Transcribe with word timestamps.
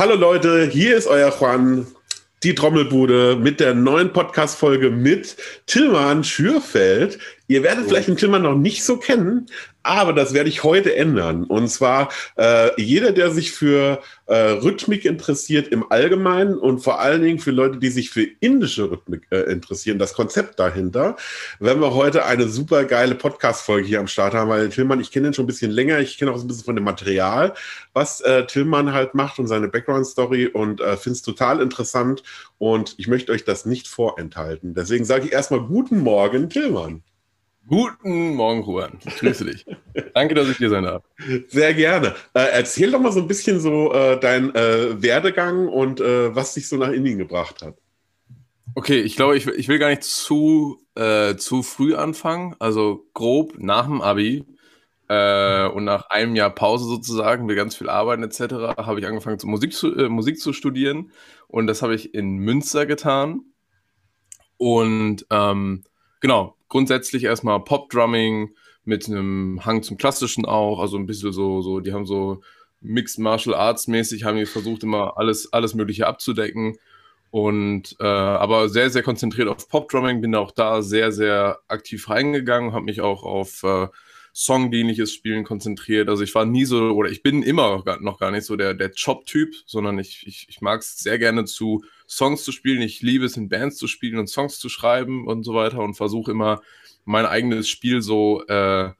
Hallo 0.00 0.14
Leute, 0.14 0.64
hier 0.64 0.96
ist 0.96 1.06
euer 1.06 1.30
Juan, 1.30 1.86
die 2.42 2.54
Trommelbude 2.54 3.36
mit 3.36 3.60
der 3.60 3.74
neuen 3.74 4.14
Podcast-Folge 4.14 4.88
mit 4.88 5.36
Tillmann 5.66 6.24
Schürfeld. 6.24 7.18
Ihr 7.50 7.64
werdet 7.64 7.88
vielleicht 7.88 8.06
den 8.06 8.16
Tillmann 8.16 8.42
noch 8.42 8.54
nicht 8.54 8.84
so 8.84 8.96
kennen, 8.96 9.46
aber 9.82 10.12
das 10.12 10.32
werde 10.32 10.48
ich 10.48 10.62
heute 10.62 10.94
ändern. 10.94 11.42
Und 11.42 11.66
zwar 11.66 12.10
äh, 12.36 12.80
jeder, 12.80 13.10
der 13.10 13.32
sich 13.32 13.50
für 13.50 14.00
äh, 14.26 14.36
Rhythmik 14.36 15.04
interessiert 15.04 15.66
im 15.66 15.90
Allgemeinen 15.90 16.56
und 16.56 16.78
vor 16.78 17.00
allen 17.00 17.22
Dingen 17.22 17.40
für 17.40 17.50
Leute, 17.50 17.78
die 17.78 17.88
sich 17.88 18.10
für 18.10 18.22
indische 18.38 18.88
Rhythmik 18.92 19.26
äh, 19.32 19.50
interessieren, 19.50 19.98
das 19.98 20.14
Konzept 20.14 20.60
dahinter, 20.60 21.16
werden 21.58 21.82
wir 21.82 21.92
heute 21.92 22.24
eine 22.24 22.46
super 22.46 22.84
geile 22.84 23.16
Podcast-Folge 23.16 23.88
hier 23.88 23.98
am 23.98 24.06
Start 24.06 24.32
haben, 24.32 24.48
weil 24.48 24.68
Tillmann, 24.68 25.00
ich 25.00 25.10
kenne 25.10 25.26
ihn 25.26 25.34
schon 25.34 25.42
ein 25.42 25.48
bisschen 25.48 25.72
länger, 25.72 25.98
ich 25.98 26.18
kenne 26.18 26.30
auch 26.30 26.36
so 26.36 26.44
ein 26.44 26.46
bisschen 26.46 26.66
von 26.66 26.76
dem 26.76 26.84
Material, 26.84 27.54
was 27.94 28.20
äh, 28.20 28.46
Tillmann 28.46 28.92
halt 28.92 29.16
macht 29.16 29.40
und 29.40 29.48
seine 29.48 29.66
Background-Story 29.66 30.46
und 30.46 30.80
äh, 30.80 30.96
finde 30.96 31.16
es 31.16 31.22
total 31.22 31.60
interessant 31.60 32.22
und 32.58 32.94
ich 32.98 33.08
möchte 33.08 33.32
euch 33.32 33.44
das 33.44 33.66
nicht 33.66 33.88
vorenthalten. 33.88 34.72
Deswegen 34.72 35.04
sage 35.04 35.26
ich 35.26 35.32
erstmal 35.32 35.62
guten 35.62 35.98
Morgen, 35.98 36.48
Tillmann. 36.48 37.02
Guten 37.70 38.34
Morgen, 38.34 38.64
Juan. 38.64 38.98
Ich 39.06 39.18
grüße 39.18 39.44
dich. 39.44 39.64
Danke, 40.12 40.34
dass 40.34 40.48
ich 40.48 40.56
hier 40.56 40.70
sein 40.70 40.82
darf. 40.82 41.04
Sehr 41.46 41.72
gerne. 41.72 42.16
Äh, 42.34 42.48
erzähl 42.50 42.90
doch 42.90 42.98
mal 42.98 43.12
so 43.12 43.20
ein 43.20 43.28
bisschen 43.28 43.60
so 43.60 43.92
äh, 43.92 44.18
dein 44.18 44.52
äh, 44.56 45.00
Werdegang 45.00 45.68
und 45.68 46.00
äh, 46.00 46.34
was 46.34 46.54
dich 46.54 46.68
so 46.68 46.76
nach 46.76 46.90
Indien 46.90 47.18
gebracht 47.18 47.62
hat. 47.62 47.76
Okay, 48.74 48.98
ich 48.98 49.14
glaube, 49.14 49.36
ich, 49.36 49.46
ich 49.46 49.68
will 49.68 49.78
gar 49.78 49.88
nicht 49.88 50.02
zu, 50.02 50.82
äh, 50.96 51.36
zu 51.36 51.62
früh 51.62 51.94
anfangen. 51.94 52.56
Also 52.58 53.06
grob 53.14 53.54
nach 53.58 53.86
dem 53.86 54.02
Abi 54.02 54.44
äh, 55.06 55.68
und 55.68 55.84
nach 55.84 56.10
einem 56.10 56.34
Jahr 56.34 56.50
Pause 56.52 56.86
sozusagen, 56.86 57.48
wir 57.48 57.54
ganz 57.54 57.76
viel 57.76 57.88
arbeiten 57.88 58.24
etc., 58.24 58.78
habe 58.78 58.98
ich 58.98 59.06
angefangen, 59.06 59.38
zu 59.38 59.46
Musik, 59.46 59.74
zu, 59.74 59.90
Musik 60.08 60.40
zu 60.40 60.52
studieren. 60.52 61.12
Und 61.46 61.68
das 61.68 61.82
habe 61.82 61.94
ich 61.94 62.14
in 62.14 62.38
Münster 62.38 62.84
getan. 62.84 63.42
Und 64.56 65.24
ähm, 65.30 65.84
genau, 66.20 66.56
grundsätzlich 66.68 67.24
erstmal 67.24 67.60
Pop-Drumming 67.60 68.54
mit 68.84 69.08
einem 69.08 69.64
Hang 69.64 69.82
zum 69.82 69.96
Klassischen 69.96 70.44
auch, 70.44 70.80
also 70.80 70.96
ein 70.96 71.06
bisschen 71.06 71.32
so, 71.32 71.62
so, 71.62 71.80
die 71.80 71.92
haben 71.92 72.06
so 72.06 72.40
Mixed 72.80 73.18
Martial 73.18 73.54
Arts 73.54 73.88
mäßig, 73.88 74.24
haben 74.24 74.38
die 74.38 74.46
versucht 74.46 74.82
immer 74.82 75.18
alles, 75.18 75.52
alles 75.52 75.74
Mögliche 75.74 76.06
abzudecken. 76.06 76.78
Und 77.30 77.96
äh, 78.00 78.04
aber 78.04 78.68
sehr, 78.68 78.90
sehr 78.90 79.02
konzentriert 79.02 79.48
auf 79.48 79.68
Pop-Drumming, 79.68 80.20
bin 80.20 80.34
auch 80.34 80.50
da 80.50 80.82
sehr, 80.82 81.12
sehr 81.12 81.60
aktiv 81.68 82.08
reingegangen, 82.08 82.72
habe 82.72 82.86
mich 82.86 83.02
auch 83.02 83.22
auf 83.22 83.62
äh, 83.62 83.86
songdienliches 84.32 85.12
Spielen 85.12 85.44
konzentriert. 85.44 86.08
Also 86.08 86.24
ich 86.24 86.34
war 86.34 86.44
nie 86.44 86.64
so, 86.64 86.90
oder 86.90 87.10
ich 87.10 87.22
bin 87.22 87.42
immer 87.42 87.84
noch 88.00 88.18
gar 88.18 88.30
nicht 88.30 88.46
so 88.46 88.56
der, 88.56 88.74
der 88.74 88.90
Job-Typ, 88.90 89.54
sondern 89.66 89.98
ich, 89.98 90.26
ich, 90.26 90.46
ich 90.48 90.60
mag 90.60 90.80
es 90.80 90.98
sehr 90.98 91.18
gerne 91.18 91.44
zu 91.44 91.84
Songs 92.10 92.42
zu 92.42 92.50
spielen. 92.50 92.82
Ich 92.82 93.02
liebe 93.02 93.24
es, 93.24 93.36
in 93.36 93.48
Bands 93.48 93.76
zu 93.76 93.86
spielen 93.86 94.18
und 94.18 94.26
Songs 94.26 94.58
zu 94.58 94.68
schreiben 94.68 95.28
und 95.28 95.44
so 95.44 95.54
weiter 95.54 95.78
und 95.78 95.94
versuche 95.94 96.32
immer 96.32 96.60
mein 97.04 97.24
eigenes 97.24 97.68
Spiel 97.68 98.02
so, 98.02 98.44
äh, 98.48 98.90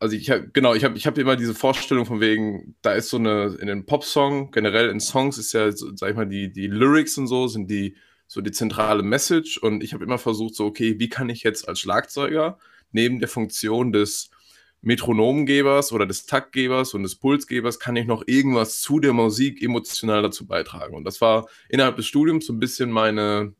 also 0.00 0.16
ich 0.16 0.30
habe, 0.30 0.48
genau, 0.52 0.74
ich 0.74 0.84
habe 0.84 0.96
ich 0.96 1.06
hab 1.06 1.18
immer 1.18 1.36
diese 1.36 1.54
Vorstellung 1.54 2.06
von 2.06 2.20
wegen, 2.20 2.74
da 2.82 2.94
ist 2.94 3.10
so 3.10 3.18
eine, 3.18 3.56
in 3.60 3.68
einem 3.68 3.84
Pop-Song, 3.84 4.50
generell 4.50 4.88
in 4.88 5.00
Songs 5.00 5.36
ist 5.38 5.52
ja, 5.52 5.70
sag 5.70 6.10
ich 6.10 6.16
mal, 6.16 6.26
die, 6.26 6.50
die 6.50 6.66
Lyrics 6.66 7.18
und 7.18 7.26
so 7.26 7.46
sind 7.46 7.70
die, 7.70 7.94
so 8.26 8.40
die 8.40 8.50
zentrale 8.52 9.02
Message 9.02 9.58
und 9.58 9.84
ich 9.84 9.92
habe 9.92 10.02
immer 10.02 10.18
versucht, 10.18 10.54
so, 10.54 10.64
okay, 10.64 10.98
wie 10.98 11.10
kann 11.10 11.28
ich 11.28 11.42
jetzt 11.42 11.68
als 11.68 11.78
Schlagzeuger 11.80 12.58
neben 12.90 13.20
der 13.20 13.28
Funktion 13.28 13.92
des 13.92 14.30
Metronomgebers 14.82 15.92
oder 15.92 16.06
des 16.06 16.26
Taktgebers 16.26 16.92
und 16.94 17.04
des 17.04 17.14
Pulsgebers 17.14 17.78
kann 17.78 17.96
ich 17.96 18.06
noch 18.06 18.24
irgendwas 18.26 18.80
zu 18.80 18.98
der 18.98 19.12
Musik 19.12 19.62
emotional 19.62 20.22
dazu 20.22 20.46
beitragen. 20.46 20.94
Und 20.94 21.04
das 21.04 21.20
war 21.20 21.48
innerhalb 21.68 21.96
des 21.96 22.06
Studiums 22.06 22.46
so 22.46 22.52
ein 22.52 22.58
bisschen 22.58 22.90
meine, 22.90 23.54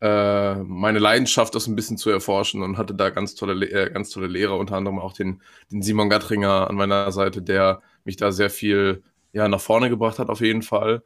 äh, 0.00 0.54
meine 0.56 0.98
Leidenschaft, 0.98 1.54
das 1.54 1.66
ein 1.66 1.76
bisschen 1.76 1.98
zu 1.98 2.08
erforschen 2.08 2.62
und 2.62 2.78
hatte 2.78 2.94
da 2.94 3.10
ganz 3.10 3.34
tolle, 3.34 3.66
äh, 3.70 3.90
ganz 3.90 4.08
tolle 4.08 4.28
Lehrer, 4.28 4.58
unter 4.58 4.76
anderem 4.76 4.98
auch 4.98 5.12
den, 5.12 5.42
den 5.70 5.82
Simon 5.82 6.08
Gattringer 6.08 6.70
an 6.70 6.76
meiner 6.76 7.12
Seite, 7.12 7.42
der 7.42 7.82
mich 8.04 8.16
da 8.16 8.32
sehr 8.32 8.50
viel 8.50 9.02
ja, 9.34 9.46
nach 9.46 9.60
vorne 9.60 9.90
gebracht 9.90 10.18
hat, 10.18 10.30
auf 10.30 10.40
jeden 10.40 10.62
Fall. 10.62 11.02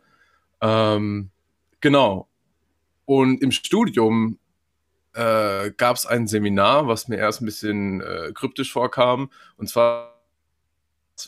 Ähm, 0.61 1.31
genau. 1.81 2.28
Und 3.05 3.43
im 3.43 3.50
Studium 3.50 4.38
äh, 5.16 5.72
gab 5.77 5.97
es 5.97 6.06
ein 6.06 6.27
Seminar, 6.27 6.87
was 6.87 7.09
mir 7.09 7.16
erst 7.16 7.41
ein 7.41 7.47
bisschen 7.47 8.00
äh, 8.03 8.32
kryptisch 8.34 8.72
vorkam. 8.72 9.31
Und 9.56 9.69
zwar 9.69 10.22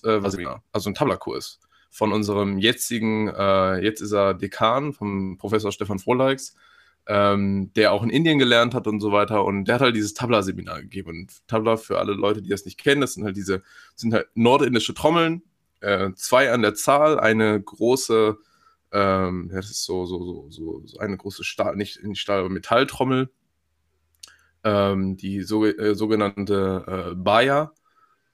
äh, 0.04 0.20
Seminar, 0.28 0.62
also 0.72 0.90
ein 0.90 0.94
Tablerkurs 0.94 1.60
von 1.90 2.12
unserem 2.12 2.58
jetzigen, 2.58 3.28
äh, 3.28 3.82
jetzt 3.82 4.00
ist 4.02 4.12
er 4.12 4.34
Dekan, 4.34 4.92
vom 4.92 5.38
Professor 5.38 5.72
Stefan 5.72 5.98
Frohleix, 5.98 6.54
ähm, 7.06 7.72
der 7.74 7.92
auch 7.92 8.02
in 8.02 8.10
Indien 8.10 8.38
gelernt 8.38 8.74
hat 8.74 8.86
und 8.86 9.00
so 9.00 9.10
weiter. 9.10 9.44
Und 9.44 9.64
der 9.64 9.76
hat 9.76 9.82
halt 9.82 9.96
dieses 9.96 10.12
Tabla-Seminar 10.12 10.82
gegeben. 10.82 11.10
Und 11.10 11.48
Tabla, 11.48 11.78
für 11.78 11.98
alle 11.98 12.12
Leute, 12.12 12.42
die 12.42 12.50
das 12.50 12.66
nicht 12.66 12.78
kennen, 12.78 13.00
das 13.00 13.14
sind 13.14 13.24
halt 13.24 13.36
diese, 13.36 13.62
sind 13.94 14.12
halt 14.12 14.28
nordindische 14.34 14.92
Trommeln, 14.92 15.42
äh, 15.80 16.10
zwei 16.14 16.52
an 16.52 16.60
der 16.60 16.74
Zahl, 16.74 17.18
eine 17.18 17.60
große, 17.60 18.36
ähm, 18.92 19.50
das 19.50 19.70
ist 19.70 19.84
so, 19.84 20.04
so, 20.04 20.46
so, 20.50 20.82
so 20.84 20.98
eine 20.98 21.16
große 21.16 21.44
Stahl, 21.44 21.76
nicht, 21.76 22.02
nicht 22.04 22.20
Stahl, 22.20 22.40
aber 22.40 22.50
Metalltrommel 22.50 23.30
ähm, 24.68 25.16
die 25.16 25.42
so, 25.42 25.64
äh, 25.64 25.94
sogenannte 25.94 27.12
äh, 27.12 27.14
Baya 27.14 27.72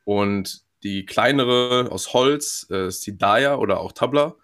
und 0.05 0.65
die 0.83 1.06
kleinere 1.06 1.89
aus 1.93 2.12
Holz 2.12 2.67
äh, 2.71 2.89
ist 2.89 3.06
die 3.06 3.17
Daya 3.17 3.56
oder 3.56 3.81
auch 3.81 3.93
Tabla. 3.93 4.34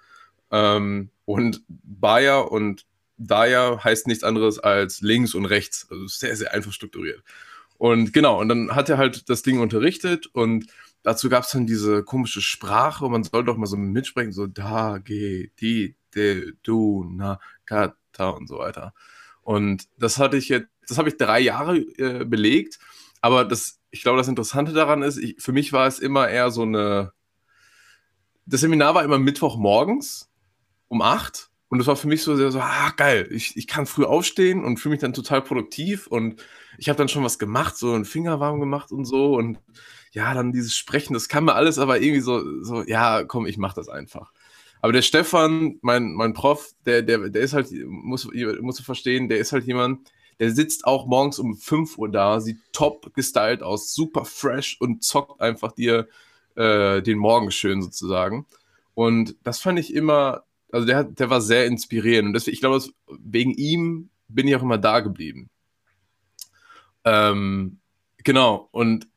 Ähm, 0.53 1.11
und 1.25 1.63
Baya 1.69 2.39
und 2.39 2.87
Daya 3.19 3.83
heißt 3.83 4.07
nichts 4.07 4.25
anderes 4.25 4.59
als 4.59 5.01
links 5.01 5.35
und 5.35 5.47
rechts. 5.47 5.89
Also 5.91 6.07
sehr, 6.07 6.37
sehr 6.37 6.55
einfach 6.55 6.73
strukturiert. 6.73 7.23
Und 7.77 8.13
genau, 8.13 8.41
und 8.41 8.49
dann 8.49 8.75
hat 8.75 8.89
er 8.89 8.99
halt 8.99 9.29
das 9.29 9.43
Ding 9.43 9.59
unterrichtet 9.61 10.27
und 10.29 10.67
dazu 11.03 11.29
gab 11.29 11.45
es 11.45 11.51
dann 11.51 11.67
diese 11.67 12.05
komische 12.05 12.43
Sprache 12.43 13.05
und 13.05 13.13
man 13.13 13.25
soll 13.25 13.45
doch 13.45 13.57
mal 13.57 13.67
so 13.67 13.77
mitsprechen, 13.77 14.33
so 14.33 14.47
da, 14.47 14.99
ge, 14.99 15.51
di, 15.61 15.97
de, 16.15 16.53
du, 16.63 17.07
na, 17.11 17.41
kata 17.65 18.31
und 18.31 18.49
so 18.49 18.59
weiter. 18.59 18.95
Und 19.43 19.89
das 19.99 20.19
hatte 20.19 20.37
ich 20.37 20.49
jetzt 20.49 20.69
das 20.87 20.99
habe 20.99 21.09
ich 21.09 21.17
drei 21.17 21.41
Jahre 21.41 21.79
äh, 21.79 22.25
belegt. 22.25 22.79
Aber 23.21 23.45
das, 23.45 23.79
ich 23.91 24.03
glaube, 24.03 24.19
das 24.19 24.29
Interessante 24.29 24.73
daran 24.73 25.03
ist, 25.03 25.19
ich, 25.19 25.37
für 25.39 25.53
mich 25.53 25.73
war 25.73 25.87
es 25.87 25.99
immer 25.99 26.29
eher 26.29 26.51
so 26.51 26.63
eine. 26.63 27.13
Das 28.47 28.63
Seminar 28.63 28.95
war 28.95 29.05
immer 29.05 29.19
Mittwochmorgens 29.19 30.31
um 30.89 31.03
acht. 31.03 31.51
Und 31.69 31.79
das 31.79 31.87
war 31.87 31.95
für 31.95 32.09
mich 32.09 32.25
so 32.25 32.35
sehr 32.35 32.51
so, 32.51 32.59
ah, 32.59 32.91
geil, 32.97 33.29
ich, 33.31 33.57
ich 33.57 33.69
kann 33.69 33.87
früh 33.87 34.05
aufstehen 34.05 34.65
und 34.65 34.79
fühle 34.79 34.95
mich 34.95 35.01
dann 35.01 35.13
total 35.13 35.41
produktiv. 35.41 36.09
Und 36.09 36.43
ich 36.79 36.89
habe 36.89 36.97
dann 36.97 37.09
schon 37.09 37.23
was 37.23 37.39
gemacht, 37.39 37.77
so 37.77 37.93
einen 37.93 38.05
Finger 38.05 38.41
warm 38.41 38.59
gemacht 38.59 38.91
und 38.91 39.05
so. 39.05 39.37
Und 39.37 39.61
ja, 40.11 40.35
dann 40.35 40.51
dieses 40.51 40.77
Sprechen, 40.77 41.15
das 41.15 41.29
kann 41.29 41.45
mir 41.45 41.55
alles, 41.55 41.79
aber 41.79 42.01
irgendwie 42.01 42.23
so, 42.23 42.65
so 42.65 42.83
ja, 42.83 43.23
komm, 43.23 43.47
ich 43.47 43.57
mache 43.57 43.77
das 43.77 43.89
einfach. 43.89 44.33
Aber 44.83 44.93
der 44.93 45.03
Stefan, 45.03 45.79
mein, 45.83 46.15
mein 46.15 46.33
Prof, 46.33 46.73
der, 46.87 47.03
der, 47.03 47.29
der 47.29 47.43
ist 47.43 47.53
halt, 47.53 47.69
muss, 47.87 48.29
musst 48.61 48.81
du 48.81 48.83
verstehen, 48.83 49.29
der 49.29 49.39
ist 49.39 49.53
halt 49.53 49.65
jemand, 49.65 50.11
der 50.41 50.51
sitzt 50.51 50.87
auch 50.87 51.07
morgens 51.07 51.39
um 51.39 51.55
5 51.55 51.99
Uhr 51.99 52.11
da, 52.11 52.41
sieht 52.41 52.59
top 52.73 53.15
gestylt 53.15 53.63
aus, 53.63 53.95
super 53.95 54.25
fresh 54.25 54.79
und 54.81 55.05
zockt 55.05 55.41
einfach 55.41 55.73
dir 55.73 56.09
äh, 56.57 57.03
den 57.03 57.19
Morgen 57.19 57.51
schön 57.51 57.83
sozusagen. 57.83 58.47
Und 58.95 59.37
das 59.45 59.61
fand 59.61 59.79
ich 59.79 59.95
immer, 59.95 60.45
also 60.73 60.87
der, 60.87 61.05
der 61.05 61.31
war 61.31 61.43
sehr 61.43 61.67
inspirierend. 61.67 62.29
Und 62.29 62.33
deswegen, 62.33 62.55
ich 62.55 62.61
glaube, 62.61 62.83
wegen 63.07 63.53
ihm 63.53 64.09
bin 64.29 64.49
ich 64.49 64.57
auch 64.57 64.63
immer 64.63 64.79
da 64.79 65.01
geblieben. 65.01 65.51
Ähm, 67.05 67.79
genau. 68.25 68.69
Und 68.73 69.09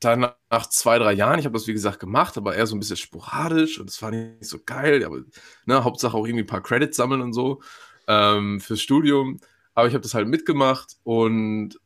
dann 0.00 0.32
nach 0.50 0.66
zwei, 0.68 0.98
drei 0.98 1.12
Jahren, 1.12 1.38
ich 1.38 1.44
habe 1.44 1.56
das 1.56 1.66
wie 1.66 1.72
gesagt 1.72 2.00
gemacht, 2.00 2.36
aber 2.36 2.56
eher 2.56 2.66
so 2.66 2.74
ein 2.74 2.80
bisschen 2.80 2.96
sporadisch 2.96 3.78
und 3.78 3.88
es 3.88 4.02
war 4.02 4.10
nicht 4.10 4.44
so 4.44 4.58
geil, 4.64 5.04
aber 5.04 5.20
ne, 5.64 5.84
Hauptsache 5.84 6.16
auch 6.16 6.26
irgendwie 6.26 6.44
ein 6.44 6.48
paar 6.48 6.62
Credits 6.62 6.96
sammeln 6.96 7.20
und 7.20 7.32
so 7.32 7.62
ähm, 8.08 8.60
fürs 8.60 8.80
Studium. 8.80 9.38
Aber 9.74 9.88
ich 9.88 9.94
habe 9.94 10.02
das 10.02 10.14
halt 10.14 10.28
mitgemacht 10.28 10.96
und 11.04 11.78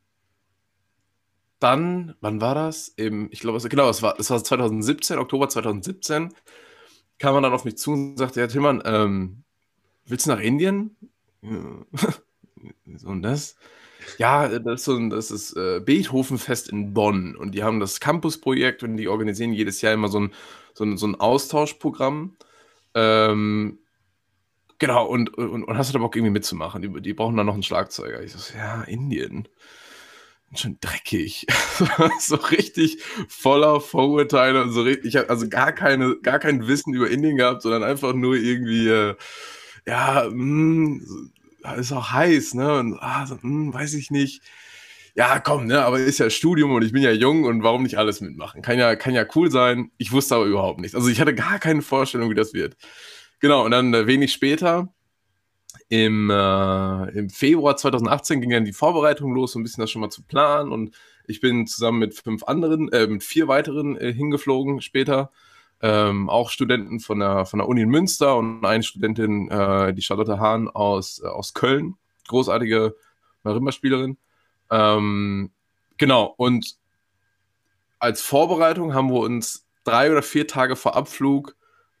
dann, 1.59 2.15
wann 2.21 2.41
war 2.41 2.55
das? 2.55 2.89
Im, 2.89 3.29
ich 3.31 3.39
glaube, 3.39 3.59
genau, 3.67 3.89
es 3.89 4.01
war, 4.01 4.19
es 4.19 4.29
war 4.29 4.43
2017, 4.43 5.17
Oktober 5.17 5.49
2017, 5.49 6.33
kam 7.19 7.33
man 7.33 7.43
dann 7.43 7.53
auf 7.53 7.65
mich 7.65 7.77
zu 7.77 7.93
und 7.93 8.17
sagte, 8.17 8.39
ja, 8.39 8.47
Tillmann, 8.47 8.81
ähm, 8.85 9.43
willst 10.05 10.27
du 10.27 10.31
nach 10.31 10.39
Indien? 10.39 10.95
und 11.41 13.21
das? 13.23 13.55
Ja, 14.17 14.47
das 14.59 14.87
ist, 14.87 15.11
das 15.11 15.31
ist 15.31 15.53
äh, 15.57 15.81
Beethovenfest 15.83 16.69
in 16.69 16.93
Bonn 16.93 17.35
und 17.35 17.53
die 17.53 17.63
haben 17.63 17.79
das 17.79 17.99
Campus-Projekt 17.99 18.83
und 18.83 18.97
die 18.97 19.07
organisieren 19.07 19.53
jedes 19.53 19.81
Jahr 19.81 19.93
immer 19.93 20.07
so 20.07 20.19
ein, 20.19 20.33
so 20.73 20.83
ein, 20.85 20.97
so 20.97 21.07
ein 21.07 21.15
Austauschprogramm. 21.15 22.37
Ähm, 22.93 23.79
Genau, 24.79 25.05
und, 25.05 25.33
und, 25.37 25.63
und 25.63 25.77
hast 25.77 25.89
du 25.89 25.93
da 25.93 25.99
Bock 25.99 26.15
irgendwie 26.15 26.31
mitzumachen? 26.31 26.81
Die, 26.81 27.01
die 27.01 27.13
brauchen 27.13 27.35
dann 27.35 27.47
noch 27.47 27.53
einen 27.53 27.63
Schlagzeuger. 27.63 28.21
Ich 28.21 28.33
so, 28.33 28.57
ja, 28.57 28.83
Indien. 28.83 29.47
schon 30.55 30.77
dreckig. 30.79 31.47
so 32.19 32.35
richtig 32.35 33.01
voller 33.27 33.81
Vorurteile 33.81 34.61
und 34.63 34.71
so 34.71 34.83
richtig. 34.83 35.05
Ich 35.05 35.15
habe 35.15 35.29
also 35.29 35.49
gar 35.49 35.71
keine, 35.71 36.17
gar 36.21 36.39
kein 36.39 36.67
Wissen 36.67 36.93
über 36.93 37.09
Indien 37.09 37.37
gehabt, 37.37 37.63
sondern 37.63 37.83
einfach 37.83 38.13
nur 38.13 38.35
irgendwie, 38.35 38.87
äh, 38.87 39.15
ja, 39.87 40.27
mh, 40.29 41.01
hm, 41.01 41.31
ist 41.79 41.91
auch 41.91 42.11
heiß, 42.11 42.53
ne? 42.53 42.79
Und 42.79 42.97
ah, 42.99 43.25
so, 43.25 43.35
mh, 43.35 43.41
hm, 43.41 43.73
weiß 43.73 43.95
ich 43.95 44.11
nicht. 44.11 44.41
Ja, 45.15 45.39
komm, 45.39 45.65
ne, 45.65 45.83
aber 45.83 45.97
ist 45.99 46.19
ja 46.19 46.29
Studium 46.29 46.71
und 46.73 46.83
ich 46.83 46.91
bin 46.91 47.01
ja 47.01 47.11
jung 47.11 47.43
und 47.45 47.63
warum 47.63 47.81
nicht 47.81 47.97
alles 47.97 48.21
mitmachen? 48.21 48.61
Kann 48.61 48.77
ja, 48.77 48.95
kann 48.95 49.15
ja 49.15 49.25
cool 49.35 49.49
sein. 49.49 49.89
Ich 49.97 50.11
wusste 50.11 50.35
aber 50.35 50.45
überhaupt 50.45 50.79
nichts. 50.79 50.95
Also 50.95 51.09
ich 51.09 51.19
hatte 51.19 51.33
gar 51.33 51.57
keine 51.57 51.81
Vorstellung, 51.81 52.29
wie 52.29 52.35
das 52.35 52.53
wird. 52.53 52.77
Genau, 53.39 53.65
und 53.65 53.71
dann 53.71 53.93
äh, 53.93 54.07
wenig 54.07 54.33
später 54.33 54.87
im, 55.89 56.29
äh, 56.29 57.09
im 57.17 57.29
Februar 57.29 57.77
2018 57.77 58.41
ging 58.41 58.49
dann 58.49 58.65
die 58.65 58.73
Vorbereitung 58.73 59.33
los, 59.33 59.53
so 59.53 59.59
ein 59.59 59.63
bisschen 59.63 59.81
das 59.81 59.91
schon 59.91 60.01
mal 60.01 60.09
zu 60.09 60.23
planen. 60.23 60.71
Und 60.71 60.95
ich 61.27 61.39
bin 61.39 61.67
zusammen 61.67 61.99
mit 61.99 62.15
fünf 62.15 62.43
anderen, 62.43 62.91
äh, 62.91 63.07
mit 63.07 63.23
vier 63.23 63.47
weiteren 63.47 63.97
äh, 63.97 64.13
hingeflogen 64.13 64.81
später. 64.81 65.31
Ähm, 65.79 66.29
auch 66.29 66.49
Studenten 66.49 66.99
von 66.99 67.19
der, 67.19 67.45
von 67.45 67.59
der 67.59 67.67
Uni 67.67 67.81
in 67.81 67.89
Münster 67.89 68.35
und 68.35 68.65
eine 68.65 68.83
Studentin, 68.83 69.49
äh, 69.51 69.93
die 69.93 70.01
Charlotte 70.01 70.39
Hahn 70.39 70.67
aus, 70.67 71.21
äh, 71.23 71.27
aus 71.27 71.53
Köln. 71.53 71.95
Großartige 72.27 72.95
Marimba-Spielerin. 73.43 74.17
Ähm, 74.71 75.51
genau, 75.97 76.33
und 76.37 76.77
als 77.99 78.21
Vorbereitung 78.21 78.93
haben 78.93 79.11
wir 79.11 79.19
uns 79.19 79.67
drei 79.83 80.11
oder 80.11 80.23
vier 80.23 80.47
Tage 80.47 80.75
vor 80.75 80.95
Abflug 80.95 81.55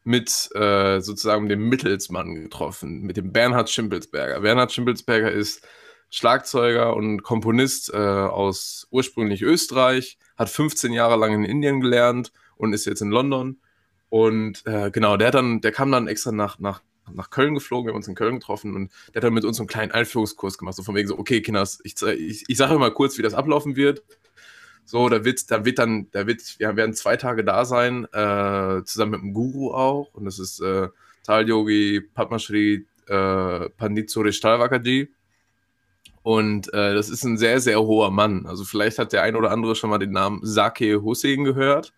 mit 0.07 0.49
äh, 0.55 1.01
sozusagen 1.01 1.49
dem 1.49 1.67
Mittelsmann 1.67 2.33
getroffen, 2.33 3.01
mit 3.01 3.17
dem 3.17 3.33
Bernhard 3.33 3.69
Schimpelsberger. 3.69 4.39
Bernhard 4.39 4.71
Schimpelsberger 4.71 5.29
ist 5.29 5.67
Schlagzeuger 6.09 6.95
und 6.95 7.23
Komponist 7.23 7.93
äh, 7.93 7.97
aus 7.97 8.87
ursprünglich 8.89 9.41
Österreich, 9.41 10.17
hat 10.37 10.49
15 10.49 10.93
Jahre 10.93 11.17
lang 11.17 11.33
in 11.33 11.43
Indien 11.43 11.81
gelernt 11.81 12.31
und 12.55 12.71
ist 12.71 12.85
jetzt 12.85 13.01
in 13.01 13.09
London. 13.09 13.59
Und 14.07 14.65
äh, 14.65 14.91
genau, 14.91 15.17
der, 15.17 15.31
dann, 15.31 15.59
der 15.59 15.73
kam 15.73 15.91
dann 15.91 16.07
extra 16.07 16.31
nach, 16.31 16.57
nach, 16.57 16.81
nach 17.13 17.29
Köln 17.29 17.53
geflogen, 17.53 17.87
wir 17.87 17.91
haben 17.91 17.97
uns 17.97 18.07
in 18.07 18.15
Köln 18.15 18.35
getroffen 18.35 18.75
und 18.75 18.91
der 19.09 19.19
hat 19.19 19.25
dann 19.25 19.33
mit 19.33 19.43
uns 19.43 19.59
einen 19.59 19.67
kleinen 19.67 19.91
Einführungskurs 19.91 20.57
gemacht, 20.57 20.75
so 20.75 20.83
von 20.83 20.95
wegen 20.95 21.09
so, 21.09 21.19
okay, 21.19 21.41
Kinders, 21.41 21.81
ich, 21.83 22.01
ich, 22.01 22.45
ich 22.47 22.57
sage 22.57 22.79
mal 22.79 22.93
kurz, 22.93 23.17
wie 23.17 23.23
das 23.23 23.33
ablaufen 23.33 23.75
wird. 23.75 24.03
So, 24.89 25.09
da 25.09 25.25
wird, 25.25 25.51
da 25.51 25.65
wird 25.65 25.79
dann, 25.79 26.09
da 26.11 26.27
wird, 26.27 26.41
wir 26.59 26.73
werden 26.77 26.93
zwei 26.93 27.17
Tage 27.17 27.43
da 27.43 27.65
sein, 27.65 28.05
äh, 28.13 28.83
zusammen 28.85 29.11
mit 29.11 29.21
dem 29.21 29.33
Guru 29.33 29.73
auch. 29.73 30.13
Und 30.13 30.23
das 30.23 30.39
ist 30.39 30.61
äh, 30.61 30.87
Tal 31.25 31.45
Yogi 31.49 31.99
Padmashri 31.99 32.85
äh, 33.07 33.69
Pandit 33.71 34.09
Suresh 34.09 34.39
Talwakaji. 34.39 35.09
Und 36.23 36.73
äh, 36.73 36.93
das 36.95 37.09
ist 37.09 37.25
ein 37.25 37.37
sehr, 37.37 37.59
sehr 37.59 37.81
hoher 37.81 38.11
Mann. 38.11 38.45
Also 38.45 38.63
vielleicht 38.63 38.97
hat 38.97 39.11
der 39.11 39.23
ein 39.23 39.35
oder 39.35 39.51
andere 39.51 39.75
schon 39.75 39.89
mal 39.89 39.97
den 39.97 40.11
Namen 40.11 40.39
Sake 40.43 41.01
Hussein 41.01 41.43
gehört. 41.43 41.91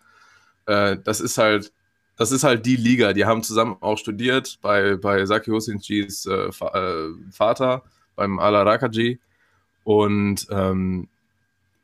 Äh, 0.66 0.96
das 1.04 1.20
ist 1.20 1.38
halt, 1.38 1.72
das 2.16 2.32
ist 2.32 2.42
halt 2.42 2.66
die 2.66 2.74
Liga. 2.76 3.12
Die 3.12 3.24
haben 3.24 3.44
zusammen 3.44 3.76
auch 3.80 3.98
studiert 3.98 4.58
bei, 4.62 4.96
bei 4.96 5.26
Sake 5.26 5.52
Hussein-Jis 5.52 6.26
äh, 6.26 6.48
äh, 6.48 7.14
Vater, 7.30 7.84
beim 8.16 8.40
Ala 8.40 8.64
Rakaji. 8.64 9.20
Und 9.84 10.48
ähm, 10.50 11.06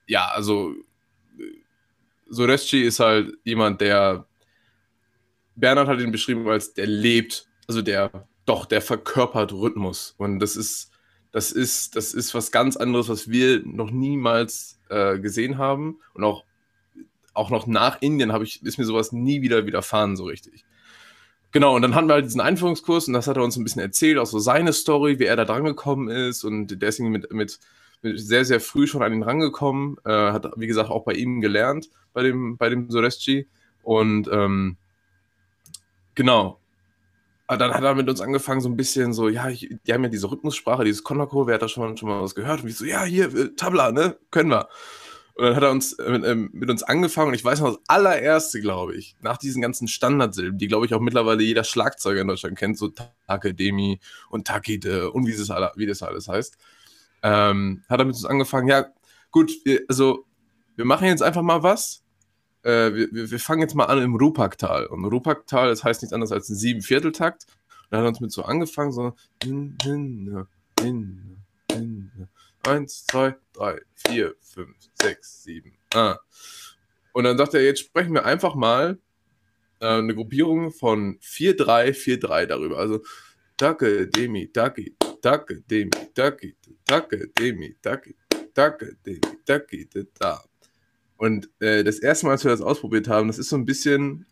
ja, 0.09 0.27
also 0.35 0.75
Soreschi 2.29 2.83
ist 2.83 3.01
halt 3.01 3.33
jemand, 3.45 3.81
der 3.81 4.27
Bernhard 5.55 5.89
hat 5.89 6.01
ihn 6.01 6.13
beschrieben 6.13 6.47
als 6.49 6.75
der 6.75 6.87
lebt, 6.87 7.49
also 7.67 7.83
der 7.83 8.29
doch, 8.45 8.65
der 8.65 8.81
verkörpert 8.81 9.53
Rhythmus. 9.53 10.15
Und 10.19 10.39
das 10.39 10.57
ist, 10.57 10.91
das 11.33 11.53
ist, 11.53 11.97
das 11.97 12.15
ist 12.15 12.35
was 12.35 12.53
ganz 12.53 12.77
anderes, 12.77 13.09
was 13.09 13.29
wir 13.29 13.63
noch 13.65 13.91
niemals 13.91 14.81
äh, 14.89 15.19
gesehen 15.19 15.59
haben. 15.59 15.99
Und 16.15 16.25
auch, 16.25 16.45
auch 17.35 17.51
noch 17.51 17.67
nach 17.67 18.01
Indien 18.01 18.33
habe 18.33 18.45
ich, 18.45 18.63
ist 18.63 18.79
mir 18.79 18.85
sowas 18.85 19.13
nie 19.13 19.43
wieder 19.43 19.67
widerfahren, 19.67 20.17
so 20.17 20.25
richtig. 20.25 20.65
Genau, 21.53 21.75
und 21.75 21.83
dann 21.83 21.95
hatten 21.95 22.09
wir 22.09 22.15
halt 22.15 22.25
diesen 22.27 22.41
Einführungskurs 22.41 23.09
und 23.09 23.15
das 23.15 23.27
hat 23.27 23.37
er 23.37 23.43
uns 23.43 23.57
ein 23.57 23.65
bisschen 23.65 23.83
erzählt, 23.83 24.19
auch 24.19 24.27
so 24.27 24.39
seine 24.39 24.73
Story, 24.73 25.19
wie 25.19 25.25
er 25.25 25.37
da 25.37 25.45
dran 25.45 25.65
gekommen 25.65 26.09
ist 26.09 26.45
und 26.45 26.83
der 26.83 26.89
ist 26.89 27.01
mit, 27.01 27.33
mit 27.33 27.59
sehr, 28.15 28.45
sehr 28.45 28.61
früh 28.61 28.87
schon 28.87 29.03
an 29.03 29.13
ihn 29.13 29.23
rangekommen, 29.23 29.97
äh, 30.05 30.11
hat, 30.11 30.51
wie 30.57 30.67
gesagt, 30.67 30.91
auch 30.91 31.05
bei 31.05 31.13
ihm 31.13 31.41
gelernt, 31.41 31.91
bei 32.13 32.23
dem, 32.23 32.57
bei 32.57 32.69
dem 32.69 32.91
Soreschi. 32.91 33.49
Und 33.83 34.29
ähm, 34.33 34.77
genau. 36.15 36.61
Aber 37.47 37.59
dann 37.59 37.73
hat 37.73 37.83
er 37.83 37.95
mit 37.95 38.09
uns 38.09 38.21
angefangen, 38.21 38.61
so 38.61 38.69
ein 38.69 38.77
bisschen 38.77 39.13
so, 39.13 39.29
ja, 39.29 39.49
ich, 39.49 39.69
die 39.87 39.93
haben 39.93 40.03
ja 40.03 40.11
diese 40.11 40.31
Rhythmussprache, 40.31 40.85
dieses 40.85 41.05
Konako, 41.05 41.47
wer 41.47 41.55
hat 41.55 41.63
da 41.63 41.69
schon 41.69 41.97
schon 41.97 42.09
mal 42.09 42.21
was 42.21 42.35
gehört? 42.35 42.63
Und 42.63 42.69
ich 42.69 42.77
so, 42.77 42.85
ja, 42.85 43.05
hier, 43.05 43.33
äh, 43.35 43.55
Tabla, 43.55 43.93
ne, 43.93 44.17
können 44.31 44.51
wir. 44.51 44.69
Und 45.37 45.45
dann 45.45 45.55
hat 45.55 45.63
er 45.63 45.71
uns 45.71 45.93
äh, 45.93 46.11
mit, 46.11 46.25
äh, 46.25 46.35
mit, 46.35 46.71
uns 46.71 46.83
angefangen 46.83 47.29
und 47.29 47.35
ich 47.35 47.45
weiß 47.45 47.61
noch, 47.61 47.77
das 47.77 47.83
allererste, 47.89 48.61
glaube 48.61 48.97
ich, 48.97 49.17
nach 49.21 49.37
diesen 49.37 49.61
ganzen 49.61 49.87
Standardsilben, 49.87 50.59
die, 50.59 50.67
glaube 50.67 50.87
ich, 50.87 50.95
auch 50.95 51.01
mittlerweile 51.01 51.43
jeder 51.43 51.63
Schlagzeuger 51.63 52.23
in 52.23 52.29
Deutschland 52.29 52.59
kennt, 52.59 52.79
so 52.79 52.91
Takademi 53.27 54.01
und 54.31 54.47
Takide 54.47 55.11
und 55.11 55.27
wie 55.27 55.37
das, 55.37 55.51
wie 55.77 55.87
das 55.87 56.03
alles 56.03 56.27
heißt, 56.27 56.57
ähm, 57.23 57.83
hat 57.89 58.01
er 58.01 58.05
mit 58.05 58.15
uns 58.15 58.25
angefangen, 58.25 58.69
ja, 58.69 58.87
gut, 59.31 59.53
wir, 59.65 59.83
also 59.89 60.25
wir 60.77 60.85
machen 60.85 61.07
jetzt 61.07 61.23
einfach 61.23 61.43
mal 61.43 61.63
was. 61.63 62.03
Äh, 62.63 62.95
wir, 62.95 63.31
wir, 63.31 63.41
fangen 63.41 63.63
jetzt 63.63 63.75
mal 63.75 63.87
an 63.87 64.03
im 64.03 64.17
Rupaktal. 64.17 64.87
Und 64.87 65.05
Rupaktal, 65.05 65.69
das 65.69 65.85
heißt 65.85 66.03
nichts 66.03 66.13
anderes 66.13 66.33
als 66.33 66.49
ein 66.49 66.57
Siebenvierteltakt. 66.57 67.45
Und 67.45 67.87
dann 67.91 68.01
hat 68.01 68.07
er 68.07 68.09
uns 68.09 68.21
mit 68.21 68.33
so 68.33 68.43
angefangen, 68.43 68.93
so 68.93 69.15
hin, 69.43 69.77
hin, 69.83 70.47
hin, 70.81 71.39
hin, 71.71 72.29
eins, 72.67 73.07
zwei, 73.07 73.37
drei, 73.53 73.81
vier, 73.95 74.35
fünf, 74.41 74.77
sechs, 75.01 75.45
sieben. 75.45 75.79
Ah. 75.95 76.19
Und 77.13 77.25
dann 77.25 77.39
sagt 77.39 77.55
er, 77.55 77.65
jetzt 77.65 77.81
sprechen 77.81 78.13
wir 78.13 78.27
einfach 78.27 78.55
mal 78.55 78.99
äh, 79.81 79.87
eine 79.87 80.15
Gruppierung 80.15 80.73
von 80.73 81.19
4-3-4-3 81.21 82.47
darüber. 82.47 82.79
Also 82.79 83.03
Dacke, 83.57 84.09
Demi, 84.09 84.53
Dacki, 84.53 84.97
Dacke, 85.21 85.63
Demi, 85.71 85.91
Dacki, 86.15 86.55
Dacke, 86.87 87.29
Demi, 87.39 87.77
Dacki, 87.83 88.15
Dacke, 88.55 88.97
Demi, 89.05 89.21
Dacki, 89.45 89.89
da. 90.19 90.43
Und 91.17 91.49
äh, 91.61 91.83
das 91.83 91.99
erste 91.99 92.27
Mal, 92.27 92.33
als 92.33 92.45
wir 92.45 92.51
das 92.51 92.61
ausprobiert 92.61 93.09
haben, 93.09 93.29
das 93.29 93.39
ist 93.39 93.49
so 93.49 93.57
ein 93.57 93.65
bisschen, 93.65 94.27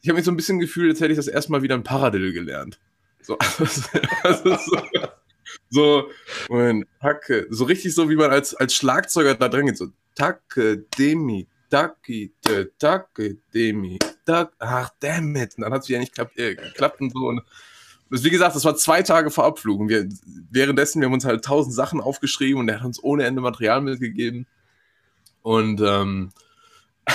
ich 0.00 0.08
habe 0.08 0.16
mich 0.16 0.24
so 0.24 0.30
ein 0.30 0.36
bisschen 0.36 0.58
gefühlt, 0.58 0.90
als 0.90 1.00
hätte 1.00 1.12
ich 1.12 1.18
das 1.18 1.28
erste 1.28 1.52
Mal 1.52 1.62
wieder 1.62 1.74
ein 1.74 1.82
Paradiddle 1.82 2.32
gelernt. 2.32 2.78
So, 3.20 3.36
also, 4.22 4.56
so, 4.56 4.82
so, 5.70 6.08
und 6.48 6.86
Hacke, 7.00 7.46
so 7.50 7.64
richtig 7.64 7.94
so, 7.94 8.08
wie 8.08 8.16
man 8.16 8.30
als, 8.30 8.54
als 8.54 8.74
Schlagzeuger 8.74 9.34
da 9.34 9.48
drin 9.48 9.66
geht, 9.66 9.76
so 9.76 9.88
Tacke, 10.14 10.84
Demi, 10.98 11.46
Dacki, 11.70 12.32
Tacke, 12.78 13.36
Demi, 13.54 13.98
Dack, 14.24 14.52
ach, 14.58 14.90
damn 15.00 15.34
it. 15.36 15.56
Und 15.56 15.62
dann 15.62 15.72
hat 15.72 15.82
es 15.82 15.88
wieder 15.88 15.98
nicht 15.98 16.14
geklappt, 16.14 16.38
äh, 16.38 16.54
geklappt 16.54 17.00
und 17.00 17.12
so. 17.12 17.28
Und 17.28 17.42
wie 18.12 18.30
gesagt, 18.30 18.54
das 18.54 18.64
war 18.64 18.76
zwei 18.76 19.02
Tage 19.02 19.30
vor 19.30 19.44
Abflug. 19.44 19.80
Und 19.80 19.88
wir, 19.88 20.06
währenddessen, 20.50 21.00
wir 21.00 21.06
haben 21.06 21.14
uns 21.14 21.24
halt 21.24 21.44
tausend 21.44 21.74
Sachen 21.74 22.00
aufgeschrieben 22.00 22.60
und 22.60 22.68
er 22.68 22.80
hat 22.80 22.84
uns 22.84 23.02
ohne 23.02 23.24
Ende 23.24 23.40
Material 23.40 23.80
mitgegeben. 23.80 24.46
Und, 25.40 25.80
ähm, 25.80 26.30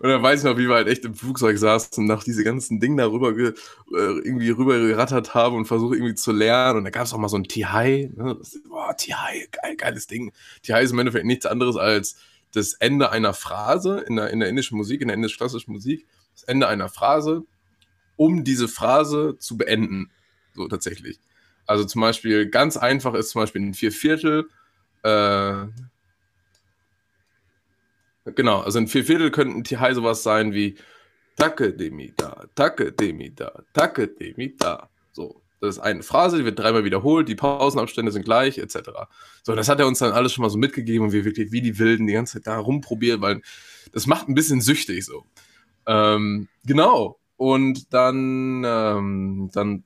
und 0.00 0.02
dann 0.02 0.20
weiß 0.20 0.40
ich 0.40 0.44
noch, 0.44 0.58
wie 0.58 0.68
wir 0.68 0.74
halt 0.74 0.88
echt 0.88 1.04
im 1.04 1.14
Flugzeug 1.14 1.58
saßen 1.58 2.02
und 2.02 2.06
nach 2.06 2.24
diese 2.24 2.42
ganzen 2.42 2.80
Dinge 2.80 3.02
darüber 3.02 3.34
ge, 3.34 3.48
äh, 3.48 3.52
irgendwie 3.92 4.50
rüber 4.50 4.76
gerattert 4.78 5.32
haben 5.32 5.54
und 5.54 5.66
versuche 5.66 5.94
irgendwie 5.94 6.16
zu 6.16 6.32
lernen. 6.32 6.78
Und 6.78 6.84
da 6.84 6.90
gab 6.90 7.04
es 7.04 7.12
auch 7.12 7.18
mal 7.18 7.28
so 7.28 7.36
ein 7.36 7.44
TI. 7.44 8.10
Ne? 8.16 8.36
boah, 8.68 8.96
TI, 8.96 9.48
geil, 9.52 9.76
geiles 9.76 10.08
Ding. 10.08 10.32
TI 10.62 10.82
ist 10.82 10.90
im 10.90 10.98
Endeffekt 10.98 11.24
nichts 11.24 11.46
anderes 11.46 11.76
als 11.76 12.16
das 12.52 12.72
Ende 12.74 13.12
einer 13.12 13.32
Phrase 13.32 14.00
in 14.08 14.16
der, 14.16 14.30
in 14.30 14.40
der 14.40 14.48
indischen 14.48 14.76
Musik, 14.76 15.02
in 15.02 15.08
der 15.08 15.14
indisch-klassischen 15.14 15.72
Musik. 15.72 16.06
Das 16.34 16.42
Ende 16.42 16.66
einer 16.66 16.88
Phrase 16.88 17.44
um 18.18 18.44
diese 18.44 18.68
Phrase 18.68 19.36
zu 19.38 19.56
beenden. 19.56 20.10
So 20.54 20.68
tatsächlich. 20.68 21.18
Also 21.66 21.84
zum 21.84 22.02
Beispiel, 22.02 22.50
ganz 22.50 22.76
einfach 22.76 23.14
ist 23.14 23.30
zum 23.30 23.42
Beispiel 23.42 23.62
ein 23.62 23.74
Vierviertel. 23.74 24.48
Äh, 25.02 25.66
genau, 28.34 28.60
also 28.60 28.78
ein 28.78 28.88
Vierviertel 28.88 29.30
könnten 29.30 29.64
Tihai 29.64 29.94
sowas 29.94 30.22
sein 30.22 30.52
wie 30.52 30.76
Tacke 31.36 31.72
demi 31.72 32.12
da, 32.16 32.44
Tacke 32.54 32.92
demi 32.92 33.34
da, 33.34 33.62
Tacke 33.72 34.08
demi 34.08 34.56
da. 34.56 34.90
So, 35.12 35.40
das 35.60 35.76
ist 35.76 35.82
eine 35.82 36.02
Phrase, 36.02 36.38
die 36.38 36.44
wird 36.44 36.58
dreimal 36.58 36.84
wiederholt, 36.84 37.28
die 37.28 37.36
Pausenabstände 37.36 38.10
sind 38.10 38.24
gleich, 38.24 38.58
etc. 38.58 38.90
So, 39.44 39.54
das 39.54 39.68
hat 39.68 39.78
er 39.78 39.86
uns 39.86 40.00
dann 40.00 40.12
alles 40.12 40.32
schon 40.32 40.42
mal 40.42 40.50
so 40.50 40.58
mitgegeben 40.58 41.06
und 41.06 41.12
wir 41.12 41.24
wirklich 41.24 41.52
wie 41.52 41.60
die 41.60 41.78
Wilden 41.78 42.08
die 42.08 42.14
ganze 42.14 42.34
Zeit 42.34 42.46
da 42.48 42.58
rumprobieren, 42.58 43.20
weil 43.20 43.42
das 43.92 44.06
macht 44.06 44.28
ein 44.28 44.34
bisschen 44.34 44.60
süchtig 44.60 45.04
so. 45.04 45.24
Ähm, 45.86 46.48
genau. 46.64 47.18
Und 47.38 47.94
dann, 47.94 48.64
ähm, 48.66 49.50
dann, 49.54 49.84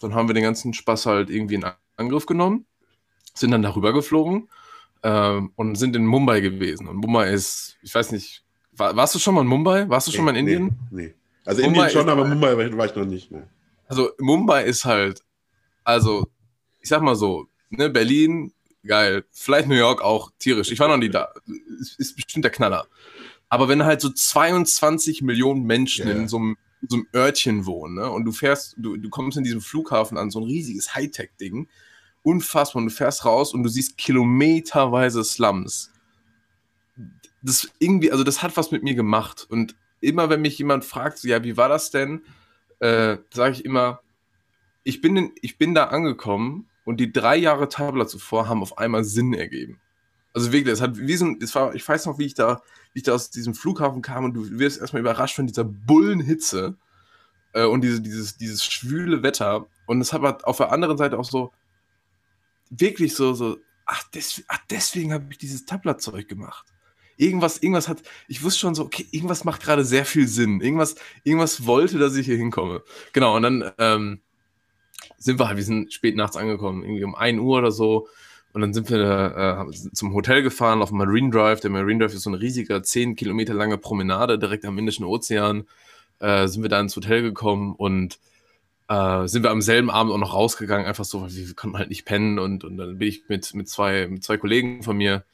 dann 0.00 0.14
haben 0.14 0.28
wir 0.28 0.34
den 0.34 0.44
ganzen 0.44 0.72
Spaß 0.72 1.06
halt 1.06 1.28
irgendwie 1.28 1.56
in 1.56 1.66
Angriff 1.96 2.24
genommen, 2.24 2.64
sind 3.34 3.50
dann 3.50 3.62
darüber 3.62 3.92
geflogen 3.92 4.48
ähm, 5.02 5.52
und 5.56 5.74
sind 5.74 5.94
in 5.96 6.06
Mumbai 6.06 6.40
gewesen. 6.40 6.88
Und 6.88 6.96
Mumbai 6.96 7.30
ist, 7.30 7.76
ich 7.82 7.94
weiß 7.94 8.12
nicht, 8.12 8.44
war, 8.72 8.96
warst 8.96 9.14
du 9.14 9.18
schon 9.18 9.34
mal 9.34 9.42
in 9.42 9.48
Mumbai? 9.48 9.88
Warst 9.88 10.08
du 10.08 10.12
schon 10.12 10.24
mal 10.24 10.30
in 10.30 10.46
Indien? 10.46 10.78
Nee. 10.90 11.02
nee. 11.02 11.14
Also 11.44 11.62
Mumbai 11.62 11.86
Indien 11.86 11.90
schon, 11.90 12.08
aber 12.08 12.24
Mumbai 12.24 12.56
war 12.56 12.86
ich 12.86 12.94
noch 12.94 13.04
nicht. 13.04 13.30
Ne. 13.30 13.46
Also 13.88 14.10
Mumbai 14.18 14.64
ist 14.64 14.84
halt, 14.84 15.20
also 15.84 16.28
ich 16.80 16.88
sag 16.88 17.02
mal 17.02 17.16
so, 17.16 17.48
ne, 17.70 17.90
Berlin 17.90 18.52
geil. 18.84 19.24
Vielleicht 19.32 19.68
New 19.68 19.74
York 19.74 20.02
auch 20.02 20.30
tierisch. 20.38 20.70
Ich 20.70 20.78
war 20.78 20.88
noch 20.88 20.96
nie 20.96 21.10
da. 21.10 21.32
Ist, 21.80 21.98
ist 21.98 22.16
bestimmt 22.16 22.44
der 22.44 22.52
Knaller. 22.52 22.86
Aber 23.52 23.68
wenn 23.68 23.84
halt 23.84 24.00
so 24.00 24.08
22 24.08 25.20
Millionen 25.20 25.64
Menschen 25.64 26.08
yeah. 26.08 26.16
in 26.16 26.26
so 26.26 26.38
einem, 26.38 26.56
so 26.88 26.96
einem 26.96 27.06
Örtchen 27.14 27.66
wohnen, 27.66 27.96
ne? 27.96 28.10
Und 28.10 28.24
du 28.24 28.32
fährst, 28.32 28.76
du, 28.78 28.96
du 28.96 29.10
kommst 29.10 29.36
in 29.36 29.44
diesem 29.44 29.60
Flughafen 29.60 30.16
an, 30.16 30.30
so 30.30 30.40
ein 30.40 30.46
riesiges 30.46 30.94
Hightech-Ding. 30.94 31.68
Unfassbar. 32.22 32.80
Und 32.80 32.88
du 32.88 32.94
fährst 32.94 33.26
raus 33.26 33.52
und 33.52 33.62
du 33.62 33.68
siehst 33.68 33.98
kilometerweise 33.98 35.22
Slums. 35.22 35.92
Das 37.42 37.68
irgendwie, 37.78 38.10
also 38.10 38.24
das 38.24 38.42
hat 38.42 38.56
was 38.56 38.70
mit 38.70 38.84
mir 38.84 38.94
gemacht. 38.94 39.46
Und 39.50 39.76
immer, 40.00 40.30
wenn 40.30 40.40
mich 40.40 40.56
jemand 40.56 40.86
fragt, 40.86 41.18
so, 41.18 41.28
ja, 41.28 41.44
wie 41.44 41.58
war 41.58 41.68
das 41.68 41.90
denn? 41.90 42.22
Äh, 42.78 43.18
sage 43.34 43.52
ich 43.52 43.66
immer, 43.66 44.00
ich 44.82 45.02
bin, 45.02 45.14
in, 45.18 45.32
ich 45.42 45.58
bin 45.58 45.74
da 45.74 45.88
angekommen 45.88 46.70
und 46.86 47.00
die 47.00 47.12
drei 47.12 47.36
Jahre 47.36 47.68
Tabla 47.68 48.06
zuvor 48.06 48.48
haben 48.48 48.62
auf 48.62 48.78
einmal 48.78 49.04
Sinn 49.04 49.34
ergeben. 49.34 49.78
Also 50.32 50.52
wirklich, 50.52 50.72
es 50.72 50.80
hat 50.80 50.96
wie 50.96 51.16
so 51.16 51.26
ein, 51.26 51.38
es 51.42 51.54
war, 51.54 51.74
ich 51.74 51.86
weiß 51.86 52.06
noch, 52.06 52.18
wie 52.18 52.24
ich 52.24 52.32
da, 52.32 52.62
wie 52.92 52.98
ich 53.00 53.04
da 53.04 53.12
aus 53.12 53.30
diesem 53.30 53.54
Flughafen 53.54 54.02
kam 54.02 54.24
und 54.24 54.34
du 54.34 54.58
wirst 54.58 54.80
erstmal 54.80 55.00
überrascht 55.00 55.36
von 55.36 55.46
dieser 55.46 55.64
Bullenhitze 55.64 56.76
äh, 57.52 57.64
und 57.64 57.82
diese, 57.82 58.00
dieses, 58.00 58.36
dieses 58.36 58.64
schwüle 58.64 59.22
Wetter. 59.22 59.66
Und 59.86 60.00
es 60.00 60.12
hat 60.12 60.44
auf 60.44 60.56
der 60.58 60.72
anderen 60.72 60.98
Seite 60.98 61.18
auch 61.18 61.24
so, 61.24 61.52
wirklich 62.70 63.14
so, 63.14 63.34
so, 63.34 63.58
ach, 63.86 64.02
des, 64.10 64.42
ach 64.48 64.58
deswegen 64.70 65.12
habe 65.12 65.26
ich 65.30 65.38
dieses 65.38 65.66
Tabla-Zeug 65.66 66.28
gemacht. 66.28 66.66
Irgendwas, 67.16 67.58
irgendwas 67.58 67.88
hat, 67.88 68.02
ich 68.26 68.42
wusste 68.42 68.60
schon 68.60 68.74
so, 68.74 68.84
okay, 68.84 69.06
irgendwas 69.10 69.44
macht 69.44 69.62
gerade 69.62 69.84
sehr 69.84 70.04
viel 70.06 70.26
Sinn. 70.26 70.60
Irgendwas, 70.60 70.94
irgendwas 71.24 71.66
wollte, 71.66 71.98
dass 71.98 72.16
ich 72.16 72.26
hier 72.26 72.36
hinkomme. 72.36 72.82
Genau, 73.12 73.36
und 73.36 73.42
dann, 73.42 73.72
ähm, 73.78 74.20
sind 75.18 75.38
wir 75.38 75.46
halt, 75.46 75.56
wir 75.56 75.64
sind 75.64 75.92
spät 75.92 76.16
nachts 76.16 76.36
angekommen, 76.36 76.82
irgendwie 76.82 77.04
um 77.04 77.14
1 77.14 77.38
Uhr 77.38 77.58
oder 77.58 77.70
so. 77.70 78.08
Und 78.52 78.60
dann 78.60 78.74
sind 78.74 78.90
wir 78.90 79.66
äh, 79.70 79.72
zum 79.92 80.12
Hotel 80.12 80.42
gefahren 80.42 80.82
auf 80.82 80.90
Marine 80.90 81.30
Drive. 81.30 81.60
Der 81.60 81.70
Marine 81.70 82.00
Drive 82.00 82.14
ist 82.14 82.22
so 82.22 82.30
eine 82.30 82.40
riesige, 82.40 82.82
10 82.82 83.16
Kilometer 83.16 83.54
lange 83.54 83.78
Promenade 83.78 84.38
direkt 84.38 84.64
am 84.64 84.78
Indischen 84.78 85.04
Ozean. 85.04 85.64
Äh, 86.18 86.48
sind 86.48 86.62
wir 86.62 86.68
da 86.68 86.80
ins 86.80 86.94
Hotel 86.94 87.22
gekommen 87.22 87.74
und 87.74 88.18
äh, 88.88 89.26
sind 89.26 89.42
wir 89.42 89.50
am 89.50 89.62
selben 89.62 89.90
Abend 89.90 90.12
auch 90.12 90.18
noch 90.18 90.34
rausgegangen, 90.34 90.86
einfach 90.86 91.04
so, 91.04 91.22
weil 91.22 91.34
wir 91.34 91.54
konnten 91.54 91.78
halt 91.78 91.88
nicht 91.88 92.04
pennen. 92.04 92.38
Und, 92.38 92.64
und 92.64 92.76
dann 92.76 92.98
bin 92.98 93.08
ich 93.08 93.24
mit, 93.28 93.54
mit, 93.54 93.68
zwei, 93.68 94.06
mit 94.08 94.22
zwei 94.22 94.36
Kollegen 94.36 94.82
von 94.82 94.96
mir, 94.96 95.24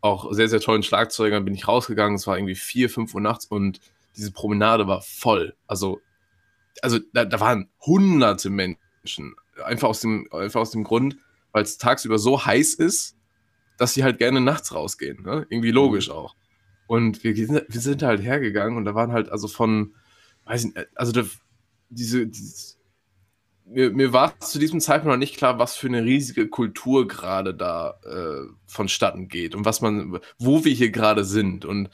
auch 0.00 0.32
sehr, 0.32 0.48
sehr 0.48 0.60
tollen 0.60 0.82
Schlagzeugern, 0.82 1.44
bin 1.44 1.54
ich 1.54 1.68
rausgegangen. 1.68 2.16
Es 2.16 2.26
war 2.26 2.36
irgendwie 2.36 2.56
4, 2.56 2.90
5 2.90 3.14
Uhr 3.14 3.20
nachts 3.20 3.46
und 3.46 3.80
diese 4.16 4.32
Promenade 4.32 4.86
war 4.86 5.00
voll. 5.00 5.54
Also, 5.66 6.00
also 6.82 6.98
da, 7.12 7.24
da 7.24 7.40
waren 7.40 7.68
hunderte 7.80 8.50
Menschen 8.50 8.78
Menschen. 9.04 9.34
Einfach 9.64 9.88
aus 9.88 10.00
dem, 10.00 10.26
einfach 10.32 10.60
aus 10.60 10.70
dem 10.70 10.82
Grund, 10.82 11.16
weil 11.54 11.62
es 11.62 11.78
tagsüber 11.78 12.18
so 12.18 12.44
heiß 12.44 12.74
ist, 12.74 13.16
dass 13.78 13.94
sie 13.94 14.04
halt 14.04 14.18
gerne 14.18 14.40
nachts 14.40 14.74
rausgehen. 14.74 15.22
Ne? 15.22 15.46
Irgendwie 15.48 15.70
logisch 15.70 16.08
mhm. 16.08 16.14
auch. 16.14 16.36
Und 16.86 17.24
wir, 17.24 17.34
wir 17.36 17.80
sind 17.80 18.02
halt 18.02 18.20
hergegangen 18.20 18.76
und 18.76 18.84
da 18.84 18.94
waren 18.94 19.12
halt 19.12 19.30
also 19.30 19.48
von, 19.48 19.94
weiß 20.44 20.64
ich 20.64 20.74
nicht, 20.74 20.88
also 20.96 21.12
da, 21.12 21.22
diese, 21.88 22.26
dieses, 22.26 22.78
mir, 23.64 23.90
mir 23.90 24.12
war 24.12 24.38
zu 24.40 24.58
diesem 24.58 24.80
Zeitpunkt 24.80 25.12
noch 25.12 25.18
nicht 25.18 25.36
klar, 25.36 25.58
was 25.58 25.76
für 25.76 25.86
eine 25.86 26.02
riesige 26.02 26.48
Kultur 26.48 27.06
gerade 27.08 27.54
da 27.54 28.00
äh, 28.04 28.48
vonstatten 28.66 29.28
geht 29.28 29.54
und 29.54 29.64
was 29.64 29.80
man, 29.80 30.18
wo 30.38 30.64
wir 30.64 30.72
hier 30.72 30.90
gerade 30.90 31.24
sind. 31.24 31.64
Und 31.64 31.88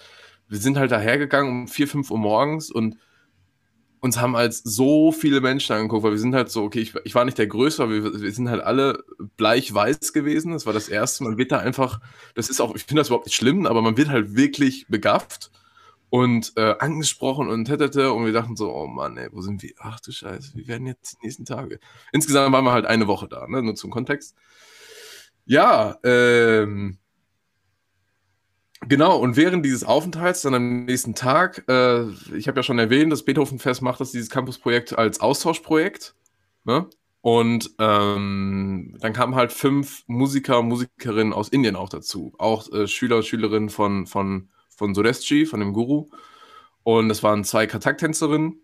wir 0.48 0.58
sind 0.58 0.78
halt 0.78 0.90
da 0.90 0.98
hergegangen 0.98 1.50
um 1.50 1.68
4, 1.68 1.86
5 1.86 2.10
Uhr 2.10 2.18
morgens 2.18 2.70
und 2.70 2.96
uns 4.00 4.18
haben 4.18 4.36
halt 4.36 4.54
so 4.54 5.12
viele 5.12 5.40
Menschen 5.40 5.74
angeguckt, 5.74 6.02
weil 6.02 6.12
wir 6.12 6.18
sind 6.18 6.34
halt 6.34 6.50
so, 6.50 6.62
okay, 6.62 6.80
ich, 6.80 6.94
ich 7.04 7.14
war 7.14 7.24
nicht 7.24 7.38
der 7.38 7.46
Größte, 7.46 7.82
aber 7.82 7.92
wir, 7.92 8.20
wir, 8.20 8.32
sind 8.32 8.48
halt 8.48 8.62
alle 8.62 9.04
bleich-weiß 9.36 10.12
gewesen. 10.12 10.52
Das 10.52 10.66
war 10.66 10.72
das 10.72 10.88
Erste. 10.88 11.24
Man 11.24 11.36
wird 11.36 11.52
da 11.52 11.58
einfach, 11.58 12.00
das 12.34 12.48
ist 12.48 12.60
auch, 12.60 12.74
ich 12.74 12.84
finde 12.84 13.00
das 13.00 13.08
überhaupt 13.08 13.26
nicht 13.26 13.36
schlimm, 13.36 13.66
aber 13.66 13.82
man 13.82 13.96
wird 13.96 14.08
halt 14.08 14.34
wirklich 14.34 14.86
begafft 14.88 15.50
und 16.08 16.52
äh, 16.56 16.74
angesprochen 16.78 17.48
und 17.48 17.66
tätete 17.66 18.12
und 18.12 18.24
wir 18.24 18.32
dachten 18.32 18.56
so, 18.56 18.74
oh 18.74 18.86
Mann, 18.86 19.16
ey, 19.16 19.28
wo 19.32 19.42
sind 19.42 19.62
wir? 19.62 19.72
Ach 19.78 20.00
du 20.00 20.12
Scheiße, 20.12 20.52
wie 20.54 20.66
werden 20.66 20.86
jetzt 20.86 21.12
die 21.12 21.26
nächsten 21.26 21.44
Tage? 21.44 21.78
Insgesamt 22.12 22.52
waren 22.52 22.64
wir 22.64 22.72
halt 22.72 22.86
eine 22.86 23.06
Woche 23.06 23.28
da, 23.28 23.46
ne? 23.46 23.62
nur 23.62 23.76
zum 23.76 23.90
Kontext. 23.90 24.34
Ja, 25.44 25.98
ähm, 26.04 26.98
Genau, 28.88 29.18
und 29.18 29.36
während 29.36 29.64
dieses 29.64 29.84
Aufenthalts, 29.84 30.42
dann 30.42 30.54
am 30.54 30.84
nächsten 30.86 31.14
Tag, 31.14 31.64
äh, 31.68 32.08
ich 32.34 32.48
habe 32.48 32.58
ja 32.58 32.62
schon 32.62 32.78
erwähnt, 32.78 33.12
das 33.12 33.24
Beethoven-Fest 33.24 33.82
macht 33.82 34.00
das 34.00 34.10
dieses 34.12 34.30
Campus-Projekt 34.30 34.96
als 34.98 35.20
Austauschprojekt. 35.20 36.14
Ne? 36.64 36.88
Und 37.20 37.70
ähm, 37.78 38.96
dann 39.00 39.12
kamen 39.12 39.34
halt 39.34 39.52
fünf 39.52 40.04
Musiker 40.06 40.60
und 40.60 40.68
Musikerinnen 40.68 41.34
aus 41.34 41.50
Indien 41.50 41.76
auch 41.76 41.90
dazu. 41.90 42.32
Auch 42.38 42.72
äh, 42.72 42.86
Schüler 42.86 43.16
und 43.16 43.26
Schülerinnen 43.26 43.68
von, 43.68 44.06
von, 44.06 44.48
von 44.74 44.94
Sudestji, 44.94 45.44
von 45.44 45.60
dem 45.60 45.74
Guru. 45.74 46.08
Und 46.82 47.10
es 47.10 47.22
waren 47.22 47.44
zwei 47.44 47.66
Katak-Tänzerinnen, 47.66 48.62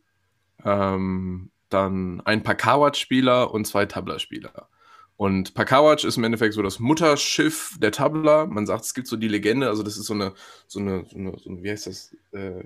ähm, 0.65 1.51
dann 1.69 2.23
ein 2.25 2.43
Pakawat-Spieler 2.43 3.53
und 3.53 3.67
zwei 3.67 3.85
Tabla-Spieler. 3.85 4.69
Und 5.17 5.55
Pakawatsch 5.55 6.05
ist 6.05 6.19
im 6.19 6.25
Endeffekt 6.25 6.55
so 6.55 6.63
das 6.63 6.79
Mutterschiff 6.79 7.77
der 7.81 7.91
Tabla. 7.91 8.47
Man 8.47 8.67
sagt, 8.67 8.85
es 8.85 8.95
gibt 8.95 9.07
so 9.07 9.17
die 9.17 9.29
Legende, 9.29 9.69
also 9.69 9.83
das 9.83 9.97
ist 9.97 10.07
so 10.07 10.15
eine, 10.15 10.35
so 10.67 10.79
eine, 10.79 11.07
so 11.11 11.17
eine, 11.17 11.39
so 11.39 11.51
eine 11.51 11.63
wie 11.63 11.71
heißt 11.71 11.87
das? 11.87 12.15
Äh, 12.33 12.65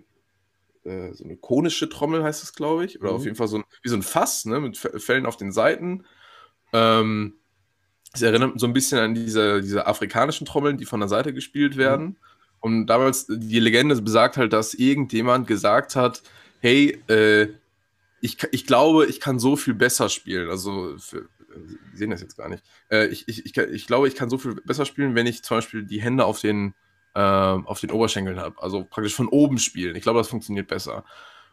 äh, 0.84 1.12
so 1.12 1.24
eine 1.24 1.36
konische 1.36 1.88
Trommel 1.88 2.24
heißt 2.24 2.42
das, 2.42 2.54
glaube 2.54 2.84
ich. 2.84 3.00
Oder 3.00 3.10
mhm. 3.10 3.16
auf 3.16 3.24
jeden 3.24 3.36
Fall 3.36 3.48
so 3.48 3.58
ein, 3.58 3.64
wie 3.82 3.88
so 3.88 3.96
ein 3.96 4.02
Fass, 4.02 4.44
ne, 4.46 4.60
mit 4.60 4.76
Fellen 4.76 5.26
auf 5.26 5.36
den 5.36 5.52
Seiten. 5.52 6.04
Ähm, 6.72 7.34
es 8.12 8.22
erinnert 8.22 8.58
so 8.58 8.66
ein 8.66 8.72
bisschen 8.72 8.98
an 8.98 9.14
diese, 9.14 9.60
diese 9.62 9.86
afrikanischen 9.86 10.46
Trommeln, 10.46 10.76
die 10.76 10.86
von 10.86 11.00
der 11.00 11.08
Seite 11.08 11.32
gespielt 11.32 11.76
mhm. 11.76 11.78
werden. 11.78 12.06
Mhm. 12.06 12.16
Und 12.60 12.86
damals, 12.88 13.26
die 13.28 13.60
Legende 13.60 14.00
besagt 14.02 14.36
halt, 14.36 14.52
dass 14.52 14.74
irgendjemand 14.74 15.46
gesagt 15.46 15.96
hat, 15.96 16.22
hey, 16.60 16.98
äh, 17.08 17.48
ich, 18.20 18.36
ich 18.52 18.66
glaube, 18.66 19.06
ich 19.06 19.20
kann 19.20 19.38
so 19.38 19.56
viel 19.56 19.74
besser 19.74 20.08
spielen. 20.10 20.50
Also 20.50 20.96
für, 20.98 21.26
Sie 21.64 21.78
sehen 21.94 22.10
das 22.10 22.20
jetzt 22.20 22.36
gar 22.36 22.48
nicht. 22.48 22.62
Äh, 22.90 23.06
ich, 23.06 23.28
ich, 23.28 23.44
ich, 23.46 23.56
ich, 23.56 23.86
glaube, 23.86 24.08
ich 24.08 24.14
kann 24.14 24.30
so 24.30 24.38
viel 24.38 24.54
besser 24.54 24.84
spielen, 24.84 25.14
wenn 25.14 25.26
ich 25.26 25.42
zum 25.42 25.58
Beispiel 25.58 25.84
die 25.84 26.00
Hände 26.00 26.24
auf 26.24 26.40
den, 26.40 26.74
äh, 27.14 27.20
auf 27.20 27.80
den 27.80 27.90
Oberschenkeln 27.90 28.38
habe. 28.38 28.62
Also 28.62 28.84
praktisch 28.84 29.14
von 29.14 29.28
oben 29.28 29.58
spielen. 29.58 29.96
Ich 29.96 30.02
glaube, 30.02 30.20
das 30.20 30.28
funktioniert 30.28 30.68
besser. 30.68 31.04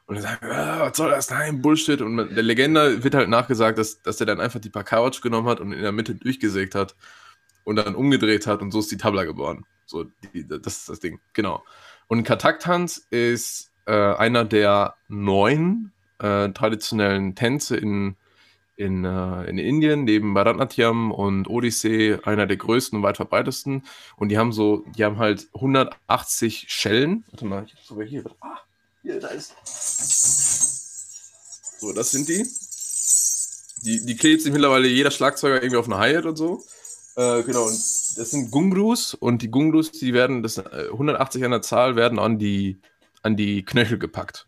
Und 0.05 0.15
dann 0.15 0.23
sagen, 0.23 0.45
ah, 0.45 0.79
was 0.81 0.97
soll 0.97 1.09
das? 1.09 1.29
Nein, 1.29 1.61
Bullshit. 1.61 2.01
Und 2.01 2.17
der 2.17 2.43
Legende 2.43 3.03
wird 3.03 3.15
halt 3.15 3.29
nachgesagt, 3.29 3.77
dass, 3.77 4.01
dass 4.01 4.17
der 4.17 4.27
dann 4.27 4.39
einfach 4.39 4.59
die 4.59 4.69
paar 4.69 4.85
Couch 4.85 5.21
genommen 5.21 5.47
hat 5.47 5.59
und 5.59 5.73
in 5.73 5.81
der 5.81 5.91
Mitte 5.91 6.15
durchgesägt 6.15 6.75
hat 6.75 6.95
und 7.65 7.75
dann 7.75 7.95
umgedreht 7.95 8.47
hat 8.47 8.61
und 8.61 8.71
so 8.71 8.79
ist 8.79 8.91
die 8.91 8.97
Tabla 8.97 9.25
geboren. 9.25 9.65
So, 9.85 10.05
die, 10.33 10.47
das 10.47 10.77
ist 10.77 10.89
das 10.89 10.99
Ding. 11.01 11.19
Genau. 11.33 11.63
Und 12.07 12.23
Kataktanz 12.23 13.05
ist 13.09 13.71
äh, 13.85 13.91
einer 13.91 14.45
der 14.45 14.95
neun 15.09 15.91
äh, 16.19 16.49
traditionellen 16.49 17.35
Tänze 17.35 17.75
in 17.75 18.15
in, 18.77 19.03
äh, 19.03 19.43
in 19.45 19.57
Indien, 19.57 20.05
neben 20.05 20.33
Bharatnatyam 20.33 21.11
und 21.11 21.49
Odyssee, 21.49 22.19
einer 22.23 22.45
der 22.45 22.57
größten 22.57 22.97
und 22.97 23.03
weit 23.03 23.17
verbreitesten. 23.17 23.83
Und 24.15 24.29
die 24.29 24.37
haben 24.37 24.53
so, 24.53 24.85
die 24.95 25.03
haben 25.03 25.17
halt 25.17 25.47
180 25.53 26.65
Schellen. 26.69 27.25
Warte 27.31 27.45
mal, 27.45 27.65
ich 27.65 27.73
hab 27.73 27.81
sogar 27.81 28.05
hier. 28.05 28.23
Ah, 28.39 28.59
hier, 29.01 29.19
da 29.19 29.29
ist. 29.29 29.55
So, 31.79 31.91
das 31.91 32.11
sind 32.11 32.29
die. 32.29 32.45
Die, 33.83 34.05
die 34.05 34.15
klebt 34.15 34.41
sich 34.41 34.51
mittlerweile 34.51 34.87
jeder 34.87 35.11
Schlagzeuger 35.11 35.55
irgendwie 35.55 35.77
auf 35.77 35.85
eine 35.85 35.97
Hi-Hat 35.97 36.25
und 36.25 36.35
so. 36.35 36.63
Äh, 37.15 37.43
genau, 37.43 37.63
und 37.63 37.73
das 37.73 38.31
sind 38.31 38.51
Gungrus 38.51 39.15
und 39.15 39.41
die 39.41 39.49
Gungrus, 39.49 39.91
die 39.91 40.13
werden, 40.13 40.43
das 40.43 40.59
180 40.59 41.41
äh, 41.41 41.45
an 41.45 41.51
der 41.51 41.61
Zahl, 41.63 41.95
werden 41.95 42.19
an 42.19 42.37
die, 42.37 42.79
an 43.23 43.35
die 43.35 43.65
Knöchel 43.65 43.97
gepackt. 43.97 44.47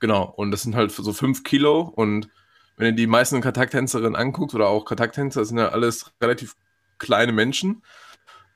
Genau, 0.00 0.24
und 0.36 0.50
das 0.50 0.62
sind 0.62 0.74
halt 0.74 0.92
so 0.92 1.12
5 1.12 1.42
Kilo 1.42 1.80
und 1.80 2.28
wenn 2.76 2.88
du 2.88 2.94
die 2.94 3.06
meisten 3.06 3.40
Kontakttänzerinnen 3.40 4.16
anguckst 4.16 4.54
oder 4.54 4.68
auch 4.68 4.84
Kontakttänzer, 4.84 5.44
sind 5.44 5.58
ja 5.58 5.68
alles 5.68 6.12
relativ 6.20 6.56
kleine 6.98 7.32
Menschen. 7.32 7.82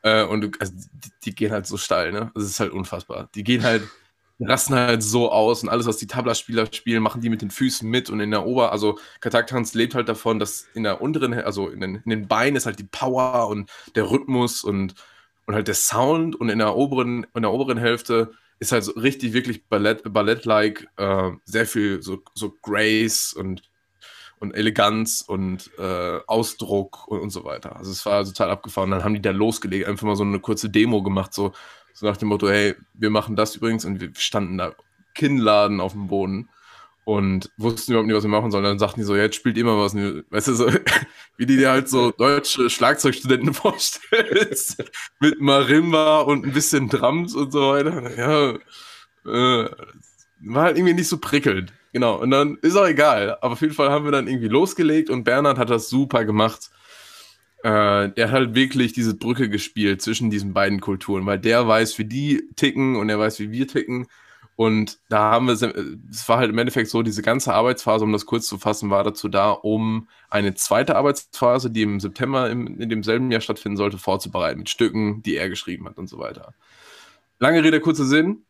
Äh, 0.02 0.24
und 0.24 0.60
also 0.60 0.72
die, 0.92 1.10
die, 1.24 1.34
gehen 1.34 1.52
halt 1.52 1.66
so 1.66 1.76
steil, 1.76 2.12
ne? 2.12 2.30
Das 2.34 2.44
ist 2.44 2.60
halt 2.60 2.72
unfassbar. 2.72 3.28
Die 3.34 3.44
gehen 3.44 3.62
halt, 3.62 3.82
rasten 4.40 4.74
halt 4.74 5.02
so 5.02 5.30
aus 5.30 5.62
und 5.62 5.68
alles, 5.68 5.86
was 5.86 5.98
die 5.98 6.06
Tabla-Spieler 6.06 6.66
spielen, 6.72 7.02
machen 7.02 7.20
die 7.20 7.28
mit 7.28 7.42
den 7.42 7.50
Füßen 7.50 7.88
mit 7.88 8.08
und 8.10 8.20
in 8.20 8.30
der 8.30 8.46
Ober-, 8.46 8.72
also 8.72 8.98
Kontakttanz 9.20 9.74
lebt 9.74 9.94
halt 9.94 10.08
davon, 10.08 10.38
dass 10.38 10.66
in 10.74 10.84
der 10.84 11.02
unteren, 11.02 11.34
also 11.34 11.68
in 11.68 11.80
den, 11.80 11.96
in 11.96 12.10
den 12.10 12.28
Beinen 12.28 12.56
ist 12.56 12.66
halt 12.66 12.78
die 12.78 12.84
Power 12.84 13.48
und 13.48 13.70
der 13.94 14.10
Rhythmus 14.10 14.64
und, 14.64 14.94
und 15.46 15.54
halt 15.54 15.68
der 15.68 15.74
Sound 15.74 16.36
und 16.36 16.48
in 16.48 16.58
der 16.58 16.76
oberen, 16.76 17.26
in 17.34 17.42
der 17.42 17.52
oberen 17.52 17.78
Hälfte 17.78 18.32
ist 18.58 18.72
halt 18.72 18.84
so 18.84 18.92
richtig, 18.92 19.32
wirklich 19.32 19.66
Ballett, 19.66 20.02
Ballett-like, 20.12 20.88
äh, 20.96 21.30
sehr 21.44 21.66
viel 21.66 22.02
so, 22.02 22.22
so 22.34 22.54
Grace 22.62 23.32
und 23.32 23.62
und 24.40 24.54
Eleganz 24.54 25.20
und 25.20 25.70
äh, 25.78 26.18
Ausdruck 26.26 27.06
und, 27.06 27.20
und, 27.20 27.30
so 27.30 27.44
weiter. 27.44 27.76
Also 27.76 27.92
es 27.92 28.04
war 28.06 28.24
total 28.24 28.50
abgefahren. 28.50 28.90
Dann 28.90 29.04
haben 29.04 29.14
die 29.14 29.22
da 29.22 29.30
losgelegt, 29.30 29.86
einfach 29.86 30.06
mal 30.06 30.16
so 30.16 30.24
eine 30.24 30.40
kurze 30.40 30.70
Demo 30.70 31.02
gemacht, 31.02 31.32
so, 31.34 31.52
so 31.92 32.06
nach 32.06 32.16
dem 32.16 32.28
Motto, 32.28 32.48
hey, 32.48 32.74
wir 32.94 33.10
machen 33.10 33.36
das 33.36 33.56
übrigens 33.56 33.84
und 33.84 34.00
wir 34.00 34.10
standen 34.16 34.58
da 34.58 34.72
Kinnladen 35.14 35.80
auf 35.80 35.92
dem 35.92 36.08
Boden. 36.08 36.48
und 37.04 37.50
wussten 37.58 37.92
überhaupt 37.92 38.06
nicht, 38.06 38.16
was 38.16 38.24
wir 38.24 38.30
machen 38.30 38.50
sollen. 38.50 38.64
Dann 38.64 38.78
sagten 38.78 39.00
die 39.00 39.06
so, 39.06 39.14
ja, 39.14 39.24
jetzt 39.24 39.36
spielt 39.36 39.58
immer 39.58 39.78
was. 39.78 39.94
Weißt 39.94 40.48
du, 40.48 40.54
so, 40.54 40.70
wie 41.36 41.46
die 41.46 41.56
dir 41.56 41.70
halt 41.70 41.88
so 41.88 42.10
deutsche 42.10 42.70
Schlagzeugstudenten 42.70 43.52
vorstellst. 43.54 44.82
mit 45.20 45.40
Marimba 45.40 46.20
und 46.20 46.46
ein 46.46 46.52
bisschen 46.52 46.88
Drums 46.88 47.34
und 47.34 47.52
so 47.52 47.72
weiter. 47.72 48.16
Ja, 48.16 48.52
äh, 49.26 49.70
war 50.42 50.64
halt 50.64 50.78
irgendwie 50.78 50.94
nicht 50.94 51.08
so 51.08 51.18
prickelnd. 51.18 51.74
Genau, 51.92 52.20
und 52.20 52.30
dann 52.30 52.56
ist 52.62 52.76
auch 52.76 52.86
egal. 52.86 53.36
Aber 53.40 53.52
auf 53.52 53.60
jeden 53.60 53.74
Fall 53.74 53.90
haben 53.90 54.04
wir 54.04 54.12
dann 54.12 54.28
irgendwie 54.28 54.48
losgelegt 54.48 55.10
und 55.10 55.24
Bernhard 55.24 55.58
hat 55.58 55.70
das 55.70 55.88
super 55.88 56.24
gemacht. 56.24 56.70
Äh, 57.62 58.10
der 58.10 58.28
hat 58.28 58.32
halt 58.32 58.54
wirklich 58.54 58.92
diese 58.92 59.14
Brücke 59.14 59.48
gespielt 59.48 60.00
zwischen 60.00 60.30
diesen 60.30 60.54
beiden 60.54 60.80
Kulturen, 60.80 61.26
weil 61.26 61.38
der 61.38 61.66
weiß, 61.66 61.98
wie 61.98 62.04
die 62.04 62.48
ticken 62.56 62.96
und 62.96 63.08
er 63.08 63.18
weiß, 63.18 63.40
wie 63.40 63.50
wir 63.50 63.66
ticken. 63.68 64.06
Und 64.56 64.98
da 65.08 65.30
haben 65.30 65.46
wir, 65.46 65.54
es 65.54 66.28
war 66.28 66.38
halt 66.38 66.50
im 66.50 66.58
Endeffekt 66.58 66.90
so, 66.90 67.02
diese 67.02 67.22
ganze 67.22 67.54
Arbeitsphase, 67.54 68.04
um 68.04 68.12
das 68.12 68.26
kurz 68.26 68.46
zu 68.46 68.58
fassen, 68.58 68.90
war 68.90 69.04
dazu 69.04 69.28
da, 69.28 69.50
um 69.52 70.08
eine 70.28 70.54
zweite 70.54 70.96
Arbeitsphase, 70.96 71.70
die 71.70 71.80
im 71.82 71.98
September 71.98 72.50
im, 72.50 72.78
in 72.78 72.90
demselben 72.90 73.30
Jahr 73.30 73.40
stattfinden 73.40 73.78
sollte, 73.78 73.96
vorzubereiten, 73.96 74.58
mit 74.58 74.68
Stücken, 74.68 75.22
die 75.22 75.36
er 75.36 75.48
geschrieben 75.48 75.86
hat 75.88 75.96
und 75.96 76.08
so 76.08 76.18
weiter. 76.18 76.52
Lange 77.38 77.64
Rede, 77.64 77.80
kurzer 77.80 78.04
Sinn. 78.04 78.44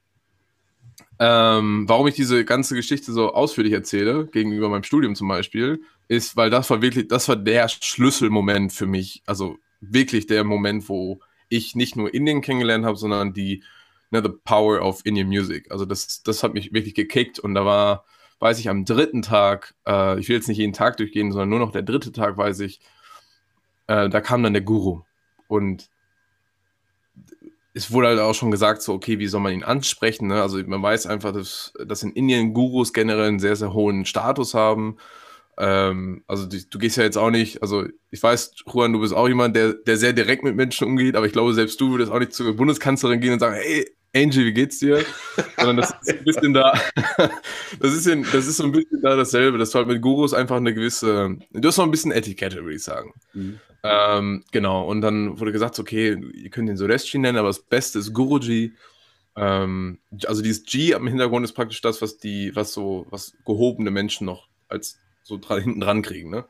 Ähm, 1.23 1.85
warum 1.87 2.07
ich 2.07 2.15
diese 2.15 2.47
ganze 2.47 2.75
Geschichte 2.75 3.13
so 3.13 3.35
ausführlich 3.35 3.75
erzähle, 3.75 4.27
gegenüber 4.27 4.71
meinem 4.71 4.85
Studium 4.85 5.15
zum 5.15 5.29
Beispiel, 5.29 5.83
ist, 6.09 6.35
weil 6.35 6.49
das 6.49 6.71
war 6.71 6.81
wirklich, 6.81 7.09
das 7.09 7.29
war 7.29 7.37
der 7.37 7.69
Schlüsselmoment 7.69 8.73
für 8.73 8.87
mich. 8.87 9.23
Also 9.27 9.59
wirklich 9.83 10.27
der 10.27 10.45
Moment, 10.45 10.89
wo 10.89 11.21
ich 11.51 11.75
nicht 11.75 11.95
nur 11.95 12.15
Indien 12.15 12.41
kennengelernt 12.41 12.87
habe, 12.87 12.97
sondern 12.97 13.35
die 13.35 13.63
ne, 14.11 14.23
The 14.23 14.31
Power 14.45 14.81
of 14.81 15.03
Indian 15.05 15.29
Music. 15.29 15.71
Also 15.71 15.85
das, 15.85 16.23
das 16.23 16.43
hat 16.43 16.55
mich 16.55 16.73
wirklich 16.73 16.95
gekickt 16.95 17.39
und 17.39 17.55
da 17.55 17.67
war, 17.67 18.07
weiß 18.39 18.59
ich, 18.59 18.71
am 18.71 18.87
dritten 18.87 19.21
Tag, 19.21 19.75
äh, 19.87 20.19
ich 20.19 20.29
will 20.29 20.37
jetzt 20.37 20.49
nicht 20.49 20.59
jeden 20.59 20.73
Tag 20.73 20.97
durchgehen, 20.97 21.33
sondern 21.33 21.51
nur 21.51 21.59
noch 21.59 21.73
der 21.73 21.83
dritte 21.83 22.13
Tag, 22.13 22.39
weiß 22.39 22.61
ich, 22.61 22.81
äh, 23.89 24.09
da 24.09 24.21
kam 24.23 24.43
dann 24.43 24.55
der 24.55 24.63
Guru 24.63 25.03
und 25.49 25.91
es 27.73 27.93
wurde 27.93 28.09
halt 28.09 28.19
auch 28.19 28.35
schon 28.35 28.51
gesagt, 28.51 28.83
so, 28.83 28.95
okay, 28.95 29.19
wie 29.19 29.27
soll 29.27 29.41
man 29.41 29.53
ihn 29.53 29.63
ansprechen? 29.63 30.29
Ne? 30.29 30.43
Also 30.43 30.59
man 30.67 30.83
weiß 30.83 31.07
einfach, 31.07 31.33
dass, 31.33 31.73
dass 31.87 32.03
in 32.03 32.13
Indien 32.13 32.53
Gurus 32.53 32.93
generell 32.93 33.29
einen 33.29 33.39
sehr, 33.39 33.57
sehr 33.57 33.73
hohen 33.73 34.05
Status 34.05 34.55
haben. 34.55 34.97
Ähm, 35.57 36.25
also 36.27 36.47
du, 36.47 36.59
du, 36.69 36.79
gehst 36.79 36.97
ja 36.97 37.05
jetzt 37.05 37.19
auch 37.19 37.31
nicht, 37.31 37.63
also 37.63 37.85
ich 38.11 38.23
weiß, 38.23 38.55
Juan, 38.67 38.93
du 38.93 39.01
bist 39.01 39.15
auch 39.15 39.29
jemand, 39.29 39.55
der, 39.55 39.75
der 39.75 39.97
sehr 39.97 40.13
direkt 40.13 40.43
mit 40.43 40.57
Menschen 40.57 40.87
umgeht, 40.87 41.17
aber 41.17 41.27
ich 41.27 41.33
glaube, 41.33 41.55
selbst 41.55 41.81
du 41.81 41.93
würdest 41.93 42.11
auch 42.11 42.19
nicht 42.19 42.33
zur 42.33 42.57
Bundeskanzlerin 42.57 43.21
gehen 43.21 43.35
und 43.35 43.41
sagen, 43.41 43.57
hey, 43.57 43.87
Angie, 44.15 44.45
wie 44.45 44.53
geht's 44.53 44.81
dir? 44.81 45.05
Sondern 45.57 45.77
das 45.77 45.95
ist 46.03 46.19
ein 46.19 46.25
bisschen 46.25 46.55
da, 46.55 46.73
das 47.79 47.95
ist, 47.95 48.07
in, 48.07 48.25
das 48.33 48.47
ist 48.47 48.57
so 48.57 48.65
ein 48.65 48.73
bisschen 48.73 49.01
da 49.03 49.15
dasselbe, 49.15 49.59
dass 49.59 49.71
du 49.71 49.79
halt 49.79 49.89
mit 49.89 50.03
Gurus 50.03 50.35
einfach 50.35 50.57
eine 50.57 50.75
gewisse, 50.75 51.37
du 51.53 51.69
hast 51.69 51.77
noch 51.77 51.85
ein 51.85 51.93
bisschen 51.93 52.11
Etikette, 52.11 52.63
würde 52.65 52.75
ich 52.75 52.83
sagen. 52.83 53.13
Mhm. 53.35 53.61
Ähm, 53.83 54.45
genau, 54.53 54.87
und 54.87 55.01
dann 55.01 55.39
wurde 55.39 55.53
gesagt, 55.53 55.79
okay, 55.79 56.19
ihr 56.35 56.51
könnt 56.51 56.69
ihn 56.69 56.77
Sureshi 56.77 57.19
nennen, 57.19 57.39
aber 57.39 57.49
das 57.49 57.61
Beste 57.61 57.99
ist 57.99 58.13
Guruji. 58.13 58.75
Ähm, 59.37 59.99
also 60.27 60.43
dieses 60.43 60.65
G 60.65 60.95
am 60.95 61.07
Hintergrund 61.07 61.45
ist 61.45 61.53
praktisch 61.55 61.81
das, 61.81 62.03
was 62.03 62.19
die, 62.19 62.55
was 62.55 62.73
so, 62.73 63.07
was 63.11 63.35
gehobene 63.47 63.91
Menschen 63.91 64.27
noch 64.27 64.49
als 64.69 64.99
so 65.23 65.39
dran, 65.39 65.63
hinten 65.63 65.81
dran 65.81 66.03
kriegen, 66.03 66.31
ne? 66.31 66.45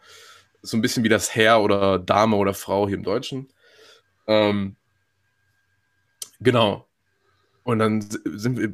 So 0.62 0.76
ein 0.76 0.82
bisschen 0.82 1.04
wie 1.04 1.08
das 1.08 1.34
Herr 1.34 1.62
oder 1.62 1.99
Dame 1.99 2.37
oder 2.37 2.52
Frau 2.54 2.87
hier 2.87 2.96
im 2.96 3.02
Deutschen. 3.02 3.49
Ähm, 4.26 4.76
genau. 6.40 6.87
Und 7.64 7.78
dann 7.78 8.00
sind 8.00 8.58
wir, 8.58 8.68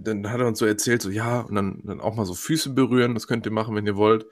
dann 0.00 0.30
hat 0.30 0.40
er 0.40 0.46
uns 0.46 0.58
so 0.58 0.66
erzählt, 0.66 1.02
so 1.02 1.10
ja, 1.10 1.40
und 1.40 1.54
dann, 1.54 1.82
dann 1.84 2.00
auch 2.00 2.14
mal 2.16 2.26
so 2.26 2.34
Füße 2.34 2.70
berühren, 2.70 3.14
das 3.14 3.26
könnt 3.26 3.46
ihr 3.46 3.52
machen, 3.52 3.74
wenn 3.74 3.86
ihr 3.86 3.96
wollt. 3.96 4.26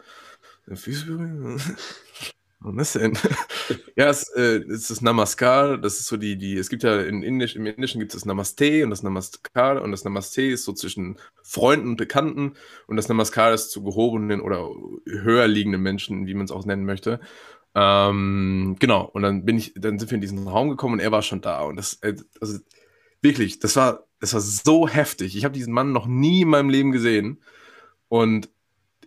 Füße 0.72 1.06
berühren? 1.06 1.60
Was 2.60 2.94
denn? 2.94 3.16
ja, 3.96 4.08
es, 4.08 4.28
äh, 4.30 4.62
es 4.68 4.90
ist 4.90 5.00
Namaskar, 5.00 5.78
das 5.78 6.00
ist 6.00 6.06
so 6.06 6.16
die, 6.16 6.36
die, 6.36 6.56
es 6.56 6.68
gibt 6.68 6.82
ja 6.82 7.00
in 7.02 7.22
Indisch, 7.22 7.54
im 7.54 7.66
Indischen 7.66 8.00
gibt 8.00 8.12
es 8.12 8.20
das 8.20 8.26
Namaste 8.26 8.82
und 8.82 8.90
das 8.90 9.04
Namaskar 9.04 9.80
und 9.80 9.92
das 9.92 10.02
Namaste 10.02 10.42
ist 10.42 10.64
so 10.64 10.72
zwischen 10.72 11.18
Freunden 11.42 11.90
und 11.90 11.96
Bekannten 11.96 12.54
und 12.88 12.96
das 12.96 13.08
Namaskar 13.08 13.54
ist 13.54 13.70
zu 13.70 13.84
gehobenen 13.84 14.40
oder 14.40 14.68
höher 15.06 15.46
liegenden 15.46 15.82
Menschen, 15.82 16.26
wie 16.26 16.34
man 16.34 16.46
es 16.46 16.50
auch 16.50 16.64
nennen 16.64 16.84
möchte. 16.84 17.20
Ähm, 17.76 18.76
genau, 18.80 19.04
und 19.04 19.22
dann 19.22 19.44
bin 19.44 19.56
ich, 19.56 19.74
dann 19.76 20.00
sind 20.00 20.10
wir 20.10 20.16
in 20.16 20.20
diesen 20.20 20.48
Raum 20.48 20.68
gekommen 20.68 20.94
und 20.94 21.00
er 21.00 21.12
war 21.12 21.22
schon 21.22 21.40
da 21.40 21.62
und 21.62 21.76
das, 21.76 21.94
äh, 22.02 22.16
also 22.40 22.58
wirklich, 23.22 23.60
das 23.60 23.76
war, 23.76 24.06
das 24.20 24.34
war 24.34 24.40
so 24.40 24.88
heftig. 24.88 25.36
Ich 25.36 25.44
habe 25.44 25.54
diesen 25.54 25.72
Mann 25.72 25.92
noch 25.92 26.06
nie 26.06 26.42
in 26.42 26.48
meinem 26.48 26.70
Leben 26.70 26.90
gesehen 26.90 27.40
und 28.08 28.50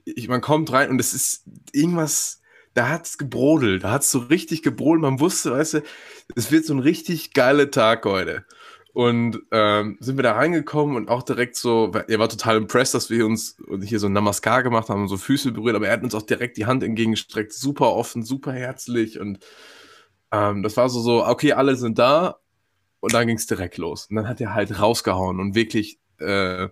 ich, 0.06 0.30
man 0.30 0.42
kommt 0.42 0.72
rein 0.72 0.90
und 0.90 1.00
es 1.00 1.14
ist 1.14 1.44
irgendwas 1.74 2.41
da 2.74 2.90
hat 2.90 3.06
es 3.06 3.18
gebrodelt, 3.18 3.84
da 3.84 3.92
hat 3.92 4.02
es 4.04 4.12
so 4.12 4.20
richtig 4.20 4.64
gebrodelt. 4.64 5.02
Man 5.02 5.20
wusste, 5.20 5.52
weißt 5.52 5.76
du, 5.76 5.84
es 6.36 6.52
wird 6.52 6.66
so 6.66 6.74
ein 6.74 6.80
richtig 6.80 7.34
geiler 7.34 7.70
Tag 7.70 8.06
heute. 8.06 8.46
Und 8.94 9.40
ähm, 9.52 9.98
sind 10.02 10.18
wir 10.18 10.24
da 10.24 10.34
reingekommen 10.34 10.98
und 10.98 11.08
auch 11.08 11.24
direkt 11.24 11.56
so, 11.56 11.92
er 12.08 12.20
war 12.20 12.28
total 12.28 12.58
impressed, 12.58 12.94
dass 12.94 13.10
wir 13.10 13.26
uns 13.26 13.56
hier 13.84 14.00
so 14.00 14.08
ein 14.08 14.14
Namaskar 14.14 14.64
gemacht 14.64 14.90
haben, 14.90 15.08
so 15.08 15.16
Füße 15.16 15.54
berührt, 15.54 15.78
aber 15.78 15.88
er 15.88 15.94
hat 15.94 16.04
uns 16.04 16.14
auch 16.14 16.24
direkt 16.24 16.58
die 16.58 16.66
Hand 16.66 16.84
entgegengestreckt, 16.84 17.54
super 17.54 17.94
offen, 17.94 18.24
super 18.24 18.52
herzlich 18.52 19.18
und 19.18 19.40
ähm, 20.32 20.62
das 20.62 20.76
war 20.76 20.90
so, 20.90 21.00
so, 21.00 21.26
okay, 21.26 21.54
alle 21.54 21.78
sind 21.78 22.00
da 22.00 22.40
und 23.00 23.14
dann 23.14 23.28
ging 23.28 23.38
es 23.38 23.48
direkt 23.48 23.78
los. 23.78 24.08
Und 24.10 24.18
dann 24.18 24.28
hat 24.28 24.42
er 24.42 24.54
halt 24.54 24.80
rausgehauen 24.80 25.40
und 25.40 25.56
wirklich 25.56 26.00
äh, 26.20 26.68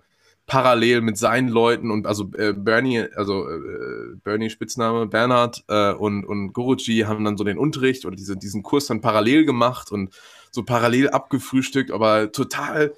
parallel 0.50 1.00
mit 1.00 1.16
seinen 1.16 1.46
Leuten 1.46 1.92
und 1.92 2.08
also 2.08 2.28
äh, 2.36 2.52
Bernie, 2.52 3.06
also 3.14 3.48
äh, 3.48 4.16
Bernie 4.24 4.50
Spitzname, 4.50 5.06
Bernhard 5.06 5.62
äh, 5.68 5.92
und, 5.92 6.24
und 6.24 6.52
Guruji 6.52 7.04
haben 7.06 7.24
dann 7.24 7.36
so 7.36 7.44
den 7.44 7.56
Unterricht 7.56 8.04
oder 8.04 8.16
diese, 8.16 8.36
diesen 8.36 8.64
Kurs 8.64 8.86
dann 8.86 9.00
parallel 9.00 9.44
gemacht 9.44 9.92
und 9.92 10.12
so 10.50 10.64
parallel 10.64 11.10
abgefrühstückt, 11.10 11.92
aber 11.92 12.32
total, 12.32 12.92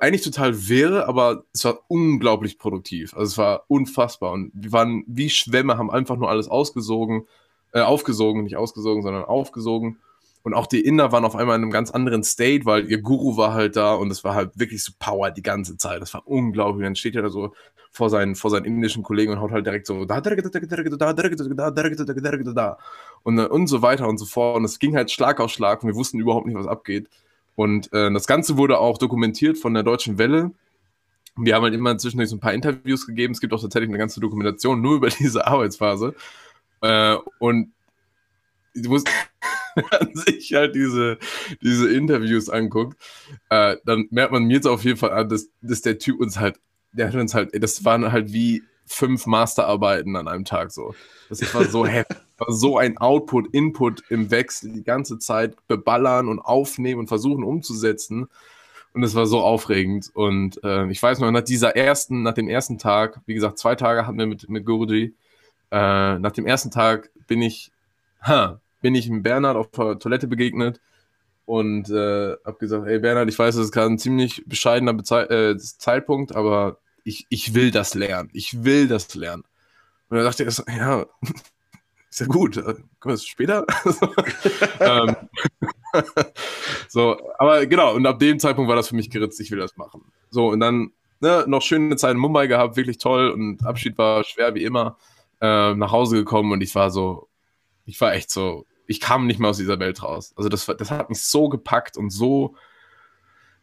eigentlich 0.00 0.22
total 0.22 0.68
wirr, 0.68 1.08
aber 1.08 1.42
es 1.52 1.64
war 1.64 1.80
unglaublich 1.88 2.56
produktiv. 2.56 3.14
Also 3.14 3.32
es 3.32 3.36
war 3.38 3.64
unfassbar 3.66 4.30
und 4.30 4.52
wir 4.54 4.70
waren 4.70 5.02
wie 5.08 5.28
Schwämme, 5.28 5.78
haben 5.78 5.90
einfach 5.90 6.14
nur 6.14 6.30
alles 6.30 6.46
ausgesogen, 6.46 7.26
äh, 7.72 7.80
aufgesogen, 7.80 8.44
nicht 8.44 8.56
ausgesogen, 8.56 9.02
sondern 9.02 9.24
aufgesogen 9.24 9.98
und 10.42 10.54
auch 10.54 10.66
die 10.66 10.80
Inder 10.80 11.12
waren 11.12 11.24
auf 11.24 11.36
einmal 11.36 11.56
in 11.56 11.62
einem 11.62 11.70
ganz 11.70 11.90
anderen 11.90 12.24
State, 12.24 12.64
weil 12.64 12.90
ihr 12.90 13.00
Guru 13.00 13.36
war 13.36 13.54
halt 13.54 13.76
da 13.76 13.94
und 13.94 14.10
es 14.10 14.24
war 14.24 14.34
halt 14.34 14.58
wirklich 14.58 14.82
so 14.82 14.92
Power 14.98 15.30
die 15.30 15.42
ganze 15.42 15.76
Zeit. 15.76 16.02
Das 16.02 16.12
war 16.14 16.26
unglaublich. 16.26 16.84
Dann 16.84 16.96
steht 16.96 17.14
er 17.14 17.22
da 17.22 17.28
so 17.28 17.52
vor 17.92 18.10
seinen, 18.10 18.34
vor 18.34 18.50
seinen 18.50 18.64
indischen 18.64 19.02
Kollegen 19.02 19.32
und 19.32 19.40
haut 19.40 19.52
halt 19.52 19.66
direkt 19.66 19.86
so 19.86 20.04
da 22.54 22.78
und, 23.22 23.38
und 23.38 23.66
so 23.68 23.82
weiter 23.82 24.08
und 24.08 24.18
so 24.18 24.24
fort. 24.24 24.56
Und 24.56 24.64
es 24.64 24.78
ging 24.78 24.96
halt 24.96 25.12
Schlag 25.12 25.38
auf 25.40 25.50
Schlag 25.50 25.82
und 25.82 25.90
wir 25.90 25.94
wussten 25.94 26.18
überhaupt 26.18 26.46
nicht, 26.46 26.56
was 26.56 26.66
abgeht. 26.66 27.08
Und 27.54 27.92
äh, 27.92 28.12
das 28.12 28.26
Ganze 28.26 28.56
wurde 28.56 28.78
auch 28.78 28.98
dokumentiert 28.98 29.58
von 29.58 29.74
der 29.74 29.82
Deutschen 29.82 30.18
Welle. 30.18 30.50
Wir 31.36 31.54
haben 31.54 31.62
halt 31.62 31.74
immer 31.74 31.96
zwischendurch 31.98 32.30
so 32.30 32.36
ein 32.36 32.40
paar 32.40 32.54
Interviews 32.54 33.06
gegeben. 33.06 33.32
Es 33.32 33.40
gibt 33.40 33.52
auch 33.52 33.60
tatsächlich 33.60 33.90
eine 33.90 33.98
ganze 33.98 34.20
Dokumentation 34.20 34.80
nur 34.80 34.96
über 34.96 35.08
diese 35.08 35.46
Arbeitsphase. 35.46 36.14
Äh, 36.80 37.16
und 37.38 37.72
du 38.74 38.88
musst 38.88 39.08
man 39.90 40.14
sich 40.14 40.54
halt 40.54 40.74
diese, 40.74 41.18
diese 41.60 41.92
Interviews 41.92 42.48
anguckt, 42.48 42.96
äh, 43.50 43.76
dann 43.84 44.06
merkt 44.10 44.32
man 44.32 44.44
mir 44.44 44.54
jetzt 44.54 44.66
auf 44.66 44.84
jeden 44.84 44.98
Fall 44.98 45.12
an, 45.12 45.28
dass, 45.28 45.48
dass 45.60 45.82
der 45.82 45.98
Typ 45.98 46.20
uns 46.20 46.38
halt, 46.38 46.60
der 46.92 47.08
hat 47.08 47.14
uns 47.14 47.34
halt, 47.34 47.50
das 47.62 47.84
waren 47.84 48.12
halt 48.12 48.32
wie 48.32 48.62
fünf 48.84 49.26
Masterarbeiten 49.26 50.16
an 50.16 50.28
einem 50.28 50.44
Tag 50.44 50.70
so. 50.70 50.94
Das 51.28 51.54
war 51.54 51.64
so 51.64 51.86
heftig. 51.86 52.18
War 52.38 52.52
so 52.52 52.78
ein 52.78 52.98
Output, 52.98 53.54
Input 53.54 54.02
im 54.10 54.30
Wechsel 54.30 54.72
die 54.72 54.82
ganze 54.82 55.18
Zeit 55.18 55.56
beballern 55.68 56.28
und 56.28 56.40
aufnehmen 56.40 57.00
und 57.00 57.06
versuchen 57.08 57.44
umzusetzen. 57.44 58.28
Und 58.94 59.02
es 59.02 59.14
war 59.14 59.26
so 59.26 59.40
aufregend. 59.40 60.10
Und 60.12 60.62
äh, 60.64 60.86
ich 60.88 61.02
weiß 61.02 61.20
noch, 61.20 61.30
nach 61.30 61.42
dieser 61.42 61.76
ersten, 61.76 62.22
nach 62.22 62.34
dem 62.34 62.48
ersten 62.48 62.78
Tag, 62.78 63.20
wie 63.26 63.34
gesagt, 63.34 63.58
zwei 63.58 63.74
Tage 63.74 64.06
hatten 64.06 64.18
wir 64.18 64.26
mit, 64.26 64.48
mit 64.48 64.66
Guruji. 64.66 65.14
Äh, 65.70 66.18
nach 66.18 66.32
dem 66.32 66.46
ersten 66.46 66.70
Tag 66.70 67.10
bin 67.26 67.40
ich, 67.40 67.72
ha, 68.20 68.60
bin 68.82 68.94
ich 68.94 69.08
Bernhard 69.10 69.56
auf 69.56 69.70
der 69.70 69.98
Toilette 69.98 70.26
begegnet 70.26 70.80
und 71.44 71.88
äh, 71.90 72.36
habe 72.44 72.58
gesagt, 72.58 72.86
hey 72.86 72.98
Bernhard, 72.98 73.28
ich 73.28 73.38
weiß, 73.38 73.56
das 73.56 73.66
ist 73.66 73.72
gerade 73.72 73.90
ein 73.90 73.98
ziemlich 73.98 74.44
bescheidener 74.46 74.92
Bezei 74.92 75.22
äh, 75.24 75.56
Zeitpunkt, 75.56 76.34
aber 76.34 76.78
ich, 77.04 77.26
ich 77.30 77.54
will 77.54 77.70
das 77.70 77.94
lernen. 77.94 78.30
Ich 78.32 78.64
will 78.64 78.88
das 78.88 79.14
lernen. 79.14 79.44
Und 80.08 80.18
er 80.18 80.24
dachte 80.24 80.44
er, 80.44 80.76
ja, 80.76 81.06
ist 82.10 82.20
ja 82.20 82.26
gut, 82.26 82.56
äh, 82.58 82.62
können 82.62 82.84
wir 83.02 83.12
das 83.12 83.26
später? 83.26 83.66
ähm, 84.80 85.16
so, 86.88 87.18
aber 87.38 87.66
genau, 87.66 87.94
und 87.94 88.06
ab 88.06 88.18
dem 88.18 88.38
Zeitpunkt 88.38 88.68
war 88.68 88.76
das 88.76 88.88
für 88.88 88.96
mich 88.96 89.10
geritzt, 89.10 89.40
ich 89.40 89.50
will 89.50 89.58
das 89.58 89.76
machen. 89.76 90.02
So, 90.30 90.48
und 90.48 90.60
dann 90.60 90.92
ne, 91.20 91.44
noch 91.46 91.62
schöne 91.62 91.96
Zeit 91.96 92.12
in 92.12 92.18
Mumbai 92.18 92.46
gehabt, 92.46 92.76
wirklich 92.76 92.98
toll 92.98 93.30
und 93.30 93.64
Abschied 93.64 93.96
war 93.98 94.24
schwer 94.24 94.54
wie 94.54 94.64
immer. 94.64 94.98
Äh, 95.40 95.74
nach 95.74 95.90
Hause 95.90 96.14
gekommen 96.14 96.52
und 96.52 96.60
ich 96.60 96.72
war 96.76 96.90
so, 96.90 97.28
ich 97.84 98.00
war 98.00 98.14
echt 98.14 98.30
so, 98.30 98.64
ich 98.86 99.00
kam 99.00 99.26
nicht 99.26 99.38
mehr 99.38 99.50
aus 99.50 99.58
dieser 99.58 99.78
Welt 99.78 100.02
raus. 100.02 100.32
Also 100.36 100.48
das, 100.48 100.66
das 100.66 100.90
hat 100.90 101.08
mich 101.08 101.22
so 101.22 101.48
gepackt 101.48 101.96
und 101.96 102.10
so 102.10 102.54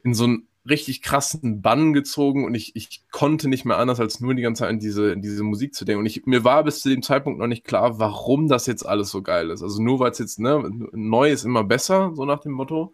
in 0.04 0.14
so 0.14 0.28
ein 0.28 0.48
richtig 0.68 1.02
krassen 1.02 1.62
Bann 1.62 1.94
gezogen 1.94 2.46
und 2.46 2.54
ich, 2.54 2.76
ich 2.76 3.04
konnte 3.12 3.48
nicht 3.48 3.66
mehr 3.66 3.78
anders, 3.78 4.00
als 4.00 4.20
nur 4.20 4.34
die 4.36 4.42
ganze 4.42 4.64
Zeit 4.64 4.72
in 4.72 4.80
diese, 4.80 5.12
in 5.12 5.22
diese 5.22 5.44
Musik 5.44 5.74
zu 5.74 5.86
denken. 5.86 6.02
Und 6.02 6.06
ich, 6.06 6.26
mir 6.26 6.44
war 6.44 6.64
bis 6.64 6.82
zu 6.82 6.90
dem 6.90 7.02
Zeitpunkt 7.02 7.40
noch 7.40 7.48
nicht 7.48 7.66
klar, 7.66 8.00
warum 8.00 8.48
das 8.48 8.66
jetzt 8.66 8.86
alles 8.86 9.10
so 9.10 9.22
geil 9.22 9.50
ist. 9.50 9.64
Also 9.64 9.82
nur 9.82 10.00
weil 10.00 10.12
es 10.12 10.20
jetzt, 10.20 10.40
ne, 10.40 10.64
neu 10.92 11.32
ist 11.32 11.46
immer 11.46 11.64
besser, 11.64 12.12
so 12.14 12.26
nach 12.26 12.40
dem 12.40 12.52
Motto. 12.52 12.94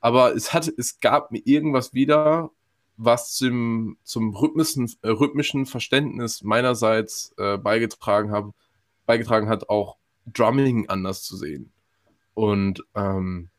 Aber 0.00 0.34
es 0.34 0.52
hat, 0.52 0.68
es 0.76 1.00
gab 1.00 1.30
mir 1.30 1.42
irgendwas 1.44 1.94
wieder, 1.94 2.50
was 2.96 3.34
zum, 3.34 3.96
zum 4.02 4.34
rhythmischen, 4.34 4.90
äh, 5.02 5.08
rhythmischen 5.08 5.66
Verständnis 5.66 6.42
meinerseits 6.42 7.34
äh, 7.38 7.58
beigetragen, 7.58 8.30
hab, 8.30 8.50
beigetragen 9.06 9.48
hat, 9.48 9.68
auch 9.68 9.96
Drumming 10.26 10.88
anders 10.88 11.22
zu 11.22 11.36
sehen. 11.36 11.72
Und 12.34 12.82
ähm, 12.94 13.50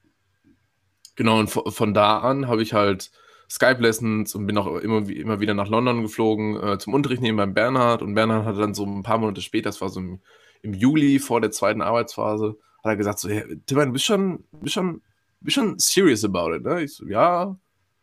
genau, 1.16 1.40
und 1.40 1.48
von, 1.48 1.94
da 1.94 2.20
an 2.20 2.48
habe 2.48 2.62
ich 2.62 2.74
halt 2.74 3.12
Skype-Lessons 3.50 4.36
und 4.36 4.48
bin 4.48 4.58
auch 4.58 4.68
immer, 4.78 5.08
immer 5.10 5.40
wieder 5.40 5.54
nach 5.54 5.70
London 5.70 6.02
geflogen 6.02 6.62
äh, 6.62 6.78
zum 6.78 6.94
Unterricht 6.94 7.22
nehmen 7.22 7.38
beim 7.38 7.54
Bernhard. 7.54 8.02
Und 8.02 8.16
Bernhard 8.16 8.46
hat 8.46 8.58
dann 8.58 8.74
so 8.74 8.86
ein 8.86 9.04
paar 9.04 9.18
Monate 9.18 9.42
später, 9.42 9.70
das 9.70 9.82
war 9.82 9.90
so 9.90 10.00
im, 10.00 10.20
im 10.62 10.74
Juli 10.74 11.20
vor 11.20 11.42
der 11.42 11.52
zweiten 11.52 11.82
Arbeitsphase, 11.82 12.58
hat 12.84 12.92
er 12.92 12.98
gesagt: 12.98 13.20
so, 13.20 13.30
hey, 13.30 13.44
Tim, 13.66 13.80
du 13.80 13.92
bist 13.92 14.06
schon, 14.06 14.44
bist 14.52 14.74
schon, 14.74 15.02
bist 15.42 15.56
schon 15.56 15.80
serious 15.80 16.26
about 16.26 16.54
it. 16.56 16.64
Ne? 16.64 16.84
Ich 16.84 16.96
so, 16.96 17.06
ja, 17.08 17.58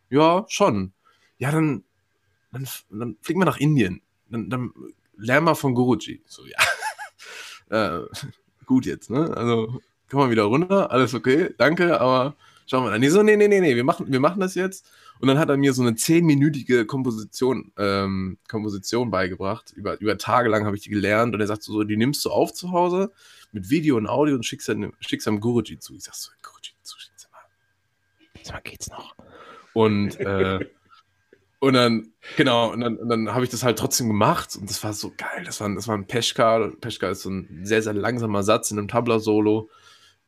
ja, 0.09 0.45
schon. 0.47 0.93
Ja, 1.37 1.51
dann, 1.51 1.83
dann, 2.51 2.67
dann 2.89 3.17
fliegen 3.21 3.41
wir 3.41 3.45
nach 3.45 3.57
Indien. 3.57 4.01
Dann, 4.29 4.49
dann 4.49 4.71
lernen 5.17 5.45
wir 5.45 5.55
von 5.55 5.73
Guruji. 5.73 6.23
So, 6.25 6.43
ja. 6.45 6.57
äh, 7.99 8.05
gut 8.65 8.85
jetzt, 8.85 9.09
ne? 9.09 9.35
Also, 9.35 9.81
komm 10.09 10.19
mal 10.19 10.29
wieder 10.29 10.43
runter, 10.43 10.91
alles 10.91 11.13
okay, 11.13 11.53
danke, 11.57 11.99
aber 11.99 12.35
schauen 12.67 12.85
wir 12.85 12.91
dann. 12.91 13.01
Nee, 13.01 13.09
so, 13.09 13.23
nee, 13.23 13.35
nee, 13.35 13.47
nee, 13.47 13.61
nee, 13.61 13.75
wir 13.75 13.83
machen, 13.83 14.11
wir 14.11 14.19
machen 14.19 14.39
das 14.39 14.55
jetzt. 14.55 14.85
Und 15.19 15.27
dann 15.27 15.37
hat 15.37 15.49
er 15.49 15.57
mir 15.57 15.73
so 15.73 15.81
eine 15.81 15.95
zehnminütige 15.95 16.85
Komposition, 16.85 17.71
ähm, 17.77 18.37
Komposition 18.49 19.09
beigebracht. 19.09 19.71
Über, 19.71 19.99
über 20.01 20.17
Tage 20.17 20.49
lang 20.49 20.65
habe 20.65 20.75
ich 20.75 20.81
die 20.81 20.89
gelernt 20.89 21.33
und 21.33 21.39
er 21.39 21.47
sagt 21.47 21.63
so, 21.63 21.83
die 21.83 21.97
nimmst 21.97 22.25
du 22.25 22.29
auf 22.29 22.53
zu 22.53 22.71
Hause 22.71 23.11
mit 23.51 23.69
Video 23.69 23.95
und 23.97 24.07
Audio 24.07 24.35
und 24.35 24.45
schickst 24.45 24.67
dann 24.67 24.91
schickst 24.99 25.27
einem 25.27 25.39
Guruji 25.39 25.79
zu. 25.79 25.95
Ich 25.95 26.03
sag 26.03 26.15
so, 26.15 26.31
Guruji 26.41 26.73
zu, 26.81 26.97
sag 27.15 27.31
mal, 27.31 27.39
sag 28.43 28.53
mal, 28.55 28.61
geht's 28.63 28.89
noch? 28.89 29.15
Und, 29.73 30.19
äh, 30.19 30.65
und 31.63 31.75
dann, 31.75 32.11
genau, 32.35 32.73
und 32.73 32.81
dann, 32.81 32.99
dann 33.07 33.33
habe 33.33 33.45
ich 33.45 33.49
das 33.49 33.63
halt 33.63 33.79
trotzdem 33.79 34.09
gemacht 34.09 34.57
und 34.57 34.69
das 34.69 34.83
war 34.83 34.91
so 34.91 35.13
geil. 35.15 35.45
Das 35.45 35.61
war, 35.61 35.73
das 35.73 35.87
war 35.87 35.95
ein 35.95 36.07
Peschka. 36.07 36.73
Peschka 36.81 37.11
ist 37.11 37.21
so 37.21 37.29
ein 37.29 37.61
sehr, 37.63 37.81
sehr 37.81 37.93
langsamer 37.93 38.43
Satz 38.43 38.69
in 38.69 38.77
einem 38.77 38.89
Tabla-Solo. 38.89 39.69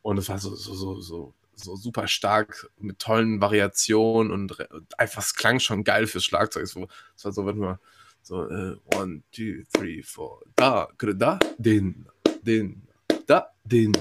Und 0.00 0.16
es 0.16 0.30
war 0.30 0.38
so, 0.38 0.54
so, 0.54 0.72
so, 0.72 1.00
so 1.02 1.34
so 1.56 1.76
super 1.76 2.08
stark 2.08 2.70
mit 2.78 2.98
tollen 2.98 3.40
Variationen 3.42 4.32
und, 4.32 4.58
und 4.70 4.98
einfach, 4.98 5.22
es 5.22 5.34
klang 5.34 5.58
schon 5.58 5.84
geil 5.84 6.06
fürs 6.06 6.24
Schlagzeug. 6.24 6.62
Es 6.62 6.74
war 6.74 6.86
so, 7.32 7.44
warte 7.44 7.58
mal, 7.58 7.78
so, 8.22 8.48
äh, 8.48 8.76
one, 8.94 9.22
two, 9.30 9.62
three, 9.74 10.02
four, 10.02 10.40
da, 10.54 10.88
da, 10.98 11.38
den, 11.58 12.06
den, 12.40 12.88
da, 13.26 13.50
den, 13.64 13.92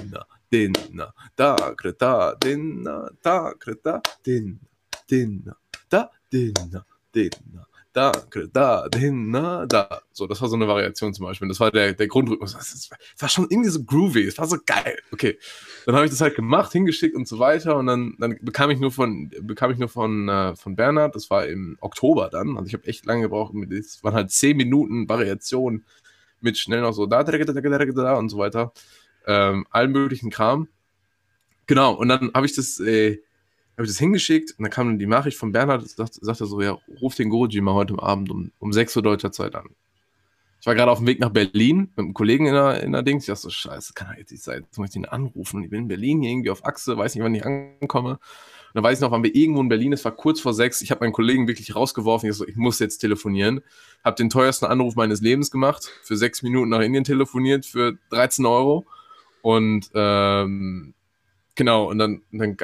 den, 0.52 0.74
da, 1.36 1.56
da, 1.98 2.36
den, 2.36 2.84
da, 2.86 3.10
da, 3.22 4.02
den, 4.26 4.60
den, 5.10 5.52
da, 5.90 6.12
den, 6.32 6.54
den, 7.16 7.32
da, 7.96 8.12
da, 8.52 8.90
hin, 8.94 9.32
na, 9.32 9.66
da. 9.66 10.02
So, 10.12 10.28
das 10.28 10.42
war 10.42 10.50
so 10.50 10.58
eine 10.58 10.68
Variation 10.68 11.14
zum 11.14 11.26
Beispiel. 11.26 11.48
Das 11.48 11.62
war 11.62 11.72
der, 11.72 11.94
der 11.94 12.08
Grundrhythmus. 12.08 12.52
Das 12.52 12.90
war 13.20 13.30
schon 13.30 13.48
irgendwie 13.50 13.70
so 13.70 13.82
groovy. 13.86 14.24
Es 14.28 14.38
war 14.38 14.48
so 14.48 14.58
geil. 14.66 15.00
Okay. 15.14 15.40
Dann 15.86 15.96
habe 15.96 16.04
ich 16.04 16.12
das 16.12 16.20
halt 16.20 16.36
gemacht, 16.36 16.74
hingeschickt 16.74 17.16
und 17.16 17.26
so 17.26 17.40
weiter. 17.40 17.78
Und 17.78 17.88
dann, 17.88 18.16
dann 18.20 18.38
bekam 18.42 18.70
ich 18.70 18.82
nur 18.82 18.92
von, 18.92 19.32
bekam 19.42 19.72
ich 19.72 19.78
nur 19.78 19.88
von, 19.88 20.28
äh, 20.28 20.58
von 20.58 20.76
Bernhard, 20.76 21.16
das 21.16 21.30
war 21.30 21.48
im 21.48 21.78
Oktober 21.80 22.30
dann. 22.30 22.58
Also 22.58 22.68
ich 22.68 22.74
habe 22.74 22.86
echt 22.86 23.06
lange 23.06 23.22
gebraucht. 23.22 23.54
Es 23.72 24.04
waren 24.04 24.14
halt 24.14 24.30
zehn 24.30 24.58
Minuten 24.58 25.08
Variation 25.08 25.86
mit 26.42 26.58
schnell 26.58 26.82
noch 26.82 26.92
so 26.92 27.06
da, 27.06 27.24
da, 27.24 27.32
da, 27.32 27.54
da, 27.54 27.86
da 27.86 28.16
und 28.16 28.28
so 28.28 28.38
weiter. 28.38 28.74
Ähm, 29.26 29.66
allen 29.70 29.94
möglichen 29.94 30.30
Kram. 30.30 30.68
Genau, 31.66 31.94
und 31.94 32.10
dann 32.10 32.32
habe 32.34 32.46
ich 32.46 32.56
das, 32.56 32.80
äh, 32.82 33.20
habe 33.78 33.84
ich 33.84 33.90
das 33.90 34.00
hingeschickt 34.00 34.52
und 34.58 34.64
dann 34.64 34.72
kam 34.72 34.88
dann 34.88 35.00
die 35.00 35.06
Nachricht 35.06 35.38
von 35.38 35.52
Bernhard, 35.52 35.88
sagt, 35.88 36.16
sagte 36.16 36.46
so, 36.46 36.62
ja, 36.62 36.78
ruf 37.02 37.16
den 37.16 37.30
Guruji 37.30 37.62
mal 37.62 37.74
heute 37.74 38.02
Abend 38.02 38.30
um, 38.32 38.52
um 38.60 38.72
6 38.72 38.96
Uhr 38.96 39.04
deutscher 39.04 39.32
Zeit 39.32 39.56
an. 39.56 39.68
Ich 40.66 40.68
war 40.68 40.74
gerade 40.74 40.92
auf 40.92 40.98
dem 40.98 41.06
Weg 41.06 41.20
nach 41.20 41.30
Berlin 41.30 41.92
mit 41.96 42.00
einem 42.00 42.14
Kollegen 42.16 42.48
in 42.48 42.54
der, 42.54 42.82
in 42.82 42.92
der 42.92 43.04
Dings. 43.04 43.24
Ich 43.24 43.28
dachte 43.28 43.42
so, 43.42 43.50
scheiße, 43.52 43.94
kann 43.94 44.08
doch 44.10 44.18
jetzt 44.18 44.32
nicht 44.32 44.44
sein. 44.44 44.64
Jetzt 44.64 44.80
muss 44.80 44.90
ich 44.90 44.96
ihn 44.96 45.06
anrufen. 45.06 45.62
Ich 45.62 45.70
bin 45.70 45.84
in 45.84 45.88
Berlin 45.88 46.22
hier 46.22 46.32
irgendwie 46.32 46.50
auf 46.50 46.66
Achse, 46.66 46.98
weiß 46.98 47.14
nicht, 47.14 47.24
wann 47.24 47.36
ich 47.36 47.46
ankomme. 47.46 48.14
Und 48.14 48.20
dann 48.74 48.84
weiß 48.84 48.98
ich 48.98 49.02
noch, 49.02 49.12
wann 49.12 49.24
wir 49.24 49.36
irgendwo 49.36 49.62
in 49.62 49.70
Berlin, 49.70 49.94
es 49.94 50.04
war 50.06 50.14
kurz 50.14 50.40
vor 50.40 50.56
sechs. 50.56 50.82
Ich 50.82 50.90
habe 50.90 51.06
meinen 51.06 51.14
Kollegen 51.14 51.48
wirklich 51.48 51.76
rausgeworfen. 51.76 52.30
Ich 52.30 52.36
so, 52.36 52.48
ich 52.48 52.56
muss 52.56 52.80
jetzt 52.80 52.98
telefonieren. 52.98 53.62
Habe 54.04 54.16
den 54.16 54.32
teuersten 54.32 54.66
Anruf 54.66 54.96
meines 54.96 55.22
Lebens 55.22 55.52
gemacht. 55.52 55.92
Für 56.02 56.18
sechs 56.18 56.42
Minuten 56.42 56.70
nach 56.70 56.82
Indien 56.82 57.04
telefoniert 57.04 57.68
für 57.68 58.00
13 58.10 58.46
Euro. 58.48 58.88
Und 59.44 59.92
ähm, 59.94 60.96
genau, 61.54 61.92
und 61.92 62.00
dann, 62.00 62.24
dann 62.32 62.58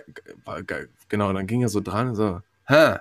genau, 1.11 1.31
dann 1.33 1.45
ging 1.45 1.61
er 1.61 1.69
so 1.69 1.81
dran 1.81 2.09
und 2.09 2.15
so, 2.15 2.41
hä? 2.65 2.97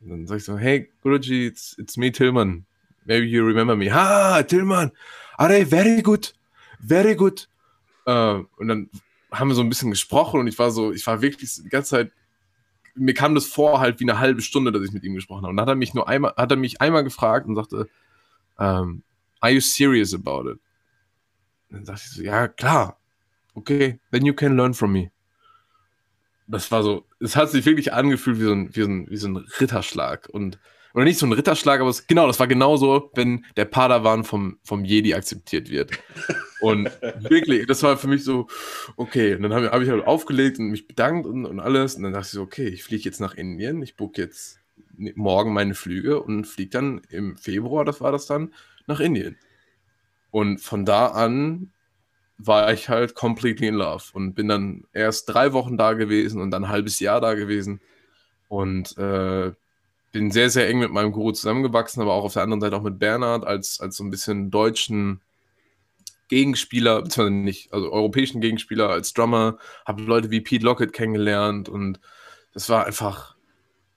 Und 0.00 0.10
dann 0.10 0.26
sag 0.26 0.36
ich 0.36 0.44
so, 0.44 0.56
hey, 0.56 0.90
Guruji, 1.02 1.46
it's, 1.48 1.76
it's 1.78 1.96
me, 1.96 2.10
Tillman. 2.10 2.64
Maybe 3.04 3.26
you 3.26 3.44
remember 3.44 3.76
me. 3.76 3.92
Ha, 3.92 4.42
Tillman. 4.44 4.92
Are, 5.36 5.66
very 5.66 6.00
good. 6.00 6.32
Very 6.80 7.14
good. 7.14 7.48
Uh, 8.06 8.44
und 8.56 8.68
dann 8.68 8.90
haben 9.32 9.48
wir 9.48 9.54
so 9.54 9.62
ein 9.62 9.68
bisschen 9.68 9.90
gesprochen 9.90 10.40
und 10.40 10.46
ich 10.46 10.58
war 10.58 10.70
so, 10.70 10.92
ich 10.92 11.04
war 11.06 11.20
wirklich 11.20 11.52
die 11.56 11.68
ganze 11.68 11.90
Zeit, 11.90 12.12
mir 12.94 13.14
kam 13.14 13.34
das 13.34 13.46
vor 13.46 13.80
halt 13.80 13.98
wie 13.98 14.04
eine 14.04 14.20
halbe 14.20 14.40
Stunde, 14.40 14.70
dass 14.70 14.82
ich 14.82 14.92
mit 14.92 15.02
ihm 15.02 15.14
gesprochen 15.14 15.42
habe. 15.42 15.50
Und 15.50 15.56
dann 15.56 15.66
hat 15.66 15.72
er 15.72 15.76
mich 15.76 15.92
nur 15.92 16.08
einmal, 16.08 16.34
hat 16.36 16.52
er 16.52 16.56
mich 16.56 16.80
einmal 16.80 17.02
gefragt 17.02 17.46
und 17.46 17.56
sagte, 17.56 17.88
um, 18.58 19.02
are 19.40 19.52
you 19.52 19.60
serious 19.60 20.14
about 20.14 20.48
it? 20.48 20.60
Und 21.68 21.78
dann 21.78 21.84
dachte 21.84 22.02
ich 22.04 22.12
so, 22.12 22.22
ja, 22.22 22.46
klar. 22.46 22.96
Okay, 23.54 23.98
then 24.12 24.24
you 24.24 24.32
can 24.32 24.56
learn 24.56 24.72
from 24.72 24.92
me 24.92 25.10
das 26.46 26.70
war 26.70 26.82
so, 26.82 27.04
es 27.20 27.36
hat 27.36 27.50
sich 27.50 27.66
wirklich 27.66 27.92
angefühlt 27.92 28.38
wie 28.38 28.44
so 28.44 28.52
ein, 28.52 28.74
wie 28.74 28.82
so 28.82 28.88
ein, 28.88 29.10
wie 29.10 29.16
so 29.16 29.28
ein 29.28 29.36
Ritterschlag. 29.36 30.28
Und, 30.30 30.58
oder 30.94 31.04
nicht 31.04 31.18
so 31.18 31.26
ein 31.26 31.32
Ritterschlag, 31.32 31.80
aber 31.80 31.90
es, 31.90 32.06
genau, 32.06 32.26
das 32.26 32.38
war 32.38 32.46
genauso, 32.46 33.10
wenn 33.14 33.44
der 33.56 33.64
Padawan 33.66 34.24
vom, 34.24 34.58
vom 34.62 34.84
Jedi 34.84 35.14
akzeptiert 35.14 35.70
wird. 35.70 35.92
Und 36.60 36.90
wirklich, 37.20 37.66
das 37.66 37.82
war 37.82 37.96
für 37.96 38.08
mich 38.08 38.24
so, 38.24 38.46
okay. 38.96 39.34
Und 39.34 39.42
dann 39.42 39.52
habe 39.52 39.70
hab 39.70 39.82
ich 39.82 39.90
halt 39.90 40.06
aufgelegt 40.06 40.58
und 40.58 40.68
mich 40.68 40.86
bedankt 40.86 41.26
und, 41.26 41.44
und 41.44 41.60
alles. 41.60 41.96
Und 41.96 42.04
dann 42.04 42.12
dachte 42.12 42.26
ich 42.26 42.32
so, 42.32 42.42
okay, 42.42 42.68
ich 42.68 42.84
fliege 42.84 43.04
jetzt 43.04 43.20
nach 43.20 43.34
Indien, 43.34 43.82
ich 43.82 43.96
buche 43.96 44.12
jetzt 44.16 44.60
morgen 44.96 45.52
meine 45.52 45.74
Flüge 45.74 46.22
und 46.22 46.46
fliege 46.46 46.70
dann 46.70 47.02
im 47.10 47.36
Februar, 47.36 47.84
das 47.84 48.00
war 48.00 48.12
das 48.12 48.26
dann, 48.26 48.54
nach 48.86 49.00
Indien. 49.00 49.36
Und 50.30 50.60
von 50.60 50.84
da 50.84 51.08
an 51.08 51.72
war 52.38 52.72
ich 52.72 52.88
halt 52.88 53.14
completely 53.14 53.68
in 53.68 53.74
love 53.74 54.04
und 54.12 54.34
bin 54.34 54.48
dann 54.48 54.84
erst 54.92 55.28
drei 55.28 55.52
Wochen 55.52 55.76
da 55.76 55.94
gewesen 55.94 56.40
und 56.40 56.50
dann 56.50 56.64
ein 56.64 56.70
halbes 56.70 57.00
Jahr 57.00 57.20
da 57.20 57.34
gewesen 57.34 57.80
und 58.48 58.96
äh, 58.98 59.52
bin 60.12 60.30
sehr, 60.30 60.50
sehr 60.50 60.68
eng 60.68 60.78
mit 60.78 60.90
meinem 60.90 61.12
Guru 61.12 61.32
zusammengewachsen, 61.32 62.02
aber 62.02 62.12
auch 62.12 62.24
auf 62.24 62.34
der 62.34 62.42
anderen 62.42 62.60
Seite 62.60 62.76
auch 62.76 62.82
mit 62.82 62.98
Bernhard 62.98 63.46
als, 63.46 63.80
als 63.80 63.96
so 63.96 64.04
ein 64.04 64.10
bisschen 64.10 64.50
deutschen 64.50 65.20
Gegenspieler, 66.28 67.02
beziehungsweise 67.02 67.34
nicht, 67.34 67.72
also 67.72 67.92
europäischen 67.92 68.40
Gegenspieler 68.40 68.88
als 68.90 69.12
Drummer, 69.12 69.58
habe 69.84 70.02
Leute 70.02 70.30
wie 70.30 70.40
Pete 70.40 70.64
Lockett 70.64 70.92
kennengelernt 70.92 71.68
und 71.68 72.00
das 72.52 72.68
war 72.68 72.86
einfach, 72.86 73.36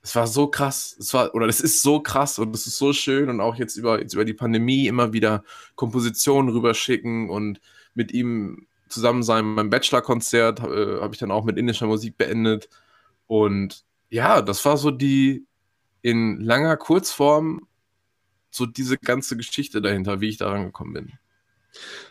es 0.02 0.14
war 0.14 0.26
so 0.26 0.46
krass, 0.46 0.96
es 0.98 1.12
war, 1.12 1.34
oder 1.34 1.46
es 1.46 1.60
ist 1.60 1.82
so 1.82 2.00
krass 2.00 2.38
und 2.38 2.54
es 2.54 2.66
ist 2.66 2.78
so 2.78 2.92
schön 2.92 3.28
und 3.28 3.40
auch 3.40 3.56
jetzt 3.56 3.76
über, 3.76 4.00
jetzt 4.00 4.14
über 4.14 4.24
die 4.24 4.34
Pandemie 4.34 4.86
immer 4.86 5.12
wieder 5.12 5.42
Kompositionen 5.74 6.52
rüberschicken 6.52 7.30
und 7.30 7.60
mit 7.94 8.12
ihm 8.12 8.66
zusammen 8.88 9.22
sein. 9.22 9.44
Mein 9.44 9.70
Bachelor-Konzert 9.70 10.60
äh, 10.60 11.00
habe 11.00 11.14
ich 11.14 11.20
dann 11.20 11.30
auch 11.30 11.44
mit 11.44 11.56
indischer 11.56 11.86
Musik 11.86 12.18
beendet. 12.18 12.68
Und 13.26 13.84
ja, 14.08 14.42
das 14.42 14.64
war 14.64 14.76
so 14.76 14.90
die 14.90 15.46
in 16.02 16.40
langer 16.40 16.76
Kurzform 16.76 17.66
so 18.50 18.66
diese 18.66 18.98
ganze 18.98 19.36
Geschichte 19.36 19.80
dahinter, 19.80 20.20
wie 20.20 20.28
ich 20.28 20.36
daran 20.36 20.64
gekommen 20.64 20.92
bin. 20.92 21.12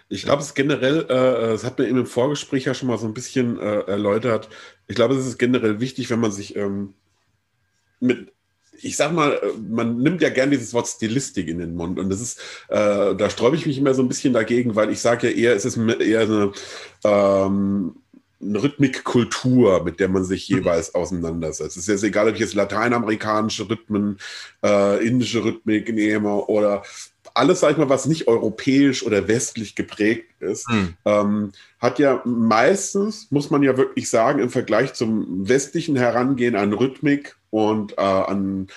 Ich 0.08 0.24
glaube, 0.24 0.42
es 0.42 0.50
ist 0.50 0.56
generell, 0.56 1.06
äh, 1.10 1.52
es 1.52 1.66
hat 1.66 1.78
mir 1.78 1.86
im 1.86 2.06
Vorgespräch 2.06 2.66
ja 2.66 2.74
schon 2.74 2.88
mal 2.88 2.98
so 2.98 3.06
ein 3.06 3.14
bisschen 3.14 3.60
äh, 3.60 3.82
erläutert. 3.82 4.50
Ich 4.88 4.96
glaube, 4.96 5.16
es 5.16 5.26
ist 5.26 5.38
generell 5.38 5.82
wichtig, 5.82 6.10
wenn 6.10 6.22
man 6.22 6.32
sich 6.32 6.56
ähm, 6.56 6.94
mit 8.00 8.32
ich 8.82 8.98
sag 8.98 9.12
mal, 9.14 9.34
äh, 9.34 9.58
man 9.70 9.98
nimmt 9.98 10.22
ja 10.22 10.30
gern 10.30 10.52
dieses 10.52 10.74
Wort 10.74 10.88
Stilistik 10.88 11.48
in 11.48 11.60
den 11.60 11.76
Mund 11.76 12.00
und 12.00 12.10
das 12.10 12.22
ist, 12.22 12.40
äh, 12.70 13.16
da 13.16 13.30
sträube 13.30 13.56
ich 13.56 13.66
mich 13.66 13.78
immer 13.78 13.94
so 13.94 14.02
ein 14.02 14.08
bisschen 14.08 14.34
dagegen, 14.34 14.76
weil 14.76 14.90
ich 14.90 15.00
sage 15.00 15.30
ja 15.30 15.36
eher, 15.36 15.56
es 15.56 15.66
ist 15.66 15.78
eher 15.78 16.22
eine, 16.22 16.52
ähm, 17.04 17.96
eine 18.42 18.64
Rhythmikkultur, 18.64 19.84
mit 19.84 20.00
der 20.00 20.08
man 20.08 20.24
sich 20.24 20.50
mhm. 20.50 20.58
jeweils 20.58 20.96
auseinandersetzt. 20.96 21.76
Es 21.76 21.84
ist 21.84 21.90
jetzt 21.90 22.04
egal, 22.04 22.30
ob 22.30 22.36
ich 22.36 22.40
jetzt 22.40 22.54
lateinamerikanische 22.54 23.70
Rhythmen, 23.70 24.18
äh, 24.64 25.06
indische 25.06 25.44
Rhythmik 25.44 25.94
nehme 25.94 26.46
oder 26.46 26.84
alles, 27.34 27.60
sag 27.60 27.72
ich 27.72 27.78
mal, 27.78 27.90
was 27.90 28.06
nicht 28.06 28.28
europäisch 28.28 29.04
oder 29.04 29.28
westlich 29.28 29.76
geprägt 29.76 30.26
ist, 30.40 30.68
hm. 30.70 30.94
ähm, 31.06 31.52
hat 31.80 32.00
ja 32.00 32.22
meistens, 32.26 33.28
muss 33.30 33.50
man 33.50 33.64
ja 33.64 33.78
wirklich 33.78 34.10
sagen, 34.10 34.40
im 34.40 34.50
Vergleich 34.50 34.94
zum 34.94 35.48
westlichen 35.48 35.96
Herangehen 35.96 36.56
an 36.56 36.74
Rhythmik 36.74 37.38
und 37.50 37.94
äh, 37.98 38.02
an 38.02 38.68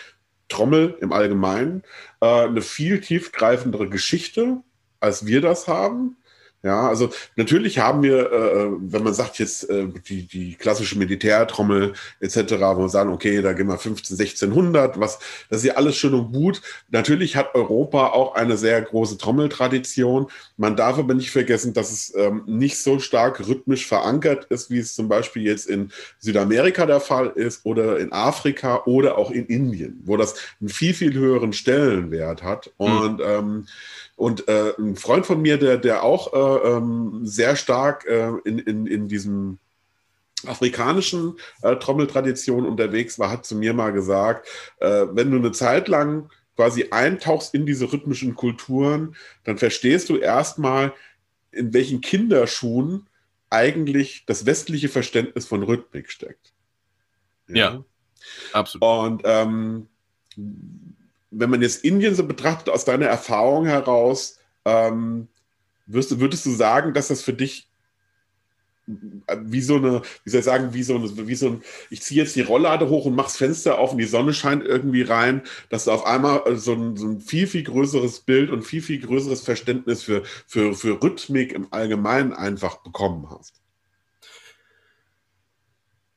Trommel 0.49 0.97
im 1.01 1.13
Allgemeinen 1.13 1.83
äh, 2.21 2.27
eine 2.27 2.63
viel 2.63 3.01
tiefgreifendere 3.01 3.89
Geschichte, 3.89 4.59
als 5.01 5.27
wir 5.27 5.41
das 5.41 5.67
haben. 5.67 6.17
Ja, 6.65 6.89
also 6.89 7.11
natürlich 7.35 7.81
haben 7.81 8.05
wir, 8.05 8.31
äh, 8.31 8.69
wenn 8.79 9.03
man 9.03 9.15
sagt 9.15 9.41
jetzt 9.41 9.69
äh, 9.69 9.89
die, 10.09 10.29
die 10.29 10.55
klassische 10.55 10.97
Militärtrommel 10.97 11.95
etc., 12.21 12.37
wo 12.53 12.83
wir 12.83 12.89
sagen, 12.89 13.13
okay, 13.13 13.43
da 13.43 13.53
gehen 13.53 13.67
wir 13.67 13.79
15, 13.79 14.17
1600, 14.17 15.01
was, 15.01 15.19
das 15.51 15.59
ist 15.59 15.65
ja 15.65 15.75
alles 15.75 15.97
schön 15.97 16.15
und 16.15 16.33
gut. 16.33 16.63
Natürlich 16.91 17.35
hat 17.35 17.57
Europa 17.57 18.11
auch 18.11 18.37
eine 18.37 18.57
sehr 18.57 18.81
große 18.81 19.19
Trommeltradition. 19.19 20.29
Man 20.57 20.77
darf 20.77 20.99
aber 20.99 21.15
nicht 21.15 21.33
vergessen, 21.33 21.75
dass 21.75 21.91
es 21.91 22.15
ähm, 22.15 22.45
nicht 22.47 22.79
so 22.79 23.01
stark 23.01 23.41
rhythmisch 23.41 23.85
verankert 23.85 24.45
ist, 24.45 24.71
wie 24.71 24.79
es 24.79 24.95
zum 24.95 25.09
Beispiel 25.09 25.43
jetzt 25.43 25.67
in 25.69 25.91
Südamerika 26.21 26.87
der 26.87 27.01
Fall 27.01 27.31
ist 27.31 27.67
oder 27.67 27.99
in 27.99 28.13
Afrika 28.13 28.85
oder 28.85 29.19
auch 29.19 29.33
in 29.33 29.47
Indien, 29.47 30.01
wo 30.05 30.17
das 30.17 30.37
einen 30.61 30.69
viel, 30.69 30.95
viel 30.95 31.13
höheren 31.15 31.53
Stellenwert 31.53 32.45
hat. 32.45 32.71
Mhm. 32.79 32.87
Und 32.87 33.21
ähm, 33.25 33.67
und 34.17 34.49
äh, 34.49 34.75
ein 34.79 34.97
Freund 34.97 35.27
von 35.27 35.41
mir, 35.41 35.59
der, 35.59 35.79
der 35.79 36.03
auch 36.03 36.33
äh, 36.33 36.69
ähm, 36.69 37.21
sehr 37.25 37.57
stark 37.57 38.07
äh, 38.07 38.33
in, 38.45 38.59
in, 38.59 38.87
in 38.87 39.09
diesem 39.09 39.59
afrikanischen 40.47 41.37
äh, 41.63 41.77
Trommeltradition 41.77 42.67
unterwegs 42.67 43.19
war, 43.19 43.31
hat 43.31 43.47
zu 43.47 43.55
mir 43.57 43.75
mal 43.75 43.93
gesagt, 43.93 44.49
äh, 44.81 45.07
wenn 45.11 45.31
du 45.31 45.39
eine 45.39 45.53
Zeit 45.53 45.89
lang 45.89 46.31
quasi 46.57 46.89
eintauchst 46.91 47.55
in 47.55 47.67
diese 47.67 47.93
rhythmischen 47.93 48.35
Kulturen, 48.35 49.17
dann 49.45 49.59
verstehst 49.59 50.09
du 50.09 50.17
erstmal, 50.17 50.93
in 51.51 51.73
welchen 51.73 52.01
Kinderschuhen 52.01 53.07
eigentlich 53.51 54.25
das 54.27 54.47
westliche 54.47 54.89
Verständnis 54.89 55.47
von 55.47 55.63
Rhythmik 55.63 56.11
steckt. 56.11 56.53
Ja, 57.49 57.55
ja 57.55 57.85
absolut. 58.53 58.83
Und 58.83 59.23
ähm, 59.25 59.89
wenn 61.33 61.51
man 61.51 61.63
jetzt 61.63 61.85
Indien 61.85 62.15
so 62.15 62.27
betrachtet, 62.27 62.69
aus 62.69 62.85
deiner 62.85 63.07
Erfahrung 63.07 63.67
heraus, 63.67 64.39
ähm, 64.65 65.29
würdest, 65.87 66.21
würdest 66.21 66.47
du 66.47 66.51
sagen, 66.51 66.95
dass 66.95 67.09
das 67.09 67.23
für 67.23 67.33
dich 67.33 67.69
wie 68.87 69.61
so 69.61 69.77
eine, 69.77 70.03
wie 70.25 70.31
soll 70.31 70.41
ich 70.41 70.45
sagen, 70.45 70.75
wie 70.75 70.83
so, 70.83 70.97
eine, 70.97 71.29
wie 71.29 71.35
so 71.35 71.49
ein, 71.49 71.63
ich 71.89 72.03
ziehe 72.03 72.23
jetzt 72.23 72.35
die 72.35 72.43
Rolllade 72.43 72.89
hoch 72.89 73.07
und 73.07 73.15
mach's 73.15 73.37
Fenster 73.37 73.79
auf 73.79 73.93
und 73.93 73.99
die 73.99 74.05
Sonne 74.05 74.35
scheint 74.35 74.65
irgendwie 74.65 75.03
rein, 75.03 75.43
dass 75.69 75.85
du 75.85 75.93
auf 75.93 76.05
einmal 76.05 76.57
so 76.57 76.75
ein, 76.75 76.97
so 76.97 77.07
ein 77.07 77.21
viel, 77.21 77.47
viel 77.47 77.63
größeres 77.63 78.21
Bild 78.21 78.51
und 78.51 78.63
viel, 78.63 78.83
viel 78.83 79.01
größeres 79.01 79.43
Verständnis 79.43 80.03
für, 80.03 80.25
für, 80.47 80.75
für 80.75 81.03
Rhythmik 81.03 81.53
im 81.53 81.69
Allgemeinen 81.73 82.33
einfach 82.33 82.79
bekommen 82.79 83.29
hast. 83.31 83.55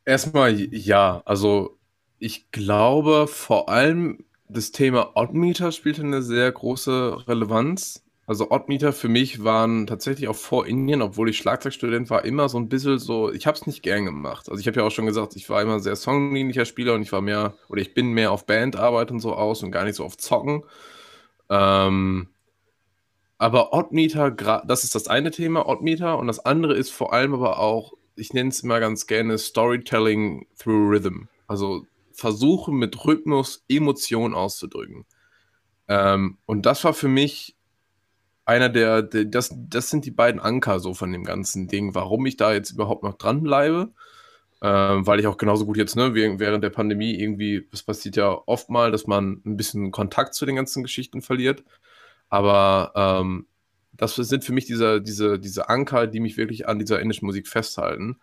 Erstmal 0.03 0.59
ja, 0.59 1.21
also 1.25 1.77
ich 2.19 2.51
glaube 2.51 3.27
vor 3.27 3.69
allem 3.69 4.23
das 4.47 4.71
Thema 4.71 5.11
Oddmeter 5.15 5.71
spielte 5.71 6.01
eine 6.03 6.21
sehr 6.21 6.51
große 6.51 7.27
Relevanz. 7.27 8.03
Also 8.27 8.49
Oddmeter 8.49 8.91
für 8.91 9.07
mich 9.07 9.43
waren 9.43 9.85
tatsächlich 9.85 10.27
auch 10.27 10.35
vor 10.35 10.65
Indien, 10.65 11.03
obwohl 11.03 11.29
ich 11.29 11.37
Schlagzeugstudent 11.37 12.09
war, 12.09 12.25
immer 12.25 12.49
so 12.49 12.57
ein 12.57 12.69
bisschen 12.69 12.97
so, 12.97 13.31
ich 13.31 13.45
habe 13.45 13.55
es 13.55 13.67
nicht 13.67 13.83
gern 13.83 14.05
gemacht. 14.05 14.49
Also 14.49 14.59
ich 14.59 14.67
habe 14.67 14.79
ja 14.79 14.85
auch 14.85 14.91
schon 14.91 15.05
gesagt, 15.05 15.35
ich 15.35 15.47
war 15.49 15.61
immer 15.61 15.79
sehr 15.79 15.95
songlinicher 15.95 16.65
Spieler 16.65 16.95
und 16.95 17.03
ich 17.03 17.11
war 17.11 17.21
mehr, 17.21 17.55
oder 17.69 17.81
ich 17.81 17.93
bin 17.93 18.13
mehr 18.13 18.31
auf 18.31 18.47
Bandarbeit 18.47 19.11
und 19.11 19.19
so 19.19 19.33
aus 19.35 19.61
und 19.61 19.71
gar 19.71 19.83
nicht 19.83 19.95
so 19.95 20.03
auf 20.03 20.17
Zocken. 20.17 20.63
Ähm, 21.49 22.27
aber 23.37 23.73
Oddmeter, 23.73 24.31
das 24.31 24.83
ist 24.83 24.95
das 24.95 25.07
eine 25.07 25.29
Thema, 25.29 25.67
Oddmeter, 25.67 26.17
und 26.17 26.27
das 26.27 26.39
andere 26.39 26.73
ist 26.73 26.89
vor 26.89 27.13
allem 27.13 27.33
aber 27.33 27.59
auch, 27.59 27.93
ich 28.15 28.33
nenne 28.33 28.49
es 28.49 28.61
immer 28.61 28.79
ganz 28.79 29.07
gerne 29.07 29.37
Storytelling 29.37 30.47
through 30.57 30.89
Rhythm. 30.89 31.27
Also 31.47 31.85
versuche 32.15 32.71
mit 32.71 33.05
Rhythmus 33.05 33.63
Emotionen 33.67 34.33
auszudrücken. 34.33 35.05
Ähm, 35.87 36.37
und 36.45 36.65
das 36.65 36.83
war 36.83 36.93
für 36.93 37.07
mich 37.07 37.55
einer 38.45 38.69
der, 38.69 39.01
der, 39.01 39.25
das, 39.25 39.53
das 39.55 39.89
sind 39.89 40.05
die 40.05 40.11
beiden 40.11 40.39
Anker 40.39 40.79
so 40.79 40.93
von 40.93 41.11
dem 41.11 41.23
ganzen 41.23 41.67
Ding, 41.67 41.95
warum 41.95 42.25
ich 42.25 42.37
da 42.37 42.53
jetzt 42.53 42.71
überhaupt 42.71 43.03
noch 43.03 43.17
dranbleibe. 43.17 43.91
Ähm, 44.61 45.05
weil 45.05 45.19
ich 45.19 45.27
auch 45.27 45.37
genauso 45.37 45.65
gut 45.65 45.77
jetzt, 45.77 45.95
ne, 45.95 46.15
während 46.15 46.63
der 46.63 46.69
Pandemie 46.69 47.13
irgendwie, 47.19 47.67
das 47.71 47.83
passiert 47.83 48.15
ja 48.15 48.41
oft 48.45 48.69
mal, 48.69 48.91
dass 48.91 49.05
man 49.05 49.41
ein 49.45 49.57
bisschen 49.57 49.91
Kontakt 49.91 50.33
zu 50.33 50.45
den 50.45 50.55
ganzen 50.55 50.81
Geschichten 50.81 51.21
verliert. 51.21 51.63
Aber 52.29 52.91
ähm, 52.95 53.47
das 53.93 54.15
sind 54.15 54.43
für 54.43 54.53
mich 54.53 54.65
diese, 54.65 55.01
diese, 55.01 55.39
diese 55.39 55.69
Anker, 55.69 56.07
die 56.07 56.19
mich 56.19 56.37
wirklich 56.37 56.67
an 56.67 56.79
dieser 56.79 56.99
indischen 56.99 57.25
Musik 57.25 57.47
festhalten. 57.47 58.17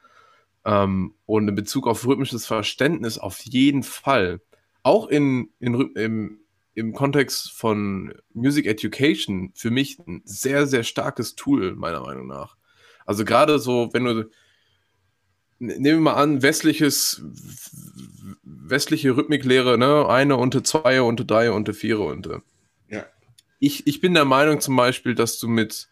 Ähm, 0.65 1.15
und 1.27 1.49
in 1.49 1.55
Bezug 1.55 1.87
auf 1.87 2.07
rhythmisches 2.07 2.47
Verständnis 2.47 3.19
auf 3.19 3.41
jeden 3.41 3.83
Fall. 3.83 4.41
Auch 4.83 5.09
in, 5.09 5.51
in, 5.61 5.75
im, 5.95 6.41
im 6.75 6.93
Kontext 6.93 7.53
von 7.53 8.15
Music 8.33 8.67
Education 8.67 9.53
für 9.55 9.71
mich 9.71 9.99
ein 9.99 10.23
sehr, 10.25 10.67
sehr 10.67 10.83
starkes 10.83 11.35
Tool, 11.35 11.75
meiner 11.75 12.01
Meinung 12.01 12.27
nach. 12.27 12.57
Also 13.05 13.25
gerade 13.25 13.59
so, 13.59 13.91
wenn 13.93 14.05
du, 14.05 14.31
nehmen 15.59 15.85
wir 15.85 16.01
mal 16.01 16.15
an, 16.15 16.43
westliches, 16.43 17.23
westliche 18.43 19.17
Rhythmiklehre, 19.17 19.79
ne? 19.79 20.09
Eine 20.09 20.37
unter 20.37 20.65
zwei, 20.65 21.03
unter 21.03 21.25
drei, 21.25 21.53
unter 21.53 21.75
vier, 21.75 22.01
unter. 22.01 22.43
Ja. 22.89 23.05
Ich, 23.59 23.87
ich 23.87 24.01
bin 24.01 24.15
der 24.15 24.25
Meinung 24.25 24.61
zum 24.61 24.77
Beispiel, 24.77 25.15
dass 25.15 25.39
du 25.39 25.49
mit, 25.49 25.89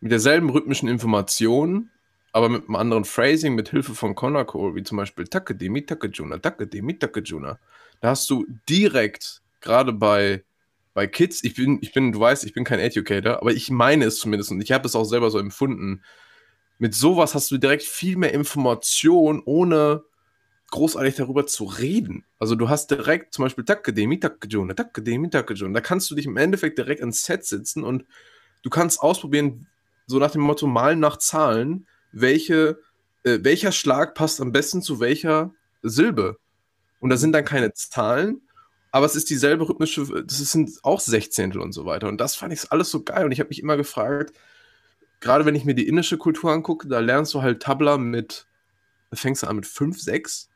mit 0.00 0.12
derselben 0.12 0.50
rhythmischen 0.50 0.88
Information 0.88 1.90
aber 2.32 2.48
mit 2.48 2.64
einem 2.66 2.76
anderen 2.76 3.04
Phrasing, 3.04 3.54
mit 3.54 3.68
Hilfe 3.68 3.94
von 3.94 4.14
Konako, 4.14 4.74
wie 4.74 4.82
zum 4.82 4.96
Beispiel 4.96 5.26
Takademi 5.26 5.84
Takajuna, 5.84 6.38
Takademi 6.38 6.98
Takajuna, 6.98 7.58
da 8.00 8.08
hast 8.08 8.28
du 8.30 8.46
direkt, 8.68 9.42
gerade 9.60 9.92
bei, 9.92 10.42
bei 10.94 11.06
Kids, 11.06 11.44
ich 11.44 11.54
bin, 11.54 11.78
ich 11.82 11.92
bin, 11.92 12.10
du 12.10 12.20
weißt, 12.20 12.44
ich 12.44 12.54
bin 12.54 12.64
kein 12.64 12.80
Educator, 12.80 13.40
aber 13.40 13.52
ich 13.52 13.70
meine 13.70 14.06
es 14.06 14.18
zumindest 14.18 14.50
und 14.50 14.62
ich 14.62 14.72
habe 14.72 14.86
es 14.86 14.96
auch 14.96 15.04
selber 15.04 15.30
so 15.30 15.38
empfunden. 15.38 16.02
Mit 16.78 16.94
sowas 16.94 17.34
hast 17.34 17.50
du 17.50 17.58
direkt 17.58 17.84
viel 17.84 18.16
mehr 18.16 18.32
Information, 18.32 19.42
ohne 19.44 20.02
großartig 20.70 21.14
darüber 21.14 21.46
zu 21.46 21.64
reden. 21.64 22.24
Also 22.38 22.54
du 22.54 22.70
hast 22.70 22.90
direkt 22.90 23.34
zum 23.34 23.44
Beispiel 23.44 23.64
Takademi 23.64 24.18
Takajuna, 24.18 24.72
Takademi 24.74 25.28
Takajuna, 25.28 25.74
da 25.74 25.80
kannst 25.82 26.10
du 26.10 26.14
dich 26.14 26.26
im 26.26 26.38
Endeffekt 26.38 26.78
direkt 26.78 27.02
ans 27.02 27.24
Set 27.24 27.44
sitzen 27.44 27.84
und 27.84 28.06
du 28.62 28.70
kannst 28.70 29.00
ausprobieren, 29.00 29.68
so 30.06 30.18
nach 30.18 30.30
dem 30.30 30.40
Motto 30.40 30.66
Malen 30.66 30.98
nach 30.98 31.18
Zahlen, 31.18 31.86
welche, 32.12 32.78
äh, 33.24 33.38
welcher 33.42 33.72
Schlag 33.72 34.14
passt 34.14 34.40
am 34.40 34.52
besten 34.52 34.82
zu 34.82 35.00
welcher 35.00 35.52
Silbe. 35.82 36.38
Und 37.00 37.10
da 37.10 37.16
sind 37.16 37.32
dann 37.32 37.44
keine 37.44 37.72
Zahlen, 37.72 38.42
aber 38.92 39.06
es 39.06 39.16
ist 39.16 39.30
dieselbe 39.30 39.68
rhythmische, 39.68 40.24
das 40.24 40.38
sind 40.38 40.70
auch 40.82 41.00
Sechzehntel 41.00 41.60
und 41.60 41.72
so 41.72 41.86
weiter. 41.86 42.08
Und 42.08 42.20
das 42.20 42.36
fand 42.36 42.52
ich 42.52 42.70
alles 42.70 42.90
so 42.90 43.02
geil. 43.02 43.24
Und 43.24 43.32
ich 43.32 43.40
habe 43.40 43.48
mich 43.48 43.62
immer 43.62 43.78
gefragt, 43.78 44.38
gerade 45.20 45.46
wenn 45.46 45.54
ich 45.54 45.64
mir 45.64 45.74
die 45.74 45.88
indische 45.88 46.18
Kultur 46.18 46.52
angucke, 46.52 46.86
da 46.88 47.00
lernst 47.00 47.32
du 47.32 47.42
halt 47.42 47.62
Tabla 47.62 47.96
mit, 47.96 48.46
fängst 49.14 49.42
du 49.42 49.46
an 49.46 49.56
mit 49.56 49.66
5, 49.66 49.98
6. 49.98 50.50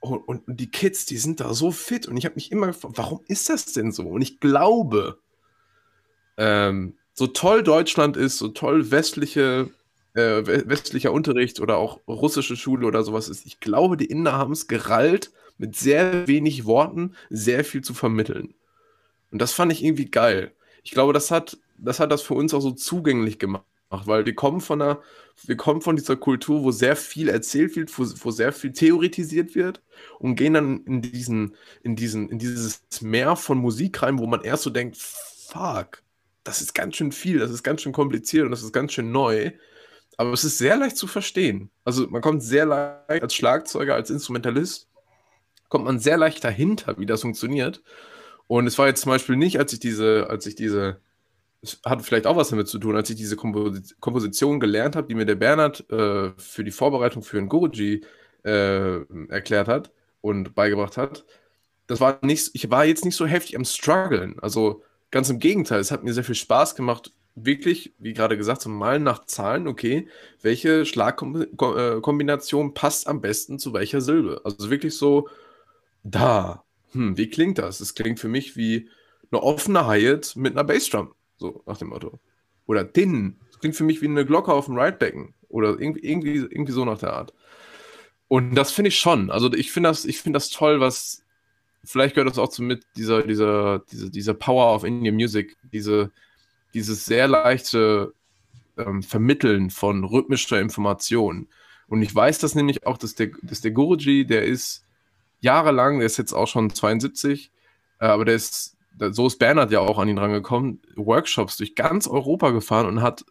Und, 0.00 0.18
und, 0.26 0.42
die 0.46 0.70
Kids, 0.70 1.04
die 1.04 1.18
sind 1.18 1.40
da 1.40 1.52
so 1.52 1.70
fit. 1.70 2.08
Und 2.08 2.16
ich 2.16 2.24
habe 2.24 2.36
mich 2.36 2.50
immer 2.50 2.68
gefragt, 2.68 2.96
warum 2.96 3.20
ist 3.28 3.50
das 3.50 3.66
denn 3.66 3.92
so? 3.92 4.08
Und 4.08 4.22
ich 4.22 4.40
glaube, 4.40 5.20
ähm, 6.38 6.96
so 7.12 7.26
toll 7.26 7.62
Deutschland 7.62 8.16
ist, 8.16 8.38
so 8.38 8.48
toll 8.48 8.90
westliche 8.90 9.70
äh, 10.14 10.46
westlicher 10.68 11.12
Unterricht 11.12 11.60
oder 11.60 11.78
auch 11.78 12.00
russische 12.06 12.56
Schule 12.56 12.86
oder 12.86 13.02
sowas 13.02 13.28
ist. 13.28 13.46
Ich 13.46 13.60
glaube, 13.60 13.96
die 13.96 14.06
Inder 14.06 14.32
haben 14.32 14.52
es 14.52 14.68
gerallt, 14.68 15.32
mit 15.58 15.76
sehr 15.76 16.26
wenig 16.28 16.64
Worten 16.64 17.14
sehr 17.30 17.64
viel 17.64 17.82
zu 17.82 17.94
vermitteln. 17.94 18.54
Und 19.30 19.40
das 19.40 19.52
fand 19.52 19.72
ich 19.72 19.84
irgendwie 19.84 20.10
geil. 20.10 20.52
Ich 20.82 20.92
glaube, 20.92 21.12
das 21.12 21.30
hat, 21.30 21.58
das 21.78 22.00
hat 22.00 22.12
das 22.12 22.22
für 22.22 22.34
uns 22.34 22.54
auch 22.54 22.60
so 22.60 22.72
zugänglich 22.72 23.38
gemacht, 23.38 23.64
weil 23.90 24.26
wir 24.26 24.34
kommen 24.34 24.60
von 24.60 24.82
einer, 24.82 25.00
wir 25.44 25.56
kommen 25.56 25.80
von 25.80 25.96
dieser 25.96 26.16
Kultur, 26.16 26.62
wo 26.64 26.70
sehr 26.70 26.96
viel 26.96 27.28
erzählt 27.28 27.76
wird, 27.76 27.96
wo, 27.98 28.04
wo 28.24 28.30
sehr 28.30 28.52
viel 28.52 28.72
theoretisiert 28.72 29.54
wird 29.54 29.82
und 30.18 30.36
gehen 30.36 30.54
dann 30.54 30.84
in 30.84 31.02
diesen, 31.02 31.54
in 31.82 31.96
diesen, 31.96 32.28
in 32.28 32.38
dieses 32.38 32.82
Meer 33.00 33.36
von 33.36 33.58
Musik 33.58 34.02
rein, 34.02 34.18
wo 34.18 34.26
man 34.26 34.42
erst 34.42 34.64
so 34.64 34.70
denkt, 34.70 34.96
fuck, 34.96 36.02
das 36.44 36.60
ist 36.60 36.74
ganz 36.74 36.96
schön 36.96 37.12
viel, 37.12 37.38
das 37.38 37.50
ist 37.50 37.62
ganz 37.62 37.82
schön 37.82 37.92
kompliziert 37.92 38.44
und 38.44 38.50
das 38.50 38.62
ist 38.62 38.72
ganz 38.72 38.92
schön 38.92 39.12
neu. 39.12 39.52
Aber 40.16 40.32
es 40.32 40.44
ist 40.44 40.58
sehr 40.58 40.76
leicht 40.76 40.96
zu 40.96 41.06
verstehen. 41.06 41.70
Also 41.84 42.08
man 42.08 42.22
kommt 42.22 42.42
sehr 42.42 42.66
leicht 42.66 43.22
als 43.22 43.34
Schlagzeuger, 43.34 43.94
als 43.94 44.10
Instrumentalist, 44.10 44.88
kommt 45.68 45.84
man 45.86 45.98
sehr 45.98 46.18
leicht 46.18 46.44
dahinter, 46.44 46.98
wie 46.98 47.06
das 47.06 47.22
funktioniert. 47.22 47.82
Und 48.46 48.66
es 48.66 48.78
war 48.78 48.86
jetzt 48.86 49.02
zum 49.02 49.10
Beispiel 49.10 49.36
nicht, 49.36 49.58
als 49.58 49.72
ich 49.72 49.80
diese, 49.80 50.26
als 50.28 50.46
ich 50.46 50.54
diese, 50.54 51.00
es 51.62 51.80
hat 51.84 52.02
vielleicht 52.02 52.26
auch 52.26 52.36
was 52.36 52.50
damit 52.50 52.68
zu 52.68 52.78
tun, 52.78 52.96
als 52.96 53.08
ich 53.08 53.16
diese 53.16 53.36
Kompos 53.36 53.94
Komposition 54.00 54.60
gelernt 54.60 54.96
habe, 54.96 55.08
die 55.08 55.14
mir 55.14 55.24
der 55.24 55.36
Bernhard 55.36 55.88
äh, 55.90 56.32
für 56.36 56.64
die 56.64 56.70
Vorbereitung 56.70 57.22
für 57.22 57.38
ein 57.38 57.48
Guruji 57.48 58.04
äh, 58.44 59.00
erklärt 59.28 59.68
hat 59.68 59.92
und 60.20 60.54
beigebracht 60.54 60.96
hat. 60.96 61.24
Das 61.86 62.00
war 62.00 62.18
nicht, 62.22 62.50
ich 62.54 62.70
war 62.70 62.84
jetzt 62.84 63.04
nicht 63.04 63.16
so 63.16 63.26
heftig 63.26 63.56
am 63.56 63.64
struggeln. 63.64 64.38
Also 64.40 64.82
ganz 65.10 65.30
im 65.30 65.38
Gegenteil, 65.38 65.80
es 65.80 65.90
hat 65.90 66.04
mir 66.04 66.12
sehr 66.12 66.24
viel 66.24 66.34
Spaß 66.34 66.74
gemacht, 66.74 67.12
wirklich, 67.34 67.94
wie 67.98 68.12
gerade 68.12 68.36
gesagt, 68.36 68.62
so 68.62 68.68
mal 68.68 68.98
nach 68.98 69.24
Zahlen, 69.24 69.66
okay, 69.66 70.08
welche 70.42 70.84
Schlagkombination 70.84 72.74
passt 72.74 73.06
am 73.06 73.20
besten 73.20 73.58
zu 73.58 73.72
welcher 73.72 74.00
Silbe? 74.00 74.40
Also 74.44 74.70
wirklich 74.70 74.96
so 74.96 75.28
da, 76.04 76.64
hm, 76.92 77.16
wie 77.16 77.30
klingt 77.30 77.58
das? 77.58 77.80
Es 77.80 77.94
klingt 77.94 78.20
für 78.20 78.28
mich 78.28 78.56
wie 78.56 78.88
eine 79.30 79.42
offene 79.42 79.86
Hi-Hat 79.86 80.36
mit 80.36 80.52
einer 80.52 80.64
Bassdrum, 80.64 81.14
so 81.38 81.62
nach 81.66 81.78
dem 81.78 81.88
Motto. 81.88 82.18
Oder 82.66 82.84
Din, 82.84 83.36
das 83.50 83.60
klingt 83.60 83.76
für 83.76 83.84
mich 83.84 84.02
wie 84.02 84.08
eine 84.08 84.26
Glocke 84.26 84.52
auf 84.52 84.66
dem 84.66 84.78
Ridebecken 84.78 85.34
oder 85.48 85.70
irgendwie, 85.70 86.00
irgendwie, 86.00 86.36
irgendwie 86.36 86.72
so 86.72 86.84
nach 86.84 86.98
der 86.98 87.14
Art. 87.14 87.32
Und 88.28 88.54
das 88.54 88.72
finde 88.72 88.88
ich 88.88 88.98
schon. 88.98 89.30
Also 89.30 89.52
ich 89.52 89.72
finde 89.72 89.90
das, 89.90 90.04
ich 90.04 90.22
das 90.24 90.50
toll, 90.50 90.80
was 90.80 91.22
vielleicht 91.84 92.14
gehört 92.14 92.30
das 92.30 92.38
auch 92.38 92.48
zu 92.48 92.62
mit 92.62 92.84
dieser, 92.96 93.22
dieser, 93.22 93.80
diese, 93.90 94.10
dieser 94.10 94.34
Power 94.34 94.74
of 94.74 94.84
Indian 94.84 95.14
Music, 95.14 95.56
diese, 95.72 96.10
dieses 96.74 97.04
sehr 97.04 97.28
leichte 97.28 98.14
ähm, 98.76 99.02
Vermitteln 99.02 99.70
von 99.70 100.04
rhythmischer 100.04 100.60
Information. 100.60 101.48
Und 101.88 102.02
ich 102.02 102.14
weiß 102.14 102.38
das 102.38 102.54
nämlich 102.54 102.86
auch, 102.86 102.96
dass 102.96 103.14
der, 103.14 103.30
dass 103.42 103.60
der 103.60 103.72
Guruji, 103.72 104.24
der 104.26 104.44
ist 104.44 104.84
jahrelang, 105.40 105.98
der 105.98 106.06
ist 106.06 106.16
jetzt 106.16 106.32
auch 106.32 106.48
schon 106.48 106.70
72, 106.70 107.50
äh, 108.00 108.06
aber 108.06 108.24
der 108.24 108.34
ist, 108.34 108.76
so 109.10 109.26
ist 109.26 109.38
Bernhard 109.38 109.70
ja 109.70 109.80
auch 109.80 109.98
an 109.98 110.08
ihn 110.08 110.18
rangekommen, 110.18 110.80
Workshops 110.96 111.56
durch 111.56 111.74
ganz 111.74 112.06
Europa 112.06 112.50
gefahren 112.50 112.86
und 112.86 113.02
hat 113.02 113.24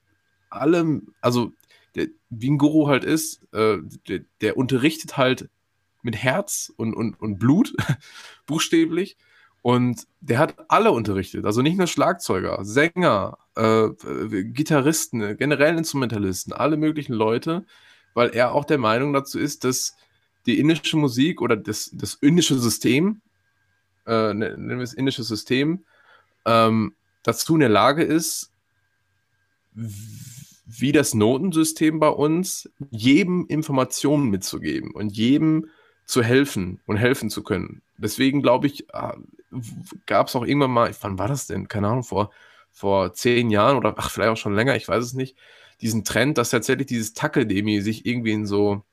allem, 0.49 1.13
also 1.21 1.53
der, 1.95 2.07
wie 2.29 2.51
ein 2.51 2.57
Guru 2.57 2.87
halt 2.87 3.03
ist, 3.03 3.41
äh, 3.53 3.77
der, 4.07 4.21
der, 4.41 4.57
unterrichtet 4.57 5.17
halt 5.17 5.49
mit 6.03 6.15
Herz 6.15 6.71
und, 6.77 6.93
und, 6.93 7.19
und 7.19 7.37
Blut, 7.37 7.73
buchstäblich. 8.45 9.17
Und 9.61 10.07
der 10.21 10.39
hat 10.39 10.55
alle 10.69 10.91
unterrichtet, 10.91 11.45
also 11.45 11.61
nicht 11.61 11.77
nur 11.77 11.85
Schlagzeuger, 11.85 12.65
Sänger, 12.65 13.37
äh, 13.55 13.89
Gitarristen, 14.43 15.37
generell 15.37 15.77
Instrumentalisten, 15.77 16.51
alle 16.51 16.77
möglichen 16.77 17.13
Leute, 17.13 17.65
weil 18.13 18.29
er 18.29 18.53
auch 18.53 18.65
der 18.65 18.79
Meinung 18.79 19.13
dazu 19.13 19.37
ist, 19.39 19.63
dass 19.63 19.95
die 20.47 20.59
indische 20.59 20.97
Musik 20.97 21.41
oder 21.41 21.55
das, 21.55 21.91
das 21.93 22.15
indische 22.15 22.57
System, 22.57 23.21
äh, 24.07 24.33
ne, 24.33 24.57
nennen 24.57 24.77
wir 24.77 24.83
es 24.83 24.93
indische 24.93 25.23
System, 25.23 25.85
ähm, 26.45 26.95
dazu 27.21 27.53
in 27.53 27.59
der 27.59 27.69
Lage 27.69 28.03
ist, 28.03 28.51
wie 29.73 30.91
das 30.91 31.13
Notensystem 31.13 31.99
bei 31.99 32.09
uns, 32.09 32.69
jedem 32.89 33.45
Informationen 33.47 34.29
mitzugeben 34.29 34.91
und 34.91 35.15
jedem 35.15 35.67
zu 36.05 36.23
helfen 36.23 36.79
und 36.87 36.97
helfen 36.97 37.29
zu 37.29 37.43
können. 37.43 37.81
Deswegen 37.97 38.41
glaube 38.41 38.67
ich, 38.67 38.93
ah, 38.93 39.15
gab 40.05 40.27
es 40.27 40.35
auch 40.35 40.45
irgendwann 40.45 40.71
mal, 40.71 40.95
wann 41.01 41.19
war 41.19 41.27
das 41.27 41.47
denn? 41.47 41.67
Keine 41.67 41.87
Ahnung, 41.87 42.03
vor, 42.03 42.31
vor 42.71 43.13
zehn 43.13 43.49
Jahren 43.49 43.77
oder 43.77 43.95
ach, 43.97 44.09
vielleicht 44.09 44.29
auch 44.31 44.37
schon 44.37 44.55
länger, 44.55 44.75
ich 44.75 44.87
weiß 44.87 45.03
es 45.03 45.13
nicht, 45.13 45.37
diesen 45.81 46.03
Trend, 46.03 46.37
dass 46.37 46.51
tatsächlich 46.51 46.87
dieses 46.87 47.13
Tackle-Demi 47.13 47.81
sich 47.81 48.05
irgendwie 48.05 48.31
in 48.31 48.45
so, 48.45 48.83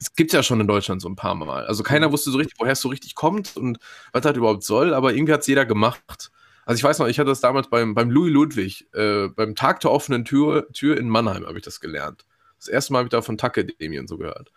es 0.00 0.14
gibt 0.14 0.32
ja 0.32 0.42
schon 0.42 0.60
in 0.60 0.66
Deutschland 0.66 1.00
so 1.00 1.08
ein 1.08 1.16
paar 1.16 1.34
Mal. 1.34 1.66
Also 1.66 1.82
keiner 1.82 2.08
mhm. 2.08 2.12
wusste 2.12 2.30
so 2.30 2.38
richtig, 2.38 2.58
woher 2.58 2.72
es 2.72 2.80
so 2.80 2.88
richtig 2.88 3.14
kommt 3.14 3.56
und 3.56 3.78
was 4.12 4.22
das 4.22 4.36
überhaupt 4.36 4.62
soll, 4.62 4.94
aber 4.94 5.14
irgendwie 5.14 5.32
hat 5.32 5.40
es 5.40 5.46
jeder 5.46 5.66
gemacht. 5.66 6.30
Also 6.64 6.78
ich 6.80 6.84
weiß 6.84 6.98
noch, 6.98 7.06
ich 7.06 7.18
hatte 7.18 7.30
das 7.30 7.40
damals 7.40 7.68
beim, 7.70 7.94
beim 7.94 8.10
Louis 8.10 8.32
Ludwig, 8.32 8.88
äh, 8.92 9.28
beim 9.28 9.54
Tag 9.54 9.80
der 9.80 9.92
offenen 9.92 10.24
Tür, 10.24 10.66
Tür 10.72 10.98
in 10.98 11.08
Mannheim 11.08 11.46
habe 11.46 11.58
ich 11.58 11.64
das 11.64 11.80
gelernt. 11.80 12.26
Das 12.58 12.68
erste 12.68 12.92
Mal 12.92 13.00
habe 13.00 13.06
ich 13.06 13.12
da 13.12 13.22
von 13.22 13.38
Tackle-Demi 13.38 13.98
und 13.98 14.08
so 14.08 14.18
gehört. 14.18 14.50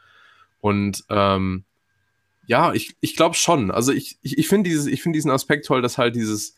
Und 0.59 1.03
ähm, 1.09 1.65
ja, 2.49 2.73
ich, 2.73 2.95
ich 2.99 3.15
glaube 3.15 3.35
schon. 3.35 3.69
Also 3.69 3.91
ich, 3.91 4.17
ich, 4.23 4.39
ich 4.39 4.47
finde 4.47 4.71
find 4.71 5.15
diesen 5.15 5.29
Aspekt 5.29 5.67
toll, 5.67 5.83
dass 5.83 5.99
halt 5.99 6.15
dieses, 6.15 6.55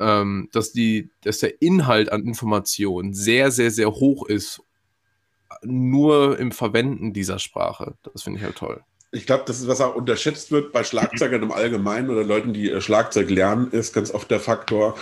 ähm, 0.00 0.48
dass, 0.50 0.72
die, 0.72 1.10
dass 1.24 1.40
der 1.40 1.60
Inhalt 1.60 2.10
an 2.10 2.24
Informationen 2.24 3.12
sehr, 3.12 3.50
sehr, 3.50 3.70
sehr 3.70 3.90
hoch 3.92 4.26
ist, 4.26 4.62
nur 5.62 6.38
im 6.38 6.52
Verwenden 6.52 7.12
dieser 7.12 7.38
Sprache. 7.38 7.98
Das 8.02 8.22
finde 8.22 8.38
ich 8.38 8.46
halt 8.46 8.56
toll. 8.56 8.82
Ich 9.12 9.26
glaube, 9.26 9.44
das 9.46 9.60
ist, 9.60 9.68
was 9.68 9.82
auch 9.82 9.94
unterschätzt 9.94 10.52
wird 10.52 10.72
bei 10.72 10.84
Schlagzeugern 10.84 11.42
im 11.42 11.52
Allgemeinen 11.52 12.08
oder 12.08 12.24
Leuten, 12.24 12.54
die 12.54 12.70
äh, 12.70 12.80
Schlagzeug 12.80 13.28
lernen, 13.28 13.70
ist 13.72 13.92
ganz 13.92 14.10
oft 14.12 14.30
der 14.30 14.40
Faktor. 14.40 14.96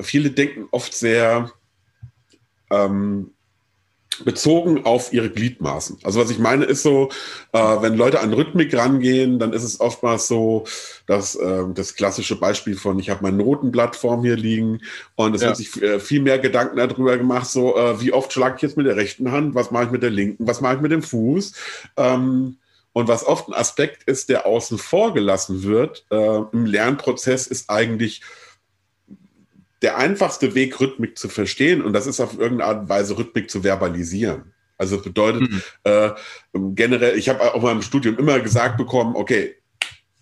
Viele 0.00 0.32
denken 0.32 0.66
oft 0.72 0.92
sehr 0.92 1.52
ähm, 2.68 3.30
bezogen 4.24 4.84
auf 4.84 5.12
ihre 5.12 5.30
Gliedmaßen. 5.30 5.98
Also 6.02 6.20
was 6.20 6.30
ich 6.30 6.38
meine 6.38 6.64
ist 6.64 6.82
so, 6.82 7.10
äh, 7.52 7.58
wenn 7.58 7.96
Leute 7.96 8.20
an 8.20 8.32
Rhythmik 8.32 8.74
rangehen, 8.76 9.38
dann 9.38 9.52
ist 9.52 9.64
es 9.64 9.80
oftmals 9.80 10.28
so, 10.28 10.64
dass 11.06 11.34
äh, 11.36 11.64
das 11.74 11.94
klassische 11.94 12.36
Beispiel 12.36 12.76
von, 12.76 12.98
ich 12.98 13.10
habe 13.10 13.22
mein 13.22 13.36
Notenblatt 13.36 13.96
vor 13.96 14.16
mir 14.16 14.36
liegen 14.36 14.80
und 15.16 15.34
es 15.34 15.42
ja. 15.42 15.48
wird 15.48 15.56
sich 15.56 15.82
äh, 15.82 16.00
viel 16.00 16.20
mehr 16.20 16.38
Gedanken 16.38 16.76
darüber 16.76 17.16
gemacht, 17.16 17.48
so 17.48 17.76
äh, 17.76 18.00
wie 18.00 18.12
oft 18.12 18.32
schlage 18.32 18.56
ich 18.56 18.62
jetzt 18.62 18.76
mit 18.76 18.86
der 18.86 18.96
rechten 18.96 19.32
Hand, 19.32 19.54
was 19.54 19.70
mache 19.70 19.84
ich 19.84 19.90
mit 19.90 20.02
der 20.02 20.10
linken, 20.10 20.46
was 20.46 20.60
mache 20.60 20.76
ich 20.76 20.80
mit 20.80 20.92
dem 20.92 21.02
Fuß. 21.02 21.52
Ähm, 21.96 22.56
und 22.94 23.06
was 23.06 23.24
oft 23.24 23.48
ein 23.48 23.54
Aspekt 23.54 24.04
ist, 24.04 24.28
der 24.28 24.44
außen 24.44 24.76
vor 24.76 25.14
gelassen 25.14 25.62
wird 25.62 26.04
äh, 26.10 26.40
im 26.52 26.66
Lernprozess, 26.66 27.46
ist 27.46 27.70
eigentlich 27.70 28.22
der 29.82 29.96
einfachste 29.96 30.54
Weg, 30.54 30.80
Rhythmik 30.80 31.16
zu 31.18 31.28
verstehen, 31.28 31.82
und 31.82 31.92
das 31.92 32.06
ist 32.06 32.20
auf 32.20 32.38
irgendeine 32.38 32.64
Art 32.64 32.80
und 32.82 32.88
Weise, 32.88 33.16
Rhythmik 33.16 33.50
zu 33.50 33.62
verbalisieren. 33.62 34.52
Also 34.76 34.96
das 34.96 35.04
bedeutet 35.04 35.50
mhm. 35.50 35.62
äh, 35.84 36.10
generell, 36.74 37.18
ich 37.18 37.28
habe 37.28 37.54
auch 37.54 37.62
mal 37.62 37.72
im 37.72 37.82
Studium 37.82 38.16
immer 38.16 38.38
gesagt 38.40 38.76
bekommen, 38.76 39.16
okay, 39.16 39.56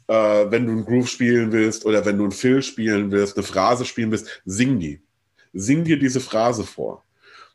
äh, 0.09 0.15
wenn 0.51 0.67
du 0.67 0.73
einen 0.73 0.85
Groove 0.85 1.09
spielen 1.09 1.53
willst 1.53 1.85
oder 1.85 2.05
wenn 2.05 2.17
du 2.17 2.25
einen 2.25 2.33
Fill 2.33 2.63
spielen 2.63 3.11
willst, 3.11 3.37
eine 3.37 3.45
Phrase 3.45 3.85
spielen 3.85 4.11
willst, 4.11 4.43
sing 4.45 4.79
die. 4.79 5.03
Sing 5.53 5.85
dir 5.85 5.99
diese 5.99 6.21
Phrase 6.21 6.65
vor. 6.65 7.05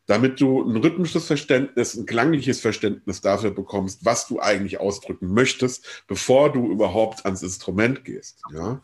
Damit 0.08 0.42
du 0.42 0.62
ein 0.64 0.78
rhythmisches 0.78 1.28
Verständnis, 1.28 1.96
ein 1.96 2.06
klangliches 2.06 2.60
Verständnis 2.60 3.22
dafür 3.22 3.52
bekommst, 3.52 4.04
was 4.04 4.28
du 4.28 4.40
eigentlich 4.40 4.80
ausdrücken 4.80 5.34
möchtest, 5.34 6.04
bevor 6.08 6.52
du 6.52 6.72
überhaupt 6.72 7.26
ans 7.26 7.44
Instrument 7.44 8.04
gehst. 8.04 8.42
Ja? 8.54 8.82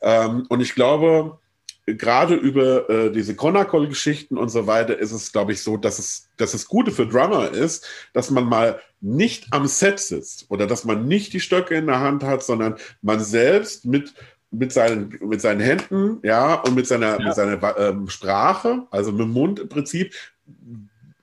Ähm, 0.00 0.46
und 0.48 0.60
ich 0.60 0.74
glaube, 0.74 1.38
gerade 1.86 2.34
über 2.34 2.88
äh, 2.88 3.10
diese 3.10 3.34
Conacol-Geschichten 3.34 4.38
und 4.38 4.50
so 4.50 4.66
weiter 4.66 4.98
ist 4.98 5.12
es, 5.12 5.32
glaube 5.32 5.52
ich, 5.52 5.62
so, 5.62 5.76
dass 5.76 5.98
es, 5.98 6.28
dass 6.36 6.54
es 6.54 6.68
Gute 6.68 6.92
für 6.92 7.06
Drummer 7.06 7.50
ist, 7.50 7.86
dass 8.12 8.30
man 8.30 8.44
mal 8.44 8.80
nicht 9.00 9.48
am 9.50 9.66
Set 9.66 9.98
sitzt 9.98 10.46
oder 10.48 10.66
dass 10.66 10.84
man 10.84 11.08
nicht 11.08 11.32
die 11.32 11.40
Stöcke 11.40 11.74
in 11.74 11.86
der 11.86 12.00
Hand 12.00 12.22
hat, 12.22 12.44
sondern 12.44 12.76
man 13.02 13.18
selbst 13.20 13.84
mit, 13.84 14.14
mit, 14.52 14.72
seinen, 14.72 15.18
mit 15.20 15.40
seinen 15.40 15.60
Händen 15.60 16.20
ja, 16.22 16.54
und 16.54 16.76
mit 16.76 16.86
seiner, 16.86 17.18
ja. 17.18 17.26
mit 17.26 17.34
seiner 17.34 17.78
ähm, 17.78 18.08
Sprache, 18.08 18.86
also 18.90 19.10
mit 19.10 19.22
dem 19.22 19.32
Mund 19.32 19.58
im 19.58 19.68
Prinzip, 19.68 20.14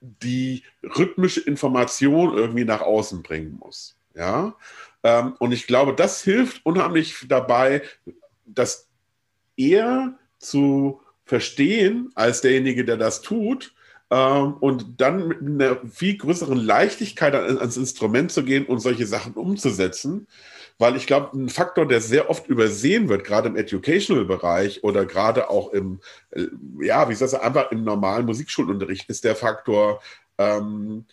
die 0.01 0.63
rhythmische 0.83 1.39
Information 1.41 2.35
irgendwie 2.35 2.65
nach 2.65 2.81
außen 2.81 3.23
bringen 3.23 3.57
muss. 3.59 3.95
Ja? 4.13 4.55
Ähm, 5.03 5.35
und 5.39 5.53
ich 5.53 5.67
glaube, 5.67 5.93
das 5.93 6.21
hilft 6.21 6.65
unheimlich 6.65 7.25
dabei, 7.29 7.81
dass 8.45 8.89
er 9.55 10.17
zu 10.39 11.01
verstehen 11.25 12.11
als 12.15 12.41
derjenige, 12.41 12.83
der 12.83 12.97
das 12.97 13.21
tut, 13.21 13.73
ähm, 14.11 14.53
und 14.59 14.99
dann 14.99 15.27
mit 15.27 15.39
einer 15.39 15.77
viel 15.87 16.17
größeren 16.17 16.57
Leichtigkeit 16.57 17.35
ans 17.35 17.77
Instrument 17.77 18.31
zu 18.31 18.43
gehen 18.43 18.65
und 18.65 18.79
solche 18.79 19.05
Sachen 19.05 19.33
umzusetzen. 19.33 20.27
Weil 20.79 20.95
ich 20.95 21.05
glaube, 21.05 21.37
ein 21.37 21.49
Faktor, 21.49 21.85
der 21.85 22.01
sehr 22.01 22.29
oft 22.29 22.47
übersehen 22.47 23.09
wird, 23.09 23.25
gerade 23.25 23.49
im 23.49 23.57
Educational-Bereich 23.57 24.83
oder 24.83 25.05
gerade 25.05 25.49
auch 25.49 25.73
im, 25.73 25.99
äh, 26.31 26.45
ja, 26.81 27.09
wie 27.09 27.15
soll 27.15 27.27
ich 27.27 27.31
sagen, 27.31 27.43
einfach 27.43 27.71
im 27.71 27.83
normalen 27.83 28.25
Musikschulunterricht, 28.25 29.09
ist 29.09 29.25
der 29.25 29.35
Faktor, 29.35 30.01
ähm, 30.37 31.05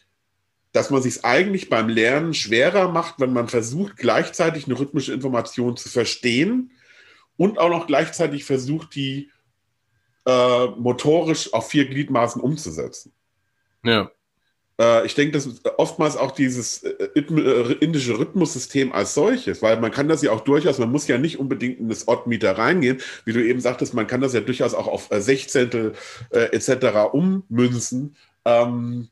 dass 0.73 0.91
man 0.91 1.03
sich 1.03 1.25
eigentlich 1.25 1.69
beim 1.69 1.89
Lernen 1.89 2.33
schwerer 2.33 2.91
macht, 2.91 3.17
wenn 3.19 3.33
man 3.33 3.49
versucht, 3.49 3.97
gleichzeitig 3.97 4.67
eine 4.67 4.79
rhythmische 4.79 5.13
Information 5.13 5.77
zu 5.77 5.89
verstehen 5.89 6.71
und 7.37 7.59
auch 7.59 7.71
noch 7.71 7.87
gleichzeitig 7.87 8.45
versucht, 8.45 8.95
die 8.95 9.31
äh, 10.27 10.67
motorisch 10.67 11.53
auf 11.53 11.69
vier 11.69 11.87
Gliedmaßen 11.87 12.41
umzusetzen. 12.41 13.13
Ja. 13.85 14.11
Äh, 14.81 15.07
ich 15.07 15.15
denke, 15.15 15.33
das 15.33 15.47
ist 15.47 15.67
oftmals 15.79 16.17
auch 16.17 16.33
dieses 16.33 16.83
äh, 16.83 17.09
äh, 17.15 17.73
indische 17.81 18.19
Rhythmussystem 18.19 18.93
als 18.93 19.15
solches, 19.15 19.63
weil 19.63 19.81
man 19.81 19.91
kann 19.91 20.09
das 20.09 20.23
ja 20.23 20.33
auch 20.33 20.41
durchaus, 20.41 20.79
man 20.79 20.91
muss 20.91 21.07
ja 21.09 21.19
nicht 21.19 21.39
unbedingt 21.39 21.79
in 21.79 21.89
das 21.89 22.09
Odd-Meter 22.09 22.59
reingehen, 22.59 23.01
wie 23.25 23.33
du 23.33 23.45
eben 23.45 23.61
sagtest, 23.61 23.95
man 23.95 24.07
kann 24.07 24.21
das 24.21 24.35
ja 24.35 24.41
durchaus 24.41 24.75
auch 24.75 24.89
auf 24.89 25.09
Sechzehntel 25.11 25.95
äh, 26.31 26.53
etc. 26.53 27.13
ummünzen. 27.13 28.17
Ähm, 28.45 29.09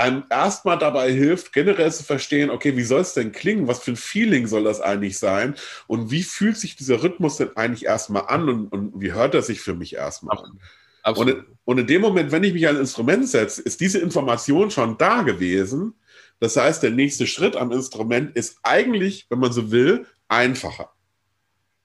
einem 0.00 0.24
erstmal 0.30 0.78
dabei 0.78 1.12
hilft, 1.12 1.52
generell 1.52 1.92
zu 1.92 2.02
verstehen, 2.02 2.50
okay, 2.50 2.76
wie 2.76 2.82
soll 2.82 3.00
es 3.00 3.14
denn 3.14 3.32
klingen? 3.32 3.68
Was 3.68 3.80
für 3.80 3.92
ein 3.92 3.96
Feeling 3.96 4.46
soll 4.46 4.64
das 4.64 4.80
eigentlich 4.80 5.18
sein? 5.18 5.54
Und 5.86 6.10
wie 6.10 6.22
fühlt 6.22 6.56
sich 6.56 6.76
dieser 6.76 7.02
Rhythmus 7.02 7.36
denn 7.36 7.56
eigentlich 7.56 7.84
erstmal 7.84 8.26
an 8.26 8.48
und, 8.48 8.68
und 8.68 9.00
wie 9.00 9.12
hört 9.12 9.34
er 9.34 9.42
sich 9.42 9.60
für 9.60 9.74
mich 9.74 9.94
erstmal 9.94 10.38
an? 10.38 10.60
Absolut. 11.02 11.36
Und, 11.36 11.46
und 11.64 11.78
in 11.78 11.86
dem 11.86 12.02
Moment, 12.02 12.32
wenn 12.32 12.44
ich 12.44 12.52
mich 12.52 12.68
an 12.68 12.76
ein 12.76 12.82
Instrument 12.82 13.28
setze, 13.28 13.62
ist 13.62 13.80
diese 13.80 13.98
Information 13.98 14.70
schon 14.70 14.98
da 14.98 15.22
gewesen. 15.22 15.94
Das 16.40 16.56
heißt, 16.56 16.82
der 16.82 16.90
nächste 16.90 17.26
Schritt 17.26 17.56
am 17.56 17.70
Instrument 17.70 18.34
ist 18.36 18.58
eigentlich, 18.62 19.26
wenn 19.28 19.38
man 19.38 19.52
so 19.52 19.70
will, 19.70 20.06
einfacher. 20.28 20.90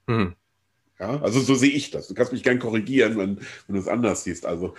Mhm. 0.07 0.36
Ja, 0.99 1.22
also 1.22 1.41
so 1.41 1.55
sehe 1.55 1.72
ich 1.72 1.91
das. 1.91 2.07
Du 2.07 2.13
kannst 2.13 2.32
mich 2.32 2.43
gern 2.43 2.59
korrigieren, 2.59 3.18
wenn, 3.18 3.38
wenn 3.68 3.76
du 3.76 3.82
es 3.82 3.88
anders 3.88 4.24
siehst. 4.24 4.45
Also 4.45 4.76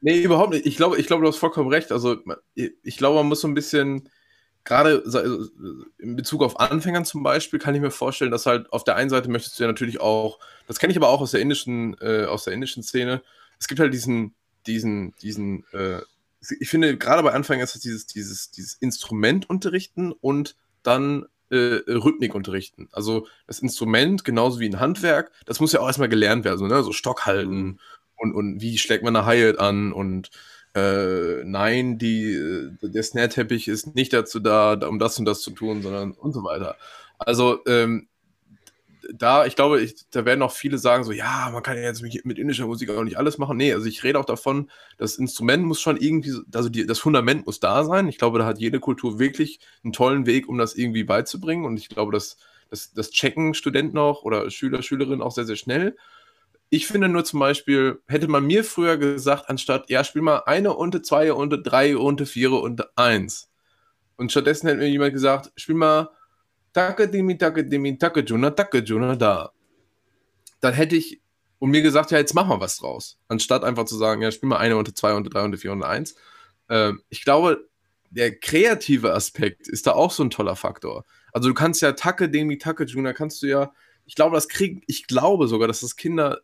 Nee, 0.00 0.20
überhaupt 0.22 0.52
nicht. 0.52 0.66
Ich 0.66 0.76
glaube, 0.76 0.98
ich 0.98 1.06
glaube, 1.06 1.22
du 1.22 1.28
hast 1.28 1.38
vollkommen 1.38 1.68
recht. 1.70 1.90
Also, 1.92 2.16
ich 2.54 2.96
glaube, 2.96 3.16
man 3.16 3.26
muss 3.26 3.40
so 3.40 3.48
ein 3.48 3.54
bisschen, 3.54 4.08
gerade 4.64 5.02
in 5.98 6.16
Bezug 6.16 6.42
auf 6.42 6.60
Anfängern 6.60 7.04
zum 7.04 7.22
Beispiel 7.22 7.58
kann 7.58 7.74
ich 7.74 7.80
mir 7.80 7.90
vorstellen, 7.90 8.30
dass 8.30 8.46
halt 8.46 8.72
auf 8.72 8.84
der 8.84 8.96
einen 8.96 9.10
Seite 9.10 9.30
möchtest 9.30 9.58
du 9.58 9.64
ja 9.64 9.68
natürlich 9.68 10.00
auch, 10.00 10.38
das 10.68 10.78
kenne 10.78 10.92
ich 10.92 10.96
aber 10.96 11.08
auch 11.08 11.20
aus 11.20 11.32
der 11.32 11.40
indischen, 11.40 11.96
äh, 12.00 12.26
aus 12.26 12.44
der 12.44 12.52
indischen 12.52 12.82
Szene, 12.82 13.22
es 13.58 13.66
gibt 13.66 13.80
halt 13.80 13.92
diesen, 13.92 14.34
diesen, 14.66 15.14
diesen, 15.22 15.64
äh, 15.72 16.00
ich 16.60 16.68
finde 16.68 16.96
gerade 16.96 17.22
bei 17.22 17.32
Anfängern 17.32 17.64
ist 17.64 17.74
es 17.74 17.80
dieses, 17.80 18.06
dieses, 18.06 18.50
dieses 18.50 18.74
Instrument 18.74 19.50
unterrichten 19.50 20.12
und 20.12 20.54
dann 20.82 21.26
äh, 21.50 21.80
Rhythmik 21.88 22.34
unterrichten. 22.34 22.88
Also 22.92 23.26
das 23.46 23.58
Instrument, 23.60 24.24
genauso 24.24 24.60
wie 24.60 24.68
ein 24.68 24.80
Handwerk, 24.80 25.32
das 25.46 25.60
muss 25.60 25.72
ja 25.72 25.80
auch 25.80 25.86
erstmal 25.86 26.08
gelernt 26.08 26.44
werden, 26.44 26.58
so, 26.58 26.66
ne? 26.66 26.82
so 26.82 26.92
Stock 26.92 27.26
halten. 27.26 27.80
Und, 28.18 28.32
und 28.34 28.60
wie 28.60 28.78
schlägt 28.78 29.04
man 29.04 29.16
eine 29.16 29.26
Hi-Hat 29.26 29.58
an 29.58 29.92
und 29.92 30.30
äh, 30.74 31.44
nein, 31.44 31.98
die, 31.98 32.32
äh, 32.32 32.70
der 32.82 33.02
Snare-Teppich 33.02 33.68
ist 33.68 33.94
nicht 33.94 34.12
dazu 34.12 34.40
da, 34.40 34.74
um 34.74 34.98
das 34.98 35.18
und 35.18 35.24
das 35.24 35.40
zu 35.40 35.50
tun, 35.50 35.82
sondern 35.82 36.12
und 36.12 36.32
so 36.32 36.44
weiter. 36.44 36.76
Also 37.18 37.60
ähm, 37.66 38.08
da, 39.14 39.46
ich 39.46 39.56
glaube, 39.56 39.80
ich, 39.80 39.94
da 40.10 40.24
werden 40.24 40.42
auch 40.42 40.52
viele 40.52 40.78
sagen, 40.78 41.04
so, 41.04 41.12
ja, 41.12 41.48
man 41.52 41.62
kann 41.62 41.76
ja 41.76 41.84
jetzt 41.84 42.02
mit, 42.02 42.24
mit 42.24 42.38
indischer 42.38 42.66
Musik 42.66 42.90
auch 42.90 43.04
nicht 43.04 43.16
alles 43.16 43.38
machen. 43.38 43.56
Nee, 43.56 43.72
also 43.72 43.86
ich 43.86 44.04
rede 44.04 44.18
auch 44.18 44.24
davon, 44.24 44.70
das 44.98 45.16
Instrument 45.16 45.64
muss 45.64 45.80
schon 45.80 45.96
irgendwie, 45.96 46.34
also 46.54 46.68
die, 46.68 46.86
das 46.86 46.98
Fundament 46.98 47.46
muss 47.46 47.60
da 47.60 47.84
sein. 47.84 48.08
Ich 48.08 48.18
glaube, 48.18 48.38
da 48.38 48.44
hat 48.44 48.58
jede 48.58 48.80
Kultur 48.80 49.18
wirklich 49.18 49.60
einen 49.82 49.92
tollen 49.92 50.26
Weg, 50.26 50.48
um 50.48 50.58
das 50.58 50.74
irgendwie 50.74 51.04
beizubringen. 51.04 51.64
Und 51.64 51.78
ich 51.78 51.88
glaube, 51.88 52.12
das, 52.12 52.36
das, 52.70 52.92
das 52.92 53.10
checken 53.10 53.54
Studenten 53.54 53.96
auch 53.98 54.22
oder 54.22 54.50
Schüler, 54.50 54.82
Schülerinnen 54.82 55.22
auch 55.22 55.32
sehr, 55.32 55.46
sehr 55.46 55.56
schnell. 55.56 55.96
Ich 56.70 56.86
finde 56.86 57.08
nur 57.08 57.24
zum 57.24 57.40
Beispiel, 57.40 58.00
hätte 58.08 58.28
man 58.28 58.46
mir 58.46 58.62
früher 58.62 58.98
gesagt, 58.98 59.48
anstatt, 59.48 59.88
ja, 59.88 60.04
spiel 60.04 60.22
mal 60.22 60.42
eine 60.46 60.74
Unte, 60.74 61.02
zwei 61.02 61.32
Unte, 61.32 61.60
drei 61.60 61.96
Unte, 61.96 62.26
vier 62.26 62.52
und 62.52 62.86
eins. 62.96 63.50
Und 64.16 64.30
stattdessen 64.30 64.66
hätte 64.66 64.80
mir 64.80 64.88
jemand 64.88 65.14
gesagt, 65.14 65.52
spiel 65.56 65.76
mal 65.76 66.10
Takadimi, 66.72 67.38
Takadimi, 67.38 67.96
Takajuna, 67.96 68.50
Takajuna 68.50 69.16
da. 69.16 69.52
Dann 70.60 70.74
hätte 70.74 70.96
ich 70.96 71.22
und 71.58 71.70
mir 71.70 71.82
gesagt, 71.82 72.10
ja, 72.10 72.18
jetzt 72.18 72.34
mach 72.34 72.46
mal 72.46 72.60
was 72.60 72.76
draus. 72.76 73.18
Anstatt 73.28 73.64
einfach 73.64 73.84
zu 73.84 73.96
sagen, 73.96 74.22
ja, 74.22 74.30
spiel 74.30 74.48
mal 74.48 74.58
eine 74.58 74.76
Unte, 74.76 74.94
zwei 74.94 75.14
Unte, 75.14 75.30
drei 75.30 75.42
Unte, 75.42 75.58
vier 75.58 75.72
und 75.72 75.82
eins. 75.82 76.14
Ähm, 76.68 77.02
ich 77.08 77.24
glaube, 77.24 77.68
der 78.10 78.38
kreative 78.38 79.12
Aspekt 79.12 79.68
ist 79.68 79.86
da 79.86 79.92
auch 79.92 80.12
so 80.12 80.22
ein 80.22 80.30
toller 80.30 80.56
Faktor. 80.56 81.04
Also 81.32 81.48
du 81.48 81.54
kannst 81.54 81.82
ja 81.82 81.92
Takademi, 81.92 82.58
Takajuna, 82.58 83.12
kannst 83.12 83.42
du 83.42 83.46
ja, 83.46 83.72
ich 84.06 84.14
glaube, 84.14 84.34
das 84.34 84.48
kriegen, 84.48 84.82
ich 84.86 85.06
glaube 85.06 85.48
sogar, 85.48 85.68
dass 85.68 85.80
das 85.80 85.96
Kinder 85.96 86.40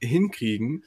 hinkriegen, 0.00 0.84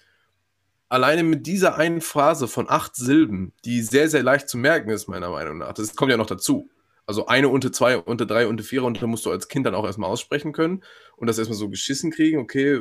alleine 0.90 1.24
mit 1.24 1.48
dieser 1.48 1.76
einen 1.76 2.02
Phrase 2.02 2.48
von 2.48 2.70
acht 2.70 2.96
Silben, 2.96 3.54
die 3.66 3.82
sehr, 3.82 4.10
sehr 4.10 4.22
leicht 4.22 4.48
zu 4.48 4.58
merken 4.58 4.90
ist, 4.90 5.08
meiner 5.08 5.30
Meinung 5.30 5.58
nach. 5.58 5.74
Das 5.74 5.96
kommt 5.96 6.12
ja 6.12 6.18
noch 6.18 6.28
dazu. 6.28 6.70
Also 7.06 7.26
eine 7.26 7.50
unter 7.50 7.72
zwei, 7.72 7.98
unter 7.98 8.26
drei, 8.26 8.48
unter 8.48 8.64
vier, 8.64 8.84
und 8.84 9.02
da 9.02 9.08
musst 9.08 9.26
du 9.26 9.32
als 9.32 9.50
Kind 9.50 9.66
dann 9.66 9.76
auch 9.76 9.86
erstmal 9.86 10.10
aussprechen 10.10 10.54
können 10.54 10.84
und 11.18 11.28
das 11.28 11.38
erstmal 11.38 11.58
so 11.58 11.68
geschissen 11.68 12.12
kriegen, 12.12 12.40
okay, 12.40 12.80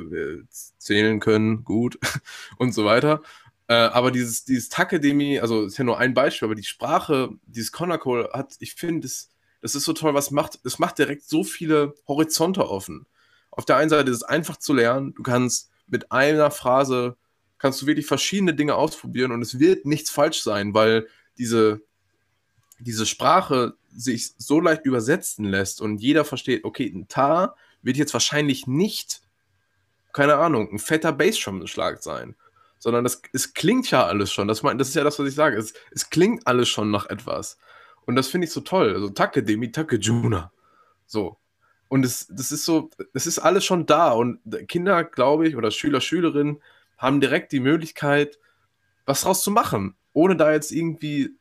zählen 0.79 1.21
können, 1.21 1.65
gut 1.65 1.99
und 2.59 2.73
so 2.73 2.85
weiter. 2.85 3.23
Äh, 3.67 3.75
aber 3.75 4.11
dieses, 4.11 4.45
dieses 4.45 4.69
Takademi, 4.69 5.41
also 5.41 5.65
ist 5.65 5.79
ja 5.79 5.85
nur 5.85 5.99
ein 5.99 6.15
Beispiel, 6.15 6.47
aber 6.47 6.55
die 6.55 6.65
Sprache, 6.65 7.31
dieses 7.47 7.73
Konakol 7.73 8.29
hat, 8.33 8.57
ich 8.61 8.75
finde, 8.75 9.09
das, 9.09 9.31
das 9.61 9.75
ist 9.75 9.85
so 9.85 9.95
toll, 9.95 10.13
was 10.13 10.31
macht, 10.31 10.61
es 10.65 10.79
macht 10.79 10.99
direkt 10.99 11.25
so 11.25 11.43
viele 11.43 11.95
Horizonte 12.07 12.69
offen. 12.69 13.07
Auf 13.51 13.65
der 13.65 13.77
einen 13.77 13.91
Seite 13.91 14.11
ist 14.11 14.19
es 14.19 14.23
einfach 14.23 14.59
zu 14.59 14.75
lernen, 14.75 15.15
du 15.15 15.23
kannst 15.23 15.72
mit 15.93 16.11
einer 16.11 16.51
Phrase 16.51 17.17
kannst 17.59 17.81
du 17.81 17.87
wirklich 17.87 18.07
verschiedene 18.07 18.55
Dinge 18.55 18.75
ausprobieren 18.75 19.31
und 19.31 19.43
es 19.43 19.61
wird 19.61 19.87
nichts 19.87 20.11
falsch 20.11 20.43
sein, 20.43 20.75
weil 20.75 21.07
diese, 21.39 21.81
diese 22.81 23.07
Sprache 23.07 23.75
sich 23.95 24.33
so 24.39 24.59
leicht 24.59 24.85
übersetzen 24.85 25.45
lässt 25.45 25.81
und 25.81 25.99
jeder 25.99 26.25
versteht, 26.25 26.65
okay, 26.65 26.91
ein 26.93 27.07
Ta 27.07 27.55
wird 27.83 27.97
jetzt 27.97 28.15
wahrscheinlich 28.15 28.67
nicht, 28.67 29.23
keine 30.13 30.37
Ahnung, 30.37 30.71
ein 30.73 30.79
fetter 30.79 31.13
Bassdrum-Schlag 31.13 32.03
sein, 32.03 32.35
sondern 32.79 33.05
das, 33.05 33.23
es 33.33 33.55
klingt 33.55 33.91
ja 33.91 34.07
alles 34.07 34.33
schon. 34.33 34.49
Das, 34.49 34.63
mein, 34.63 34.79
das 34.79 34.89
ist 34.89 34.95
ja 34.95 35.05
das, 35.05 35.19
was 35.19 35.29
ich 35.29 35.35
sage. 35.35 35.57
Es, 35.57 35.73
es 35.93 36.11
klingt 36.11 36.47
alles 36.47 36.69
schon 36.69 36.91
nach 36.91 37.07
etwas. 37.07 37.59
Und 38.07 38.17
das 38.17 38.27
finde 38.27 38.47
ich 38.47 38.53
so 38.53 38.61
toll. 38.61 38.93
Also 38.95 39.11
Take 39.11 39.43
Demi, 39.45 39.71
Take 39.71 39.97
Juna. 39.97 40.51
So. 41.07 41.39
Und 41.93 42.07
es, 42.07 42.27
das 42.29 42.53
ist 42.53 42.65
so, 42.65 42.89
das 43.13 43.27
ist 43.27 43.39
alles 43.39 43.67
schon 43.67 43.85
da. 43.85 44.13
Und 44.13 44.41
Kinder, 44.67 45.05
glaube 45.05 45.47
ich, 45.47 45.57
oder 45.57 45.71
Schüler, 45.71 46.01
Schülerinnen 46.01 46.63
haben 46.97 47.21
direkt 47.21 47.53
die 47.53 47.61
Möglichkeit, 47.61 48.39
was 49.05 49.21
draus 49.21 49.43
zu 49.45 49.51
machen, 49.51 49.95
ohne 50.15 50.35
da 50.35 50.51
jetzt 50.55 50.73
irgendwie 50.73 51.37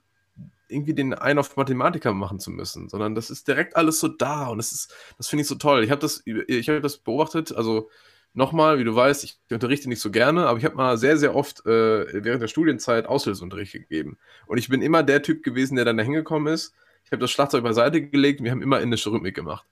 irgendwie 0.67 0.93
den 0.93 1.13
einen 1.13 1.39
auf 1.39 1.55
Mathematiker 1.55 2.13
machen 2.13 2.41
zu 2.41 2.51
müssen, 2.51 2.89
sondern 2.89 3.15
das 3.15 3.29
ist 3.29 3.47
direkt 3.47 3.77
alles 3.77 4.01
so 4.01 4.09
da 4.09 4.47
und 4.47 4.57
das 4.57 4.73
ist, 4.73 4.93
das 5.17 5.29
finde 5.29 5.43
ich 5.43 5.47
so 5.47 5.55
toll. 5.55 5.85
Ich 5.85 5.89
habe 5.89 6.01
das, 6.01 6.21
ich 6.25 6.67
habe 6.67 6.81
das 6.81 6.97
beobachtet, 6.97 7.53
also 7.53 7.89
nochmal, 8.33 8.77
wie 8.77 8.83
du 8.83 8.93
weißt, 8.93 9.23
ich 9.23 9.39
unterrichte 9.51 9.87
nicht 9.87 10.01
so 10.01 10.11
gerne, 10.11 10.47
aber 10.47 10.59
ich 10.59 10.65
habe 10.65 10.75
mal 10.75 10.97
sehr, 10.97 11.15
sehr 11.15 11.33
oft 11.33 11.65
äh, 11.65 12.23
während 12.25 12.41
der 12.41 12.49
Studienzeit 12.49 13.05
Aushilfsunterricht 13.05 13.71
gegeben. 13.71 14.17
Und 14.47 14.57
ich 14.57 14.67
bin 14.67 14.81
immer 14.81 15.01
der 15.01 15.21
Typ 15.21 15.43
gewesen, 15.43 15.77
der 15.77 15.85
dann 15.85 15.95
da 15.95 16.03
hingekommen 16.03 16.53
ist. 16.53 16.73
Ich 17.05 17.11
habe 17.13 17.21
das 17.21 17.31
Schlagzeug 17.31 17.63
beiseite 17.63 18.01
gelegt 18.01 18.41
und 18.41 18.43
wir 18.43 18.51
haben 18.51 18.61
immer 18.61 18.81
indische 18.81 19.13
Rhythmik 19.13 19.33
gemacht. 19.33 19.65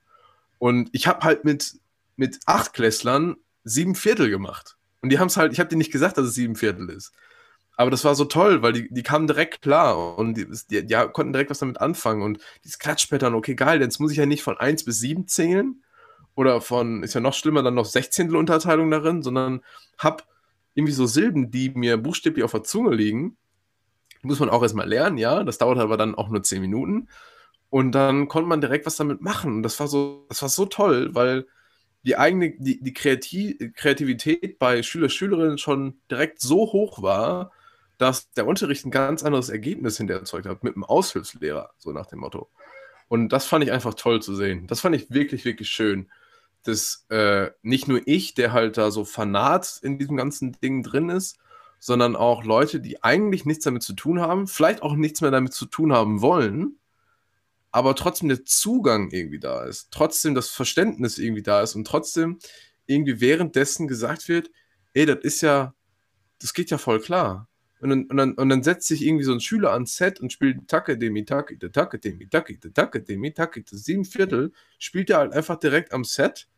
Und 0.60 0.90
ich 0.92 1.06
habe 1.06 1.24
halt 1.24 1.44
mit, 1.44 1.78
mit 2.16 2.38
acht 2.44 2.74
Klässlern 2.74 3.36
sieben 3.64 3.94
Viertel 3.94 4.28
gemacht. 4.28 4.76
Und 5.00 5.10
die 5.10 5.18
haben 5.18 5.28
es 5.28 5.38
halt, 5.38 5.54
ich 5.54 5.58
habe 5.58 5.70
denen 5.70 5.78
nicht 5.78 5.90
gesagt, 5.90 6.18
dass 6.18 6.26
es 6.26 6.34
sieben 6.34 6.54
Viertel 6.54 6.90
ist. 6.90 7.12
Aber 7.78 7.90
das 7.90 8.04
war 8.04 8.14
so 8.14 8.26
toll, 8.26 8.60
weil 8.60 8.74
die, 8.74 8.92
die 8.92 9.02
kamen 9.02 9.26
direkt 9.26 9.62
klar 9.62 10.18
und 10.18 10.34
die, 10.36 10.46
die, 10.70 10.86
die 10.86 10.94
konnten 11.14 11.32
direkt 11.32 11.48
was 11.48 11.60
damit 11.60 11.80
anfangen. 11.80 12.20
Und 12.20 12.38
dieses 12.62 12.78
Klatschpattern, 12.78 13.34
okay, 13.34 13.54
geil, 13.54 13.80
jetzt 13.80 14.00
muss 14.00 14.12
ich 14.12 14.18
ja 14.18 14.26
nicht 14.26 14.42
von 14.42 14.58
1 14.58 14.84
bis 14.84 15.00
7 15.00 15.26
zählen 15.26 15.82
oder 16.34 16.60
von, 16.60 17.02
ist 17.02 17.14
ja 17.14 17.20
noch 17.22 17.32
schlimmer, 17.32 17.62
dann 17.62 17.74
noch 17.74 17.86
16. 17.86 18.36
Unterteilung 18.36 18.90
darin, 18.90 19.22
sondern 19.22 19.62
hab 19.96 20.26
irgendwie 20.74 20.92
so 20.92 21.06
Silben, 21.06 21.50
die 21.50 21.70
mir 21.70 21.96
buchstäblich 21.96 22.44
auf 22.44 22.52
der 22.52 22.64
Zunge 22.64 22.94
liegen. 22.94 23.38
Muss 24.20 24.40
man 24.40 24.50
auch 24.50 24.62
erstmal 24.62 24.86
lernen, 24.86 25.16
ja. 25.16 25.42
Das 25.42 25.56
dauert 25.56 25.78
aber 25.78 25.96
dann 25.96 26.14
auch 26.14 26.28
nur 26.28 26.42
10 26.42 26.60
Minuten. 26.60 27.08
Und 27.70 27.92
dann 27.92 28.28
konnte 28.28 28.48
man 28.48 28.60
direkt 28.60 28.86
was 28.86 28.96
damit 28.96 29.20
machen. 29.20 29.56
Und 29.56 29.62
das 29.62 29.78
war 29.80 29.88
so, 29.88 30.26
das 30.28 30.42
war 30.42 30.48
so 30.48 30.66
toll, 30.66 31.14
weil 31.14 31.46
die 32.04 32.16
eigene, 32.16 32.52
die, 32.58 32.80
die 32.82 32.92
Kreativ 32.92 33.56
Kreativität 33.74 34.58
bei 34.58 34.82
Schüler, 34.82 35.08
Schülerinnen 35.08 35.58
schon 35.58 36.00
direkt 36.10 36.40
so 36.40 36.72
hoch 36.72 37.02
war, 37.02 37.52
dass 37.98 38.30
der 38.32 38.46
Unterricht 38.46 38.86
ein 38.86 38.90
ganz 38.90 39.22
anderes 39.22 39.50
Ergebnis 39.50 39.98
hinterher 39.98 40.20
erzeugt 40.20 40.46
hat, 40.46 40.64
mit 40.64 40.74
einem 40.74 40.84
Aushilfslehrer, 40.84 41.70
so 41.78 41.92
nach 41.92 42.06
dem 42.06 42.20
Motto. 42.20 42.48
Und 43.08 43.30
das 43.30 43.46
fand 43.46 43.64
ich 43.64 43.72
einfach 43.72 43.94
toll 43.94 44.22
zu 44.22 44.34
sehen. 44.34 44.66
Das 44.66 44.80
fand 44.80 44.96
ich 44.96 45.10
wirklich, 45.10 45.44
wirklich 45.44 45.68
schön. 45.68 46.10
Dass 46.64 47.06
äh, 47.10 47.50
nicht 47.62 47.88
nur 47.88 48.00
ich, 48.06 48.34
der 48.34 48.52
halt 48.52 48.78
da 48.78 48.90
so 48.90 49.04
fanat 49.04 49.80
in 49.82 49.98
diesem 49.98 50.16
ganzen 50.16 50.52
Ding 50.60 50.82
drin 50.82 51.08
ist, 51.10 51.38
sondern 51.78 52.16
auch 52.16 52.44
Leute, 52.44 52.80
die 52.80 53.02
eigentlich 53.02 53.44
nichts 53.44 53.64
damit 53.64 53.82
zu 53.82 53.94
tun 53.94 54.20
haben, 54.20 54.46
vielleicht 54.46 54.82
auch 54.82 54.94
nichts 54.94 55.20
mehr 55.20 55.30
damit 55.30 55.52
zu 55.52 55.66
tun 55.66 55.92
haben 55.92 56.20
wollen, 56.20 56.78
aber 57.72 57.94
trotzdem 57.94 58.28
der 58.28 58.44
Zugang 58.44 59.10
irgendwie 59.10 59.40
da 59.40 59.64
ist, 59.64 59.88
trotzdem 59.90 60.34
das 60.34 60.48
Verständnis 60.50 61.18
irgendwie 61.18 61.42
da 61.42 61.62
ist 61.62 61.74
und 61.74 61.86
trotzdem 61.86 62.38
irgendwie 62.86 63.20
währenddessen 63.20 63.86
gesagt 63.88 64.28
wird, 64.28 64.50
ey, 64.94 65.06
das 65.06 65.18
ist 65.22 65.40
ja, 65.42 65.74
das 66.40 66.54
geht 66.54 66.70
ja 66.70 66.78
voll 66.78 67.00
klar. 67.00 67.48
Und 67.80 67.88
dann, 67.88 68.04
und, 68.06 68.16
dann, 68.16 68.34
und 68.34 68.48
dann 68.50 68.62
setzt 68.62 68.88
sich 68.88 69.02
irgendwie 69.02 69.24
so 69.24 69.32
ein 69.32 69.40
Schüler 69.40 69.72
ans 69.72 69.96
Set 69.96 70.20
und 70.20 70.32
spielt 70.32 70.68
Tacke, 70.68 70.98
Demi, 70.98 71.24
Tacke, 71.24 71.58
Tacke, 71.72 71.98
Demi, 71.98 72.28
Tacke, 72.28 72.58
Tacke, 72.74 73.02
Demi, 73.02 73.32
Tacke, 73.32 73.64
sieben 73.70 74.04
Viertel, 74.04 74.52
spielt 74.78 75.08
er 75.08 75.18
halt 75.18 75.32
einfach 75.32 75.56
direkt 75.56 75.92
am 75.92 76.04
Set, 76.04 76.48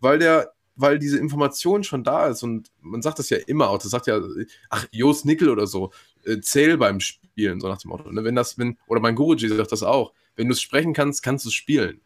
weil 0.00 0.18
der, 0.18 0.54
weil 0.74 0.98
diese 0.98 1.18
Information 1.18 1.84
schon 1.84 2.02
da 2.02 2.26
ist. 2.26 2.42
Und 2.42 2.72
man 2.80 3.00
sagt 3.00 3.20
das 3.20 3.30
ja 3.30 3.38
immer 3.46 3.68
auch, 3.68 3.78
das 3.78 3.90
sagt 3.90 4.08
ja, 4.08 4.20
ach, 4.68 4.86
Jos 4.90 5.24
Nickel 5.24 5.50
oder 5.50 5.68
so, 5.68 5.92
äh, 6.26 6.40
zähl 6.40 6.76
beim 6.76 7.00
Spielen, 7.00 7.60
so 7.60 7.68
nach 7.68 7.78
dem 7.78 7.90
Motto. 7.90 8.10
Ne? 8.10 8.24
Wenn 8.24 8.34
das, 8.34 8.58
wenn, 8.58 8.78
oder 8.86 9.00
mein 9.00 9.14
Guruji 9.14 9.48
sagt 9.48 9.72
das 9.72 9.82
auch, 9.82 10.12
wenn 10.34 10.48
du 10.48 10.52
es 10.52 10.60
sprechen 10.60 10.92
kannst, 10.92 11.22
kannst 11.22 11.44
du 11.44 11.48
es 11.48 11.54
spielen. 11.54 12.00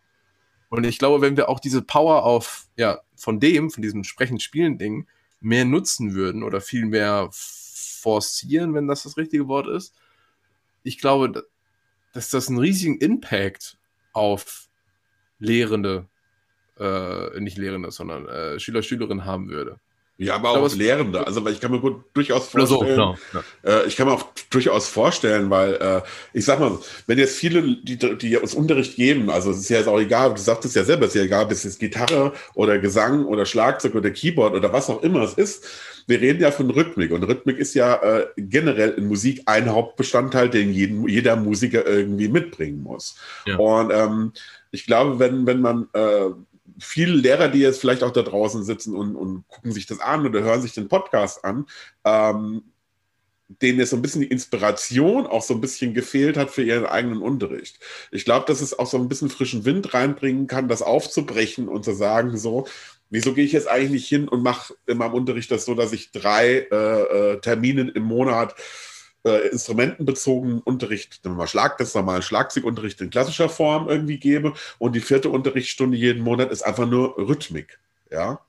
Und 0.69 0.85
ich 0.85 0.99
glaube, 0.99 1.21
wenn 1.21 1.37
wir 1.37 1.49
auch 1.49 1.59
diese 1.59 1.83
Power 1.83 2.25
auf, 2.25 2.69
ja, 2.77 3.01
von 3.17 3.41
dem, 3.41 3.71
von 3.71 3.83
diesem 3.83 4.05
Sprechen-Spielen-Ding 4.05 5.07
mehr 5.41 5.65
nutzen 5.65 6.15
würden 6.15 6.43
oder 6.43 6.61
viel 6.61 6.87
mehr 6.87 7.29
forcieren, 7.33 8.75
wenn 8.75 8.87
das 8.87 9.03
das 9.03 9.17
richtige 9.17 9.49
Wort 9.49 9.67
ist, 9.67 9.95
ich 10.83 10.99
glaube, 10.99 11.47
dass 12.13 12.31
das 12.31 12.49
einen 12.49 12.59
riesigen 12.59 12.99
Impact 12.99 13.79
auf 14.13 14.69
Lehrende, 15.39 16.09
äh, 16.79 17.41
nicht 17.41 17.59
Lehrende, 17.59 17.91
sondern 17.91 18.27
äh, 18.29 18.61
Schüler, 18.61 18.83
Schülerinnen 18.83 19.25
haben 19.25 19.49
würde. 19.49 19.81
Ja, 20.21 20.35
aber 20.35 20.51
auch 20.51 20.75
Lehrende. 20.75 21.27
Also, 21.27 21.43
weil 21.43 21.55
ich 21.55 21.61
kann 21.61 21.71
mir 21.71 21.81
gut 21.81 22.05
durchaus 22.13 22.49
vorstellen, 22.49 22.95
so, 22.97 23.17
no. 23.33 23.43
Äh, 23.65 23.87
ich 23.87 23.97
kann 23.97 24.07
mir 24.07 24.13
auch 24.13 24.27
durchaus 24.51 24.87
vorstellen, 24.87 25.49
weil 25.49 25.75
äh, 25.77 26.03
ich 26.35 26.45
sag 26.45 26.61
mal, 26.61 26.79
wenn 27.07 27.17
jetzt 27.17 27.37
viele, 27.37 27.63
die, 27.63 27.97
die 27.97 28.37
uns 28.37 28.53
Unterricht 28.53 28.97
geben, 28.97 29.31
also 29.31 29.51
es 29.51 29.61
ist 29.61 29.71
ja 29.71 29.79
jetzt 29.79 29.89
auch 29.89 29.99
egal, 29.99 30.35
du 30.35 30.41
sagst 30.41 30.67
es 30.67 30.75
ja 30.75 30.85
selber, 30.85 31.07
es 31.07 31.15
ist 31.15 31.21
ja 31.21 31.25
egal, 31.25 31.47
ob 31.47 31.53
es 31.53 31.65
jetzt 31.65 31.81
Gitarre 31.81 32.35
oder 32.53 32.79
Gesang 32.79 33.25
oder 33.25 33.47
Schlagzeug 33.47 33.95
oder 33.95 34.11
Keyboard 34.11 34.55
oder 34.55 34.71
was 34.75 34.91
auch 34.91 35.03
immer 35.03 35.23
es 35.23 35.33
ist. 35.33 35.67
Wir 36.07 36.21
reden 36.21 36.43
ja 36.43 36.51
von 36.51 36.69
Rhythmik 36.71 37.13
und 37.13 37.23
Rhythmik 37.23 37.57
ist 37.57 37.73
ja 37.73 37.95
äh, 37.95 38.27
generell 38.37 38.91
in 38.91 39.09
Musik 39.09 39.41
ein 39.47 39.71
Hauptbestandteil, 39.71 40.51
den 40.51 40.75
jeden, 40.75 41.09
jeder 41.09 41.37
Musiker 41.37 41.87
irgendwie 41.87 42.29
mitbringen 42.29 42.83
muss. 42.83 43.17
Ja. 43.47 43.57
Und 43.57 43.91
ähm, 43.91 44.33
ich 44.71 44.85
glaube, 44.85 45.19
wenn, 45.19 45.47
wenn 45.47 45.63
man 45.63 45.89
äh, 45.95 46.27
viele 46.81 47.15
Lehrer, 47.15 47.49
die 47.49 47.61
jetzt 47.61 47.81
vielleicht 47.81 48.03
auch 48.03 48.13
da 48.13 48.23
draußen 48.23 48.65
sitzen 48.65 48.95
und, 48.95 49.17
und 49.17 49.47
gucken 49.49 49.73
sich 49.73 49.87
das 49.87 50.01
an 50.01 50.27
oder 50.27 50.43
hören 50.43 50.63
sich 50.63 50.73
den 50.73 50.89
Podcast 50.89 51.45
an, 51.45 51.67
ähm, 52.05 52.63
denen 53.61 53.81
jetzt 53.81 53.91
so 53.91 53.97
ein 53.97 54.03
bisschen 54.03 54.21
die 54.21 54.29
Inspiration 54.29 55.27
auch 55.27 55.43
so 55.43 55.55
ein 55.55 55.61
bisschen 55.61 55.93
gefehlt 55.93 56.37
hat 56.37 56.51
für 56.51 56.63
ihren 56.63 56.87
eigenen 56.87 57.21
Unterricht. 57.21 57.79
Ich 58.11 58.25
glaube, 58.25 58.47
dass 58.47 58.61
es 58.61 58.79
auch 58.79 58.87
so 58.87 58.97
ein 58.97 59.09
bisschen 59.09 59.29
frischen 59.29 59.65
Wind 59.65 59.93
reinbringen 59.93 60.47
kann, 60.47 60.69
das 60.69 60.83
aufzubrechen 60.83 61.69
und 61.69 61.85
zu 61.85 61.93
sagen, 61.93 62.37
so, 62.37 62.67
wieso 63.11 63.35
gehe 63.35 63.45
ich 63.45 63.53
jetzt 63.53 63.69
eigentlich 63.69 63.91
nicht 63.91 64.09
hin 64.09 64.29
und 64.29 64.43
mache 64.43 64.75
in 64.87 64.99
meinem 64.99 65.15
Unterricht 65.15 65.51
das 65.51 65.65
so, 65.65 65.75
dass 65.75 65.93
ich 65.93 66.13
drei 66.13 66.69
äh, 66.71 67.33
äh, 67.33 67.41
Termine 67.41 67.91
im 67.91 68.05
Monat 68.05 68.55
äh, 69.25 69.49
instrumentenbezogenen 69.49 70.61
Unterricht, 70.61 71.25
mal 71.25 71.47
Schlag, 71.47 71.79
das 71.79 71.95
normalen 71.95 72.23
Schlagzeugunterricht 72.23 73.01
in 73.01 73.11
klassischer 73.11 73.49
Form 73.49 73.89
irgendwie 73.89 74.19
gebe 74.19 74.55
und 74.79 74.95
die 74.95 75.01
vierte 75.01 75.29
Unterrichtsstunde 75.29 75.97
jeden 75.97 76.23
Monat 76.23 76.51
ist 76.51 76.63
einfach 76.63 76.87
nur 76.87 77.17
Rhythmik. 77.19 77.79
Ja. 78.11 78.41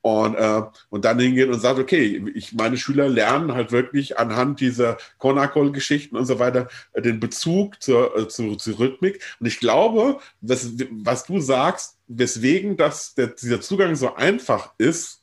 Und, 0.00 0.34
äh, 0.34 0.62
und 0.90 1.04
dann 1.04 1.20
hingehen 1.20 1.52
und 1.52 1.60
sagt, 1.60 1.78
okay, 1.78 2.24
ich, 2.34 2.52
meine 2.52 2.76
Schüler 2.76 3.08
lernen 3.08 3.52
halt 3.54 3.70
wirklich 3.70 4.18
anhand 4.18 4.58
dieser 4.58 4.96
Konakol-Geschichten 5.18 6.16
und 6.16 6.26
so 6.26 6.40
weiter 6.40 6.68
äh, 6.92 7.02
den 7.02 7.20
Bezug 7.20 7.80
zur, 7.80 8.16
äh, 8.18 8.28
zu, 8.28 8.56
zur 8.56 8.80
Rhythmik. 8.80 9.22
Und 9.38 9.46
ich 9.46 9.60
glaube, 9.60 10.18
was, 10.40 10.72
was 10.90 11.24
du 11.24 11.38
sagst, 11.38 11.98
weswegen 12.08 12.76
das, 12.76 13.14
der, 13.14 13.28
dieser 13.28 13.60
Zugang 13.60 13.94
so 13.94 14.16
einfach 14.16 14.72
ist, 14.76 15.22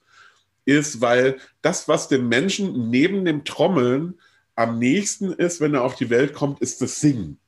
ist, 0.64 1.02
weil 1.02 1.40
das, 1.62 1.90
was 1.90 2.08
dem 2.08 2.30
Menschen 2.30 2.90
neben 2.90 3.26
dem 3.26 3.44
Trommeln 3.44 4.18
am 4.60 4.78
nächsten 4.78 5.32
ist, 5.32 5.62
wenn 5.62 5.74
er 5.74 5.84
auf 5.84 5.96
die 5.96 6.10
Welt 6.10 6.34
kommt, 6.34 6.60
ist 6.60 6.82
das 6.82 7.00
Singen. 7.00 7.40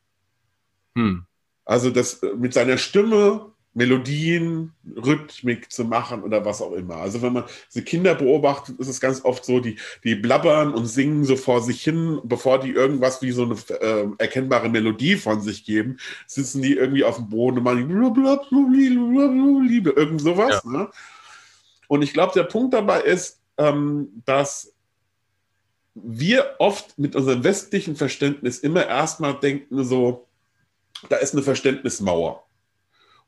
Hm. 0.95 1.25
Also 1.65 1.89
das 1.89 2.21
mit 2.37 2.53
seiner 2.53 2.77
Stimme 2.77 3.51
Melodien, 3.73 4.73
Rhythmik 4.97 5.71
zu 5.71 5.85
machen 5.85 6.23
oder 6.23 6.43
was 6.43 6.61
auch 6.61 6.73
immer. 6.73 6.97
Also 6.97 7.21
wenn 7.21 7.31
man 7.33 7.45
diese 7.69 7.85
Kinder 7.85 8.15
beobachtet, 8.15 8.77
ist 8.79 8.89
es 8.89 8.99
ganz 8.99 9.23
oft 9.23 9.45
so, 9.45 9.61
die, 9.61 9.77
die 10.03 10.15
blabbern 10.15 10.73
und 10.73 10.87
singen 10.87 11.23
so 11.23 11.37
vor 11.37 11.61
sich 11.61 11.81
hin, 11.81 12.19
bevor 12.23 12.59
die 12.59 12.71
irgendwas 12.71 13.21
wie 13.21 13.31
so 13.31 13.43
eine 13.43 13.55
äh, 13.79 14.07
erkennbare 14.17 14.67
Melodie 14.67 15.15
von 15.15 15.41
sich 15.41 15.63
geben, 15.63 15.97
sitzen 16.27 16.61
die 16.61 16.75
irgendwie 16.75 17.05
auf 17.05 17.15
dem 17.15 17.29
Boden 17.29 17.59
und 17.59 17.63
machen 17.63 17.89
irgend 19.85 20.21
sowas. 20.21 20.61
Ja. 20.65 20.71
Ne? 20.71 20.89
Und 21.87 22.01
ich 22.01 22.11
glaube, 22.11 22.33
der 22.35 22.43
Punkt 22.43 22.73
dabei 22.73 23.01
ist, 23.01 23.39
ähm, 23.57 24.21
dass 24.25 24.70
wir 26.03 26.55
oft 26.59 26.97
mit 26.97 27.15
unserem 27.15 27.43
westlichen 27.43 27.95
Verständnis 27.95 28.59
immer 28.59 28.87
erstmal 28.87 29.39
denken, 29.39 29.83
so, 29.83 30.27
da 31.09 31.17
ist 31.17 31.33
eine 31.33 31.43
Verständnismauer. 31.43 32.43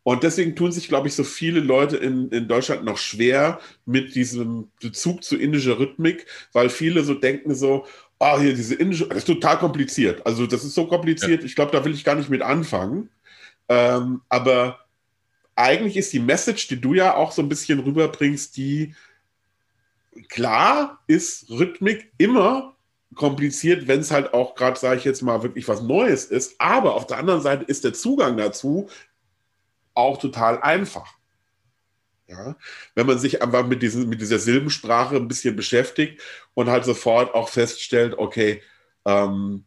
Und 0.04 0.24
deswegen 0.24 0.56
tun 0.56 0.72
sich, 0.72 0.90
glaube 0.90 1.08
ich, 1.08 1.16
so 1.16 1.24
viele 1.24 1.62
Leute 1.62 1.96
in, 1.96 2.30
in 2.30 2.48
Deutschland 2.48 2.84
noch 2.84 2.98
schwer 2.98 3.60
mit 3.86 4.16
diesem 4.16 4.70
Bezug 4.82 5.24
zu 5.24 5.38
indischer 5.38 5.80
Rhythmik, 5.80 6.26
weil 6.52 6.70
viele 6.70 7.04
so 7.04 7.14
denken 7.14 7.56
so, 7.56 7.86
ah, 8.20 8.36
oh, 8.36 8.40
hier 8.40 8.54
diese 8.54 8.76
indische, 8.76 9.08
das 9.08 9.20
ist 9.20 9.28
total 9.28 9.58
kompliziert. 9.60 10.26
Also 10.26 10.46
das 10.46 10.66
ist 10.66 10.76
so 10.76 10.88
kompliziert, 10.88 11.42
ja. 11.42 11.46
ich 11.46 11.56
glaube, 11.56 11.72
da 11.72 11.84
will 11.86 11.94
ich 11.94 12.04
gar 12.04 12.16
nicht 12.16 12.30
mit 12.30 12.42
anfangen. 12.42 13.10
Ähm, 13.70 14.22
aber 14.28 14.80
eigentlich 15.56 15.96
ist 15.96 16.12
die 16.12 16.20
Message, 16.20 16.68
die 16.68 16.82
du 16.82 16.94
ja 16.94 17.16
auch 17.16 17.32
so 17.32 17.42
ein 17.42 17.50
bisschen 17.50 17.80
rüberbringst, 17.80 18.58
die, 18.58 18.94
klar 20.30 21.00
ist 21.08 21.50
Rhythmik 21.50 22.12
immer 22.18 22.76
kompliziert, 23.16 23.88
wenn 23.88 24.00
es 24.00 24.12
halt 24.12 24.34
auch 24.34 24.56
gerade, 24.56 24.80
sage 24.80 24.98
ich 24.98 25.06
jetzt 25.06 25.22
mal, 25.22 25.44
wirklich 25.44 25.68
was 25.68 25.82
Neues 25.82 26.26
ist. 26.26 26.56
Aber 26.60 26.96
auf 26.96 27.08
der 27.08 27.18
anderen 27.18 27.42
Seite 27.42 27.64
ist 27.66 27.84
der 27.84 27.94
Zugang 27.94 28.38
dazu 28.38 28.90
auch 29.94 30.18
total 30.18 30.62
einfach. 30.62 31.14
Ja? 32.28 32.56
Wenn 32.96 33.08
man 33.08 33.20
sich 33.20 33.42
einfach 33.42 33.66
mit, 33.66 33.82
diesen, 33.82 34.10
mit 34.10 34.22
dieser 34.22 34.40
Silbensprache 34.40 35.16
ein 35.16 35.28
bisschen 35.28 35.56
beschäftigt 35.56 36.22
und 36.54 36.70
halt 36.70 36.86
sofort 36.86 37.34
auch 37.36 37.50
feststellt, 37.50 38.18
okay, 38.18 38.62
ähm, 39.06 39.66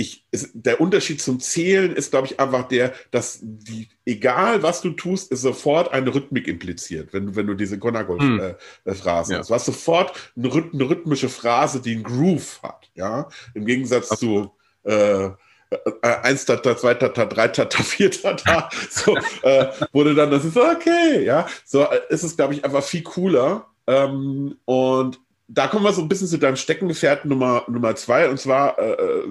ich, 0.00 0.24
es, 0.30 0.50
der 0.54 0.80
Unterschied 0.80 1.20
zum 1.20 1.40
Zählen 1.40 1.94
ist, 1.94 2.10
glaube 2.10 2.26
ich, 2.26 2.40
einfach 2.40 2.66
der, 2.68 2.94
dass 3.10 3.40
die, 3.42 3.88
egal 4.06 4.62
was 4.62 4.80
du 4.80 4.90
tust, 4.90 5.30
ist 5.30 5.42
sofort 5.42 5.92
eine 5.92 6.14
Rhythmik 6.14 6.48
impliziert, 6.48 7.12
wenn, 7.12 7.36
wenn 7.36 7.46
du 7.46 7.54
diese 7.54 7.78
Konagol-Phrasen 7.78 8.38
hm. 8.38 8.56
äh, 8.84 8.94
hast. 8.94 9.30
Ja. 9.30 9.42
Du 9.42 9.54
hast 9.54 9.66
sofort 9.66 10.32
eine, 10.36 10.50
eine, 10.50 10.88
rhythmische 10.88 11.28
Phrase, 11.28 11.80
die 11.80 11.92
einen 11.92 12.02
Groove 12.02 12.62
hat, 12.62 12.90
ja, 12.94 13.28
im 13.54 13.66
Gegensatz 13.66 14.10
Absolut. 14.10 14.50
zu 14.84 14.90
äh, 14.90 15.26
äh, 15.70 16.08
eins 16.22 16.46
Tata, 16.46 16.76
zwei 16.76 16.94
Tata, 16.94 17.26
drei 17.26 17.48
Tata, 17.48 17.82
vier 17.82 18.10
Tata, 18.10 18.70
so, 18.90 19.16
äh, 19.42 19.66
wurde 19.92 20.14
dann, 20.14 20.30
das 20.30 20.46
ist 20.46 20.56
okay, 20.56 21.24
ja, 21.24 21.46
so 21.64 21.82
äh, 21.82 22.00
ist 22.08 22.22
es, 22.22 22.36
glaube 22.36 22.54
ich, 22.54 22.64
einfach 22.64 22.82
viel 22.82 23.02
cooler. 23.02 23.66
Ähm, 23.86 24.56
und 24.64 25.20
da 25.52 25.66
kommen 25.66 25.84
wir 25.84 25.92
so 25.92 26.00
ein 26.00 26.08
bisschen 26.08 26.28
zu 26.28 26.38
deinem 26.38 26.54
Steckenpferd 26.54 27.24
Nummer, 27.24 27.64
Nummer 27.66 27.96
zwei. 27.96 28.28
Und 28.28 28.38
zwar, 28.38 28.78
äh, 28.78 29.24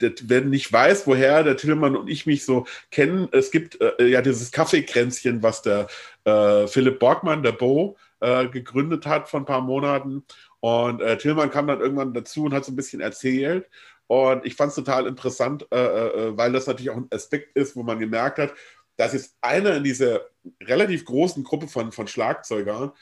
äh 0.00 0.14
wer 0.22 0.42
nicht 0.42 0.72
weiß, 0.72 1.06
woher 1.08 1.42
der 1.42 1.56
Tillmann 1.56 1.96
und 1.96 2.08
ich 2.08 2.26
mich 2.26 2.44
so 2.44 2.64
kennen, 2.92 3.28
es 3.32 3.50
gibt 3.50 3.80
äh, 3.80 4.06
ja 4.06 4.22
dieses 4.22 4.52
Kaffeekränzchen, 4.52 5.42
was 5.42 5.62
der 5.62 5.88
äh, 6.24 6.68
Philipp 6.68 7.00
Borgmann, 7.00 7.42
der 7.42 7.52
Bo, 7.52 7.96
äh, 8.20 8.46
gegründet 8.46 9.04
hat 9.06 9.28
vor 9.28 9.40
ein 9.40 9.46
paar 9.46 9.62
Monaten. 9.62 10.24
Und 10.60 11.02
äh, 11.02 11.18
Tillmann 11.18 11.50
kam 11.50 11.66
dann 11.66 11.80
irgendwann 11.80 12.14
dazu 12.14 12.44
und 12.44 12.54
hat 12.54 12.64
so 12.64 12.70
ein 12.70 12.76
bisschen 12.76 13.00
erzählt. 13.00 13.68
Und 14.06 14.46
ich 14.46 14.54
fand 14.54 14.68
es 14.68 14.76
total 14.76 15.06
interessant, 15.06 15.66
weil 15.70 16.52
das 16.52 16.66
natürlich 16.66 16.90
auch 16.90 16.96
ein 16.96 17.08
Aspekt 17.10 17.56
ist, 17.56 17.74
wo 17.74 17.82
man 17.82 17.98
gemerkt 17.98 18.38
hat, 18.38 18.52
dass 18.98 19.14
jetzt 19.14 19.34
einer 19.40 19.76
in 19.76 19.82
dieser 19.84 20.20
relativ 20.62 21.06
großen 21.06 21.42
Gruppe 21.42 21.68
von, 21.68 21.90
von 21.90 22.06
Schlagzeugern, 22.06 22.92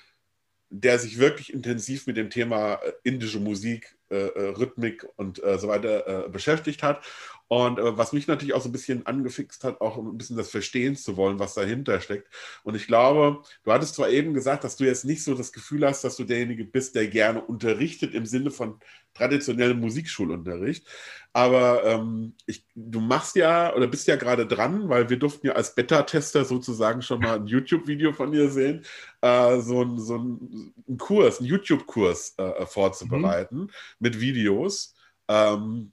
der 0.75 0.99
sich 0.99 1.19
wirklich 1.19 1.53
intensiv 1.53 2.07
mit 2.07 2.17
dem 2.17 2.31
Thema 2.31 2.75
äh, 2.77 2.93
indische 3.05 3.39
Musik, 3.39 3.95
äh, 4.11 4.17
äh, 4.17 4.49
Rhythmik 4.57 5.07
und 5.17 5.43
äh, 5.45 5.59
so 5.59 5.69
weiter 5.69 6.29
beschäftigt 6.31 6.83
hat. 6.83 7.05
Und 7.53 7.77
was 7.77 8.15
mich 8.15 8.29
natürlich 8.29 8.55
auch 8.55 8.63
so 8.63 8.71
ein 8.71 8.73
bisschen 8.73 9.05
angefixt 9.05 9.63
hat, 9.63 9.83
auch 9.83 9.99
ein 9.99 10.17
bisschen 10.17 10.39
das 10.39 10.49
Verstehen 10.49 10.97
zu 10.97 11.19
wollen, 11.19 11.39
was 11.39 11.53
dahinter 11.53 12.01
steckt. 12.01 12.27
Und 12.63 12.77
ich 12.77 12.87
glaube, 12.87 13.43
du 13.65 13.73
hattest 13.73 13.95
zwar 13.95 14.09
eben 14.09 14.33
gesagt, 14.33 14.65
dass 14.65 14.77
du 14.77 14.85
jetzt 14.85 15.05
nicht 15.05 15.23
so 15.23 15.35
das 15.35 15.53
Gefühl 15.53 15.87
hast, 15.87 16.03
dass 16.03 16.17
du 16.17 16.25
derjenige 16.25 16.65
bist, 16.65 16.95
der 16.95 17.09
gerne 17.09 17.43
unterrichtet 17.43 18.15
im 18.15 18.25
Sinne 18.25 18.51
von 18.51 18.81
traditionellem 19.13 19.81
Musikschulunterricht. 19.81 20.87
Aber 21.35 21.85
ähm, 21.85 22.37
ich, 22.47 22.65
du 22.75 23.01
machst 23.01 23.37
ja 23.37 23.77
oder 23.77 23.87
bist 23.87 24.09
ja 24.09 24.17
gerade 24.17 24.47
dran, 24.47 24.89
weil 24.89 25.11
wir 25.11 25.19
durften 25.19 25.49
ja 25.49 25.53
als 25.53 25.75
Beta-Tester 25.75 26.47
sozusagen 26.47 27.03
schon 27.03 27.21
mal 27.21 27.35
ein 27.37 27.47
YouTube-Video 27.47 28.15
von 28.15 28.33
dir 28.33 28.49
sehen, 28.49 28.83
äh, 29.21 29.61
so, 29.61 29.83
ein, 29.83 29.99
so 29.99 30.17
ein, 30.17 30.73
Kurs, 30.97 31.41
einen 31.41 31.49
YouTube-Kurs 31.49 32.33
äh, 32.39 32.65
vorzubereiten 32.65 33.59
mhm. 33.59 33.71
mit 33.99 34.19
Videos. 34.21 34.95
Ähm, 35.29 35.93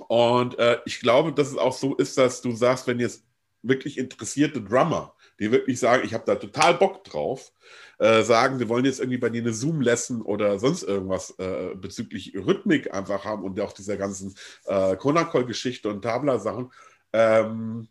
und 0.00 0.58
äh, 0.58 0.78
ich 0.84 1.00
glaube, 1.00 1.32
dass 1.32 1.48
es 1.48 1.56
auch 1.56 1.72
so 1.72 1.94
ist, 1.94 2.18
dass 2.18 2.42
du 2.42 2.52
sagst, 2.52 2.86
wenn 2.86 3.00
jetzt 3.00 3.24
wirklich 3.62 3.98
interessierte 3.98 4.62
Drummer, 4.62 5.14
die 5.40 5.50
wirklich 5.50 5.80
sagen, 5.80 6.04
ich 6.04 6.14
habe 6.14 6.24
da 6.26 6.36
total 6.36 6.74
Bock 6.74 7.04
drauf, 7.04 7.52
äh, 7.98 8.22
sagen, 8.22 8.58
wir 8.58 8.68
wollen 8.68 8.84
jetzt 8.84 9.00
irgendwie 9.00 9.18
bei 9.18 9.30
dir 9.30 9.42
eine 9.42 9.52
Zoom-Lesson 9.52 10.22
oder 10.22 10.58
sonst 10.58 10.82
irgendwas 10.82 11.30
äh, 11.38 11.74
bezüglich 11.74 12.34
Rhythmik 12.34 12.92
einfach 12.92 13.24
haben 13.24 13.42
und 13.42 13.58
auch 13.60 13.72
dieser 13.72 13.96
ganzen 13.96 14.34
äh, 14.66 14.96
Konakol-Geschichte 14.96 15.88
und 15.88 16.02
Tabla-Sachen, 16.02 16.72
ähm, 17.12 17.88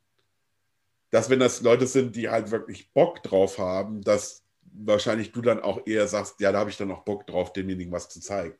dass 1.10 1.30
wenn 1.30 1.40
das 1.40 1.62
Leute 1.62 1.88
sind, 1.88 2.16
die 2.16 2.30
halt 2.30 2.52
wirklich 2.52 2.92
Bock 2.94 3.22
drauf 3.24 3.58
haben, 3.58 4.02
dass 4.02 4.44
wahrscheinlich 4.74 5.32
du 5.32 5.42
dann 5.42 5.62
auch 5.62 5.86
eher 5.86 6.08
sagst, 6.08 6.40
ja, 6.40 6.52
da 6.52 6.60
habe 6.60 6.70
ich 6.70 6.78
dann 6.78 6.92
auch 6.92 7.04
Bock 7.04 7.28
drauf, 7.28 7.54
demjenigen 7.54 7.92
was 7.92 8.10
zu 8.10 8.20
zeigen. 8.20 8.56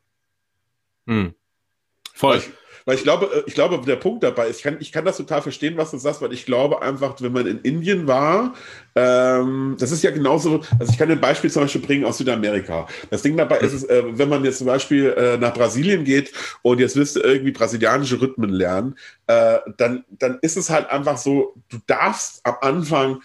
Hm. 1.06 1.34
Voll. 2.14 2.38
Ich, 2.38 2.50
weil 2.86 2.96
ich 2.96 3.02
glaube, 3.02 3.26
äh, 3.26 3.42
ich 3.46 3.54
glaube, 3.54 3.80
der 3.84 3.96
Punkt 3.96 4.22
dabei 4.22 4.48
ist, 4.48 4.58
ich 4.58 4.62
kann, 4.62 4.76
ich 4.80 4.92
kann 4.92 5.04
das 5.04 5.16
total 5.16 5.42
verstehen, 5.42 5.76
was 5.76 5.90
du 5.90 5.98
sagst, 5.98 6.22
weil 6.22 6.32
ich 6.32 6.46
glaube 6.46 6.82
einfach, 6.82 7.20
wenn 7.20 7.32
man 7.32 7.46
in 7.46 7.60
Indien 7.60 8.06
war, 8.06 8.54
ähm, 8.94 9.76
das 9.78 9.90
ist 9.90 10.02
ja 10.04 10.10
genauso, 10.10 10.62
also 10.78 10.92
ich 10.92 10.98
kann 10.98 11.10
ein 11.10 11.20
Beispiel 11.20 11.50
zum 11.50 11.62
Beispiel 11.62 11.80
bringen 11.80 12.04
aus 12.04 12.18
Südamerika. 12.18 12.86
Das 13.10 13.22
Ding 13.22 13.36
dabei 13.36 13.58
ist, 13.58 13.72
es, 13.72 13.84
äh, 13.84 14.02
wenn 14.06 14.28
man 14.28 14.44
jetzt 14.44 14.58
zum 14.58 14.66
Beispiel 14.66 15.12
äh, 15.16 15.38
nach 15.38 15.54
Brasilien 15.54 16.04
geht 16.04 16.32
und 16.62 16.78
jetzt 16.78 16.96
willst 16.96 17.16
du 17.16 17.20
irgendwie 17.20 17.52
brasilianische 17.52 18.20
Rhythmen 18.20 18.50
lernen, 18.50 18.96
äh, 19.26 19.58
dann, 19.76 20.04
dann 20.10 20.38
ist 20.42 20.56
es 20.56 20.70
halt 20.70 20.88
einfach 20.90 21.16
so, 21.16 21.54
du 21.70 21.78
darfst 21.86 22.40
am 22.44 22.56
Anfang 22.60 23.22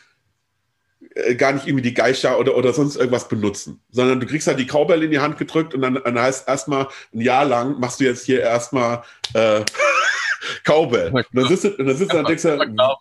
äh, 1.25 1.35
gar 1.35 1.53
nicht 1.53 1.67
irgendwie 1.67 1.83
die 1.83 1.93
Geister 1.93 2.39
oder, 2.39 2.55
oder 2.55 2.73
sonst 2.73 2.95
irgendwas 2.95 3.27
benutzen, 3.27 3.81
sondern 3.91 4.19
du 4.19 4.25
kriegst 4.25 4.47
halt 4.47 4.59
die 4.59 4.67
Cowbell 4.67 5.03
in 5.03 5.11
die 5.11 5.19
Hand 5.19 5.37
gedrückt 5.37 5.73
und 5.73 5.81
dann, 5.81 5.95
dann 6.03 6.19
heißt 6.19 6.47
erstmal 6.47 6.87
ein 7.13 7.21
Jahr 7.21 7.45
lang 7.45 7.79
machst 7.79 7.99
du 7.99 8.05
jetzt 8.05 8.25
hier 8.25 8.41
erstmal 8.41 9.03
äh, 9.33 9.61
Cowbell. 10.63 11.11
Und 11.11 11.25
dann 11.33 11.47
sitzt 11.47 11.63
du, 11.65 11.69
und 11.75 11.85
dann 11.85 11.97
sitzt 11.97 12.13
du 12.13 12.19
und 12.19 12.27
denkst 12.27 12.43
du, 12.43 12.97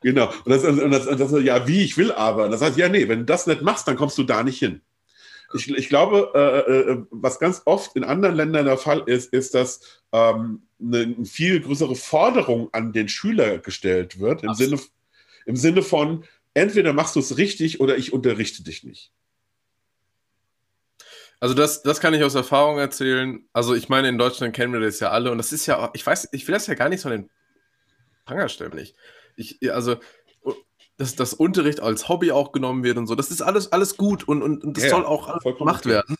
genau. 0.00 0.32
Und 0.44 0.50
das, 0.52 0.64
und 0.64 0.90
das, 0.90 1.06
und 1.06 1.20
das, 1.20 1.32
ja, 1.42 1.66
wie, 1.66 1.82
ich 1.82 1.96
will 1.96 2.12
aber. 2.12 2.44
Und 2.44 2.50
das 2.50 2.62
heißt, 2.62 2.76
ja, 2.76 2.88
nee, 2.88 3.08
wenn 3.08 3.20
du 3.20 3.24
das 3.24 3.46
nicht 3.46 3.62
machst, 3.62 3.86
dann 3.88 3.96
kommst 3.96 4.18
du 4.18 4.22
da 4.22 4.42
nicht 4.42 4.58
hin. 4.58 4.80
Ich, 5.52 5.68
ich 5.68 5.88
glaube, 5.88 6.30
äh, 6.34 6.92
äh, 6.92 7.02
was 7.10 7.40
ganz 7.40 7.62
oft 7.64 7.96
in 7.96 8.04
anderen 8.04 8.36
Ländern 8.36 8.66
der 8.66 8.78
Fall 8.78 9.02
ist, 9.06 9.32
ist, 9.32 9.54
dass 9.54 10.00
ähm, 10.12 10.62
eine 10.80 11.24
viel 11.24 11.60
größere 11.60 11.96
Forderung 11.96 12.68
an 12.72 12.92
den 12.92 13.08
Schüler 13.08 13.58
gestellt 13.58 14.20
wird, 14.20 14.44
im 14.44 14.54
Sinne, 14.54 14.78
im 15.46 15.56
Sinne 15.56 15.82
von, 15.82 16.24
entweder 16.54 16.92
machst 16.92 17.16
du 17.16 17.20
es 17.20 17.36
richtig 17.36 17.80
oder 17.80 17.96
ich 17.96 18.12
unterrichte 18.12 18.62
dich 18.62 18.84
nicht. 18.84 19.12
Also 21.40 21.54
das, 21.54 21.82
das 21.82 22.00
kann 22.00 22.12
ich 22.12 22.22
aus 22.22 22.34
Erfahrung 22.34 22.78
erzählen. 22.78 23.48
Also 23.52 23.74
ich 23.74 23.88
meine, 23.88 24.08
in 24.08 24.18
Deutschland 24.18 24.54
kennen 24.54 24.72
wir 24.72 24.80
das 24.80 25.00
ja 25.00 25.10
alle 25.10 25.30
und 25.30 25.38
das 25.38 25.52
ist 25.52 25.66
ja, 25.66 25.90
ich 25.94 26.06
weiß, 26.06 26.28
ich 26.32 26.46
will 26.46 26.52
das 26.52 26.66
ja 26.66 26.74
gar 26.74 26.90
nicht 26.90 27.00
so 27.00 27.08
in 27.08 27.22
den 27.22 27.30
Pranger 28.26 28.48
stellen. 28.48 28.76
Ich, 28.76 28.94
ich, 29.36 29.72
also 29.72 29.96
dass 31.00 31.16
das 31.16 31.32
Unterricht 31.32 31.80
als 31.80 32.10
Hobby 32.10 32.30
auch 32.30 32.52
genommen 32.52 32.84
wird 32.84 32.98
und 32.98 33.06
so. 33.06 33.14
Das 33.14 33.30
ist 33.30 33.40
alles, 33.40 33.72
alles 33.72 33.96
gut 33.96 34.28
und, 34.28 34.42
und, 34.42 34.62
und 34.62 34.76
das 34.76 34.84
ja, 34.84 34.90
soll 34.90 35.06
auch 35.06 35.40
gemacht 35.56 35.86
okay. 35.86 35.94
werden. 35.94 36.16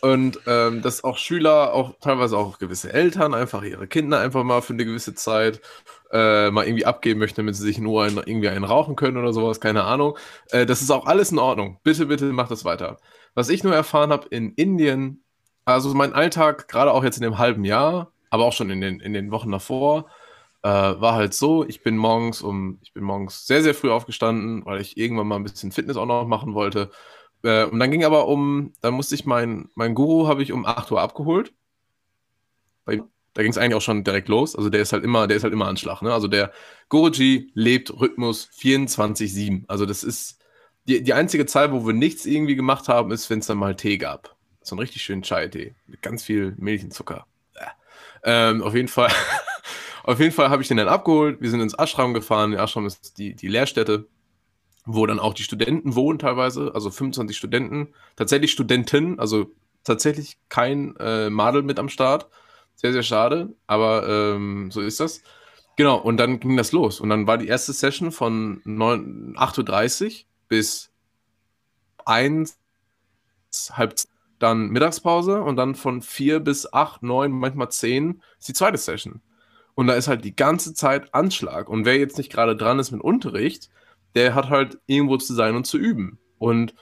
Und 0.00 0.40
ähm, 0.46 0.80
dass 0.80 1.04
auch 1.04 1.18
Schüler, 1.18 1.74
auch 1.74 1.98
teilweise 2.00 2.38
auch 2.38 2.58
gewisse 2.58 2.90
Eltern 2.90 3.34
einfach 3.34 3.62
ihre 3.62 3.86
Kinder 3.86 4.20
einfach 4.20 4.42
mal 4.42 4.62
für 4.62 4.72
eine 4.72 4.86
gewisse 4.86 5.14
Zeit 5.14 5.60
äh, 6.14 6.50
mal 6.52 6.64
irgendwie 6.64 6.86
abgeben 6.86 7.18
möchten, 7.18 7.38
damit 7.38 7.56
sie 7.56 7.64
sich 7.64 7.78
nur 7.78 8.04
ein, 8.04 8.16
irgendwie 8.16 8.48
einen 8.48 8.64
rauchen 8.64 8.94
können 8.94 9.16
oder 9.16 9.32
sowas, 9.32 9.60
keine 9.60 9.82
Ahnung. 9.82 10.16
Äh, 10.50 10.64
das 10.64 10.80
ist 10.80 10.90
auch 10.90 11.06
alles 11.06 11.32
in 11.32 11.40
Ordnung. 11.40 11.80
Bitte, 11.82 12.06
bitte 12.06 12.26
macht 12.26 12.52
das 12.52 12.64
weiter. 12.64 12.98
Was 13.34 13.48
ich 13.48 13.64
nur 13.64 13.74
erfahren 13.74 14.12
habe 14.12 14.28
in 14.28 14.52
Indien, 14.52 15.24
also 15.64 15.92
mein 15.94 16.12
Alltag, 16.12 16.68
gerade 16.68 16.92
auch 16.92 17.02
jetzt 17.02 17.16
in 17.16 17.24
dem 17.24 17.38
halben 17.38 17.64
Jahr, 17.64 18.12
aber 18.30 18.44
auch 18.44 18.52
schon 18.52 18.70
in 18.70 18.80
den, 18.80 19.00
in 19.00 19.12
den 19.12 19.32
Wochen 19.32 19.50
davor, 19.50 20.06
äh, 20.62 20.68
war 20.68 21.14
halt 21.14 21.34
so, 21.34 21.64
ich 21.66 21.82
bin 21.82 21.96
morgens 21.96 22.42
um, 22.42 22.78
ich 22.82 22.94
bin 22.94 23.02
morgens 23.02 23.46
sehr, 23.46 23.62
sehr 23.62 23.74
früh 23.74 23.90
aufgestanden, 23.90 24.64
weil 24.64 24.80
ich 24.80 24.96
irgendwann 24.96 25.26
mal 25.26 25.36
ein 25.36 25.44
bisschen 25.44 25.72
Fitness 25.72 25.96
auch 25.96 26.06
noch 26.06 26.26
machen 26.26 26.54
wollte. 26.54 26.90
Äh, 27.42 27.64
und 27.64 27.80
dann 27.80 27.90
ging 27.90 28.04
aber 28.04 28.28
um, 28.28 28.72
dann 28.82 28.94
musste 28.94 29.16
ich 29.16 29.26
mein, 29.26 29.68
mein 29.74 29.94
Guru 29.94 30.28
habe 30.28 30.42
ich 30.44 30.52
um 30.52 30.64
8 30.64 30.92
Uhr 30.92 31.00
abgeholt. 31.00 31.52
Bei, 32.84 33.02
da 33.34 33.42
ging 33.42 33.50
es 33.50 33.58
eigentlich 33.58 33.74
auch 33.74 33.82
schon 33.82 34.04
direkt 34.04 34.28
los. 34.28 34.56
Also 34.56 34.70
der 34.70 34.80
ist 34.80 34.92
halt 34.92 35.04
immer, 35.04 35.26
der 35.26 35.36
ist 35.36 35.42
halt 35.42 35.52
immer 35.52 35.66
Anschlag. 35.66 36.02
Ne? 36.02 36.12
Also 36.12 36.28
der 36.28 36.52
Guruji 36.88 37.50
lebt 37.54 37.92
Rhythmus 38.00 38.48
24-7. 38.58 39.64
Also 39.68 39.86
das 39.86 40.02
ist 40.02 40.38
die, 40.86 41.02
die 41.02 41.14
einzige 41.14 41.46
Zeit, 41.46 41.72
wo 41.72 41.86
wir 41.86 41.94
nichts 41.94 42.26
irgendwie 42.26 42.56
gemacht 42.56 42.88
haben, 42.88 43.10
ist, 43.10 43.28
wenn 43.30 43.40
es 43.40 43.46
dann 43.46 43.58
mal 43.58 43.74
Tee 43.74 43.98
gab. 43.98 44.36
So 44.62 44.74
einen 44.74 44.80
richtig 44.80 45.02
schönen 45.02 45.22
Chai-Tee 45.22 45.74
mit 45.86 46.00
ganz 46.00 46.22
viel 46.22 46.54
Milch 46.56 46.84
und 46.84 46.92
Zucker. 46.92 47.26
Ähm, 48.24 48.62
auf 48.62 48.74
jeden 48.74 48.88
Fall 48.88 49.10
Fall 50.32 50.50
habe 50.50 50.62
ich 50.62 50.68
den 50.68 50.78
dann 50.78 50.88
abgeholt. 50.88 51.40
Wir 51.40 51.50
sind 51.50 51.60
ins 51.60 51.74
Ashram 51.74 52.14
gefahren. 52.14 52.52
Der 52.52 52.62
Ashram 52.62 52.86
ist 52.86 53.18
die, 53.18 53.34
die 53.34 53.48
Lehrstätte, 53.48 54.06
wo 54.86 55.06
dann 55.06 55.18
auch 55.18 55.34
die 55.34 55.42
Studenten 55.42 55.94
wohnen 55.94 56.18
teilweise, 56.18 56.72
also 56.74 56.90
25 56.90 57.36
Studenten. 57.36 57.88
Tatsächlich 58.16 58.52
Studenten, 58.52 59.18
also 59.20 59.52
tatsächlich 59.84 60.38
kein 60.48 60.96
äh, 60.96 61.30
Madel 61.30 61.62
mit 61.62 61.78
am 61.78 61.88
Start. 61.88 62.28
Sehr, 62.74 62.92
sehr 62.92 63.02
schade, 63.02 63.54
aber 63.66 64.06
ähm, 64.08 64.70
so 64.70 64.80
ist 64.80 65.00
das. 65.00 65.22
Genau, 65.76 65.96
und 65.98 66.18
dann 66.18 66.38
ging 66.40 66.56
das 66.56 66.72
los. 66.72 67.00
Und 67.00 67.08
dann 67.08 67.26
war 67.26 67.38
die 67.38 67.48
erste 67.48 67.72
Session 67.72 68.12
von 68.12 68.62
8.30 68.64 70.04
Uhr 70.04 70.24
bis 70.48 70.90
1, 72.04 72.58
halb 73.72 73.94
dann 74.38 74.68
Mittagspause 74.68 75.42
und 75.42 75.56
dann 75.56 75.74
von 75.74 76.02
4 76.02 76.40
bis 76.40 76.72
8, 76.72 77.02
9, 77.02 77.32
manchmal 77.32 77.70
10 77.70 78.22
ist 78.38 78.48
die 78.48 78.52
zweite 78.52 78.78
Session. 78.78 79.22
Und 79.74 79.86
da 79.88 79.94
ist 79.94 80.06
halt 80.06 80.24
die 80.24 80.36
ganze 80.36 80.74
Zeit 80.74 81.14
Anschlag. 81.14 81.68
Und 81.68 81.84
wer 81.84 81.96
jetzt 81.98 82.18
nicht 82.18 82.30
gerade 82.30 82.56
dran 82.56 82.78
ist 82.78 82.92
mit 82.92 83.00
Unterricht, 83.00 83.70
der 84.14 84.34
hat 84.34 84.50
halt 84.50 84.78
irgendwo 84.86 85.16
zu 85.16 85.34
sein 85.34 85.56
und 85.56 85.66
zu 85.66 85.78
üben. 85.78 86.18
Und 86.38 86.74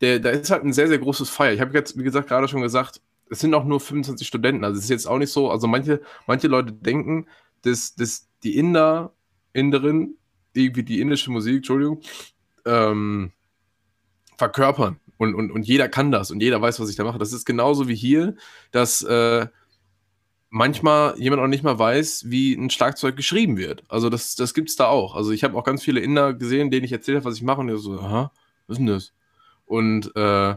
der, 0.00 0.20
da 0.20 0.30
ist 0.30 0.50
halt 0.50 0.64
ein 0.64 0.72
sehr, 0.72 0.88
sehr 0.88 0.98
großes 0.98 1.28
Feier. 1.28 1.52
Ich 1.52 1.60
habe 1.60 1.74
jetzt, 1.74 1.98
wie 1.98 2.04
gesagt, 2.04 2.28
gerade 2.28 2.48
schon 2.48 2.62
gesagt, 2.62 3.02
es 3.30 3.40
sind 3.40 3.54
auch 3.54 3.64
nur 3.64 3.80
25 3.80 4.26
Studenten. 4.26 4.64
Also 4.64 4.78
es 4.78 4.84
ist 4.84 4.90
jetzt 4.90 5.06
auch 5.06 5.18
nicht 5.18 5.30
so, 5.30 5.50
also 5.50 5.66
manche, 5.66 6.00
manche 6.26 6.48
Leute 6.48 6.72
denken, 6.72 7.26
dass, 7.62 7.94
dass 7.94 8.28
die 8.42 8.56
Inder, 8.56 9.12
Inderin, 9.52 10.16
irgendwie 10.54 10.82
die 10.82 11.00
indische 11.00 11.30
Musik, 11.30 11.56
Entschuldigung, 11.56 12.00
ähm, 12.64 13.32
verkörpern. 14.36 15.00
Und, 15.16 15.34
und, 15.34 15.50
und 15.50 15.66
jeder 15.66 15.88
kann 15.88 16.12
das 16.12 16.30
und 16.30 16.40
jeder 16.40 16.62
weiß, 16.62 16.78
was 16.78 16.90
ich 16.90 16.96
da 16.96 17.04
mache. 17.04 17.18
Das 17.18 17.32
ist 17.32 17.44
genauso 17.44 17.88
wie 17.88 17.96
hier, 17.96 18.36
dass 18.70 19.02
äh, 19.02 19.48
manchmal 20.48 21.18
jemand 21.18 21.42
auch 21.42 21.48
nicht 21.48 21.64
mal 21.64 21.78
weiß, 21.78 22.30
wie 22.30 22.54
ein 22.54 22.70
Schlagzeug 22.70 23.16
geschrieben 23.16 23.56
wird. 23.56 23.82
Also 23.88 24.10
das, 24.10 24.36
das 24.36 24.54
gibt 24.54 24.70
es 24.70 24.76
da 24.76 24.86
auch. 24.86 25.16
Also 25.16 25.32
ich 25.32 25.42
habe 25.42 25.56
auch 25.58 25.64
ganz 25.64 25.82
viele 25.82 26.00
Inder 26.00 26.34
gesehen, 26.34 26.70
denen 26.70 26.84
ich 26.84 26.92
erzählt 26.92 27.16
habe, 27.16 27.24
was 27.26 27.36
ich 27.36 27.42
mache 27.42 27.60
und 27.60 27.66
die 27.66 27.76
so, 27.76 27.98
aha, 27.98 28.32
was 28.66 28.74
ist 28.74 28.78
denn 28.78 28.86
das? 28.86 29.12
Und 29.66 30.14
äh, 30.14 30.54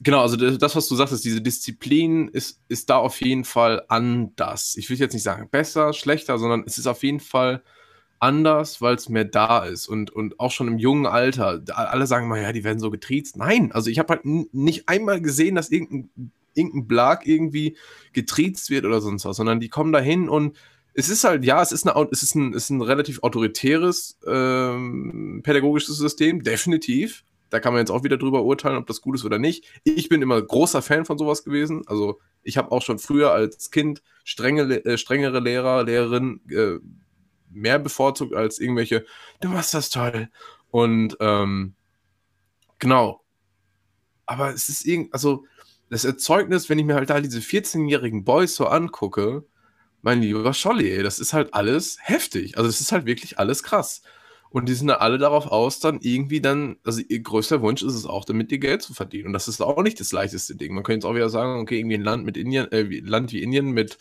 genau, 0.00 0.22
also 0.22 0.36
das, 0.36 0.76
was 0.76 0.88
du 0.88 0.96
sagst, 0.96 1.24
diese 1.24 1.40
Disziplin 1.40 2.28
ist, 2.28 2.60
ist 2.68 2.90
da 2.90 2.96
auf 2.96 3.20
jeden 3.20 3.44
Fall 3.44 3.84
anders. 3.88 4.76
Ich 4.76 4.90
will 4.90 4.98
jetzt 4.98 5.12
nicht 5.12 5.22
sagen 5.22 5.48
besser, 5.50 5.92
schlechter, 5.92 6.38
sondern 6.38 6.64
es 6.66 6.78
ist 6.78 6.86
auf 6.86 7.02
jeden 7.02 7.20
Fall 7.20 7.62
anders, 8.18 8.82
weil 8.82 8.96
es 8.96 9.08
mehr 9.08 9.24
da 9.24 9.64
ist 9.64 9.88
und, 9.88 10.10
und 10.10 10.38
auch 10.40 10.50
schon 10.50 10.68
im 10.68 10.78
jungen 10.78 11.06
Alter. 11.06 11.62
Alle 11.74 12.06
sagen 12.06 12.28
mal, 12.28 12.42
ja, 12.42 12.52
die 12.52 12.64
werden 12.64 12.78
so 12.78 12.90
getriezt. 12.90 13.36
Nein, 13.36 13.72
also 13.72 13.88
ich 13.88 13.98
habe 13.98 14.14
halt 14.14 14.24
nicht 14.24 14.88
einmal 14.88 15.20
gesehen, 15.20 15.54
dass 15.54 15.70
irgendein 15.70 16.10
irgendein 16.54 16.86
Blag 16.88 17.26
irgendwie 17.26 17.76
getriezt 18.12 18.70
wird 18.70 18.84
oder 18.84 19.00
sonst 19.00 19.24
was, 19.24 19.36
sondern 19.36 19.60
die 19.60 19.68
kommen 19.68 19.92
da 19.92 20.00
hin 20.00 20.28
und 20.28 20.56
es 20.92 21.08
ist 21.08 21.24
halt, 21.24 21.44
ja, 21.44 21.62
es 21.62 21.72
ist, 21.72 21.86
eine, 21.86 22.08
es 22.10 22.22
ist, 22.22 22.34
ein, 22.34 22.52
es 22.52 22.64
ist 22.64 22.70
ein 22.70 22.82
relativ 22.82 23.22
autoritäres 23.22 24.18
ähm, 24.26 25.40
pädagogisches 25.44 25.96
System, 25.96 26.42
definitiv. 26.42 27.24
Da 27.50 27.60
kann 27.60 27.72
man 27.72 27.80
jetzt 27.80 27.90
auch 27.90 28.04
wieder 28.04 28.16
drüber 28.16 28.44
urteilen, 28.44 28.76
ob 28.76 28.86
das 28.86 29.00
gut 29.00 29.16
ist 29.16 29.24
oder 29.24 29.38
nicht. 29.38 29.64
Ich 29.84 30.08
bin 30.08 30.22
immer 30.22 30.40
großer 30.40 30.82
Fan 30.82 31.04
von 31.04 31.18
sowas 31.18 31.44
gewesen. 31.44 31.82
Also 31.86 32.20
ich 32.42 32.56
habe 32.56 32.72
auch 32.72 32.82
schon 32.82 32.98
früher 32.98 33.32
als 33.32 33.70
Kind 33.70 34.02
strenge, 34.24 34.62
äh, 34.84 34.96
strengere 34.96 35.40
Lehrer, 35.40 35.84
Lehrerinnen 35.84 36.40
äh, 36.48 36.78
mehr 37.50 37.78
bevorzugt 37.78 38.34
als 38.34 38.58
irgendwelche, 38.58 39.04
du 39.40 39.48
machst 39.48 39.74
das 39.74 39.90
toll. 39.90 40.28
Und 40.70 41.16
ähm, 41.20 41.74
genau. 42.78 43.22
Aber 44.26 44.54
es 44.54 44.68
ist 44.68 44.86
irgendwie, 44.86 45.12
also 45.12 45.44
das 45.90 46.04
Erzeugnis, 46.04 46.68
wenn 46.68 46.78
ich 46.78 46.84
mir 46.84 46.94
halt 46.94 47.10
da 47.10 47.20
diese 47.20 47.40
14-jährigen 47.40 48.24
Boys 48.24 48.54
so 48.54 48.66
angucke, 48.66 49.44
mein 50.02 50.22
lieber 50.22 50.54
Scholli, 50.54 51.02
das 51.02 51.18
ist 51.18 51.32
halt 51.32 51.52
alles 51.52 51.98
heftig. 52.00 52.56
Also 52.56 52.68
es 52.68 52.80
ist 52.80 52.92
halt 52.92 53.06
wirklich 53.06 53.38
alles 53.38 53.62
krass. 53.62 54.02
Und 54.50 54.68
die 54.68 54.74
sind 54.74 54.88
da 54.88 54.94
alle 54.96 55.18
darauf 55.18 55.46
aus, 55.46 55.78
dann 55.78 56.00
irgendwie 56.00 56.40
dann, 56.40 56.76
also 56.84 57.00
ihr 57.08 57.20
größter 57.20 57.62
Wunsch 57.62 57.82
ist 57.82 57.94
es 57.94 58.04
auch, 58.04 58.24
damit 58.24 58.50
ihr 58.50 58.58
Geld 58.58 58.82
zu 58.82 58.94
verdienen. 58.94 59.28
Und 59.28 59.32
das 59.32 59.48
ist 59.48 59.60
auch 59.62 59.82
nicht 59.82 60.00
das 60.00 60.12
leichteste 60.12 60.56
Ding. 60.56 60.74
Man 60.74 60.82
könnte 60.82 61.06
jetzt 61.06 61.10
auch 61.10 61.14
wieder 61.14 61.28
sagen, 61.28 61.60
okay, 61.60 61.78
irgendwie 61.78 61.96
ein 61.96 62.02
Land 62.02 62.24
mit 62.24 62.36
Indien, 62.36 62.70
äh, 62.72 62.82
Land 62.82 63.32
wie 63.32 63.42
Indien 63.42 63.70
mit 63.70 63.98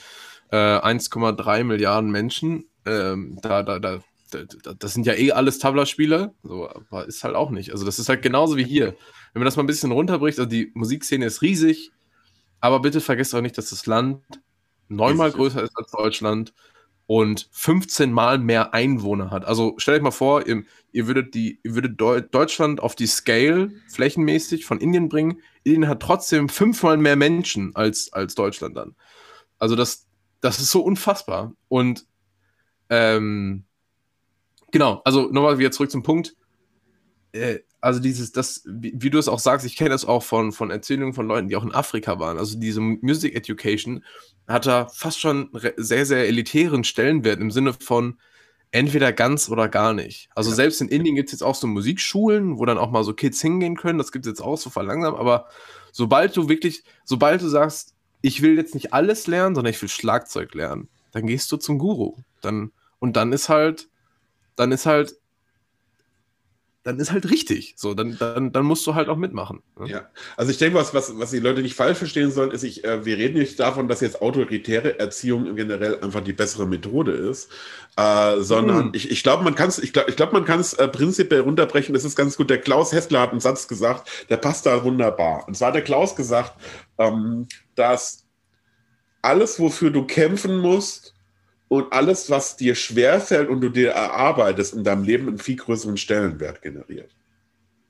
äh, 0.51 0.55
1,3 0.55 1.63
Milliarden 1.63 2.09
Menschen, 2.09 2.65
ähm, 2.85 3.37
da, 3.43 3.61
da, 3.61 3.77
da, 3.77 3.99
da, 4.31 4.73
das 4.73 4.93
sind 4.93 5.05
ja 5.05 5.13
eh 5.13 5.31
alles 5.31 5.59
Tabla-Spieler. 5.59 6.33
So, 6.41 6.67
aber 6.67 7.07
ist 7.07 7.23
halt 7.23 7.35
auch 7.35 7.51
nicht. 7.51 7.71
Also 7.71 7.85
das 7.85 7.99
ist 7.99 8.09
halt 8.09 8.23
genauso 8.23 8.57
wie 8.57 8.65
hier 8.65 8.95
wenn 9.33 9.41
man 9.41 9.45
das 9.45 9.55
mal 9.55 9.63
ein 9.63 9.67
bisschen 9.67 9.91
runterbricht, 9.91 10.39
also 10.39 10.49
die 10.49 10.71
Musikszene 10.73 11.25
ist 11.25 11.41
riesig, 11.41 11.91
aber 12.59 12.79
bitte 12.79 13.01
vergesst 13.01 13.33
auch 13.35 13.41
nicht, 13.41 13.57
dass 13.57 13.69
das 13.69 13.85
Land 13.85 14.23
neunmal 14.87 15.31
größer 15.31 15.63
ist 15.63 15.77
als 15.77 15.91
Deutschland 15.91 16.53
und 17.09 17.49
15 17.51 18.13
Mal 18.13 18.37
mehr 18.37 18.75
Einwohner 18.75 19.31
hat. 19.31 19.43
Also 19.43 19.73
stellt 19.77 19.97
euch 19.97 20.03
mal 20.03 20.11
vor, 20.11 20.45
ihr, 20.45 20.63
ihr 20.91 21.07
würdet, 21.07 21.33
die, 21.33 21.59
ihr 21.63 21.73
würdet 21.73 21.99
Deu 21.99 22.21
Deutschland 22.21 22.81
auf 22.81 22.93
die 22.93 23.07
Scale 23.07 23.71
flächenmäßig 23.91 24.63
von 24.63 24.79
Indien 24.79 25.09
bringen. 25.09 25.41
Indien 25.63 25.87
hat 25.87 26.03
trotzdem 26.03 26.49
fünfmal 26.49 26.97
mehr 26.97 27.15
Menschen 27.15 27.75
als, 27.75 28.13
als 28.13 28.35
Deutschland 28.35 28.77
dann. 28.77 28.95
Also 29.57 29.75
das, 29.75 30.05
das 30.39 30.59
ist 30.59 30.69
so 30.69 30.83
unfassbar. 30.83 31.55
Und 31.67 32.05
ähm, 32.91 33.63
genau, 34.69 35.01
also 35.03 35.31
nochmal 35.31 35.57
wieder 35.57 35.71
zurück 35.71 35.89
zum 35.89 36.03
Punkt. 36.03 36.35
Äh, 37.31 37.61
also 37.81 37.99
dieses, 37.99 38.31
das, 38.31 38.63
wie, 38.65 38.93
wie, 38.95 39.09
du 39.09 39.17
es 39.17 39.27
auch 39.27 39.39
sagst, 39.39 39.65
ich 39.65 39.75
kenne 39.75 39.91
das 39.91 40.05
auch 40.05 40.23
von, 40.23 40.51
von 40.51 40.69
Erzählungen 40.69 41.13
von 41.13 41.27
Leuten, 41.27 41.47
die 41.47 41.55
auch 41.55 41.63
in 41.63 41.73
Afrika 41.73 42.19
waren. 42.19 42.37
Also 42.37 42.59
diese 42.59 42.81
Music 42.81 43.35
Education 43.35 44.03
hat 44.47 44.65
da 44.65 44.87
fast 44.89 45.19
schon 45.19 45.49
sehr, 45.77 46.05
sehr 46.05 46.27
elitären 46.27 46.83
Stellenwert 46.83 47.39
im 47.39 47.51
Sinne 47.51 47.73
von 47.73 48.17
entweder 48.71 49.13
ganz 49.13 49.49
oder 49.49 49.69
gar 49.69 49.93
nicht. 49.93 50.29
Also 50.35 50.49
ja. 50.49 50.57
selbst 50.57 50.81
in 50.81 50.89
Indien 50.89 51.15
gibt 51.15 51.29
es 51.29 51.33
jetzt 51.33 51.41
auch 51.41 51.55
so 51.55 51.67
Musikschulen, 51.67 52.59
wo 52.59 52.65
dann 52.65 52.77
auch 52.77 52.91
mal 52.91 53.03
so 53.03 53.13
Kids 53.13 53.41
hingehen 53.41 53.77
können. 53.77 53.97
Das 53.97 54.11
gibt 54.11 54.25
es 54.25 54.31
jetzt 54.31 54.41
auch 54.41 54.57
so 54.57 54.69
verlangsam. 54.69 55.15
Aber 55.15 55.47
sobald 55.91 56.35
du 56.35 56.49
wirklich, 56.49 56.83
sobald 57.05 57.41
du 57.41 57.47
sagst, 57.47 57.95
ich 58.21 58.41
will 58.41 58.57
jetzt 58.57 58.73
nicht 58.73 58.93
alles 58.93 59.27
lernen, 59.27 59.55
sondern 59.55 59.73
ich 59.73 59.81
will 59.81 59.89
Schlagzeug 59.89 60.53
lernen, 60.53 60.89
dann 61.11 61.25
gehst 61.25 61.51
du 61.51 61.57
zum 61.57 61.79
Guru. 61.79 62.17
Dann, 62.41 62.71
und 62.99 63.15
dann 63.15 63.31
ist 63.31 63.49
halt, 63.49 63.89
dann 64.55 64.71
ist 64.71 64.85
halt 64.85 65.15
dann 66.83 66.97
ist 66.99 67.11
halt 67.11 67.29
richtig. 67.29 67.73
So, 67.75 67.93
dann, 67.93 68.17
dann, 68.19 68.53
dann 68.53 68.65
musst 68.65 68.87
du 68.87 68.95
halt 68.95 69.09
auch 69.09 69.17
mitmachen. 69.17 69.61
Ne? 69.77 69.89
Ja, 69.89 70.09
also 70.37 70.51
ich 70.51 70.57
denke, 70.57 70.77
was, 70.77 70.93
was, 70.93 71.17
was 71.19 71.31
die 71.31 71.39
Leute 71.39 71.61
nicht 71.61 71.75
falsch 71.75 71.97
verstehen 71.97 72.31
sollen, 72.31 72.51
ist, 72.51 72.63
ich, 72.63 72.85
äh, 72.85 73.05
wir 73.05 73.17
reden 73.17 73.37
nicht 73.37 73.59
davon, 73.59 73.89
dass 73.89 73.99
jetzt 73.99 74.21
autoritäre 74.21 74.97
Erziehung 74.97 75.55
generell 75.55 75.99
einfach 75.99 76.21
die 76.21 76.31
bessere 76.33 76.65
Methode 76.65 77.11
ist, 77.11 77.49
äh, 77.97 78.39
sondern 78.39 78.85
hm. 78.85 78.91
ich, 78.93 79.11
ich 79.11 79.23
glaube, 79.23 79.43
man 79.43 79.55
kann 79.55 79.67
es 79.67 79.79
ich 79.79 79.91
glaub, 79.91 80.07
ich 80.07 80.15
glaub, 80.15 80.31
man 80.31 80.45
äh, 80.45 80.87
prinzipiell 80.87 81.41
runterbrechen. 81.41 81.93
Das 81.93 82.05
ist 82.05 82.15
ganz 82.15 82.37
gut. 82.37 82.49
Der 82.49 82.61
Klaus 82.61 82.93
Hessler 82.93 83.21
hat 83.21 83.31
einen 83.31 83.41
Satz 83.41 83.67
gesagt, 83.67 84.27
der 84.29 84.37
passt 84.37 84.65
da 84.65 84.83
wunderbar. 84.83 85.47
Und 85.47 85.57
zwar 85.57 85.69
hat 85.69 85.75
der 85.75 85.83
Klaus 85.83 86.15
gesagt, 86.15 86.53
ähm, 86.97 87.47
dass 87.75 88.25
alles, 89.21 89.59
wofür 89.59 89.91
du 89.91 90.05
kämpfen 90.05 90.59
musst, 90.59 91.13
und 91.69 91.93
alles, 91.93 92.29
was 92.29 92.57
dir 92.57 92.75
schwerfällt 92.75 93.47
und 93.47 93.61
du 93.61 93.69
dir 93.69 93.91
erarbeitest 93.91 94.73
in 94.73 94.83
deinem 94.83 95.03
Leben, 95.03 95.27
einen 95.29 95.37
viel 95.37 95.55
größeren 95.55 95.97
Stellenwert 95.97 96.61
generiert. 96.61 97.15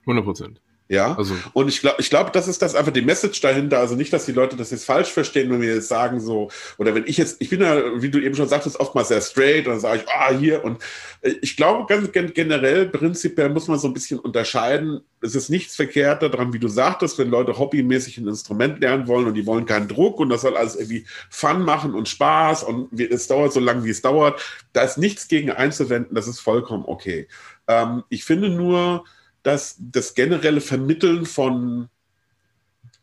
100 0.01 0.23
Prozent. 0.23 0.61
Ja, 0.91 1.15
also. 1.15 1.35
und 1.53 1.67
ich 1.67 1.81
glaube, 1.81 1.97
ich 2.01 2.09
glaube, 2.09 2.31
das 2.33 2.47
ist 2.47 2.63
das 2.63 2.73
einfach 2.73 2.91
die 2.91 3.03
Message 3.03 3.39
dahinter. 3.41 3.77
Also 3.77 3.93
nicht, 3.93 4.11
dass 4.11 4.25
die 4.25 4.31
Leute 4.31 4.55
das 4.55 4.71
jetzt 4.71 4.85
falsch 4.85 5.09
verstehen, 5.09 5.51
wenn 5.51 5.61
wir 5.61 5.75
jetzt 5.75 5.87
sagen 5.87 6.19
so, 6.19 6.49
oder 6.79 6.95
wenn 6.95 7.05
ich 7.05 7.17
jetzt, 7.17 7.39
ich 7.39 7.51
bin 7.51 7.61
ja, 7.61 8.01
wie 8.01 8.09
du 8.09 8.19
eben 8.19 8.33
schon 8.33 8.47
sagtest, 8.47 8.79
oftmals 8.79 9.09
sehr 9.09 9.21
straight 9.21 9.67
und 9.67 9.73
dann 9.73 9.79
sage 9.79 10.01
ich, 10.01 10.11
ah, 10.11 10.33
hier 10.33 10.63
und 10.63 10.81
äh, 11.21 11.35
ich 11.43 11.55
glaube 11.55 11.85
ganz 11.85 12.11
generell, 12.11 12.87
prinzipiell 12.87 13.49
muss 13.49 13.67
man 13.67 13.77
so 13.77 13.87
ein 13.87 13.93
bisschen 13.93 14.17
unterscheiden. 14.17 15.01
Es 15.21 15.35
ist 15.35 15.51
nichts 15.51 15.75
verkehrt 15.75 16.23
daran, 16.23 16.53
wie 16.53 16.59
du 16.59 16.67
sagtest, 16.67 17.19
wenn 17.19 17.29
Leute 17.29 17.59
hobbymäßig 17.59 18.17
ein 18.17 18.27
Instrument 18.27 18.79
lernen 18.79 19.07
wollen 19.07 19.27
und 19.27 19.35
die 19.35 19.45
wollen 19.45 19.67
keinen 19.67 19.89
Druck 19.89 20.19
und 20.19 20.29
das 20.29 20.41
soll 20.41 20.57
alles 20.57 20.75
irgendwie 20.75 21.05
Fun 21.29 21.61
machen 21.61 21.93
und 21.93 22.09
Spaß 22.09 22.63
und 22.63 22.99
es 22.99 23.27
dauert 23.27 23.53
so 23.53 23.59
lange, 23.59 23.83
wie 23.83 23.91
es 23.91 24.01
dauert. 24.01 24.41
Da 24.73 24.81
ist 24.81 24.97
nichts 24.97 25.27
gegen 25.27 25.51
einzuwenden, 25.51 26.15
das 26.15 26.27
ist 26.27 26.39
vollkommen 26.39 26.85
okay. 26.87 27.27
Ähm, 27.67 28.03
ich 28.09 28.23
finde 28.23 28.49
nur, 28.49 29.03
dass 29.43 29.75
das 29.79 30.13
generelle 30.13 30.61
Vermitteln 30.61 31.25
von 31.25 31.89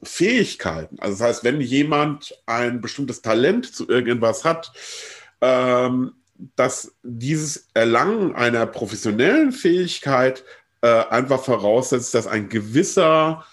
Fähigkeiten, 0.03 0.99
also 1.01 1.18
das 1.18 1.28
heißt, 1.28 1.45
wenn 1.45 1.61
jemand 1.61 2.39
ein 2.47 2.80
bestimmtes 2.80 3.22
Talent 3.22 3.74
zu 3.74 3.89
irgendwas 3.89 4.45
hat, 4.45 4.72
ähm, 5.41 6.12
dass 6.55 6.95
dieses 7.03 7.68
Erlangen 7.72 8.34
einer 8.34 8.66
professionellen 8.66 9.53
Fähigkeit 9.53 10.45
äh, 10.82 11.05
einfach 11.07 11.43
voraussetzt, 11.43 12.14
dass 12.14 12.26
ein 12.26 12.49
gewisser 12.49 13.45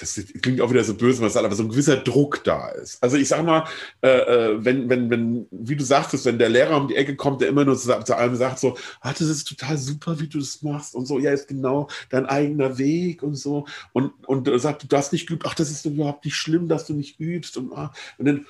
das 0.00 0.20
klingt 0.42 0.60
auch 0.60 0.70
wieder 0.70 0.84
so 0.84 0.94
böse, 0.94 1.22
was 1.22 1.34
sagt, 1.34 1.44
aber 1.44 1.54
so 1.54 1.62
ein 1.62 1.68
gewisser 1.68 1.96
Druck 1.96 2.42
da 2.44 2.68
ist. 2.68 3.02
Also 3.02 3.16
ich 3.16 3.28
sag 3.28 3.44
mal, 3.44 3.64
äh, 4.02 4.08
äh, 4.08 4.64
wenn, 4.64 4.88
wenn, 4.88 5.10
wenn, 5.10 5.46
wie 5.50 5.76
du 5.76 5.84
sagtest, 5.84 6.24
wenn 6.24 6.38
der 6.38 6.48
Lehrer 6.48 6.76
um 6.76 6.88
die 6.88 6.96
Ecke 6.96 7.16
kommt, 7.16 7.40
der 7.40 7.48
immer 7.48 7.64
nur 7.64 7.76
zu, 7.76 7.88
zu 8.04 8.16
allem 8.16 8.36
sagt 8.36 8.58
so, 8.58 8.76
ah, 9.00 9.12
das 9.12 9.22
ist 9.22 9.48
total 9.48 9.78
super, 9.78 10.18
wie 10.20 10.28
du 10.28 10.38
das 10.38 10.62
machst 10.62 10.94
und 10.94 11.06
so, 11.06 11.18
ja, 11.18 11.32
ist 11.32 11.48
genau 11.48 11.88
dein 12.10 12.26
eigener 12.26 12.78
Weg 12.78 13.22
und 13.22 13.36
so 13.36 13.66
und, 13.92 14.12
und 14.26 14.48
sagt, 14.60 14.90
du 14.90 14.96
hast 14.96 15.12
nicht 15.12 15.26
geübt, 15.26 15.44
ach, 15.46 15.54
das 15.54 15.70
ist 15.70 15.84
überhaupt 15.86 16.24
nicht 16.24 16.36
schlimm, 16.36 16.68
dass 16.68 16.86
du 16.86 16.94
nicht 16.94 17.20
übst 17.20 17.56
und, 17.56 17.72
ah, 17.72 17.92
und 18.18 18.26
dann, 18.26 18.46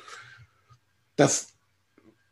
das, 1.16 1.54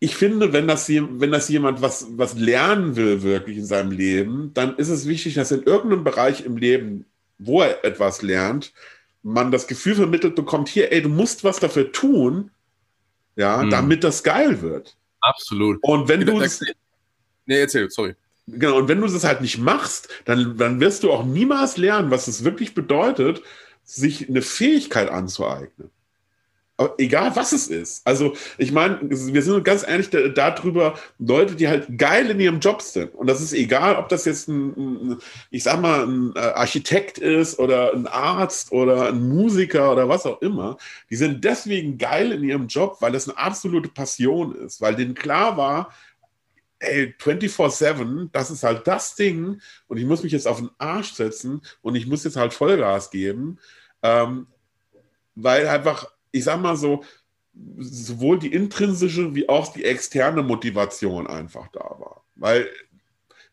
ich 0.02 0.16
finde, 0.16 0.52
wenn 0.52 0.66
das, 0.66 0.88
wenn 0.88 1.30
das 1.30 1.48
jemand 1.48 1.80
was, 1.80 2.06
was 2.16 2.34
lernen 2.34 2.96
will 2.96 3.22
wirklich 3.22 3.56
in 3.58 3.66
seinem 3.66 3.92
Leben, 3.92 4.50
dann 4.52 4.76
ist 4.76 4.88
es 4.88 5.06
wichtig, 5.06 5.34
dass 5.34 5.52
in 5.52 5.62
irgendeinem 5.62 6.02
Bereich 6.02 6.44
im 6.44 6.56
Leben, 6.56 7.04
wo 7.38 7.62
er 7.62 7.84
etwas 7.84 8.20
lernt, 8.20 8.72
man 9.22 9.50
das 9.50 9.66
Gefühl 9.66 9.94
vermittelt 9.94 10.34
bekommt, 10.34 10.68
hier, 10.68 10.92
ey, 10.92 11.02
du 11.02 11.08
musst 11.08 11.44
was 11.44 11.60
dafür 11.60 11.92
tun, 11.92 12.50
ja, 13.36 13.62
mhm. 13.62 13.70
damit 13.70 14.04
das 14.04 14.22
geil 14.22 14.62
wird. 14.62 14.96
Absolut. 15.20 15.78
Und 15.82 16.08
wenn 16.08 16.26
du 16.26 16.38
das, 16.38 16.60
Nee, 17.46 17.60
erzähl, 17.60 17.90
sorry. 17.90 18.14
Genau, 18.46 18.78
und 18.78 18.88
wenn 18.88 19.00
du 19.00 19.06
das 19.06 19.24
halt 19.24 19.40
nicht 19.40 19.58
machst, 19.58 20.08
dann, 20.24 20.56
dann 20.56 20.80
wirst 20.80 21.04
du 21.04 21.12
auch 21.12 21.24
niemals 21.24 21.76
lernen, 21.76 22.10
was 22.10 22.26
es 22.26 22.44
wirklich 22.44 22.74
bedeutet, 22.74 23.42
sich 23.84 24.28
eine 24.28 24.42
Fähigkeit 24.42 25.10
anzueignen 25.10 25.90
egal 26.98 27.34
was 27.36 27.52
es 27.52 27.68
ist. 27.68 28.06
Also, 28.06 28.34
ich 28.58 28.72
meine, 28.72 28.98
wir 29.02 29.42
sind 29.42 29.64
ganz 29.64 29.86
ehrlich 29.86 30.10
darüber, 30.10 30.94
Leute, 31.18 31.54
die 31.54 31.68
halt 31.68 31.98
geil 31.98 32.30
in 32.30 32.40
ihrem 32.40 32.60
Job 32.60 32.82
sind. 32.82 33.14
Und 33.14 33.26
das 33.26 33.40
ist 33.40 33.52
egal, 33.52 33.96
ob 33.96 34.08
das 34.08 34.24
jetzt 34.24 34.48
ein, 34.48 35.18
ich 35.50 35.62
sag 35.62 35.80
mal, 35.80 36.06
ein 36.06 36.32
äh, 36.34 36.40
Architekt 36.40 37.18
ist 37.18 37.58
oder 37.58 37.92
ein 37.92 38.06
Arzt 38.06 38.72
oder 38.72 39.08
ein 39.08 39.28
Musiker 39.28 39.92
oder 39.92 40.08
was 40.08 40.26
auch 40.26 40.40
immer. 40.42 40.76
Die 41.10 41.16
sind 41.16 41.44
deswegen 41.44 41.98
geil 41.98 42.32
in 42.32 42.44
ihrem 42.44 42.66
Job, 42.66 42.96
weil 43.00 43.12
das 43.12 43.28
eine 43.28 43.38
absolute 43.38 43.88
Passion 43.88 44.54
ist, 44.54 44.80
weil 44.80 44.96
denen 44.96 45.14
klar 45.14 45.56
war, 45.56 45.92
ey, 46.78 47.14
24-7, 47.18 48.30
das 48.32 48.50
ist 48.50 48.64
halt 48.64 48.86
das 48.86 49.14
Ding 49.14 49.60
und 49.86 49.96
ich 49.98 50.04
muss 50.04 50.22
mich 50.22 50.32
jetzt 50.32 50.48
auf 50.48 50.58
den 50.58 50.70
Arsch 50.78 51.12
setzen 51.12 51.62
und 51.80 51.94
ich 51.94 52.06
muss 52.06 52.24
jetzt 52.24 52.36
halt 52.36 52.52
Vollgas 52.52 53.10
geben, 53.10 53.58
ähm, 54.02 54.48
weil 55.34 55.68
einfach 55.68 56.11
ich 56.32 56.44
sag 56.44 56.60
mal 56.60 56.76
so, 56.76 57.04
sowohl 57.78 58.38
die 58.38 58.52
intrinsische 58.52 59.34
wie 59.34 59.48
auch 59.48 59.72
die 59.72 59.84
externe 59.84 60.42
Motivation 60.42 61.26
einfach 61.26 61.68
da 61.68 61.80
war. 61.80 62.24
Weil 62.34 62.68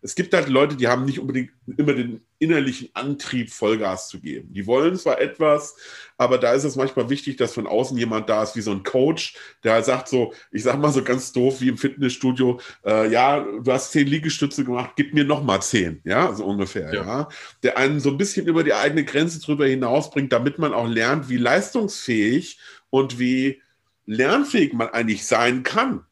es 0.02 0.16
gibt 0.16 0.34
halt 0.34 0.48
Leute, 0.48 0.78
die 0.78 0.88
haben 0.88 1.06
nicht 1.06 1.20
unbedingt 1.20 1.52
immer 1.78 1.94
den 1.94 2.22
innerlichen 2.40 2.90
Antrieb, 2.94 3.52
Vollgas 3.52 4.08
zu 4.08 4.20
geben. 4.20 4.54
Die 4.54 4.66
wollen 4.66 4.96
zwar 4.96 5.20
etwas, 5.20 5.76
aber 6.18 6.38
da 6.38 6.54
ist 6.54 6.64
es 6.64 6.76
manchmal 6.76 7.10
wichtig, 7.10 7.38
dass 7.38 7.54
von 7.54 7.68
außen 7.68 7.98
jemand 7.98 8.30
da 8.30 8.42
ist, 8.42 8.56
wie 8.56 8.62
so 8.62 8.72
ein 8.72 8.84
Coach, 8.84 9.36
der 9.64 9.74
halt 9.74 9.86
sagt 9.86 10.08
so, 10.08 10.34
ich 10.52 10.64
sag 10.64 10.80
mal 10.80 10.92
so 10.92 11.04
ganz 11.04 11.32
doof 11.32 11.62
wie 11.62 11.68
im 11.68 11.78
Fitnessstudio, 11.78 12.60
äh, 12.86 13.12
ja, 13.12 13.42
du 13.42 13.72
hast 13.72 13.92
zehn 13.92 14.08
Liegestütze 14.08 14.64
gemacht, 14.64 14.92
gib 14.96 15.14
mir 15.14 15.26
noch 15.26 15.44
mal 15.44 15.62
zehn, 15.62 16.02
ja, 16.06 16.34
so 16.34 16.46
ungefähr, 16.46 16.94
ja. 16.94 17.06
ja. 17.06 17.30
Der 17.64 17.78
einen 17.78 18.00
so 18.00 18.10
ein 18.10 18.18
bisschen 18.18 18.48
über 18.48 18.64
die 18.64 18.74
eigene 18.74 19.04
Grenze 19.04 19.40
drüber 19.42 19.68
hinausbringt, 19.68 20.32
damit 20.32 20.58
man 20.60 20.74
auch 20.74 20.88
lernt, 20.88 21.30
wie 21.30 21.38
leistungsfähig 21.38 22.60
und 22.90 23.20
wie 23.20 23.62
lernfähig 24.06 24.74
man 24.74 24.90
eigentlich 24.90 25.28
sein 25.28 25.64
kann. 25.64 26.06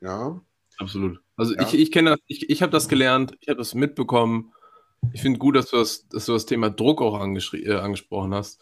Ja. 0.00 0.40
Absolut. 0.78 1.20
Also 1.36 1.54
ja. 1.54 1.62
ich, 1.62 1.74
ich 1.74 1.92
kenne 1.92 2.10
das, 2.10 2.18
ich, 2.26 2.50
ich 2.50 2.62
habe 2.62 2.72
das 2.72 2.88
gelernt, 2.88 3.36
ich 3.40 3.48
habe 3.48 3.58
das 3.58 3.74
mitbekommen. 3.74 4.52
Ich 5.12 5.22
finde 5.22 5.38
gut, 5.38 5.56
dass 5.56 5.70
du 5.70 5.76
das, 5.76 6.08
dass 6.08 6.26
du 6.26 6.32
das 6.32 6.46
Thema 6.46 6.70
Druck 6.70 7.00
auch 7.00 7.20
äh, 7.20 7.74
angesprochen 7.74 8.34
hast. 8.34 8.60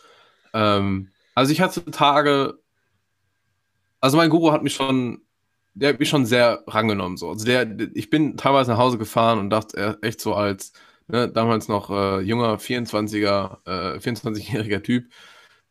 Ähm, 0.52 1.10
also 1.34 1.52
ich 1.52 1.60
hatte 1.60 1.84
Tage, 1.90 2.58
also 4.00 4.16
mein 4.16 4.30
Guru 4.30 4.52
hat 4.52 4.62
mich 4.62 4.74
schon, 4.74 5.22
der 5.74 5.90
hat 5.90 5.98
mich 5.98 6.08
schon 6.08 6.26
sehr 6.26 6.62
rangenommen. 6.66 7.16
So. 7.16 7.30
Also 7.30 7.44
der, 7.44 7.66
ich 7.94 8.10
bin 8.10 8.36
teilweise 8.36 8.70
nach 8.70 8.78
Hause 8.78 8.98
gefahren 8.98 9.38
und 9.38 9.50
dachte 9.50 9.98
echt 10.02 10.20
so 10.20 10.34
als 10.34 10.72
ne, 11.08 11.28
damals 11.28 11.68
noch 11.68 11.90
äh, 11.90 12.20
junger 12.20 12.58
24er, 12.58 13.58
äh, 13.66 13.98
24-jähriger 13.98 14.82
Typ, 14.82 15.10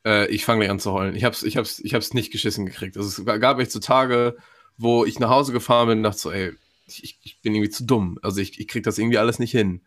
äh, 0.06 0.28
ich 0.28 0.46
fange 0.46 0.60
gleich 0.62 0.72
an 0.72 0.80
zu 0.80 0.92
heulen. 0.92 1.16
Ich 1.16 1.24
hab's, 1.24 1.44
ich 1.44 1.58
hab's, 1.58 1.80
ich 1.80 1.94
hab's 1.94 2.14
nicht 2.14 2.32
geschissen 2.32 2.66
gekriegt. 2.66 2.98
Also 2.98 3.10
es 3.22 3.40
gab 3.40 3.60
echt 3.60 3.72
so 3.72 3.80
Tage, 3.80 4.36
wo 4.78 5.06
ich 5.06 5.20
nach 5.20 5.30
Hause 5.30 5.54
gefahren 5.54 5.88
bin 5.88 5.98
und 6.00 6.04
dachte 6.04 6.20
so, 6.20 6.32
ey, 6.32 6.54
ich, 6.88 7.20
ich 7.24 7.42
bin 7.42 7.56
irgendwie 7.56 7.72
zu 7.72 7.86
dumm. 7.86 8.20
Also 8.22 8.42
ich, 8.42 8.60
ich 8.60 8.68
kriege 8.68 8.84
das 8.84 8.98
irgendwie 8.98 9.18
alles 9.18 9.40
nicht 9.40 9.52
hin. 9.52 9.82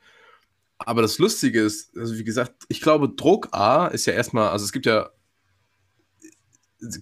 Aber 0.78 1.02
das 1.02 1.18
Lustige 1.18 1.62
ist, 1.62 1.96
also 1.96 2.16
wie 2.16 2.24
gesagt, 2.24 2.64
ich 2.68 2.80
glaube, 2.80 3.08
Druck 3.08 3.48
A 3.52 3.86
ist 3.86 4.06
ja 4.06 4.12
erstmal, 4.12 4.50
also 4.50 4.64
es 4.64 4.72
gibt 4.72 4.86
ja 4.86 5.10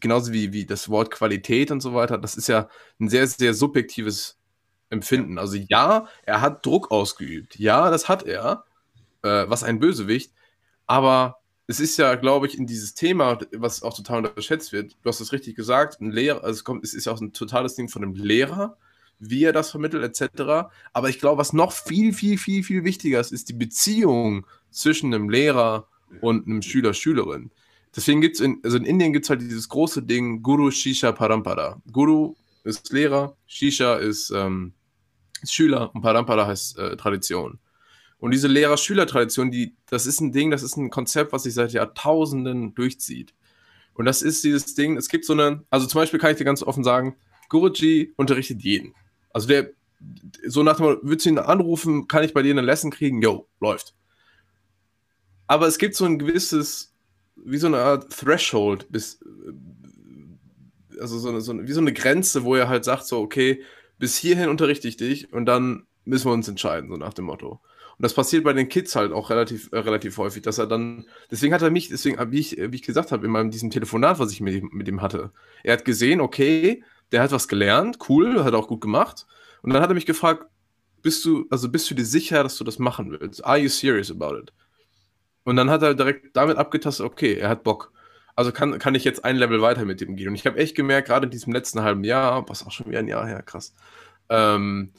genauso 0.00 0.32
wie, 0.32 0.52
wie 0.52 0.66
das 0.66 0.88
Wort 0.88 1.10
Qualität 1.10 1.70
und 1.70 1.80
so 1.80 1.94
weiter, 1.94 2.18
das 2.18 2.36
ist 2.36 2.48
ja 2.48 2.68
ein 3.00 3.08
sehr, 3.08 3.26
sehr 3.26 3.54
subjektives 3.54 4.38
Empfinden. 4.90 5.38
Also 5.38 5.56
ja, 5.56 6.06
er 6.24 6.40
hat 6.40 6.64
Druck 6.64 6.90
ausgeübt. 6.90 7.58
Ja, 7.58 7.90
das 7.90 8.08
hat 8.08 8.22
er, 8.24 8.64
äh, 9.22 9.44
was 9.48 9.64
ein 9.64 9.80
Bösewicht. 9.80 10.32
Aber 10.86 11.40
es 11.66 11.80
ist 11.80 11.96
ja, 11.96 12.14
glaube 12.14 12.46
ich, 12.46 12.58
in 12.58 12.66
dieses 12.66 12.94
Thema, 12.94 13.38
was 13.52 13.82
auch 13.82 13.96
total 13.96 14.18
unterschätzt 14.26 14.72
wird, 14.72 14.96
du 15.02 15.08
hast 15.08 15.20
es 15.20 15.32
richtig 15.32 15.56
gesagt, 15.56 16.00
ein 16.00 16.10
Lehrer, 16.10 16.44
also 16.44 16.58
es, 16.58 16.64
kommt, 16.64 16.84
es 16.84 16.94
ist 16.94 17.06
ja 17.06 17.12
auch 17.12 17.20
ein 17.20 17.32
totales 17.32 17.74
Ding 17.74 17.88
von 17.88 18.02
einem 18.02 18.14
Lehrer, 18.14 18.76
wie 19.18 19.44
er 19.44 19.52
das 19.52 19.70
vermittelt, 19.70 20.04
etc. 20.04 20.68
Aber 20.92 21.08
ich 21.08 21.18
glaube, 21.18 21.38
was 21.38 21.52
noch 21.52 21.72
viel, 21.72 22.12
viel, 22.12 22.38
viel, 22.38 22.62
viel 22.62 22.84
wichtiger 22.84 23.20
ist, 23.20 23.32
ist 23.32 23.48
die 23.48 23.54
Beziehung 23.54 24.46
zwischen 24.70 25.12
einem 25.12 25.28
Lehrer 25.28 25.88
und 26.20 26.46
einem 26.46 26.62
Schüler, 26.62 26.94
Schülerin. 26.94 27.50
Deswegen 27.94 28.20
gibt 28.20 28.36
es 28.36 28.40
in, 28.40 28.60
also 28.64 28.76
in 28.76 28.84
Indien 28.84 29.12
gibt 29.12 29.28
halt 29.30 29.40
dieses 29.40 29.68
große 29.68 30.02
Ding 30.02 30.42
Guru 30.42 30.70
Shisha 30.70 31.12
Parampara. 31.12 31.80
Guru 31.92 32.34
ist 32.64 32.92
Lehrer, 32.92 33.36
Shisha 33.46 33.94
ist, 33.94 34.30
ähm, 34.30 34.74
ist 35.42 35.54
Schüler 35.54 35.94
und 35.94 36.02
Parampara 36.02 36.46
heißt 36.46 36.78
äh, 36.78 36.96
Tradition. 36.96 37.58
Und 38.18 38.30
diese 38.30 38.48
Lehrer-Schüler-Tradition, 38.48 39.50
die, 39.50 39.76
das 39.90 40.06
ist 40.06 40.20
ein 40.20 40.32
Ding, 40.32 40.50
das 40.50 40.62
ist 40.62 40.78
ein 40.78 40.88
Konzept, 40.88 41.34
was 41.34 41.42
sich 41.42 41.52
seit 41.52 41.72
Jahrtausenden 41.72 42.74
durchzieht. 42.74 43.34
Und 43.92 44.06
das 44.06 44.22
ist 44.22 44.42
dieses 44.44 44.74
Ding, 44.74 44.96
es 44.96 45.10
gibt 45.10 45.26
so 45.26 45.34
eine, 45.34 45.62
also 45.68 45.86
zum 45.86 46.00
Beispiel 46.00 46.18
kann 46.18 46.32
ich 46.32 46.38
dir 46.38 46.44
ganz 46.44 46.62
offen 46.62 46.84
sagen, 46.84 47.16
Guruji 47.50 48.14
unterrichtet 48.16 48.62
jeden. 48.62 48.94
Also 49.34 49.48
der, 49.48 49.70
so 50.46 50.62
nach 50.62 50.76
dem 50.76 50.86
Motto, 50.86 51.00
würdest 51.02 51.26
du 51.26 51.30
ihn 51.30 51.38
anrufen, 51.38 52.08
kann 52.08 52.24
ich 52.24 52.32
bei 52.32 52.42
dir 52.42 52.52
eine 52.52 52.62
Lesson 52.62 52.90
kriegen? 52.90 53.20
Jo, 53.20 53.46
läuft. 53.60 53.94
Aber 55.46 55.66
es 55.66 55.76
gibt 55.76 55.96
so 55.96 56.06
ein 56.06 56.18
gewisses, 56.18 56.94
wie 57.36 57.58
so 57.58 57.66
eine 57.66 57.78
Art 57.78 58.10
Threshold, 58.10 58.90
bis, 58.90 59.20
also 61.00 61.18
so 61.18 61.28
eine, 61.28 61.40
so 61.40 61.52
eine, 61.52 61.66
wie 61.68 61.72
so 61.72 61.80
eine 61.80 61.92
Grenze, 61.92 62.44
wo 62.44 62.54
er 62.54 62.68
halt 62.68 62.84
sagt, 62.84 63.04
so, 63.06 63.20
okay, 63.20 63.62
bis 63.98 64.16
hierhin 64.16 64.48
unterrichte 64.48 64.88
ich 64.88 64.96
dich 64.96 65.32
und 65.32 65.46
dann 65.46 65.86
müssen 66.04 66.26
wir 66.26 66.32
uns 66.32 66.48
entscheiden, 66.48 66.88
so 66.88 66.96
nach 66.96 67.12
dem 67.14 67.24
Motto. 67.26 67.60
Und 67.96 68.02
das 68.02 68.14
passiert 68.14 68.44
bei 68.44 68.52
den 68.52 68.68
Kids 68.68 68.94
halt 68.94 69.12
auch 69.12 69.30
relativ, 69.30 69.68
äh, 69.72 69.78
relativ 69.78 70.16
häufig, 70.18 70.42
dass 70.42 70.58
er 70.58 70.66
dann, 70.66 71.06
deswegen 71.30 71.52
hat 71.54 71.62
er 71.62 71.70
mich, 71.70 71.88
deswegen, 71.88 72.18
wie 72.30 72.38
ich, 72.38 72.56
wie 72.56 72.76
ich 72.76 72.82
gesagt 72.82 73.10
habe, 73.10 73.26
in 73.26 73.32
meinem 73.32 73.50
diesem 73.50 73.70
Telefonat, 73.70 74.20
was 74.20 74.32
ich 74.32 74.40
mit 74.40 74.72
mit 74.72 74.86
ihm 74.86 75.02
hatte, 75.02 75.32
er 75.64 75.74
hat 75.74 75.84
gesehen, 75.84 76.20
okay, 76.20 76.84
der 77.14 77.22
hat 77.22 77.30
was 77.30 77.46
gelernt, 77.46 77.98
cool, 78.08 78.42
hat 78.42 78.54
auch 78.54 78.66
gut 78.66 78.80
gemacht. 78.80 79.24
Und 79.62 79.72
dann 79.72 79.80
hat 79.80 79.88
er 79.88 79.94
mich 79.94 80.04
gefragt, 80.04 80.46
bist 81.00 81.24
du, 81.24 81.46
also 81.48 81.68
bist 81.68 81.88
du 81.88 81.94
dir 81.94 82.04
sicher, 82.04 82.42
dass 82.42 82.56
du 82.56 82.64
das 82.64 82.80
machen 82.80 83.12
willst? 83.12 83.44
Are 83.44 83.56
you 83.56 83.68
serious 83.68 84.10
about 84.10 84.36
it? 84.36 84.52
Und 85.44 85.54
dann 85.54 85.70
hat 85.70 85.82
er 85.82 85.94
direkt 85.94 86.36
damit 86.36 86.56
abgetastet, 86.56 87.06
okay, 87.06 87.34
er 87.34 87.50
hat 87.50 87.62
Bock. 87.62 87.92
Also 88.34 88.50
kann, 88.50 88.80
kann 88.80 88.96
ich 88.96 89.04
jetzt 89.04 89.24
ein 89.24 89.36
Level 89.36 89.62
weiter 89.62 89.84
mit 89.84 90.00
dem 90.00 90.16
gehen. 90.16 90.30
Und 90.30 90.34
ich 90.34 90.44
habe 90.44 90.58
echt 90.58 90.74
gemerkt, 90.74 91.06
gerade 91.06 91.26
in 91.26 91.30
diesem 91.30 91.52
letzten 91.52 91.82
halben 91.82 92.02
Jahr, 92.02 92.48
was 92.48 92.66
auch 92.66 92.72
schon 92.72 92.86
wieder 92.86 92.98
ein 92.98 93.06
Jahr 93.06 93.28
her, 93.28 93.42
krass, 93.42 93.74
ähm, 94.28 94.92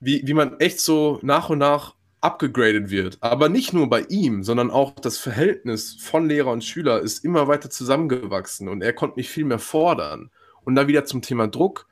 wie, 0.00 0.26
wie 0.26 0.34
man 0.34 0.58
echt 0.58 0.80
so 0.80 1.20
nach 1.22 1.50
und 1.50 1.58
nach 1.58 1.94
abgegradet 2.20 2.90
wird. 2.90 3.18
Aber 3.20 3.48
nicht 3.48 3.74
nur 3.74 3.88
bei 3.88 4.00
ihm, 4.08 4.42
sondern 4.42 4.72
auch 4.72 4.94
das 4.94 5.18
Verhältnis 5.18 5.94
von 6.00 6.28
Lehrer 6.28 6.50
und 6.50 6.64
Schüler 6.64 7.00
ist 7.00 7.24
immer 7.24 7.46
weiter 7.46 7.70
zusammengewachsen 7.70 8.68
und 8.68 8.82
er 8.82 8.94
konnte 8.94 9.16
mich 9.16 9.28
viel 9.28 9.44
mehr 9.44 9.58
fordern. 9.58 10.30
Und 10.64 10.74
da 10.74 10.88
wieder 10.88 11.04
zum 11.04 11.22
Thema 11.22 11.48
Druck. 11.48 11.86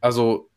Also 0.00 0.50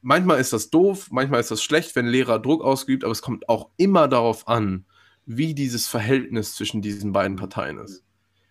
manchmal 0.00 0.40
ist 0.40 0.52
das 0.52 0.70
doof, 0.70 1.08
manchmal 1.10 1.40
ist 1.40 1.50
das 1.50 1.62
schlecht, 1.62 1.96
wenn 1.96 2.06
Lehrer 2.06 2.38
Druck 2.38 2.62
ausgeübt, 2.62 3.04
aber 3.04 3.12
es 3.12 3.22
kommt 3.22 3.48
auch 3.48 3.70
immer 3.76 4.08
darauf 4.08 4.48
an, 4.48 4.84
wie 5.24 5.54
dieses 5.54 5.88
Verhältnis 5.88 6.54
zwischen 6.54 6.82
diesen 6.82 7.12
beiden 7.12 7.36
Parteien 7.36 7.78
ist. 7.78 8.04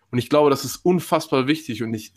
Und 0.09 0.17
ich 0.17 0.29
glaube, 0.29 0.49
das 0.49 0.65
ist 0.65 0.77
unfassbar 0.77 1.47
wichtig 1.47 1.83
und 1.83 1.93
ich, 1.93 2.13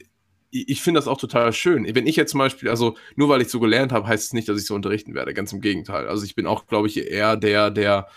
ich 0.50 0.82
finde 0.82 0.98
das 0.98 1.08
auch 1.08 1.18
total 1.18 1.52
schön. 1.52 1.86
Wenn 1.94 2.06
ich 2.06 2.16
jetzt 2.16 2.30
zum 2.30 2.38
Beispiel, 2.38 2.68
also 2.68 2.96
nur 3.16 3.28
weil 3.28 3.42
ich 3.42 3.48
so 3.48 3.60
gelernt 3.60 3.92
habe, 3.92 4.06
heißt 4.06 4.26
es 4.26 4.32
nicht, 4.32 4.48
dass 4.48 4.60
ich 4.60 4.66
so 4.66 4.74
unterrichten 4.74 5.14
werde. 5.14 5.34
Ganz 5.34 5.52
im 5.52 5.60
Gegenteil. 5.60 6.08
Also 6.08 6.24
ich 6.24 6.34
bin 6.34 6.46
auch, 6.46 6.66
glaube 6.66 6.86
ich, 6.86 6.96
eher 6.96 7.36
der, 7.36 7.70
der, 7.70 8.08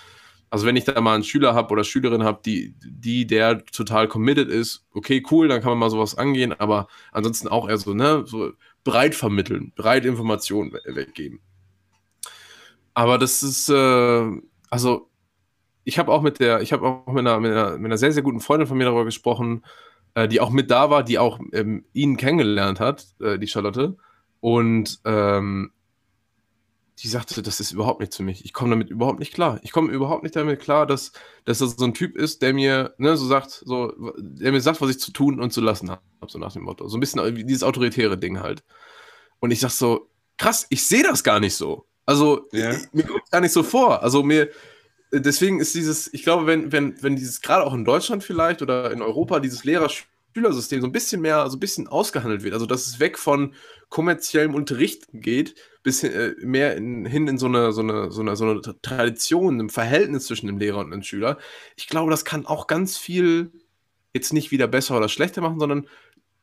also 0.49 0.65
wenn 0.65 0.75
ich 0.75 0.85
da 0.85 0.99
mal 1.01 1.15
einen 1.15 1.23
Schüler 1.23 1.53
habe 1.53 1.71
oder 1.71 1.83
Schülerin 1.83 2.23
habe, 2.23 2.39
die, 2.45 2.73
die 2.79 3.27
der 3.27 3.65
total 3.65 4.07
committed 4.07 4.49
ist, 4.49 4.85
okay, 4.93 5.23
cool, 5.31 5.47
dann 5.47 5.61
kann 5.61 5.71
man 5.71 5.79
mal 5.79 5.89
sowas 5.89 6.17
angehen, 6.17 6.53
aber 6.53 6.87
ansonsten 7.11 7.47
auch 7.47 7.67
eher 7.67 7.77
so, 7.77 7.93
ne, 7.93 8.23
so 8.25 8.51
breit 8.83 9.15
vermitteln, 9.15 9.73
breit 9.75 10.05
Informationen 10.05 10.73
weggeben. 10.85 11.41
Aber 12.93 13.17
das 13.17 13.43
ist, 13.43 13.69
äh, 13.69 14.41
also 14.69 15.09
ich 15.83 15.99
habe 15.99 16.11
auch 16.11 16.21
mit 16.21 16.39
der, 16.39 16.61
ich 16.61 16.73
habe 16.73 16.85
auch 16.85 17.07
mit 17.07 17.19
einer, 17.19 17.39
mit 17.39 17.51
einer, 17.51 17.77
mit 17.77 17.85
einer 17.85 17.97
sehr, 17.97 18.11
sehr 18.11 18.23
guten 18.23 18.39
Freundin 18.39 18.67
von 18.67 18.77
mir 18.77 18.85
darüber 18.85 19.05
gesprochen, 19.05 19.63
äh, 20.15 20.27
die 20.27 20.39
auch 20.39 20.49
mit 20.49 20.71
da 20.71 20.89
war, 20.89 21.03
die 21.03 21.19
auch 21.19 21.39
ähm, 21.53 21.85
ihn 21.93 22.17
kennengelernt 22.17 22.79
hat, 22.79 23.05
äh, 23.21 23.37
die 23.37 23.47
Charlotte. 23.47 23.97
Und 24.39 24.99
ähm, 25.05 25.71
die 26.99 27.07
sagte, 27.07 27.43
das 27.43 27.59
ist 27.59 27.71
überhaupt 27.71 27.99
nichts 27.99 28.17
für 28.17 28.23
mich. 28.23 28.43
Ich 28.43 28.53
komme 28.53 28.71
damit 28.71 28.89
überhaupt 28.89 29.19
nicht 29.19 29.33
klar. 29.33 29.59
Ich 29.61 29.71
komme 29.71 29.91
überhaupt 29.91 30.23
nicht 30.23 30.35
damit 30.35 30.59
klar, 30.59 30.87
dass, 30.87 31.11
dass 31.45 31.59
das 31.59 31.75
so 31.75 31.85
ein 31.85 31.93
Typ 31.93 32.15
ist, 32.15 32.41
der 32.41 32.53
mir 32.53 32.95
ne, 32.97 33.15
so 33.17 33.27
sagt, 33.27 33.61
so, 33.65 33.93
der 34.17 34.51
mir 34.51 34.61
sagt, 34.61 34.81
was 34.81 34.89
ich 34.89 34.99
zu 34.99 35.11
tun 35.11 35.39
und 35.39 35.53
zu 35.53 35.61
lassen 35.61 35.91
habe, 35.91 36.01
so 36.27 36.39
nach 36.39 36.53
dem 36.53 36.63
Motto. 36.63 36.87
So 36.87 36.97
ein 36.97 36.99
bisschen 36.99 37.35
dieses 37.45 37.63
autoritäre 37.63 38.17
Ding 38.17 38.39
halt. 38.39 38.63
Und 39.39 39.51
ich 39.51 39.59
sag 39.59 39.69
so, 39.69 40.09
krass, 40.37 40.65
ich 40.69 40.87
sehe 40.87 41.03
das 41.03 41.23
gar 41.23 41.39
nicht 41.39 41.55
so. 41.55 41.85
Also, 42.05 42.47
ja. 42.51 42.71
ich, 42.71 42.91
mir 42.93 43.03
kommt 43.03 43.29
gar 43.29 43.41
nicht 43.41 43.51
so 43.51 43.61
vor. 43.61 44.01
Also, 44.01 44.23
mir, 44.23 44.49
deswegen 45.11 45.59
ist 45.59 45.75
dieses, 45.75 46.11
ich 46.13 46.23
glaube, 46.23 46.47
wenn, 46.47 46.71
wenn, 46.71 47.01
wenn 47.03 47.15
dieses, 47.15 47.41
gerade 47.41 47.63
auch 47.63 47.73
in 47.73 47.85
Deutschland 47.85 48.23
vielleicht 48.23 48.63
oder 48.63 48.91
in 48.91 49.03
Europa, 49.03 49.39
dieses 49.39 49.63
Lehrer-Schülersystem 50.37 50.81
so 50.81 50.87
ein 50.87 50.91
bisschen 50.91 51.21
mehr, 51.21 51.49
so 51.49 51.57
ein 51.57 51.59
bisschen 51.59 51.87
ausgehandelt 51.87 52.43
wird, 52.43 52.53
also 52.53 52.65
dass 52.65 52.87
es 52.87 52.99
weg 52.99 53.17
von 53.17 53.53
kommerziellem 53.89 54.55
Unterricht 54.55 55.07
geht, 55.13 55.55
bis 55.83 56.01
hin, 56.01 56.11
äh, 56.11 56.33
mehr 56.39 56.75
in, 56.75 57.05
hin 57.05 57.27
in 57.27 57.37
so 57.37 57.47
eine, 57.47 57.71
so, 57.71 57.81
eine, 57.81 58.11
so, 58.11 58.21
eine, 58.21 58.35
so 58.35 58.45
eine 58.45 58.61
Tradition, 58.81 59.59
im 59.59 59.69
Verhältnis 59.69 60.27
zwischen 60.27 60.47
dem 60.47 60.57
Lehrer 60.57 60.79
und 60.79 60.91
dem 60.91 61.03
Schüler. 61.03 61.37
Ich 61.75 61.87
glaube, 61.87 62.11
das 62.11 62.25
kann 62.25 62.45
auch 62.45 62.67
ganz 62.67 62.97
viel 62.97 63.51
jetzt 64.13 64.33
nicht 64.33 64.51
wieder 64.51 64.67
besser 64.67 64.97
oder 64.97 65.09
schlechter 65.09 65.41
machen, 65.41 65.59
sondern 65.59 65.87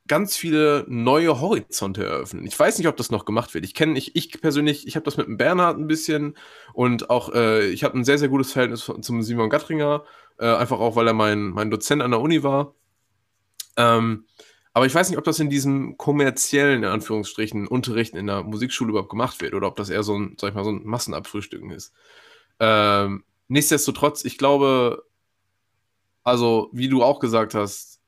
ganz 0.06 0.36
viele 0.36 0.84
neue 0.86 1.40
Horizonte 1.40 2.04
eröffnen. 2.04 2.46
Ich 2.46 2.58
weiß 2.58 2.76
nicht, 2.76 2.88
ob 2.88 2.96
das 2.96 3.10
noch 3.10 3.24
gemacht 3.24 3.54
wird. 3.54 3.64
Ich 3.64 3.72
kenne, 3.74 3.98
ich, 3.98 4.14
ich 4.14 4.38
persönlich, 4.40 4.86
ich 4.86 4.96
habe 4.96 5.04
das 5.04 5.16
mit 5.16 5.26
dem 5.26 5.38
Bernhard 5.38 5.78
ein 5.78 5.86
bisschen 5.86 6.36
und 6.74 7.08
auch, 7.08 7.32
äh, 7.32 7.68
ich 7.68 7.84
habe 7.84 7.98
ein 7.98 8.04
sehr, 8.04 8.18
sehr 8.18 8.28
gutes 8.28 8.52
Verhältnis 8.52 8.90
zum 9.00 9.22
Simon 9.22 9.48
Gattringer, 9.48 10.04
äh, 10.38 10.46
einfach 10.46 10.78
auch, 10.78 10.94
weil 10.96 11.06
er 11.06 11.14
mein, 11.14 11.50
mein 11.50 11.70
Dozent 11.70 12.02
an 12.02 12.10
der 12.10 12.20
Uni 12.20 12.42
war. 12.42 12.74
Ähm, 13.76 14.26
aber 14.72 14.86
ich 14.86 14.94
weiß 14.94 15.08
nicht, 15.08 15.18
ob 15.18 15.24
das 15.24 15.38
in 15.38 15.50
diesem 15.50 15.96
kommerziellen, 15.96 16.82
in 16.82 16.88
Anführungsstrichen, 16.88 17.68
Unterrichten 17.68 18.16
in 18.16 18.26
der 18.26 18.42
Musikschule 18.42 18.90
überhaupt 18.90 19.10
gemacht 19.10 19.40
wird 19.40 19.54
oder 19.54 19.68
ob 19.68 19.76
das 19.76 19.88
eher 19.88 20.02
so 20.02 20.18
ein, 20.18 20.36
sag 20.40 20.48
ich 20.48 20.54
mal, 20.54 20.64
so 20.64 20.70
ein 20.70 20.84
Massenabfrühstücken 20.84 21.70
ist. 21.70 21.92
Ähm, 22.58 23.24
nichtsdestotrotz, 23.46 24.24
ich 24.24 24.36
glaube, 24.36 25.04
also, 26.24 26.70
wie 26.72 26.88
du 26.88 27.04
auch 27.04 27.20
gesagt 27.20 27.54
hast, 27.54 28.00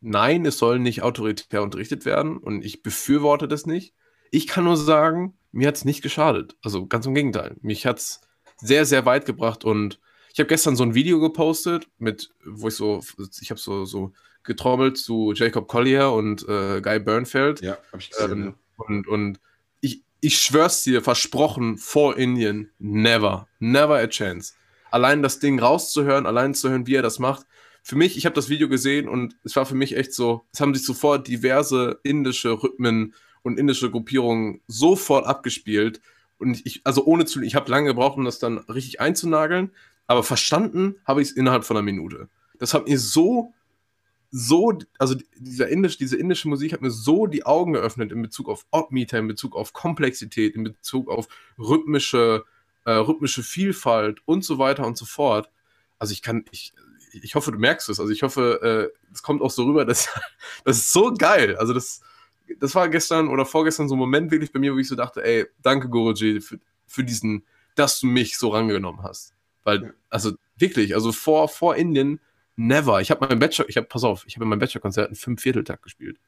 nein, 0.00 0.44
es 0.46 0.58
soll 0.58 0.78
nicht 0.78 1.02
autoritär 1.02 1.62
unterrichtet 1.62 2.04
werden 2.04 2.38
und 2.38 2.64
ich 2.64 2.82
befürworte 2.82 3.46
das 3.46 3.66
nicht. 3.66 3.94
Ich 4.32 4.46
kann 4.46 4.64
nur 4.64 4.76
sagen, 4.76 5.38
mir 5.52 5.68
hat 5.68 5.76
es 5.76 5.84
nicht 5.84 6.02
geschadet. 6.02 6.56
Also 6.62 6.86
ganz 6.86 7.06
im 7.06 7.14
Gegenteil. 7.14 7.56
Mich 7.60 7.86
hat 7.86 7.98
es 7.98 8.20
sehr, 8.56 8.86
sehr 8.86 9.04
weit 9.06 9.26
gebracht 9.26 9.64
und 9.64 10.00
ich 10.32 10.38
habe 10.38 10.48
gestern 10.48 10.76
so 10.76 10.84
ein 10.84 10.94
Video 10.94 11.20
gepostet, 11.20 11.88
mit, 11.98 12.30
wo 12.44 12.68
ich 12.68 12.74
so, 12.74 13.02
ich 13.40 13.50
habe 13.50 13.60
so, 13.60 13.84
so 13.84 14.12
getrommelt 14.42 14.98
zu 14.98 15.32
Jacob 15.34 15.68
Collier 15.68 16.12
und 16.12 16.46
äh, 16.48 16.80
Guy 16.80 17.00
Bernfeld. 17.00 17.60
Ja, 17.60 17.78
habe 17.92 18.02
ich 18.02 18.10
gesehen. 18.10 18.42
Ähm, 18.42 18.54
und, 18.76 19.08
und 19.08 19.40
ich, 19.80 20.02
ich 20.20 20.38
schwör's 20.40 20.82
dir, 20.82 21.02
versprochen, 21.02 21.78
vor 21.78 22.16
Indien, 22.16 22.70
never, 22.78 23.48
never 23.58 23.96
a 23.96 24.06
chance. 24.06 24.54
Allein 24.90 25.22
das 25.22 25.38
Ding 25.38 25.58
rauszuhören, 25.58 26.26
allein 26.26 26.54
zu 26.54 26.70
hören, 26.70 26.86
wie 26.86 26.94
er 26.94 27.02
das 27.02 27.18
macht, 27.18 27.46
für 27.82 27.96
mich, 27.96 28.16
ich 28.16 28.26
habe 28.26 28.34
das 28.34 28.48
Video 28.48 28.68
gesehen 28.68 29.08
und 29.08 29.36
es 29.44 29.56
war 29.56 29.66
für 29.66 29.74
mich 29.74 29.96
echt 29.96 30.12
so, 30.12 30.44
es 30.52 30.60
haben 30.60 30.74
sich 30.74 30.84
sofort 30.84 31.28
diverse 31.28 31.98
indische 32.02 32.62
Rhythmen 32.62 33.14
und 33.42 33.58
indische 33.58 33.90
Gruppierungen 33.90 34.60
sofort 34.66 35.26
abgespielt. 35.26 36.00
Und 36.38 36.64
ich, 36.66 36.82
also 36.84 37.04
ohne 37.04 37.24
zu, 37.24 37.40
ich 37.40 37.54
habe 37.54 37.70
lange 37.70 37.88
gebraucht, 37.88 38.18
um 38.18 38.24
das 38.24 38.38
dann 38.38 38.58
richtig 38.58 39.00
einzunageln, 39.00 39.70
aber 40.06 40.22
verstanden 40.22 40.96
habe 41.04 41.22
ich 41.22 41.30
es 41.30 41.36
innerhalb 41.36 41.64
von 41.64 41.76
einer 41.76 41.84
Minute. 41.84 42.28
Das 42.58 42.74
hat 42.74 42.88
mir 42.88 42.98
so, 42.98 43.54
so, 44.30 44.78
also 44.98 45.16
dieser 45.36 45.68
indisch, 45.68 45.98
diese 45.98 46.16
indische 46.16 46.48
Musik 46.48 46.72
hat 46.72 46.82
mir 46.82 46.90
so 46.90 47.26
die 47.26 47.44
Augen 47.44 47.72
geöffnet 47.72 48.12
in 48.12 48.22
Bezug 48.22 48.48
auf 48.48 48.64
Oddmeter, 48.70 49.18
in 49.18 49.26
Bezug 49.26 49.56
auf 49.56 49.72
Komplexität, 49.72 50.54
in 50.54 50.64
Bezug 50.64 51.10
auf 51.10 51.26
rhythmische, 51.58 52.44
äh, 52.84 52.92
rhythmische 52.92 53.42
Vielfalt 53.42 54.20
und 54.26 54.44
so 54.44 54.58
weiter 54.58 54.86
und 54.86 54.96
so 54.96 55.04
fort. 55.04 55.50
Also 55.98 56.12
ich 56.12 56.22
kann, 56.22 56.44
ich, 56.52 56.72
ich 57.12 57.34
hoffe, 57.34 57.50
du 57.50 57.58
merkst 57.58 57.88
es. 57.88 57.98
Also 57.98 58.12
ich 58.12 58.22
hoffe, 58.22 58.92
äh, 58.92 59.12
es 59.12 59.22
kommt 59.22 59.42
auch 59.42 59.50
so 59.50 59.64
rüber, 59.64 59.84
dass 59.86 60.08
das 60.64 60.78
ist 60.78 60.92
so 60.92 61.12
geil. 61.12 61.56
Also 61.56 61.72
das, 61.72 62.00
das 62.60 62.74
war 62.74 62.88
gestern 62.88 63.28
oder 63.28 63.44
vorgestern 63.44 63.88
so 63.88 63.96
ein 63.96 63.98
Moment 63.98 64.30
wirklich 64.30 64.52
bei 64.52 64.60
mir, 64.60 64.74
wo 64.74 64.78
ich 64.78 64.88
so 64.88 64.96
dachte, 64.96 65.24
ey, 65.24 65.46
danke 65.62 65.88
Guruji 65.88 66.40
für, 66.40 66.60
für 66.86 67.02
diesen, 67.02 67.44
dass 67.74 68.00
du 68.00 68.06
mich 68.06 68.38
so 68.38 68.48
rangenommen 68.50 69.02
hast. 69.02 69.34
Weil, 69.64 69.94
also 70.08 70.32
wirklich, 70.56 70.94
also 70.94 71.10
vor, 71.12 71.48
vor 71.48 71.76
Indien, 71.76 72.20
never. 72.56 73.00
Ich 73.00 73.10
habe 73.10 73.26
mein 73.26 73.38
Bachelor, 73.38 73.68
ich 73.68 73.76
habe, 73.76 73.86
pass 73.86 74.04
auf, 74.04 74.24
ich 74.26 74.36
habe 74.36 74.44
in 74.44 74.50
meinem 74.50 74.58
Bachelor-Konzert 74.58 75.06
einen 75.08 75.16
Fünf-Vierteltakt 75.16 75.82
gespielt. 75.82 76.18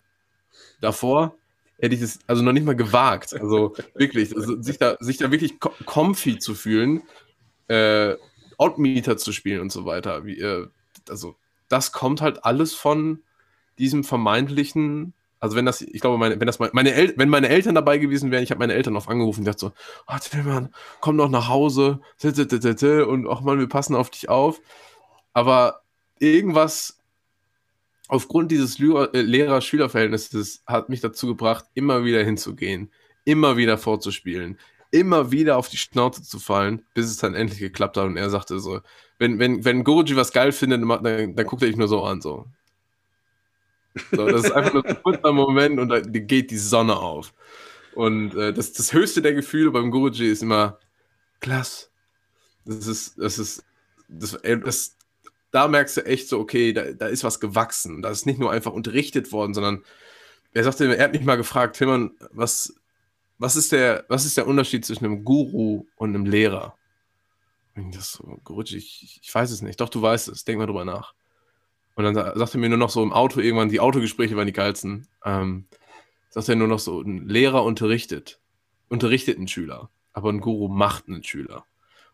Davor 0.81 1.37
hätte 1.79 1.95
ich 1.95 2.01
es 2.01 2.21
also 2.27 2.43
noch 2.43 2.53
nicht 2.53 2.65
mal 2.65 2.77
gewagt. 2.77 3.35
Also 3.35 3.75
wirklich, 3.95 4.35
also 4.37 4.61
sich, 4.61 4.79
da, 4.79 4.97
sich 5.01 5.19
da 5.19 5.31
wirklich 5.31 5.59
comfy 5.61 6.39
zu 6.39 6.55
fühlen. 6.55 7.03
Äh, 7.69 8.17
Oddmeter 8.59 9.17
zu 9.17 9.33
spielen 9.33 9.61
und 9.61 9.73
so 9.73 9.85
weiter. 9.85 10.25
Wie, 10.25 10.39
äh, 10.39 10.69
also, 11.09 11.37
das 11.69 11.93
kommt 11.93 12.21
halt 12.21 12.45
alles 12.45 12.75
von 12.75 13.23
diesem 13.79 14.05
vermeintlichen, 14.05 15.15
also 15.41 15.57
wenn 15.57 15.67
das, 15.67 15.81
ich 15.81 16.01
glaube, 16.01 16.19
meine, 16.19 16.39
wenn 16.39 16.47
das 16.47 16.61
meine, 16.61 16.93
El 16.93 17.15
wenn 17.17 17.29
meine 17.29 17.49
Eltern 17.49 17.75
dabei 17.75 17.99
gewesen 17.99 18.31
wären, 18.31 18.45
ich 18.45 18.51
habe 18.51 18.61
meine 18.61 18.75
Eltern 18.75 18.97
oft 18.97 19.09
angerufen 19.09 19.41
und 19.41 19.45
gesagt 19.47 19.59
so, 19.59 19.73
oh, 20.07 20.17
Tillmann, 20.21 20.73
komm 21.01 21.19
doch 21.19 21.29
nach 21.29 21.49
Hause, 21.49 22.01
und 22.23 23.27
auch 23.27 23.41
mal, 23.41 23.59
wir 23.59 23.69
passen 23.69 23.97
auf 23.97 24.11
dich 24.11 24.29
auf. 24.29 24.61
Aber 25.33 25.82
irgendwas 26.23 26.99
aufgrund 28.09 28.51
dieses 28.51 28.79
äh, 28.79 29.21
Lehrer-Schüler-Verhältnisses 29.21 30.63
hat 30.67 30.89
mich 30.89 31.01
dazu 31.01 31.27
gebracht, 31.27 31.65
immer 31.75 32.05
wieder 32.05 32.23
hinzugehen, 32.23 32.91
immer 33.25 33.57
wieder 33.57 33.79
vorzuspielen, 33.79 34.59
immer 34.91 35.33
wieder 35.33 35.57
auf 35.57 35.69
die 35.69 35.79
Schnauze 35.79 36.23
zu 36.23 36.39
fallen, 36.39 36.85
bis 36.95 37.07
es 37.07 37.17
dann 37.17 37.35
endlich 37.35 37.59
geklappt 37.59 37.97
hat 37.97 38.07
und 38.07 38.17
er 38.17 38.31
sagte 38.31 38.61
so, 38.61 38.81
wenn, 39.19 39.39
wenn, 39.39 39.65
wenn 39.65 39.85
Goji 39.85 40.17
was 40.17 40.33
geil 40.33 40.53
findet, 40.53 40.83
dann, 40.83 41.35
dann 41.35 41.47
guckt 41.47 41.63
er 41.63 41.69
dich 41.69 41.77
nur 41.77 41.89
so 41.89 42.03
an, 42.05 42.21
so. 42.21 42.47
so 44.11 44.27
das 44.27 44.45
ist 44.45 44.53
einfach 44.53 44.75
nur 44.75 44.87
ein 44.87 45.03
kurzer 45.03 45.33
Moment 45.33 45.81
und 45.81 45.89
da 45.89 46.01
geht 46.01 46.51
die 46.51 46.59
Sonne 46.59 46.97
auf. 46.97 47.33
Und 47.95 48.35
äh, 48.35 48.53
das, 48.53 48.73
das 48.73 48.93
höchste 48.93 49.23
der 49.23 49.35
Gefühle 49.35 49.71
beim 49.71 49.91
Guruji 49.91 50.29
ist 50.29 50.43
immer 50.43 50.79
klasse. 51.41 51.89
Das 52.65 52.87
ist, 52.87 53.19
das 53.19 53.39
ist, 53.39 53.65
das, 54.09 54.39
das, 54.43 54.97
da 55.53 55.69
merkst 55.69 55.99
du 55.99 56.07
echt 56.07 56.29
so, 56.29 56.41
okay, 56.41 56.73
da, 56.73 56.93
da 56.93 57.07
ist 57.07 57.25
was 57.25 57.39
gewachsen. 57.39 58.03
Da 58.03 58.11
ist 58.11 58.27
nicht 58.27 58.41
nur 58.41 58.51
einfach 58.51 58.73
unterrichtet 58.73 59.31
worden, 59.31 59.55
sondern 59.55 59.85
er 60.55 60.65
sagte, 60.65 60.97
er 60.97 61.05
hat 61.05 61.13
mich 61.13 61.25
mal 61.25 61.37
gefragt, 61.37 61.77
Tillmann, 61.77 62.13
was, 62.33 62.75
was 63.39 63.55
ist 63.55 63.71
der, 63.71 64.05
was 64.09 64.25
ist 64.25 64.37
der 64.37 64.47
Unterschied 64.47 64.85
zwischen 64.85 65.05
einem 65.05 65.25
Guru 65.25 65.87
und 65.97 66.11
einem 66.11 66.27
Lehrer? 66.27 66.77
Das 67.75 68.13
so 68.13 68.41
gerutscht, 68.45 68.75
ich, 68.75 69.21
ich 69.23 69.35
weiß 69.35 69.51
es 69.51 69.63
nicht. 69.63 69.81
Doch, 69.81 69.89
du 69.89 70.03
weißt 70.03 70.29
es. 70.29 70.45
Denk 70.45 70.59
mal 70.59 70.67
drüber 70.67 70.85
nach. 70.85 71.15
Und 71.95 72.05
dann 72.05 72.15
sagte 72.15 72.59
er 72.59 72.61
mir 72.61 72.69
nur 72.69 72.79
noch 72.79 72.91
so 72.91 73.03
im 73.03 73.13
Auto 73.13 73.41
irgendwann, 73.41 73.69
die 73.69 73.81
Autogespräche 73.81 74.37
waren 74.37 74.47
die 74.47 74.53
geilsten. 74.53 75.07
Ähm, 75.25 75.67
sagt 76.31 76.49
er 76.49 76.57
nur 76.57 76.69
noch 76.69 76.79
so, 76.79 77.01
ein 77.01 77.29
Lehrer 77.29 77.65
unterrichtet. 77.65 78.41
Unterrichtet 78.89 79.37
einen 79.37 79.49
Schüler. 79.49 79.91
Aber 80.15 80.31
ein 80.31 80.41
Guru 80.41 80.69
macht 80.69 81.09
einen 81.09 81.23
Schüler. 81.23 81.65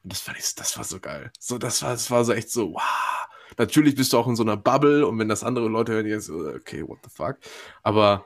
Und 0.02 0.12
das 0.12 0.20
fand 0.20 0.38
ich, 0.38 0.54
das 0.54 0.76
war 0.76 0.84
so 0.84 1.00
geil. 1.00 1.32
So, 1.38 1.58
das 1.58 1.82
war, 1.82 1.90
das 1.90 2.10
war 2.10 2.24
so 2.24 2.32
echt 2.32 2.50
so, 2.50 2.74
wow. 2.74 3.27
Natürlich 3.58 3.94
bist 3.94 4.12
du 4.12 4.18
auch 4.18 4.28
in 4.28 4.36
so 4.36 4.42
einer 4.42 4.56
Bubble 4.56 5.06
und 5.06 5.18
wenn 5.18 5.28
das 5.28 5.44
andere 5.44 5.68
Leute 5.68 5.92
hören, 5.92 6.06
jetzt, 6.06 6.30
okay, 6.30 6.86
what 6.86 6.98
the 7.04 7.10
fuck. 7.10 7.36
Aber 7.82 8.24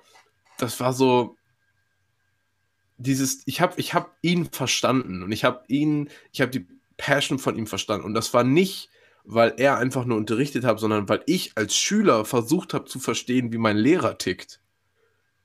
das 0.58 0.78
war 0.78 0.92
so, 0.92 1.36
dieses, 2.98 3.42
ich 3.46 3.60
habe 3.60 3.74
ich 3.78 3.94
hab 3.94 4.16
ihn 4.22 4.46
verstanden 4.46 5.22
und 5.22 5.32
ich 5.32 5.44
habe 5.44 5.64
ihn, 5.68 6.08
ich 6.32 6.40
habe 6.40 6.50
die 6.50 6.66
Passion 6.96 7.38
von 7.38 7.56
ihm 7.56 7.66
verstanden. 7.66 8.06
Und 8.06 8.14
das 8.14 8.32
war 8.32 8.44
nicht, 8.44 8.90
weil 9.24 9.54
er 9.56 9.78
einfach 9.78 10.04
nur 10.04 10.16
unterrichtet 10.16 10.64
hat, 10.64 10.78
sondern 10.78 11.08
weil 11.08 11.22
ich 11.26 11.52
als 11.56 11.76
Schüler 11.76 12.24
versucht 12.24 12.74
habe 12.74 12.84
zu 12.84 12.98
verstehen, 12.98 13.52
wie 13.52 13.58
mein 13.58 13.76
Lehrer 13.76 14.18
tickt. 14.18 14.60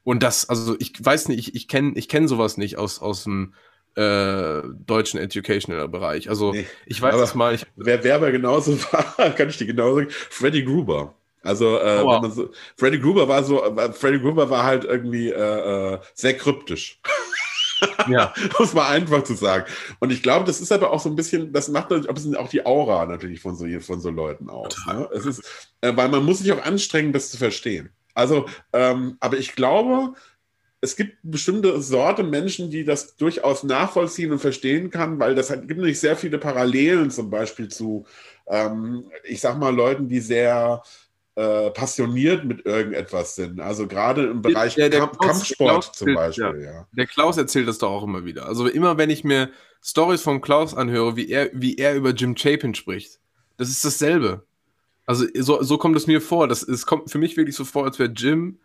Und 0.03 0.23
das, 0.23 0.49
also 0.49 0.75
ich 0.79 0.93
weiß 1.03 1.27
nicht, 1.29 1.39
ich, 1.39 1.55
ich 1.55 1.67
kenne 1.67 1.93
ich 1.95 2.07
kenn 2.07 2.27
sowas 2.27 2.57
nicht 2.57 2.77
aus, 2.77 2.99
aus 2.99 3.23
dem 3.23 3.53
äh, 3.97 4.61
deutschen 4.85 5.19
Educational-Bereich. 5.19 6.29
Also 6.29 6.51
nee, 6.51 6.67
ich 6.85 7.01
weiß 7.01 7.15
es 7.15 7.33
mal. 7.33 7.55
Ich, 7.55 7.65
wer, 7.75 8.03
wer 8.03 8.15
aber 8.15 8.31
genauso 8.31 8.79
war, 8.91 9.31
kann 9.35 9.49
ich 9.49 9.57
dir 9.57 9.65
genau 9.65 9.95
sagen, 9.95 10.09
Freddy 10.09 10.63
Gruber. 10.63 11.15
Also 11.41 11.79
äh, 11.79 12.03
wow. 12.03 12.31
so, 12.31 12.49
Freddy 12.75 12.99
Gruber 12.99 13.27
war 13.27 13.43
so, 13.43 13.63
äh, 13.63 13.91
Freddy 13.91 14.19
Gruber 14.19 14.49
war 14.49 14.63
halt 14.63 14.83
irgendwie 14.83 15.29
äh, 15.29 15.93
äh 15.93 15.99
sehr 16.13 16.35
kryptisch. 16.37 17.01
Ja. 18.07 18.33
Muss 18.57 18.73
man 18.73 18.87
einfach 18.87 19.23
zu 19.23 19.35
sagen. 19.35 19.65
Und 19.99 20.11
ich 20.11 20.23
glaube, 20.23 20.45
das 20.45 20.61
ist 20.61 20.71
aber 20.71 20.89
auch 20.89 20.99
so 20.99 21.09
ein 21.09 21.15
bisschen, 21.15 21.53
das 21.53 21.69
macht 21.69 21.91
natürlich 21.91 22.09
ein 22.09 22.15
bisschen 22.15 22.35
auch 22.35 22.49
die 22.49 22.65
Aura 22.65 23.05
natürlich 23.05 23.39
von 23.39 23.55
so, 23.55 23.67
von 23.81 23.99
so 23.99 24.09
Leuten 24.09 24.49
aus. 24.49 24.75
Ne? 24.87 25.07
Es 25.13 25.27
ist, 25.27 25.43
äh, 25.81 25.95
weil 25.95 26.09
man 26.09 26.25
muss 26.25 26.39
sich 26.39 26.51
auch 26.51 26.63
anstrengen, 26.63 27.13
das 27.13 27.29
zu 27.29 27.37
verstehen. 27.37 27.91
Also, 28.15 28.47
ähm, 28.73 29.17
aber 29.19 29.37
ich 29.37 29.53
glaube, 29.53 30.15
es 30.81 30.95
gibt 30.95 31.17
bestimmte 31.23 31.81
Sorte 31.81 32.23
Menschen, 32.23 32.69
die 32.69 32.83
das 32.83 33.15
durchaus 33.17 33.63
nachvollziehen 33.63 34.31
und 34.31 34.39
verstehen 34.39 34.89
kann, 34.89 35.19
weil 35.19 35.33
das 35.33 35.49
hat, 35.49 35.67
gibt 35.67 35.79
nämlich 35.79 35.99
sehr 35.99 36.15
viele 36.15 36.37
Parallelen 36.37 37.09
zum 37.09 37.29
Beispiel 37.29 37.67
zu, 37.67 38.05
ähm, 38.47 39.09
ich 39.23 39.41
sag 39.41 39.57
mal, 39.57 39.75
Leuten, 39.75 40.07
die 40.07 40.19
sehr 40.19 40.83
äh, 41.35 41.71
passioniert 41.71 42.45
mit 42.45 42.65
irgendetwas 42.65 43.35
sind. 43.35 43.59
Also 43.59 43.87
gerade 43.87 44.27
im 44.27 44.41
Bereich 44.41 44.75
der, 44.75 44.89
der 44.89 45.01
Kamp 45.01 45.19
Klaus, 45.19 45.31
Kampfsport 45.31 45.69
Klaus 45.69 45.91
zum 45.93 46.13
Beispiel. 46.13 46.61
Ja. 46.63 46.71
Ja. 46.71 46.87
Der 46.91 47.07
Klaus 47.07 47.37
erzählt 47.37 47.67
das 47.67 47.79
doch 47.79 47.89
auch 47.89 48.03
immer 48.03 48.25
wieder. 48.25 48.45
Also 48.45 48.67
immer, 48.67 48.97
wenn 48.97 49.09
ich 49.09 49.23
mir 49.23 49.49
Stories 49.83 50.21
von 50.21 50.41
Klaus 50.41 50.75
anhöre, 50.75 51.15
wie 51.15 51.29
er, 51.29 51.49
wie 51.53 51.75
er 51.77 51.95
über 51.95 52.11
Jim 52.11 52.35
Chapin 52.35 52.75
spricht, 52.75 53.19
das 53.57 53.69
ist 53.69 53.83
dasselbe. 53.83 54.45
Also 55.07 55.25
so, 55.39 55.63
so 55.63 55.77
kommt 55.77 55.95
es 55.95 56.05
mir 56.05 56.21
vor. 56.21 56.47
Das, 56.47 56.61
es 56.61 56.85
kommt 56.85 57.09
für 57.09 57.17
mich 57.17 57.35
wirklich 57.35 57.55
so 57.55 57.65
vor, 57.65 57.85
als 57.85 57.97
wäre 57.97 58.11
Jim 58.11 58.59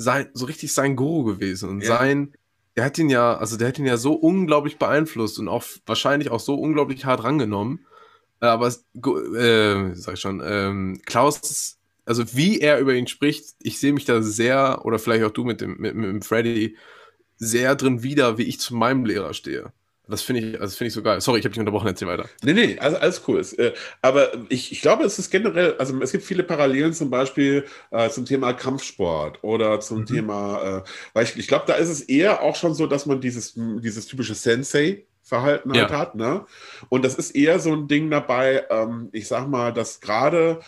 sein, 0.00 0.28
so 0.32 0.46
richtig 0.46 0.72
sein 0.72 0.96
Guru 0.96 1.24
gewesen 1.24 1.68
und 1.68 1.80
ja. 1.82 1.98
sein 1.98 2.34
der 2.76 2.84
hat 2.84 2.98
ihn 2.98 3.10
ja, 3.10 3.36
also 3.36 3.56
der 3.56 3.68
hat 3.68 3.78
ihn 3.78 3.86
ja 3.86 3.96
so 3.96 4.14
unglaublich 4.14 4.78
beeinflusst 4.78 5.38
und 5.38 5.48
auch 5.48 5.64
wahrscheinlich 5.86 6.30
auch 6.30 6.40
so 6.40 6.54
unglaublich 6.54 7.04
hart 7.04 7.24
rangenommen. 7.24 7.84
Aber 8.38 8.68
äh, 8.68 9.94
sag 9.94 10.14
ich 10.14 10.20
schon, 10.20 10.40
ähm, 10.42 11.00
Klaus 11.04 11.78
also 12.06 12.34
wie 12.34 12.58
er 12.60 12.78
über 12.78 12.94
ihn 12.94 13.06
spricht, 13.06 13.54
ich 13.60 13.78
sehe 13.78 13.92
mich 13.92 14.04
da 14.04 14.22
sehr, 14.22 14.80
oder 14.84 14.98
vielleicht 14.98 15.24
auch 15.24 15.30
du 15.30 15.44
mit 15.44 15.60
dem, 15.60 15.76
mit, 15.78 15.94
mit 15.94 16.08
dem 16.08 16.22
Freddy, 16.22 16.76
sehr 17.36 17.76
drin 17.76 18.02
wieder, 18.02 18.38
wie 18.38 18.44
ich 18.44 18.58
zu 18.58 18.74
meinem 18.74 19.04
Lehrer 19.04 19.34
stehe. 19.34 19.72
Das 20.10 20.22
finde 20.22 20.42
ich, 20.42 20.60
also 20.60 20.76
finde 20.76 20.88
ich 20.88 20.94
so 20.94 21.02
geil. 21.02 21.20
Sorry, 21.20 21.38
ich 21.38 21.44
habe 21.44 21.52
dich 21.52 21.60
unterbrochen, 21.60 21.86
erzähl 21.86 22.08
weiter. 22.08 22.28
Nee, 22.42 22.52
nee, 22.52 22.78
also 22.78 22.96
alles 22.96 23.22
cool. 23.28 23.40
Äh, 23.58 23.72
aber 24.02 24.32
ich, 24.48 24.72
ich 24.72 24.82
glaube, 24.82 25.04
es 25.04 25.18
ist 25.18 25.30
generell, 25.30 25.76
also 25.78 25.98
es 26.02 26.12
gibt 26.12 26.24
viele 26.24 26.42
Parallelen 26.42 26.92
zum 26.92 27.10
Beispiel 27.10 27.64
äh, 27.90 28.10
zum 28.10 28.24
Thema 28.24 28.52
Kampfsport 28.52 29.42
oder 29.42 29.80
zum 29.80 30.00
mhm. 30.00 30.06
Thema, 30.06 30.78
äh, 30.78 30.82
weil 31.14 31.24
ich, 31.24 31.36
ich 31.36 31.48
glaube, 31.48 31.64
da 31.66 31.74
ist 31.74 31.88
es 31.88 32.02
eher 32.02 32.42
auch 32.42 32.56
schon 32.56 32.74
so, 32.74 32.86
dass 32.86 33.06
man 33.06 33.20
dieses, 33.20 33.54
dieses 33.56 34.06
typische 34.06 34.34
Sensei 34.34 35.06
Verhalten 35.22 35.72
halt 35.72 35.90
ja. 35.90 35.98
hat, 35.98 36.14
ne? 36.16 36.44
Und 36.88 37.04
das 37.04 37.14
ist 37.14 37.32
eher 37.32 37.60
so 37.60 37.72
ein 37.72 37.86
Ding 37.86 38.10
dabei, 38.10 38.64
ähm, 38.68 39.10
ich 39.12 39.28
sag 39.28 39.46
mal, 39.48 39.72
dass 39.72 40.00
gerade 40.00 40.60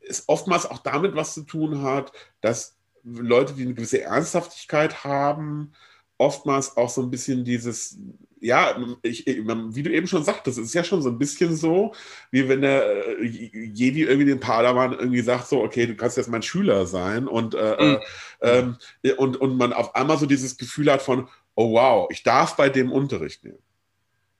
es 0.00 0.24
oftmals 0.26 0.66
auch 0.66 0.78
damit 0.78 1.14
was 1.14 1.34
zu 1.34 1.42
tun 1.42 1.82
hat, 1.82 2.12
dass 2.40 2.76
Leute, 3.04 3.52
die 3.52 3.62
eine 3.62 3.74
gewisse 3.74 4.02
Ernsthaftigkeit 4.02 5.04
haben, 5.04 5.72
oftmals 6.18 6.76
auch 6.76 6.88
so 6.88 7.02
ein 7.02 7.10
bisschen 7.10 7.44
dieses, 7.44 7.98
ja, 8.40 8.76
ich, 9.02 9.26
wie 9.26 9.82
du 9.82 9.90
eben 9.90 10.06
schon 10.06 10.24
sagtest, 10.24 10.58
es 10.58 10.66
ist 10.66 10.74
ja 10.74 10.84
schon 10.84 11.02
so 11.02 11.08
ein 11.08 11.18
bisschen 11.18 11.56
so, 11.56 11.92
wie 12.30 12.48
wenn 12.48 12.60
der 12.60 13.18
äh, 13.18 13.24
Jedi 13.24 14.02
irgendwie 14.02 14.26
den 14.26 14.40
Padawan 14.40 14.92
irgendwie 14.92 15.22
sagt, 15.22 15.48
so, 15.48 15.62
okay, 15.62 15.86
du 15.86 15.96
kannst 15.96 16.16
jetzt 16.16 16.28
mein 16.28 16.42
Schüler 16.42 16.86
sein 16.86 17.26
und, 17.26 17.54
äh, 17.54 17.96
äh, 18.40 18.62
mhm. 18.62 18.76
äh, 19.02 19.12
und, 19.12 19.36
und 19.38 19.56
man 19.56 19.72
auf 19.72 19.94
einmal 19.94 20.18
so 20.18 20.26
dieses 20.26 20.56
Gefühl 20.56 20.92
hat 20.92 21.02
von, 21.02 21.28
oh 21.54 21.72
wow, 21.72 22.08
ich 22.10 22.22
darf 22.22 22.56
bei 22.56 22.68
dem 22.68 22.92
Unterricht 22.92 23.44
nehmen. 23.44 23.58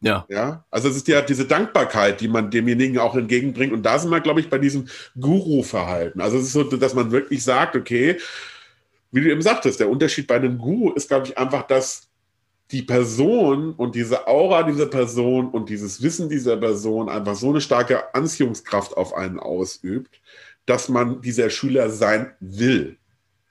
Ja. 0.01 0.27
Ja. 0.29 0.65
Also 0.71 0.91
es 0.91 0.97
ist 0.97 1.09
ja 1.09 1.23
diese 1.23 1.47
Dankbarkeit, 1.47 2.21
die 2.21 2.29
man 2.29 2.51
demjenigen 2.51 2.99
auch 2.99 3.17
entgegenbringt. 3.17 3.73
Und 3.73 3.85
da 3.85 3.99
sind 3.99 4.11
wir, 4.11 4.21
glaube 4.21 4.41
ich, 4.41 4.51
bei 4.51 4.59
diesem 4.59 4.87
Guru-Verhalten. 5.19 6.21
Also 6.21 6.37
es 6.37 6.45
ist 6.45 6.53
so, 6.53 6.63
dass 6.65 6.93
man 6.93 7.11
wirklich 7.11 7.43
sagt, 7.43 7.75
okay, 7.75 8.19
wie 9.15 9.21
du 9.21 9.31
eben 9.31 9.43
sagtest, 9.43 9.79
der 9.79 9.89
Unterschied 9.89 10.27
bei 10.27 10.35
einem 10.35 10.59
Guru 10.59 10.91
ist, 10.93 11.09
glaube 11.09 11.29
ich, 11.29 11.39
einfach, 11.39 11.63
dass 11.69 12.09
die 12.73 12.83
Person 12.83 13.73
und 13.75 13.95
diese 13.95 14.27
Aura 14.27 14.65
dieser 14.65 14.87
Person 14.87 15.51
und 15.51 15.69
dieses 15.69 16.03
Wissen 16.03 16.29
dieser 16.29 16.57
Person 16.57 17.09
einfach 17.09 17.37
so 17.37 17.51
eine 17.51 17.61
starke 17.61 18.13
Anziehungskraft 18.13 18.97
auf 18.97 19.15
einen 19.15 19.39
ausübt, 19.39 20.21
dass 20.67 20.89
man 20.89 21.21
dieser 21.21 21.49
Schüler 21.49 21.91
sein 21.91 22.33
will. 22.41 22.97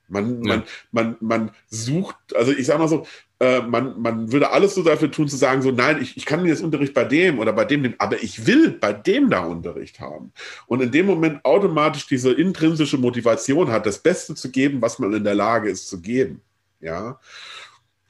Man, 0.09 0.43
ja. 0.43 0.55
man, 0.55 0.63
man, 0.91 1.17
man 1.21 1.51
sucht, 1.69 2.17
also 2.35 2.51
ich 2.51 2.65
sage 2.65 2.79
mal 2.79 2.89
so, 2.89 3.07
äh, 3.43 3.61
man, 3.61 4.01
man 4.01 4.31
würde 4.31 4.51
alles 4.51 4.73
so 4.73 4.83
dafür 4.83 5.11
tun, 5.11 5.27
zu 5.27 5.35
sagen, 5.35 5.61
so, 5.61 5.71
nein, 5.71 6.01
ich, 6.01 6.15
ich 6.15 6.25
kann 6.25 6.45
jetzt 6.45 6.63
Unterricht 6.63 6.93
bei 6.93 7.03
dem 7.03 7.39
oder 7.39 7.51
bei 7.51 7.65
dem 7.65 7.81
nehmen, 7.81 7.95
aber 7.97 8.23
ich 8.23 8.47
will 8.47 8.71
bei 8.71 8.93
dem 8.93 9.29
da 9.29 9.41
Unterricht 9.41 9.99
haben. 9.99 10.31
Und 10.65 10.81
in 10.81 10.91
dem 10.91 11.07
Moment 11.07 11.43
automatisch 11.43 12.07
diese 12.07 12.31
intrinsische 12.31 12.97
Motivation 12.97 13.69
hat, 13.69 13.85
das 13.85 13.99
Beste 13.99 14.33
zu 14.33 14.49
geben, 14.49 14.81
was 14.81 14.97
man 14.97 15.11
in 15.11 15.25
der 15.25 15.35
Lage 15.35 15.69
ist 15.69 15.89
zu 15.89 15.99
geben. 15.99 16.41
Ja. 16.79 17.19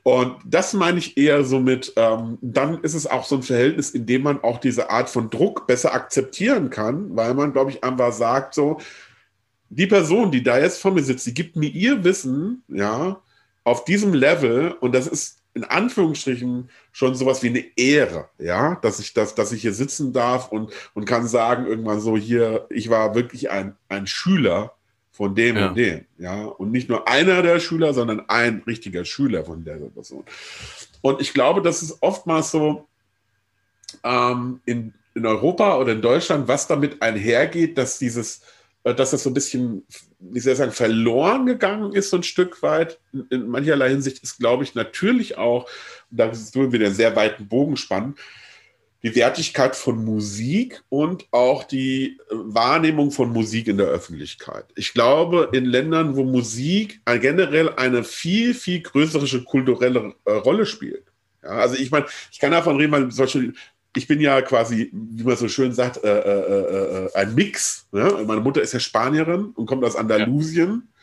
Und 0.04 0.36
das 0.46 0.74
meine 0.74 1.00
ich 1.00 1.18
eher 1.18 1.44
so 1.44 1.60
mit, 1.60 1.94
ähm, 1.96 2.38
dann 2.42 2.82
ist 2.82 2.94
es 2.94 3.08
auch 3.08 3.26
so 3.26 3.38
ein 3.38 3.44
Verhältnis, 3.44 3.90
in 3.90 4.06
dem 4.06 4.22
man 4.22 4.44
auch 4.44 4.60
diese 4.60 4.92
Art 4.92 5.10
von 5.10 5.32
Druck 5.32 5.66
besser 5.66 5.96
akzeptieren 5.96 6.70
kann, 6.70 7.16
weil 7.16 7.34
man, 7.34 7.54
glaube 7.54 7.72
ich, 7.72 7.84
einfach 7.84 8.14
sagt, 8.14 8.54
so, 8.54 8.80
die 9.70 9.88
Person, 9.88 10.30
die 10.30 10.44
da 10.44 10.60
jetzt 10.60 10.80
vor 10.80 10.92
mir 10.92 11.04
sitzt, 11.04 11.26
die 11.26 11.34
gibt 11.34 11.56
mir 11.56 11.70
ihr 11.70 12.04
Wissen, 12.04 12.64
ja, 12.68 13.20
auf 13.64 13.86
diesem 13.86 14.14
Level, 14.14 14.72
und 14.72 14.94
das 14.94 15.08
ist 15.08 15.40
in 15.54 15.64
Anführungsstrichen 15.64 16.70
schon 16.92 17.16
sowas 17.16 17.44
wie 17.44 17.50
eine 17.50 17.66
Ehre, 17.78 18.30
ja, 18.40 18.76
dass 18.82 19.00
ich 19.00 19.14
das, 19.14 19.36
dass 19.36 19.52
ich 19.52 19.62
hier 19.62 19.74
sitzen 19.74 20.12
darf 20.12 20.52
und, 20.52 20.72
und 20.94 21.06
kann 21.06 21.28
sagen 21.28 21.68
irgendwann 21.68 22.02
so 22.02 22.18
hier, 22.18 22.66
ich 22.70 22.90
war 22.90 23.14
wirklich 23.14 23.52
ein, 23.52 23.76
ein 23.88 24.08
Schüler 24.08 24.74
von 25.12 25.36
dem 25.36 25.58
ja. 25.58 25.68
und 25.68 25.76
dem, 25.76 26.06
ja, 26.18 26.46
und 26.46 26.72
nicht 26.72 26.90
nur 26.90 27.08
einer 27.08 27.44
der 27.44 27.60
Schüler, 27.60 27.94
sondern 27.94 28.28
ein 28.30 28.64
richtiger 28.66 29.06
Schüler 29.06 29.46
von 29.46 29.64
der 29.64 29.76
Person. 29.76 30.26
Und 31.02 31.22
ich 31.22 31.34
glaube, 31.34 31.62
das 31.62 31.84
ist 31.84 31.98
oftmals 32.02 32.50
so 32.50 32.88
ähm, 34.04 34.60
in, 34.66 34.96
in 35.14 35.26
Europa 35.28 35.78
oder 35.78 35.92
in 35.92 36.02
Deutschland, 36.02 36.48
was 36.48 36.66
damit 36.66 37.02
einhergeht, 37.04 37.78
dass 37.78 38.00
dieses 38.00 38.42
dass 38.84 39.12
das 39.12 39.24
so 39.24 39.30
ein 39.30 39.34
bisschen, 39.34 39.86
wie 40.20 40.40
soll 40.40 40.54
ich 40.54 40.60
sagen, 40.60 40.72
verloren 40.72 41.46
gegangen 41.46 41.94
ist, 41.94 42.10
so 42.10 42.18
ein 42.18 42.24
Stück 42.24 42.62
weit. 42.62 43.00
In 43.30 43.48
mancherlei 43.48 43.90
Hinsicht 43.90 44.22
ist, 44.22 44.38
glaube 44.40 44.64
ich, 44.64 44.76
natürlich 44.76 45.38
auch, 45.38 45.70
da 46.12 46.26
ist 46.28 46.54
wir 46.56 46.64
einen 46.64 46.94
sehr 46.94 47.16
weiten 47.16 47.48
Bogen 47.48 47.78
spannen, 47.78 48.16
die 49.04 49.16
Wertigkeit 49.16 49.76
von 49.76 50.04
Musik 50.04 50.82
und 50.90 51.28
auch 51.32 51.66
die 51.66 52.18
äh, 52.30 52.32
Wahrnehmung 52.32 53.12
von 53.12 53.32
Musik 53.32 53.68
in 53.68 53.78
der 53.78 53.88
Öffentlichkeit. 53.88 54.66
Ich 54.76 54.94
glaube, 54.94 55.50
in 55.52 55.66
Ländern, 55.66 56.16
wo 56.16 56.24
Musik 56.24 57.02
generell 57.06 57.70
eine 57.76 58.04
viel, 58.04 58.54
viel 58.54 58.82
größere 58.82 59.44
kulturelle 59.44 60.14
äh, 60.24 60.32
Rolle 60.32 60.66
spielt. 60.66 61.04
Ja, 61.44 61.50
also 61.50 61.76
ich 61.76 61.92
meine, 61.92 62.06
ich 62.32 62.40
kann 62.40 62.52
davon 62.52 62.78
reden, 62.78 62.94
weil 62.94 63.10
zum 63.10 63.26
Beispiel 63.26 63.54
ich 63.96 64.08
bin 64.08 64.20
ja 64.20 64.42
quasi, 64.42 64.90
wie 64.92 65.24
man 65.24 65.38
so 65.38 65.48
schön 65.48 65.74
sagt, 65.74 66.04
äh, 66.04 66.20
äh, 66.20 67.06
äh, 67.06 67.14
ein 67.14 67.36
Mix. 67.36 67.88
Ne? 67.92 68.24
Meine 68.26 68.42
Mutter 68.42 68.62
ist 68.62 68.74
ja 68.74 68.80
Spanierin 68.80 69.52
und 69.56 69.66
kommt 69.66 69.84
aus 69.84 69.96
Andalusien. 69.96 70.70
Ja. 70.70 70.94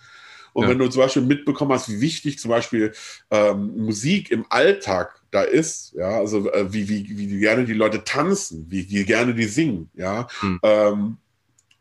Und 0.53 0.64
ja. 0.64 0.70
wenn 0.70 0.78
du 0.78 0.88
zum 0.88 1.03
Beispiel 1.03 1.22
mitbekommen 1.22 1.72
hast, 1.72 1.88
wie 1.88 2.01
wichtig 2.01 2.38
zum 2.38 2.51
Beispiel 2.51 2.93
ähm, 3.30 3.72
Musik 3.76 4.30
im 4.32 4.47
Alltag 4.49 5.20
da 5.30 5.43
ist, 5.43 5.93
ja, 5.95 6.18
also 6.18 6.51
äh, 6.51 6.72
wie, 6.72 6.88
wie, 6.88 7.16
wie 7.16 7.38
gerne 7.38 7.64
die 7.64 7.72
Leute 7.72 8.03
tanzen, 8.03 8.66
wie, 8.68 8.91
wie 8.91 9.05
gerne 9.05 9.32
die 9.32 9.45
singen, 9.45 9.91
ja, 9.95 10.26
hm. 10.41 10.59
ähm, 10.64 11.16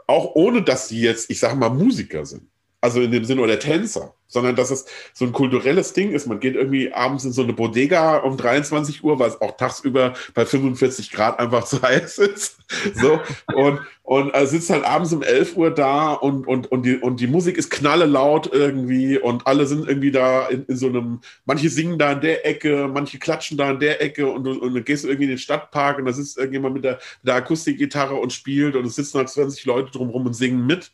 auch 0.06 0.36
ohne 0.36 0.62
dass 0.62 0.88
sie 0.88 1.02
jetzt, 1.02 1.32
ich 1.32 1.40
sage 1.40 1.56
mal, 1.56 1.70
Musiker 1.70 2.28
sind. 2.28 2.44
Also 2.82 3.02
in 3.02 3.12
dem 3.12 3.26
Sinne, 3.26 3.42
oder 3.42 3.60
Tänzer, 3.60 4.14
sondern 4.28 4.56
dass 4.56 4.72
es 4.72 4.86
so 5.14 5.26
ein 5.26 5.34
kulturelles 5.34 5.92
Ding 5.92 6.12
ist. 6.12 6.28
Man 6.28 6.40
geht 6.40 6.56
irgendwie 6.56 6.94
abends 6.94 7.26
in 7.26 7.34
so 7.34 7.44
eine 7.44 7.52
Bodega 7.52 8.18
um 8.18 8.38
23 8.38 9.04
Uhr, 9.04 9.20
weil 9.20 9.28
es 9.28 9.42
auch 9.42 9.58
tagsüber 9.58 10.14
bei 10.34 10.46
45 10.46 11.12
Grad 11.12 11.40
einfach 11.40 11.66
zu 11.66 11.82
heiß 11.82 12.20
ist. 12.20 12.60
So, 12.94 13.20
und, 13.54 13.82
und 14.04 14.34
also 14.34 14.52
sitzt 14.52 14.70
halt 14.70 14.86
abends 14.86 15.12
um 15.12 15.24
11 15.24 15.58
Uhr 15.58 15.72
da 15.72 16.14
und, 16.14 16.48
und, 16.48 16.72
und, 16.72 16.84
die, 16.86 16.96
und 16.96 17.20
die 17.20 17.28
Musik 17.28 17.58
ist 17.58 17.70
knalle 17.70 18.06
laut 18.06 18.50
irgendwie 18.54 19.18
und 19.18 19.46
alle 19.46 19.66
sind 19.66 19.88
irgendwie 19.88 20.12
da 20.12 20.48
in, 20.48 20.64
in 20.66 20.78
so 20.78 20.88
einem, 20.88 21.20
manche 21.46 21.70
singen 21.70 21.98
da 21.98 22.14
in 22.14 22.22
der 22.22 22.46
Ecke, 22.46 22.88
manche 22.88 23.20
klatschen 23.20 23.58
da 23.58 23.72
in 23.72 23.80
der 23.80 24.02
Ecke 24.02 24.32
und, 24.32 24.48
und, 24.48 24.62
und 24.62 24.74
dann 24.74 24.86
gehst 24.86 25.04
du 25.04 25.10
irgendwie 25.10 25.26
in 25.26 25.32
den 25.32 25.38
Stadtpark 25.38 25.98
und 25.98 26.06
da 26.06 26.14
sitzt 26.14 26.38
irgendjemand 26.38 26.76
mit 26.76 26.86
der, 26.86 27.00
der 27.24 27.36
Akustikgitarre 27.36 28.16
und 28.16 28.32
spielt 28.32 28.78
und 28.78 28.86
es 28.86 28.96
sitzen 28.96 29.18
halt 29.18 29.30
20 29.30 29.66
Leute 29.66 29.92
drumherum 29.92 30.28
und 30.28 30.34
singen 30.34 30.66
mit. 30.66 30.92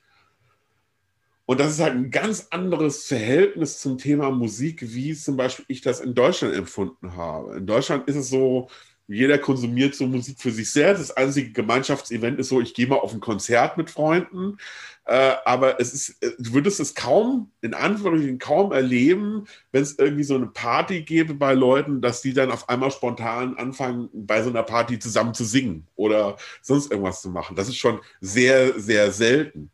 Und 1.46 1.60
das 1.60 1.74
ist 1.74 1.80
halt 1.80 1.94
ein 1.94 2.10
ganz 2.10 2.48
anderes 2.50 3.06
Verhältnis 3.06 3.80
zum 3.80 3.98
Thema 3.98 4.32
Musik, 4.32 4.80
wie 4.82 5.14
zum 5.14 5.38
Beispiel 5.38 5.66
ich 5.68 5.82
das 5.82 6.00
in 6.00 6.16
Deutschland 6.16 6.56
empfunden 6.56 7.16
habe. 7.16 7.58
In 7.58 7.68
Deutschland 7.68 8.08
ist 8.08 8.16
es 8.16 8.30
so, 8.30 8.68
jeder 9.08 9.38
konsumiert 9.38 9.94
so 9.94 10.08
Musik 10.08 10.40
für 10.40 10.52
sich 10.52 10.72
selbst. 10.72 11.02
Das 11.02 11.16
einzige 11.16 11.52
Gemeinschaftsevent 11.52 12.40
ist 12.40 12.50
so, 12.50 12.60
ich 12.60 12.74
gehe 12.74 12.88
mal 12.88 12.96
auf 12.96 13.14
ein 13.14 13.20
Konzert 13.20 13.78
mit 13.78 13.92
Freunden. 13.92 14.58
Äh, 15.06 15.36
aber 15.46 15.80
es 15.80 15.94
ist, 15.94 16.24
äh, 16.24 16.32
du 16.40 16.54
würdest 16.54 16.80
es 16.80 16.96
kaum, 16.96 17.52
in 17.62 17.76
Anführungszeichen 17.76 18.40
kaum 18.40 18.72
erleben, 18.72 19.46
wenn 19.72 19.84
es 19.84 20.00
irgendwie 20.00 20.24
so 20.24 20.34
eine 20.34 20.48
Party 20.48 21.04
gäbe 21.04 21.36
bei 21.36 21.54
Leuten, 21.54 22.02
dass 22.02 22.24
die 22.24 22.34
dann 22.34 22.50
auf 22.50 22.68
einmal 22.70 22.90
spontan 22.90 23.56
anfangen, 23.58 24.10
bei 24.14 24.42
so 24.42 24.50
einer 24.50 24.64
Party 24.64 24.98
zusammen 24.98 25.36
zu 25.36 25.44
singen 25.44 25.86
oder 25.96 26.38
sonst 26.64 26.90
irgendwas 26.90 27.22
zu 27.22 27.30
machen. 27.30 27.56
Das 27.56 27.68
ist 27.68 27.78
schon 27.78 28.00
sehr, 28.20 28.80
sehr 28.80 29.12
selten. 29.12 29.70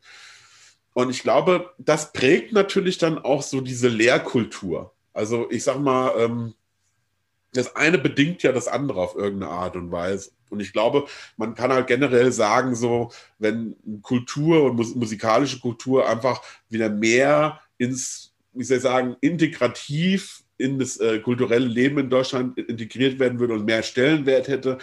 Und 0.93 1.09
ich 1.09 1.23
glaube, 1.23 1.71
das 1.77 2.11
prägt 2.13 2.51
natürlich 2.53 2.97
dann 2.97 3.17
auch 3.17 3.41
so 3.41 3.61
diese 3.61 3.87
Lehrkultur. 3.87 4.93
Also 5.13 5.49
ich 5.49 5.63
sag 5.63 5.79
mal, 5.79 6.13
ähm, 6.17 6.53
das 7.53 7.75
eine 7.75 7.97
bedingt 7.97 8.43
ja 8.43 8.51
das 8.51 8.67
andere 8.67 9.01
auf 9.01 9.15
irgendeine 9.15 9.51
Art 9.51 9.75
und 9.75 9.91
Weise. 9.91 10.31
Und 10.49 10.59
ich 10.59 10.73
glaube, 10.73 11.05
man 11.37 11.55
kann 11.55 11.71
halt 11.71 11.87
generell 11.87 12.31
sagen, 12.31 12.75
so, 12.75 13.11
wenn 13.39 13.75
Kultur 14.01 14.63
und 14.63 14.75
musikalische 14.95 15.59
Kultur 15.59 16.07
einfach 16.07 16.41
wieder 16.69 16.89
mehr 16.89 17.61
ins, 17.77 18.33
wie 18.53 18.63
soll 18.63 18.77
ich 18.77 18.83
sagen, 18.83 19.15
integrativ 19.21 20.43
in 20.57 20.77
das 20.77 20.97
äh, 20.97 21.19
kulturelle 21.19 21.65
Leben 21.65 21.97
in 21.97 22.09
Deutschland 22.09 22.57
integriert 22.57 23.17
werden 23.17 23.39
würde 23.39 23.53
und 23.53 23.65
mehr 23.65 23.81
Stellenwert 23.81 24.47
hätte, 24.47 24.77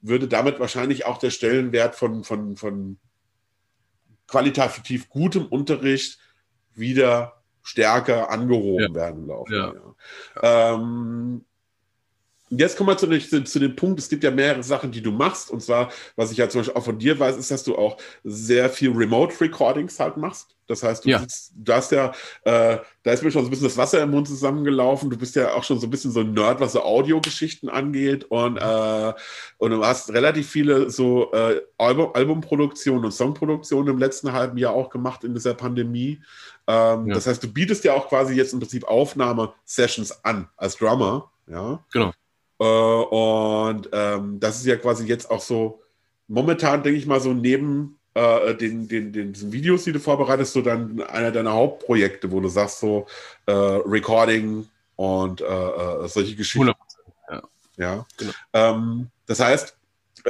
würde 0.00 0.28
damit 0.28 0.60
wahrscheinlich 0.60 1.06
auch 1.06 1.18
der 1.18 1.30
Stellenwert 1.30 1.96
von, 1.96 2.22
von, 2.22 2.56
von 2.56 2.98
qualitativ 4.26 5.08
gutem 5.08 5.46
Unterricht 5.46 6.18
wieder 6.74 7.42
stärker 7.62 8.30
angehoben 8.30 8.88
ja. 8.88 8.94
werden 8.94 9.26
laufen. 9.26 9.54
Ja. 10.42 10.74
Ähm, 10.74 11.44
jetzt 12.58 12.76
kommen 12.76 12.90
wir 12.90 12.96
zu, 12.96 13.08
zu, 13.08 13.44
zu, 13.44 13.58
dem 13.58 13.76
Punkt, 13.76 13.98
es 13.98 14.08
gibt 14.08 14.24
ja 14.24 14.30
mehrere 14.30 14.62
Sachen, 14.62 14.90
die 14.90 15.02
du 15.02 15.12
machst. 15.12 15.50
Und 15.50 15.62
zwar, 15.62 15.90
was 16.16 16.30
ich 16.30 16.38
ja 16.38 16.48
zum 16.48 16.60
Beispiel 16.60 16.76
auch 16.76 16.84
von 16.84 16.98
dir 16.98 17.18
weiß, 17.18 17.36
ist, 17.36 17.50
dass 17.50 17.64
du 17.64 17.76
auch 17.76 17.96
sehr 18.22 18.68
viel 18.70 18.90
Remote-Recordings 18.92 19.98
halt 20.00 20.16
machst. 20.16 20.54
Das 20.66 20.82
heißt, 20.82 21.04
du, 21.04 21.10
ja. 21.10 21.18
sitzt, 21.18 21.52
du 21.56 21.72
hast 21.72 21.92
ja, 21.92 22.12
äh, 22.44 22.78
da 23.02 23.12
ist 23.12 23.22
mir 23.22 23.30
schon 23.30 23.42
so 23.42 23.48
ein 23.48 23.50
bisschen 23.50 23.66
das 23.66 23.76
Wasser 23.76 24.02
im 24.02 24.10
Mund 24.10 24.26
zusammengelaufen. 24.26 25.10
Du 25.10 25.16
bist 25.18 25.36
ja 25.36 25.52
auch 25.52 25.62
schon 25.62 25.78
so 25.78 25.86
ein 25.86 25.90
bisschen 25.90 26.10
so 26.10 26.20
ein 26.20 26.32
Nerd, 26.32 26.60
was 26.60 26.72
so 26.72 26.82
Audiogeschichten 26.82 27.68
angeht. 27.68 28.24
Und, 28.24 28.56
äh, 28.56 29.12
und 29.58 29.70
du 29.70 29.84
hast 29.84 30.12
relativ 30.12 30.48
viele 30.48 30.88
so 30.90 31.32
äh, 31.32 31.60
Album, 31.76 32.10
Albumproduktionen 32.14 33.04
und 33.04 33.12
Songproduktionen 33.12 33.92
im 33.92 33.98
letzten 33.98 34.32
halben 34.32 34.56
Jahr 34.56 34.72
auch 34.72 34.88
gemacht 34.88 35.22
in 35.24 35.34
dieser 35.34 35.54
Pandemie. 35.54 36.22
Ähm, 36.66 37.08
ja. 37.08 37.14
Das 37.14 37.26
heißt, 37.26 37.42
du 37.42 37.52
bietest 37.52 37.84
ja 37.84 37.92
auch 37.92 38.08
quasi 38.08 38.34
jetzt 38.34 38.54
im 38.54 38.60
Prinzip 38.60 38.84
Aufnahmesessions 38.84 40.24
an 40.24 40.48
als 40.56 40.76
Drummer. 40.76 41.30
Ja. 41.46 41.84
Genau. 41.92 42.12
Äh, 42.58 42.64
und 42.64 43.88
ähm, 43.92 44.40
das 44.40 44.56
ist 44.56 44.66
ja 44.66 44.76
quasi 44.76 45.06
jetzt 45.06 45.30
auch 45.30 45.40
so 45.40 45.82
momentan, 46.28 46.82
denke 46.82 46.98
ich 46.98 47.06
mal, 47.06 47.20
so 47.20 47.32
neben 47.32 47.98
äh, 48.14 48.54
den, 48.54 48.88
den, 48.88 49.12
den 49.12 49.52
Videos, 49.52 49.84
die 49.84 49.92
du 49.92 50.00
vorbereitest, 50.00 50.52
so 50.52 50.62
dann 50.62 51.02
einer 51.02 51.32
deiner 51.32 51.52
Hauptprojekte, 51.52 52.30
wo 52.30 52.40
du 52.40 52.48
sagst, 52.48 52.80
so 52.80 53.06
äh, 53.46 53.52
Recording 53.52 54.66
und 54.96 55.40
äh, 55.40 55.44
äh 55.44 56.08
solche 56.08 56.36
Geschichten. 56.36 56.68
100%, 56.68 56.74
ja. 57.30 57.42
ja. 57.76 58.06
Genau. 58.16 58.32
Ähm, 58.52 59.10
das 59.26 59.40
heißt, 59.40 59.76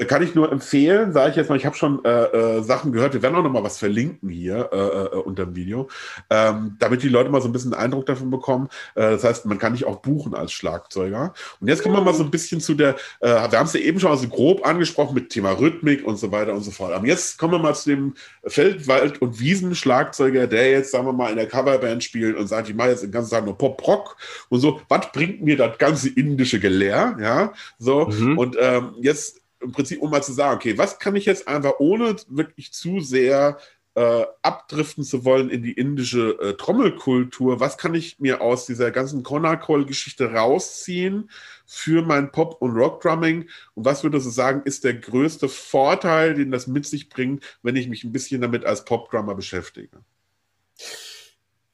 kann 0.08 0.22
ich 0.22 0.34
nur 0.34 0.50
empfehlen, 0.50 1.12
sage 1.12 1.30
ich 1.30 1.36
jetzt 1.36 1.48
mal, 1.48 1.56
ich 1.56 1.66
habe 1.66 1.76
schon 1.76 2.04
äh, 2.04 2.08
äh, 2.10 2.62
Sachen 2.62 2.90
gehört, 2.90 3.14
wir 3.14 3.22
werden 3.22 3.36
auch 3.36 3.42
noch 3.42 3.52
mal 3.52 3.62
was 3.62 3.78
verlinken 3.78 4.28
hier 4.28 4.70
äh, 4.72 4.76
äh, 4.76 5.20
unter 5.20 5.44
dem 5.44 5.54
Video, 5.54 5.88
ähm, 6.30 6.76
damit 6.80 7.02
die 7.02 7.08
Leute 7.08 7.30
mal 7.30 7.40
so 7.40 7.48
ein 7.48 7.52
bisschen 7.52 7.74
einen 7.74 7.84
Eindruck 7.84 8.06
davon 8.06 8.30
bekommen. 8.30 8.68
Äh, 8.94 9.12
das 9.12 9.24
heißt, 9.24 9.46
man 9.46 9.58
kann 9.58 9.74
dich 9.74 9.84
auch 9.84 10.00
buchen 10.00 10.34
als 10.34 10.52
Schlagzeuger. 10.52 11.32
Und 11.60 11.68
jetzt 11.68 11.82
kommen 11.82 11.94
wir 11.94 12.02
mal 12.02 12.14
so 12.14 12.24
ein 12.24 12.30
bisschen 12.30 12.60
zu 12.60 12.74
der, 12.74 12.96
wir 13.20 13.42
haben 13.42 13.66
es 13.66 13.72
ja 13.72 13.80
eben 13.80 14.00
schon 14.00 14.10
mal 14.10 14.16
so 14.16 14.28
grob 14.28 14.66
angesprochen 14.66 15.14
mit 15.14 15.30
Thema 15.30 15.52
Rhythmik 15.52 16.04
und 16.06 16.16
so 16.16 16.32
weiter 16.32 16.54
und 16.54 16.62
so 16.62 16.70
fort. 16.70 16.92
Aber 16.92 17.06
jetzt 17.06 17.38
kommen 17.38 17.52
wir 17.52 17.58
mal 17.58 17.74
zu 17.74 17.90
dem 17.90 18.14
Feld-, 18.46 18.88
Wald- 18.88 19.20
und 19.22 19.38
Wiesen-Schlagzeuger, 19.38 20.46
der 20.46 20.70
jetzt, 20.70 20.90
sagen 20.90 21.06
wir 21.06 21.12
mal, 21.12 21.30
in 21.30 21.36
der 21.36 21.48
Coverband 21.48 22.02
spielt 22.02 22.36
und 22.36 22.46
sagt, 22.46 22.68
ich 22.68 22.74
mache 22.74 22.90
jetzt 22.90 23.02
den 23.02 23.12
ganzen 23.12 23.30
Tag 23.30 23.44
nur 23.44 23.56
Pop-Rock 23.56 24.16
und 24.48 24.60
so. 24.60 24.80
Was 24.88 25.12
bringt 25.12 25.42
mir 25.42 25.56
das 25.56 25.78
ganze 25.78 26.08
indische 26.08 26.60
Gelehr? 26.60 27.16
Ja, 27.20 27.52
so. 27.78 28.06
Mhm. 28.06 28.38
Und 28.38 28.56
ähm, 28.60 28.94
jetzt 29.00 29.43
im 29.64 29.72
Prinzip, 29.72 30.00
um 30.00 30.10
mal 30.10 30.22
zu 30.22 30.32
sagen, 30.32 30.56
okay, 30.56 30.78
was 30.78 30.98
kann 30.98 31.16
ich 31.16 31.24
jetzt 31.24 31.48
einfach, 31.48 31.74
ohne 31.78 32.16
wirklich 32.28 32.72
zu 32.72 33.00
sehr 33.00 33.58
äh, 33.94 34.24
abdriften 34.42 35.04
zu 35.04 35.24
wollen 35.24 35.50
in 35.50 35.62
die 35.62 35.72
indische 35.72 36.36
äh, 36.40 36.54
Trommelkultur, 36.54 37.60
was 37.60 37.78
kann 37.78 37.94
ich 37.94 38.18
mir 38.18 38.40
aus 38.40 38.66
dieser 38.66 38.90
ganzen 38.90 39.22
Konakol-Geschichte 39.22 40.32
rausziehen 40.32 41.30
für 41.64 42.02
mein 42.02 42.32
Pop- 42.32 42.60
und 42.60 42.72
Rock-Drumming? 42.72 43.48
Und 43.74 43.84
was 43.84 44.02
würdest 44.02 44.26
du 44.26 44.30
sagen, 44.30 44.62
ist 44.64 44.84
der 44.84 44.94
größte 44.94 45.48
Vorteil, 45.48 46.34
den 46.34 46.50
das 46.50 46.66
mit 46.66 46.86
sich 46.86 47.08
bringt, 47.08 47.44
wenn 47.62 47.76
ich 47.76 47.88
mich 47.88 48.02
ein 48.04 48.12
bisschen 48.12 48.40
damit 48.40 48.64
als 48.64 48.84
Pop-Drummer 48.84 49.34
beschäftige? 49.34 50.00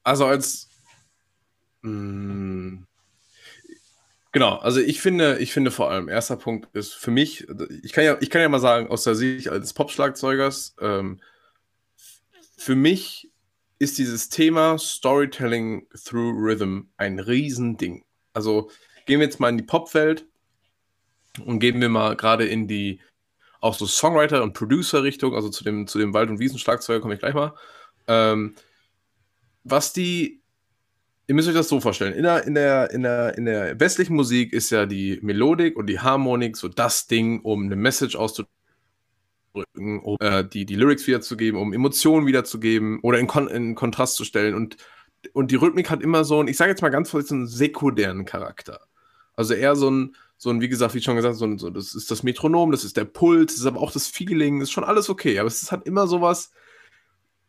Also 0.03 0.26
als 0.26 0.68
mh, 1.82 1.91
hm, 1.91 2.86
Genau, 4.33 4.57
also 4.57 4.81
ich 4.81 5.01
finde, 5.01 5.39
ich 5.39 5.53
finde 5.53 5.70
vor 5.72 5.91
allem, 5.91 6.09
erster 6.09 6.37
Punkt 6.37 6.68
ist 6.74 6.95
für 6.95 7.11
mich, 7.11 7.49
ich 7.83 7.93
kann 7.93 8.05
ja, 8.05 8.16
ich 8.20 8.31
kann 8.31 8.43
ja 8.43 8.49
mal 8.49 8.61
sagen, 8.61 8.89
aus 8.89 9.03
der 9.03 9.16
Sicht 9.16 9.49
als 9.49 9.72
Pop-Schlagzeugers, 9.72 10.76
ähm, 10.81 11.20
für 12.57 12.76
mich 12.76 13.31
ist 13.81 13.99
dieses 13.99 14.28
Thema 14.28 14.78
Storytelling 14.78 15.89
through 16.05 16.35
Rhythm 16.37 16.83
ein 16.97 17.18
Riesending. 17.18 18.05
Also 18.33 18.70
gehen 19.07 19.18
wir 19.18 19.26
jetzt 19.26 19.41
mal 19.41 19.49
in 19.49 19.57
die 19.57 19.64
Popwelt 19.64 20.26
und 21.45 21.59
gehen 21.59 21.81
wir 21.81 21.89
mal 21.89 22.14
gerade 22.14 22.45
in 22.47 22.68
die 22.68 23.01
auch 23.61 23.74
so 23.74 23.87
Songwriter- 23.87 24.43
und 24.43 24.53
Producer-Richtung, 24.53 25.35
also 25.35 25.49
zu 25.49 25.64
dem, 25.64 25.87
zu 25.87 25.99
dem 25.99 26.14
Wald- 26.14 26.31
und 26.31 26.39
Wiesenschlagzeuger 26.39 27.01
komme 27.01 27.14
ich 27.14 27.20
gleich 27.20 27.35
mal. 27.35 27.55
Ähm, 28.07 28.55
was 29.64 29.93
die 29.93 30.39
ihr 31.31 31.35
müsst 31.35 31.47
euch 31.47 31.55
das 31.55 31.68
so 31.68 31.78
vorstellen. 31.78 32.12
In 32.12 32.24
der, 32.24 32.45
in, 32.45 32.57
der, 32.57 32.91
in, 32.91 33.05
der, 33.05 33.39
in 33.39 33.45
der 33.45 33.78
westlichen 33.78 34.16
Musik 34.16 34.53
ist 34.53 34.70
ja 34.70 34.85
die 34.85 35.20
Melodik 35.22 35.76
und 35.76 35.87
die 35.87 36.01
Harmonik 36.01 36.57
so 36.57 36.66
das 36.66 37.07
Ding, 37.07 37.41
um 37.43 37.66
eine 37.66 37.76
Message 37.76 38.16
auszudrücken, 38.16 38.51
um 40.03 40.16
äh, 40.18 40.45
die, 40.45 40.66
die 40.66 40.74
Lyrics 40.74 41.07
wiederzugeben, 41.07 41.61
um 41.61 41.72
Emotionen 41.72 42.26
wiederzugeben 42.26 42.99
oder 43.03 43.20
in, 43.20 43.28
Kon 43.28 43.47
in 43.47 43.76
Kontrast 43.76 44.16
zu 44.16 44.24
stellen. 44.24 44.57
Und, 44.57 44.76
und 45.33 45.53
die 45.53 45.55
Rhythmik 45.55 45.89
hat 45.89 46.03
immer 46.03 46.24
so 46.24 46.41
einen, 46.41 46.49
ich 46.49 46.57
sage 46.57 46.72
jetzt 46.72 46.83
mal 46.83 46.89
ganz 46.89 47.11
vorsichtig, 47.11 47.37
einen 47.37 47.47
sekundären 47.47 48.24
Charakter. 48.24 48.81
Also 49.35 49.55
eher 49.55 49.76
so 49.76 49.89
ein, 49.89 50.16
so 50.37 50.51
ein, 50.51 50.61
wie 50.61 50.68
gesagt, 50.68 50.95
wie 50.95 51.01
schon 51.01 51.14
gesagt, 51.14 51.37
so 51.37 51.45
ein, 51.45 51.59
so, 51.59 51.70
das 51.70 51.95
ist 51.95 52.11
das 52.11 52.24
Metronom, 52.24 52.72
das 52.72 52.83
ist 52.83 52.97
der 52.97 53.05
Puls, 53.05 53.53
das 53.53 53.61
ist 53.61 53.66
aber 53.66 53.81
auch 53.81 53.93
das 53.93 54.09
Feeling, 54.09 54.62
ist 54.62 54.72
schon 54.72 54.83
alles 54.83 55.09
okay. 55.09 55.39
Aber 55.39 55.47
es 55.47 55.70
hat 55.70 55.87
immer 55.87 56.09
sowas, 56.09 56.51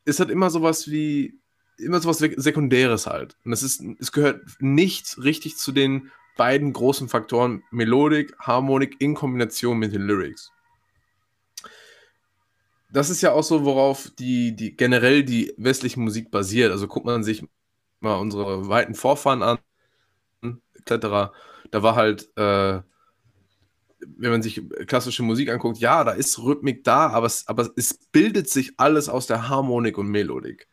es 0.06 0.20
hat 0.20 0.30
immer 0.30 0.52
sowas 0.52 0.92
wie, 0.92 1.41
immer 1.78 2.00
so 2.00 2.10
was 2.10 2.20
Sekundäres 2.20 3.08
halt. 3.08 3.36
Und 3.44 3.54
es 3.54 3.64
ist, 3.64 3.84
es 4.00 4.12
gehört 4.12 4.42
nicht 4.60 5.18
richtig 5.18 5.58
zu 5.58 5.72
den 5.72 6.12
beiden 6.38 6.74
großen 6.74 7.10
Faktoren 7.10 7.64
Melodik, 7.72 8.34
Harmonik 8.40 8.96
in 9.00 9.14
Kombination 9.14 9.78
mit 9.78 9.94
den 9.94 10.04
Lyrics. 10.04 10.52
Das 12.92 13.10
ist 13.10 13.22
ja 13.22 13.32
auch 13.32 13.44
so, 13.44 13.64
worauf 13.64 14.10
die, 14.20 14.56
die 14.56 14.76
generell 14.76 15.24
die 15.24 15.54
westliche 15.58 16.00
Musik 16.00 16.30
basiert. 16.30 16.72
Also 16.72 16.88
guckt 16.88 17.06
man 17.06 17.24
sich 17.24 17.44
mal 18.02 18.16
unsere 18.16 18.68
weiten 18.68 18.96
Vorfahren 18.96 19.44
an, 19.44 19.60
etc. 20.74 21.32
Da 21.72 21.84
war 21.84 21.96
halt, 21.96 22.30
äh, 22.38 22.82
wenn 24.00 24.32
man 24.32 24.42
sich 24.42 24.62
klassische 24.88 25.24
Musik 25.24 25.50
anguckt, 25.50 25.78
ja, 25.78 26.04
da 26.04 26.12
ist 26.12 26.40
Rhythmik 26.40 26.84
da, 26.84 27.08
aber 27.10 27.28
es, 27.28 27.48
aber 27.48 27.70
es 27.76 28.00
bildet 28.12 28.50
sich 28.50 28.74
alles 28.78 29.08
aus 29.10 29.28
der 29.28 29.48
Harmonik 29.48 29.98
und 29.98 30.08
Melodik. 30.08 30.68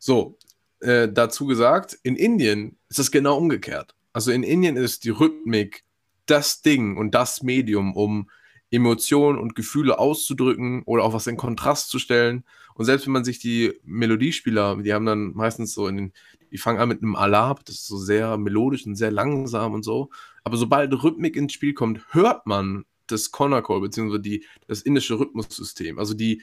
So, 0.00 0.38
äh, 0.80 1.08
dazu 1.08 1.46
gesagt, 1.46 1.96
in 2.02 2.16
Indien 2.16 2.78
ist 2.88 2.98
das 2.98 3.10
genau 3.10 3.36
umgekehrt. 3.36 3.94
Also 4.12 4.32
in 4.32 4.42
Indien 4.42 4.76
ist 4.76 5.04
die 5.04 5.10
Rhythmik 5.10 5.84
das 6.26 6.62
Ding 6.62 6.96
und 6.96 7.14
das 7.14 7.42
Medium, 7.42 7.94
um 7.94 8.30
Emotionen 8.70 9.38
und 9.38 9.54
Gefühle 9.54 9.98
auszudrücken 9.98 10.82
oder 10.84 11.04
auch 11.04 11.12
was 11.12 11.26
in 11.26 11.36
Kontrast 11.36 11.90
zu 11.90 11.98
stellen. 11.98 12.44
Und 12.74 12.86
selbst 12.86 13.06
wenn 13.06 13.12
man 13.12 13.24
sich 13.24 13.40
die 13.40 13.74
Melodiespieler, 13.84 14.76
die 14.76 14.94
haben 14.94 15.06
dann 15.06 15.34
meistens 15.34 15.74
so 15.74 15.86
in 15.86 15.96
den, 15.96 16.12
die 16.50 16.58
fangen 16.58 16.78
an 16.78 16.88
mit 16.88 17.02
einem 17.02 17.16
Alab, 17.16 17.64
das 17.66 17.76
ist 17.76 17.86
so 17.86 17.98
sehr 17.98 18.38
melodisch 18.38 18.86
und 18.86 18.96
sehr 18.96 19.10
langsam 19.10 19.74
und 19.74 19.84
so. 19.84 20.10
Aber 20.44 20.56
sobald 20.56 20.92
Rhythmik 21.02 21.36
ins 21.36 21.52
Spiel 21.52 21.74
kommt, 21.74 22.00
hört 22.14 22.46
man 22.46 22.84
das 23.06 23.32
Konakol, 23.32 23.80
beziehungsweise 23.80 24.22
die, 24.22 24.46
das 24.66 24.82
indische 24.82 25.18
Rhythmussystem. 25.18 25.98
Also 25.98 26.14
die 26.14 26.42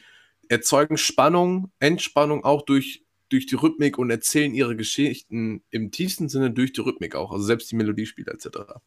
erzeugen 0.49 0.97
Spannung, 0.97 1.71
Entspannung 1.79 2.43
auch 2.43 2.61
durch, 2.63 3.03
durch 3.29 3.45
die 3.45 3.55
Rhythmik 3.55 3.97
und 3.97 4.09
erzählen 4.09 4.53
ihre 4.53 4.75
Geschichten 4.75 5.63
im 5.69 5.91
tiefsten 5.91 6.29
Sinne 6.29 6.51
durch 6.51 6.73
die 6.73 6.81
Rhythmik 6.81 7.15
auch. 7.15 7.31
Also 7.31 7.43
selbst 7.43 7.71
die 7.71 7.75
Melodiespieler 7.75 8.33
etc. 8.33 8.79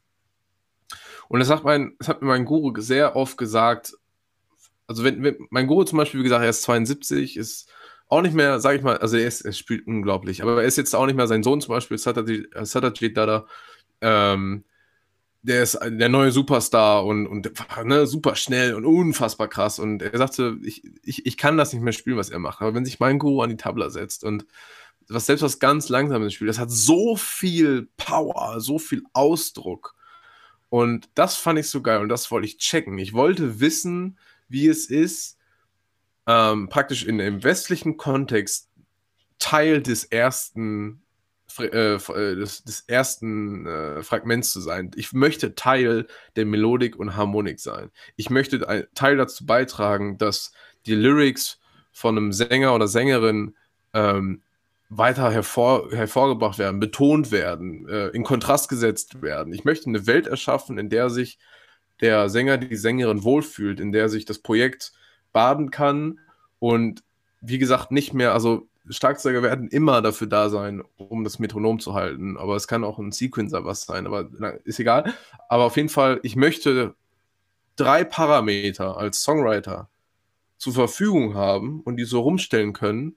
Und 1.29 1.41
das 1.41 1.51
hat, 1.51 1.65
mein, 1.65 1.95
das 1.99 2.09
hat 2.09 2.23
mir 2.23 2.29
mein 2.29 2.45
Guru 2.45 2.73
sehr 2.81 3.15
oft 3.15 3.39
gesagt. 3.39 3.95
Also, 4.87 5.05
wenn, 5.05 5.23
wenn 5.23 5.37
mein 5.51 5.69
Guru 5.69 5.85
zum 5.85 5.99
Beispiel, 5.99 6.21
wie 6.21 6.25
gesagt, 6.25 6.43
er 6.43 6.51
ist 6.51 6.63
72, 6.63 7.37
ist 7.37 7.71
auch 8.09 8.23
nicht 8.23 8.35
mehr, 8.35 8.59
sag 8.59 8.75
ich 8.75 8.83
mal, 8.83 8.99
also 8.99 9.17
er, 9.17 9.29
ist, 9.29 9.43
er 9.43 9.53
spielt 9.53 9.87
unglaublich, 9.87 10.43
aber 10.43 10.63
er 10.63 10.67
ist 10.67 10.77
jetzt 10.77 10.95
auch 10.95 11.07
nicht 11.07 11.15
mehr 11.15 11.29
sein 11.29 11.45
Sohn 11.45 11.61
zum 11.61 11.73
Beispiel, 11.73 11.99
Satyajit 11.99 13.17
Dada. 13.17 13.47
Ähm, 14.01 14.65
der 15.43 15.63
ist 15.63 15.79
der 15.83 16.09
neue 16.09 16.33
Superstar 16.33 17.05
und, 17.05 17.27
und 17.27 17.51
ne, 17.85 18.07
super 18.07 18.37
schnell 18.37 18.75
und 18.75 18.85
unfassbar 18.85 19.49
krass. 19.49 19.79
Und 19.79 20.03
er 20.03 20.17
sagte, 20.19 20.59
ich, 20.63 20.83
ich, 21.03 21.25
ich 21.25 21.37
kann 21.37 21.57
das 21.57 21.73
nicht 21.73 21.83
mehr 21.83 21.93
spielen, 21.93 22.19
was 22.19 22.31
er 22.31 22.39
macht. 22.39 22.61
Aber 22.61 22.75
wenn 22.75 22.85
sich 22.85 23.01
mein 23.01 23.19
Guru 23.19 23.41
an 23.41 23.51
die 23.51 23.57
Tabla 23.57 23.91
setzt 23.91 24.23
und 24.23 24.47
was 25.09 25.27
selbst 25.27 25.43
was 25.43 25.59
ganz 25.59 25.89
langsames 25.89 26.35
spielt, 26.35 26.51
das 26.51 26.59
hat 26.59 26.71
so 26.71 27.17
viel 27.17 27.89
Power, 27.97 28.61
so 28.61 28.79
viel 28.79 29.03
Ausdruck. 29.13 29.95
Und 30.69 31.09
das 31.15 31.37
fand 31.37 31.59
ich 31.59 31.69
so 31.69 31.83
geil 31.83 32.01
und 32.01 32.09
das 32.09 32.31
wollte 32.31 32.47
ich 32.47 32.59
checken. 32.59 32.99
Ich 32.99 33.13
wollte 33.13 33.61
wissen, 33.61 34.19
wie 34.49 34.69
es 34.69 34.87
ist, 34.87 35.39
ähm, 36.27 36.69
praktisch 36.69 37.05
in, 37.05 37.19
im 37.19 37.43
westlichen 37.43 37.97
Kontext 37.97 38.69
Teil 39.39 39.83
des 39.83 40.05
ersten 40.05 41.03
äh, 41.59 41.95
äh, 41.95 42.37
des, 42.37 42.65
des, 42.65 42.81
ersten 42.87 43.67
äh, 43.67 44.03
Fragments 44.03 44.53
zu 44.53 44.61
sein. 44.61 44.91
Ich 44.95 45.13
möchte 45.13 45.55
Teil 45.55 46.07
der 46.37 46.47
Melodik 46.47 46.97
und 46.97 47.17
Harmonik 47.17 47.61
sein. 47.61 47.91
Ich 48.17 48.31
möchte 48.31 48.69
ein 48.69 48.85
Teil 48.95 49.17
dazu 49.17 49.47
beitragen, 49.47 50.19
dass 50.19 50.53
die 50.87 50.95
Lyrics 50.95 51.59
von 51.93 52.17
einem 52.17 52.33
Sänger 52.33 52.75
oder 52.75 52.89
Sängerin 52.89 53.55
ähm, 53.93 54.43
weiter 54.89 55.31
hervor, 55.31 55.91
hervorgebracht 55.93 56.59
werden, 56.59 56.81
betont 56.81 57.31
werden, 57.31 57.89
äh, 57.89 58.09
in 58.09 58.25
Kontrast 58.25 58.69
gesetzt 58.69 59.23
werden. 59.23 59.53
Ich 59.53 59.65
möchte 59.65 59.87
eine 59.87 60.07
Welt 60.07 60.27
erschaffen, 60.27 60.79
in 60.79 60.91
der 60.91 61.11
sich 61.11 61.39
der 62.01 62.29
Sänger, 62.29 62.59
die 62.59 62.77
Sängerin 62.77 63.23
wohlfühlt, 63.23 63.79
in 63.79 63.93
der 63.93 64.09
sich 64.09 64.25
das 64.25 64.39
Projekt 64.39 64.93
baden 65.33 65.71
kann 65.71 66.19
und 66.59 67.03
wie 67.41 67.59
gesagt 67.59 67.91
nicht 67.93 68.15
mehr, 68.15 68.33
also 68.33 68.69
Schlagzeuger 68.89 69.43
werden 69.43 69.69
immer 69.69 70.03
dafür 70.03 70.27
da 70.27 70.49
sein, 70.49 70.83
um 70.97 71.23
das 71.25 71.39
Metronom 71.39 71.81
zu 71.81 71.95
halten. 71.95 72.37
Aber 72.37 72.57
es 72.57 72.67
kann 72.67 72.85
auch 72.85 72.99
ein 72.99 73.13
Sequencer 73.13 73.65
was 73.65 73.83
sein, 73.83 74.07
aber 74.07 74.29
ist 74.65 74.81
egal. 74.81 75.13
Aber 75.49 75.65
auf 75.65 75.77
jeden 75.77 75.89
Fall, 75.89 76.21
ich 76.23 76.37
möchte 76.37 76.95
drei 77.77 78.05
Parameter 78.05 78.97
als 78.97 79.23
Songwriter 79.23 79.89
zur 80.59 80.75
Verfügung 80.75 81.35
haben 81.35 81.81
und 81.81 81.97
die 81.97 82.05
so 82.05 82.21
rumstellen 82.21 82.73
können. 82.73 83.17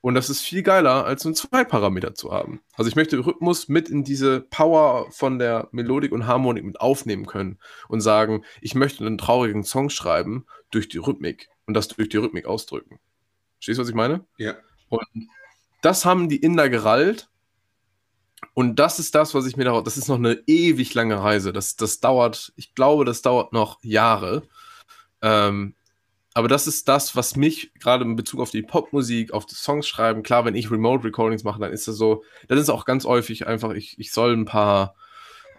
Und 0.00 0.14
das 0.14 0.30
ist 0.30 0.40
viel 0.40 0.62
geiler, 0.62 1.04
als 1.04 1.24
nur 1.24 1.34
zwei 1.34 1.64
Parameter 1.64 2.14
zu 2.14 2.32
haben. 2.32 2.60
Also 2.76 2.88
ich 2.88 2.96
möchte 2.96 3.18
Rhythmus 3.18 3.68
mit 3.68 3.88
in 3.88 4.04
diese 4.04 4.40
Power 4.40 5.10
von 5.10 5.38
der 5.38 5.68
Melodik 5.72 6.12
und 6.12 6.26
Harmonik 6.26 6.64
mit 6.64 6.80
aufnehmen 6.80 7.26
können 7.26 7.58
und 7.88 8.00
sagen, 8.00 8.44
ich 8.60 8.74
möchte 8.74 9.04
einen 9.04 9.18
traurigen 9.18 9.64
Song 9.64 9.90
schreiben 9.90 10.46
durch 10.70 10.88
die 10.88 10.98
Rhythmik 10.98 11.48
und 11.66 11.74
das 11.74 11.88
durch 11.88 12.08
die 12.08 12.16
Rhythmik 12.16 12.46
ausdrücken. 12.46 13.00
Verstehst 13.58 13.78
du, 13.78 13.82
was 13.82 13.88
ich 13.88 13.94
meine? 13.94 14.24
Ja. 14.38 14.54
Und 14.88 15.28
das 15.82 16.04
haben 16.04 16.28
die 16.28 16.38
Inder 16.38 16.68
gerallt. 16.68 17.28
Und 18.54 18.76
das 18.78 18.98
ist 18.98 19.14
das, 19.14 19.34
was 19.34 19.46
ich 19.46 19.56
mir 19.56 19.64
daraus. 19.64 19.84
Das 19.84 19.96
ist 19.96 20.08
noch 20.08 20.16
eine 20.16 20.42
ewig 20.46 20.94
lange 20.94 21.20
Reise. 21.20 21.52
Das, 21.52 21.76
das 21.76 22.00
dauert, 22.00 22.52
ich 22.56 22.74
glaube, 22.74 23.04
das 23.04 23.22
dauert 23.22 23.52
noch 23.52 23.78
Jahre. 23.82 24.42
Ähm, 25.22 25.74
aber 26.34 26.46
das 26.46 26.68
ist 26.68 26.88
das, 26.88 27.16
was 27.16 27.34
mich 27.34 27.72
gerade 27.80 28.04
in 28.04 28.14
Bezug 28.14 28.40
auf 28.40 28.50
die 28.52 28.62
Popmusik, 28.62 29.32
auf 29.32 29.46
das 29.46 29.58
Songs 29.58 29.88
schreiben, 29.88 30.22
klar, 30.22 30.44
wenn 30.44 30.54
ich 30.54 30.70
Remote 30.70 31.04
Recordings 31.04 31.42
mache, 31.42 31.58
dann 31.58 31.72
ist 31.72 31.88
das 31.88 31.96
so, 31.96 32.22
dann 32.46 32.58
ist 32.58 32.70
auch 32.70 32.84
ganz 32.84 33.04
häufig 33.04 33.48
einfach, 33.48 33.72
ich, 33.72 33.98
ich 33.98 34.12
soll 34.12 34.36
ein 34.36 34.44
paar, 34.44 34.94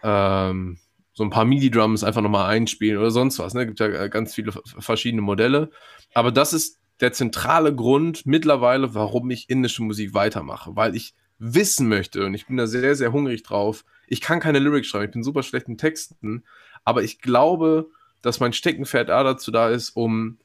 ähm, 0.03 0.77
so 1.11 1.23
ein 1.25 1.31
paar 1.31 1.43
MIDI-Drums 1.43 2.05
einfach 2.05 2.21
nochmal 2.21 2.49
einspielen 2.49 2.97
oder 2.97 3.11
sonst 3.11 3.39
was. 3.39 3.53
Ne? 3.53 3.61
Es 3.61 3.67
gibt 3.67 3.79
ja 3.81 4.07
ganz 4.07 4.33
viele 4.33 4.53
verschiedene 4.79 5.21
Modelle. 5.21 5.69
Aber 6.13 6.31
das 6.31 6.53
ist 6.53 6.78
der 6.99 7.13
zentrale 7.13 7.73
Grund 7.73 8.25
mittlerweile, 8.25 8.93
warum 8.93 9.29
ich 9.31 9.49
indische 9.49 9.83
Musik 9.83 10.13
weitermache, 10.13 10.75
weil 10.75 10.95
ich 10.95 11.15
wissen 11.37 11.87
möchte 11.87 12.25
und 12.25 12.33
ich 12.33 12.47
bin 12.47 12.57
da 12.57 12.67
sehr, 12.67 12.95
sehr 12.95 13.13
hungrig 13.13 13.43
drauf. 13.43 13.85
Ich 14.07 14.21
kann 14.21 14.39
keine 14.39 14.59
Lyrics 14.59 14.87
schreiben, 14.87 15.05
ich 15.05 15.11
bin 15.11 15.23
super 15.23 15.43
schlecht 15.43 15.67
in 15.67 15.77
Texten, 15.77 16.43
aber 16.83 17.03
ich 17.03 17.21
glaube, 17.21 17.89
dass 18.21 18.41
mein 18.41 18.53
Steckenpferd 18.53 19.09
da 19.09 19.23
dazu 19.23 19.51
da 19.51 19.69
ist, 19.69 19.91
um 19.91 20.37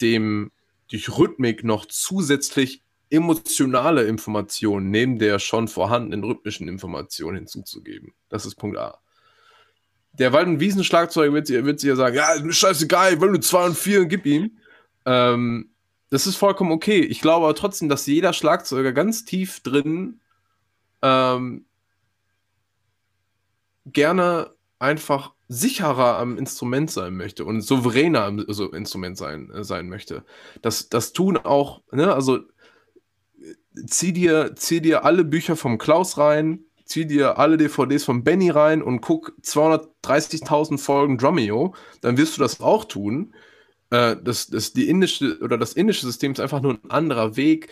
dem 0.00 0.52
durch 0.90 1.18
Rhythmik 1.18 1.64
noch 1.64 1.86
zusätzlich 1.86 2.82
emotionale 3.10 4.04
Informationen 4.04 4.90
neben 4.90 5.18
der 5.18 5.38
schon 5.38 5.66
vorhandenen 5.66 6.24
rhythmischen 6.24 6.68
Information 6.68 7.34
hinzuzugeben. 7.34 8.12
Das 8.28 8.46
ist 8.46 8.56
Punkt 8.56 8.78
A. 8.78 8.98
Der 10.12 10.32
Wald- 10.32 10.48
und 10.48 10.60
Wiesenschlagzeuger 10.60 11.32
wird, 11.32 11.80
sich 11.80 11.88
ja 11.88 11.96
sagen, 11.96 12.16
ja, 12.16 12.52
scheißegal, 12.52 13.20
will 13.20 13.30
nur 13.30 13.40
zwei 13.40 13.66
und 13.66 13.76
vier 13.76 14.00
und 14.00 14.08
gib 14.08 14.26
ihm. 14.26 14.57
Ähm, 15.08 15.70
das 16.10 16.26
ist 16.26 16.36
vollkommen 16.36 16.70
okay. 16.70 17.00
Ich 17.00 17.20
glaube 17.22 17.46
aber 17.46 17.54
trotzdem, 17.54 17.88
dass 17.88 18.06
jeder 18.06 18.34
Schlagzeuger 18.34 18.92
ganz 18.92 19.24
tief 19.24 19.60
drin 19.60 20.20
ähm, 21.00 21.64
gerne 23.86 24.50
einfach 24.78 25.32
sicherer 25.48 26.18
am 26.18 26.36
Instrument 26.36 26.90
sein 26.90 27.16
möchte 27.16 27.46
und 27.46 27.62
souveräner 27.62 28.24
am 28.24 28.44
also 28.46 28.70
Instrument 28.70 29.16
sein, 29.16 29.50
äh, 29.50 29.64
sein 29.64 29.88
möchte. 29.88 30.24
Das, 30.60 30.90
das 30.90 31.14
tun 31.14 31.38
auch, 31.38 31.80
ne, 31.90 32.12
also 32.12 32.40
zieh 33.86 34.12
dir, 34.12 34.54
zieh 34.56 34.82
dir 34.82 35.06
alle 35.06 35.24
Bücher 35.24 35.56
vom 35.56 35.78
Klaus 35.78 36.18
rein, 36.18 36.64
zieh 36.84 37.06
dir 37.06 37.38
alle 37.38 37.56
DVDs 37.56 38.04
von 38.04 38.24
Benny 38.24 38.50
rein 38.50 38.82
und 38.82 39.00
guck 39.00 39.32
230.000 39.42 40.76
Folgen 40.78 41.16
Drumeo, 41.16 41.74
dann 42.02 42.18
wirst 42.18 42.36
du 42.36 42.42
das 42.42 42.60
auch 42.60 42.84
tun 42.84 43.32
äh, 43.90 44.16
das, 44.22 44.48
das, 44.48 44.72
die 44.72 44.88
indische 44.88 45.38
oder 45.40 45.58
das 45.58 45.72
indische 45.72 46.06
System 46.06 46.32
ist 46.32 46.40
einfach 46.40 46.60
nur 46.60 46.74
ein 46.74 46.90
anderer 46.90 47.36
Weg 47.36 47.68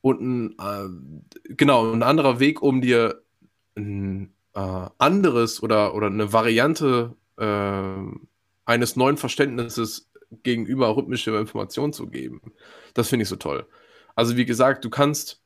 und 0.00 0.20
ein, 0.20 0.56
äh, 0.58 1.54
genau, 1.54 1.92
ein 1.92 2.02
anderer 2.02 2.40
Weg, 2.40 2.62
um 2.62 2.80
dir 2.80 3.22
ein 3.76 4.32
äh, 4.54 4.86
anderes 4.98 5.62
oder, 5.62 5.94
oder 5.94 6.06
eine 6.06 6.32
Variante 6.32 7.14
äh, 7.38 7.94
eines 8.64 8.96
neuen 8.96 9.16
Verständnisses 9.16 10.10
gegenüber 10.42 10.96
rhythmischer 10.96 11.38
Information 11.38 11.92
zu 11.92 12.06
geben. 12.06 12.40
Das 12.94 13.08
finde 13.08 13.24
ich 13.24 13.28
so 13.28 13.36
toll. 13.36 13.66
Also 14.14 14.36
wie 14.36 14.44
gesagt, 14.44 14.84
du 14.84 14.90
kannst 14.90 15.40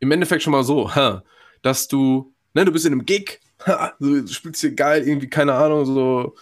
im 0.00 0.10
Endeffekt 0.10 0.42
schon 0.42 0.52
mal 0.52 0.64
so, 0.64 0.94
ha, 0.94 1.22
dass 1.62 1.88
du, 1.88 2.32
ne, 2.54 2.64
du 2.64 2.72
bist 2.72 2.86
in 2.86 2.92
einem 2.92 3.04
Gig, 3.04 3.40
ha, 3.66 3.92
du 4.00 4.26
spielst 4.26 4.60
hier 4.60 4.74
geil, 4.74 5.06
irgendwie, 5.06 5.28
keine 5.28 5.54
Ahnung, 5.54 5.84
so 5.84 6.34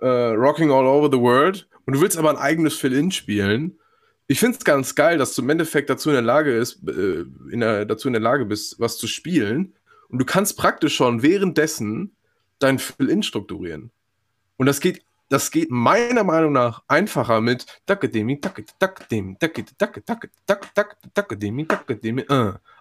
äh, 0.00 0.06
Rocking 0.06 0.70
All 0.70 0.86
Over 0.86 1.10
the 1.10 1.20
World 1.20 1.68
und 1.88 1.94
du 1.94 2.02
willst 2.02 2.18
aber 2.18 2.28
ein 2.28 2.36
eigenes 2.36 2.76
Fill-In 2.76 3.10
spielen. 3.12 3.78
Ich 4.26 4.40
finde 4.40 4.58
es 4.58 4.64
ganz 4.66 4.94
geil, 4.94 5.16
dass 5.16 5.34
du 5.34 5.40
im 5.40 5.48
Endeffekt 5.48 5.88
dazu 5.88 6.10
in 6.10 6.16
der 6.16 6.22
Lage 6.22 6.54
ist, 6.54 6.86
äh, 6.86 7.24
in 7.50 7.60
der, 7.60 7.86
dazu 7.86 8.08
in 8.08 8.12
der 8.12 8.20
Lage 8.20 8.44
bist, 8.44 8.78
was 8.78 8.98
zu 8.98 9.06
spielen. 9.06 9.72
Und 10.10 10.18
du 10.18 10.26
kannst 10.26 10.58
praktisch 10.58 10.94
schon 10.94 11.22
währenddessen 11.22 12.14
dein 12.58 12.78
Fill-In 12.78 13.22
strukturieren. 13.22 13.90
Und 14.58 14.66
das 14.66 14.80
geht, 14.80 15.02
das 15.30 15.50
geht 15.50 15.70
meiner 15.70 16.24
Meinung 16.24 16.52
nach 16.52 16.82
einfacher 16.88 17.40
mit 17.40 17.64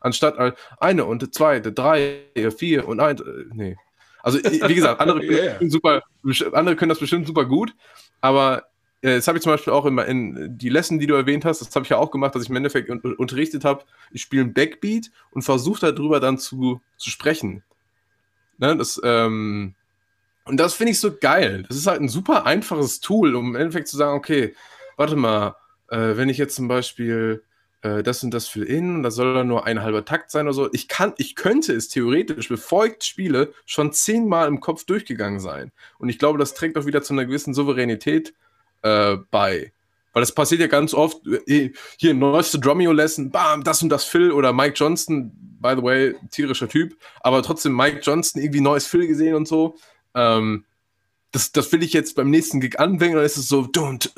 anstatt 0.01 0.57
eine 0.81 1.05
und 1.05 1.33
zwei, 1.33 1.61
drei, 1.61 2.23
vier 2.57 2.85
und 2.85 2.99
ein, 2.99 3.21
nee. 3.53 3.77
Also 4.21 4.39
wie 4.43 4.75
gesagt, 4.75 4.99
andere, 4.99 5.23
yeah. 5.23 5.57
super, 5.69 6.03
andere 6.51 6.75
können 6.75 6.89
das 6.89 6.99
bestimmt 6.99 7.25
super 7.25 7.45
gut, 7.45 7.73
aber 8.19 8.57
äh, 8.57 8.61
das 9.01 9.27
habe 9.27 9.37
ich 9.37 9.43
zum 9.43 9.51
Beispiel 9.51 9.73
auch 9.73 9.85
in, 9.85 9.97
in, 9.99 10.57
die 10.57 10.69
Lesson, 10.69 10.97
die 10.97 11.07
du 11.07 11.13
erwähnt 11.13 11.45
hast, 11.45 11.61
das 11.61 11.75
habe 11.75 11.83
ich 11.83 11.89
ja 11.89 11.97
auch 11.97 12.09
gemacht, 12.09 12.33
dass 12.33 12.43
ich 12.43 12.49
im 12.49 12.55
Endeffekt 12.55 12.89
un 12.89 12.99
unterrichtet 12.99 13.63
habe. 13.63 13.85
Ich 14.11 14.23
spiele 14.23 14.43
ein 14.43 14.53
Backbeat 14.53 15.11
und 15.31 15.43
versuche 15.43 15.93
darüber 15.93 16.19
dann 16.19 16.37
zu, 16.39 16.81
zu 16.97 17.09
sprechen. 17.09 17.63
Ne, 18.57 18.75
das, 18.75 18.99
ähm, 19.03 19.75
und 20.45 20.57
das 20.57 20.73
finde 20.73 20.93
ich 20.93 20.99
so 20.99 21.15
geil. 21.15 21.63
Das 21.67 21.77
ist 21.77 21.85
halt 21.85 22.01
ein 22.01 22.09
super 22.09 22.47
einfaches 22.47 22.99
Tool, 22.99 23.35
um 23.35 23.49
im 23.49 23.55
Endeffekt 23.55 23.87
zu 23.87 23.97
sagen, 23.97 24.17
okay, 24.17 24.55
warte 24.95 25.15
mal, 25.15 25.55
äh, 25.89 26.17
wenn 26.17 26.29
ich 26.29 26.39
jetzt 26.39 26.55
zum 26.55 26.67
Beispiel, 26.67 27.43
äh, 27.43 27.47
äh, 27.81 28.03
das 28.03 28.23
und 28.23 28.33
das 28.33 28.47
Fill-In 28.47 28.95
und 28.95 29.03
da 29.03 29.11
soll 29.11 29.33
dann 29.33 29.47
nur 29.47 29.65
ein 29.65 29.81
halber 29.81 30.05
Takt 30.05 30.31
sein 30.31 30.45
oder 30.45 30.53
so. 30.53 30.69
Ich 30.73 30.87
kann, 30.87 31.13
ich 31.17 31.35
könnte 31.35 31.73
es 31.73 31.89
theoretisch, 31.89 32.49
bevor 32.49 32.85
ich 32.85 33.03
spiele, 33.03 33.53
schon 33.65 33.93
zehnmal 33.93 34.47
im 34.47 34.59
Kopf 34.59 34.85
durchgegangen 34.85 35.39
sein. 35.39 35.71
Und 35.99 36.09
ich 36.09 36.19
glaube, 36.19 36.39
das 36.39 36.53
trägt 36.53 36.77
auch 36.77 36.85
wieder 36.85 37.03
zu 37.03 37.13
einer 37.13 37.25
gewissen 37.25 37.53
Souveränität 37.53 38.33
äh, 38.81 39.17
bei. 39.31 39.71
Weil 40.13 40.21
das 40.21 40.33
passiert 40.33 40.61
ja 40.61 40.67
ganz 40.67 40.93
oft, 40.93 41.21
äh, 41.47 41.71
hier 41.97 42.13
neueste 42.13 42.59
Drumeo-Lesson, 42.59 43.29
bam, 43.29 43.63
das 43.63 43.83
und 43.83 43.89
das 43.89 44.03
Phil 44.03 44.31
oder 44.31 44.51
Mike 44.53 44.73
Johnston, 44.75 45.31
by 45.61 45.75
the 45.75 45.83
way, 45.83 46.15
tierischer 46.31 46.67
Typ, 46.67 46.95
aber 47.21 47.43
trotzdem 47.43 47.75
Mike 47.75 47.99
Johnston 48.01 48.41
irgendwie 48.41 48.61
neues 48.61 48.87
Phil 48.87 49.07
gesehen 49.07 49.35
und 49.35 49.47
so. 49.47 49.75
Ähm, 50.15 50.65
das, 51.31 51.51
das 51.51 51.71
will 51.71 51.83
ich 51.83 51.93
jetzt 51.93 52.15
beim 52.15 52.29
nächsten 52.29 52.59
Gig 52.61 52.79
anwenden, 52.79 53.17
dann 53.17 53.25
ist 53.25 53.37
es 53.37 53.47
so, 53.47 53.61
don't, 53.61 54.09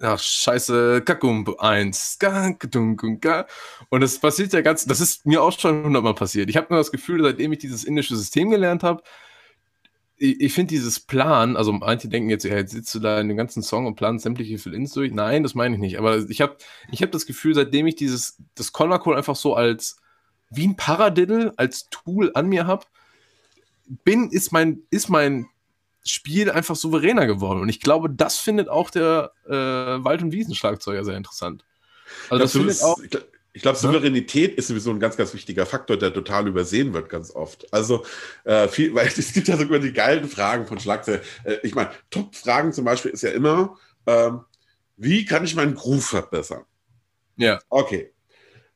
ach, 0.00 0.18
scheiße, 0.18 1.02
kakum, 1.02 1.54
eins, 1.58 2.16
und 3.88 4.00
das 4.00 4.18
passiert 4.18 4.52
ja 4.52 4.60
ganz, 4.62 4.86
das 4.86 5.00
ist 5.00 5.26
mir 5.26 5.42
auch 5.42 5.58
schon 5.58 5.84
hundertmal 5.84 6.14
passiert. 6.14 6.48
Ich 6.48 6.56
habe 6.56 6.68
nur 6.70 6.78
das 6.78 6.92
Gefühl, 6.92 7.22
seitdem 7.22 7.52
ich 7.52 7.58
dieses 7.58 7.84
indische 7.84 8.16
System 8.16 8.50
gelernt 8.50 8.82
habe, 8.82 9.02
ich, 10.20 10.40
ich 10.40 10.52
finde 10.52 10.74
dieses 10.74 11.00
Plan, 11.00 11.56
also 11.56 11.72
manche 11.72 12.08
denken 12.08 12.30
jetzt, 12.30 12.44
ja, 12.44 12.54
jetzt 12.54 12.72
sitzt 12.72 12.94
du 12.94 13.00
da 13.00 13.20
in 13.20 13.28
dem 13.28 13.36
ganzen 13.36 13.62
Song 13.62 13.86
und 13.86 13.96
planst 13.96 14.22
sämtliche 14.22 14.58
Fill-Ins 14.58 14.92
durch. 14.92 15.10
Nein, 15.12 15.42
das 15.42 15.54
meine 15.54 15.74
ich 15.74 15.80
nicht. 15.80 15.98
Aber 15.98 16.18
ich 16.28 16.40
habe 16.40 16.56
ich 16.92 17.02
hab 17.02 17.10
das 17.10 17.26
Gefühl, 17.26 17.54
seitdem 17.54 17.86
ich 17.86 17.96
dieses, 17.96 18.36
das 18.54 18.72
Conacol 18.72 19.16
einfach 19.16 19.34
so 19.34 19.54
als, 19.54 19.96
wie 20.50 20.68
ein 20.68 20.76
Paradiddle, 20.76 21.54
als 21.56 21.88
Tool 21.88 22.30
an 22.34 22.48
mir 22.48 22.66
habe, 22.66 22.84
bin, 24.04 24.30
ist 24.30 24.52
mein, 24.52 24.82
ist 24.90 25.08
mein 25.08 25.48
Spiel 26.04 26.50
einfach 26.50 26.76
souveräner 26.76 27.26
geworden. 27.26 27.60
Und 27.60 27.70
ich 27.70 27.80
glaube, 27.80 28.10
das 28.10 28.38
findet 28.38 28.68
auch 28.68 28.90
der 28.90 29.32
äh, 29.46 29.50
Wald- 29.52 30.22
und 30.22 30.32
Wiesenschlagzeuger 30.32 31.04
sehr 31.04 31.16
interessant. 31.16 31.64
Also 32.28 32.42
das, 32.42 32.52
das 32.52 32.60
findet 32.60 32.82
auch. 32.82 33.24
Ich, 33.52 33.62
glaube, 33.62 33.78
Souveränität 33.78 34.56
ist 34.56 34.68
sowieso 34.68 34.90
ein 34.90 35.00
ganz, 35.00 35.16
ganz 35.16 35.34
wichtiger 35.34 35.66
Faktor, 35.66 35.96
der 35.96 36.14
total 36.14 36.46
übersehen 36.46 36.92
wird 36.94 37.08
ganz 37.08 37.30
oft. 37.34 37.72
Also, 37.72 38.04
äh, 38.44 38.68
viel, 38.68 38.94
weil 38.94 39.06
es 39.06 39.32
gibt 39.32 39.48
ja 39.48 39.56
sogar 39.56 39.78
die 39.78 39.92
geilen 39.92 40.28
Fragen 40.28 40.66
von 40.66 40.78
Schlagzeug. 40.78 41.22
Äh, 41.44 41.56
ich 41.62 41.74
meine, 41.74 41.90
Top-Fragen 42.10 42.72
zum 42.72 42.84
Beispiel 42.84 43.10
ist 43.10 43.22
ja 43.22 43.30
immer, 43.30 43.76
ähm, 44.06 44.42
wie 44.96 45.24
kann 45.24 45.44
ich 45.44 45.54
meinen 45.54 45.74
Groove 45.74 46.04
verbessern? 46.04 46.64
Ja. 47.36 47.58
Okay. 47.70 48.12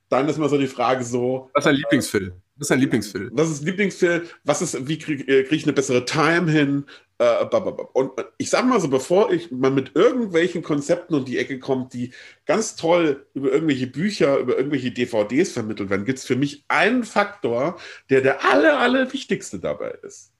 Dann 0.09 0.29
ist 0.29 0.39
mal 0.39 0.49
so 0.49 0.59
die 0.59 0.67
Frage 0.67 1.05
so. 1.05 1.51
Was 1.53 1.63
ist 1.63 1.67
dein 1.67 1.77
Lieblingsfilm? 1.77 2.33
Was 2.57 2.67
ist 2.67 2.71
dein 2.71 2.81
Lieblingsfilm? 2.81 3.31
Was 3.33 3.51
ist 3.51 3.65
Lieblingsfilm? 3.65 4.23
Was 4.45 4.63
ist, 4.63 4.89
wie 4.89 4.99
kriege 4.99 5.25
äh, 5.25 5.43
krieg 5.43 5.59
ich 5.59 5.65
eine 5.65 5.73
bessere 5.73 6.05
Time 6.05 6.51
hin? 6.51 6.85
Äh, 7.19 7.45
und 7.93 8.13
ich 8.39 8.51
sag 8.51 8.65
mal 8.67 8.81
so, 8.81 8.89
bevor 8.89 9.33
ich 9.33 9.51
mal 9.53 9.71
mit 9.71 9.93
irgendwelchen 9.95 10.63
Konzepten 10.63 11.15
um 11.15 11.25
die 11.25 11.39
Ecke 11.39 11.61
kommt, 11.61 11.93
die 11.93 12.13
ganz 12.45 12.75
toll 12.75 13.27
über 13.35 13.53
irgendwelche 13.53 13.87
Bücher, 13.87 14.39
über 14.39 14.57
irgendwelche 14.57 14.91
DVDs 14.91 15.53
vermittelt 15.53 15.91
werden, 15.91 16.05
gibt 16.05 16.19
es 16.19 16.25
für 16.25 16.37
mich 16.37 16.65
einen 16.69 17.05
Faktor, 17.05 17.79
der 18.11 18.21
der 18.21 18.45
aller, 18.45 18.79
aller 18.79 19.13
wichtigste 19.13 19.61
dabei 19.61 19.91
ist. 20.03 20.33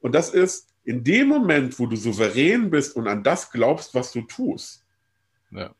Und 0.00 0.14
das 0.14 0.30
ist, 0.30 0.68
in 0.84 1.04
dem 1.04 1.28
Moment, 1.28 1.78
wo 1.78 1.86
du 1.86 1.96
souverän 1.96 2.70
bist 2.70 2.96
und 2.96 3.06
an 3.06 3.22
das 3.22 3.50
glaubst, 3.50 3.94
was 3.94 4.12
du 4.12 4.22
tust, 4.22 4.84
ja. 5.50 5.74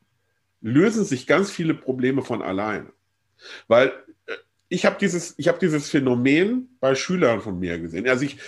lösen 0.60 1.04
sich 1.04 1.26
ganz 1.26 1.50
viele 1.50 1.74
Probleme 1.74 2.22
von 2.22 2.42
alleine. 2.42 2.92
Weil 3.66 3.88
äh, 4.26 4.34
ich 4.68 4.84
habe 4.84 4.96
dieses, 5.00 5.36
hab 5.38 5.58
dieses 5.58 5.88
Phänomen 5.88 6.76
bei 6.80 6.94
Schülern 6.94 7.40
von 7.40 7.58
mir 7.58 7.78
gesehen. 7.78 8.06
Also 8.08 8.24
ich, 8.24 8.36
äh, 8.36 8.38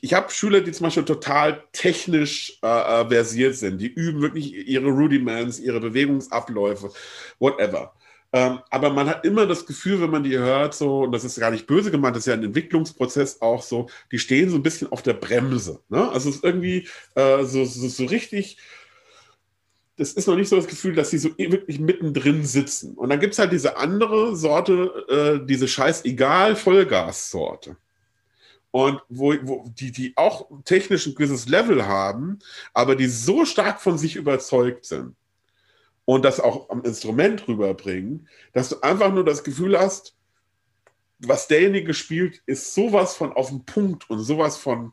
ich 0.00 0.12
habe 0.12 0.30
Schüler, 0.30 0.60
die 0.60 0.72
zum 0.72 0.84
Beispiel 0.84 1.04
total 1.04 1.64
technisch 1.72 2.58
äh, 2.62 2.66
äh, 2.66 3.08
versiert 3.08 3.56
sind. 3.56 3.78
Die 3.78 3.86
üben 3.86 4.20
wirklich 4.20 4.52
ihre 4.52 4.88
Rudiments, 4.88 5.58
ihre 5.58 5.80
Bewegungsabläufe, 5.80 6.90
whatever. 7.38 7.94
Ähm, 8.32 8.60
aber 8.70 8.90
man 8.90 9.08
hat 9.08 9.24
immer 9.24 9.46
das 9.46 9.64
Gefühl, 9.64 10.00
wenn 10.00 10.10
man 10.10 10.24
die 10.24 10.36
hört, 10.36 10.74
so, 10.74 11.04
und 11.04 11.12
das 11.12 11.24
ist 11.24 11.38
gar 11.38 11.50
nicht 11.50 11.66
böse 11.66 11.90
gemeint, 11.90 12.16
das 12.16 12.24
ist 12.24 12.26
ja 12.26 12.34
ein 12.34 12.44
Entwicklungsprozess 12.44 13.40
auch 13.40 13.62
so, 13.62 13.88
die 14.12 14.18
stehen 14.18 14.50
so 14.50 14.56
ein 14.56 14.62
bisschen 14.62 14.90
auf 14.92 15.02
der 15.02 15.14
Bremse. 15.14 15.80
Ne? 15.88 16.10
Also 16.10 16.30
es 16.30 16.36
ist 16.36 16.44
irgendwie 16.44 16.88
äh, 17.14 17.44
so, 17.44 17.64
so, 17.64 17.88
so 17.88 18.04
richtig 18.06 18.58
das 19.96 20.12
ist 20.12 20.26
noch 20.26 20.34
nicht 20.34 20.48
so 20.48 20.56
das 20.56 20.66
Gefühl, 20.66 20.96
dass 20.96 21.10
sie 21.10 21.18
so 21.18 21.38
wirklich 21.38 21.78
mittendrin 21.78 22.44
sitzen. 22.44 22.94
Und 22.94 23.10
dann 23.10 23.20
gibt 23.20 23.34
es 23.34 23.38
halt 23.38 23.52
diese 23.52 23.76
andere 23.76 24.34
Sorte, 24.34 25.40
äh, 25.40 25.46
diese 25.46 25.68
scheißegal 25.68 26.56
Vollgas-Sorte 26.56 27.76
und 28.74 29.00
wo, 29.08 29.32
wo 29.42 29.70
die, 29.78 29.92
die 29.92 30.14
auch 30.16 30.48
technisch 30.64 31.06
ein 31.06 31.14
gewisses 31.14 31.46
Level 31.46 31.86
haben, 31.86 32.40
aber 32.72 32.96
die 32.96 33.06
so 33.06 33.44
stark 33.44 33.80
von 33.80 33.98
sich 33.98 34.16
überzeugt 34.16 34.84
sind 34.84 35.14
und 36.06 36.24
das 36.24 36.40
auch 36.40 36.68
am 36.70 36.82
Instrument 36.82 37.46
rüberbringen, 37.46 38.28
dass 38.52 38.70
du 38.70 38.80
einfach 38.80 39.14
nur 39.14 39.24
das 39.24 39.44
Gefühl 39.44 39.78
hast, 39.78 40.16
was 41.20 41.46
derjenige 41.46 41.94
spielt, 41.94 42.42
ist 42.46 42.74
sowas 42.74 43.14
von 43.14 43.32
auf 43.32 43.50
dem 43.50 43.64
Punkt 43.64 44.10
und 44.10 44.18
sowas 44.18 44.56
von, 44.56 44.92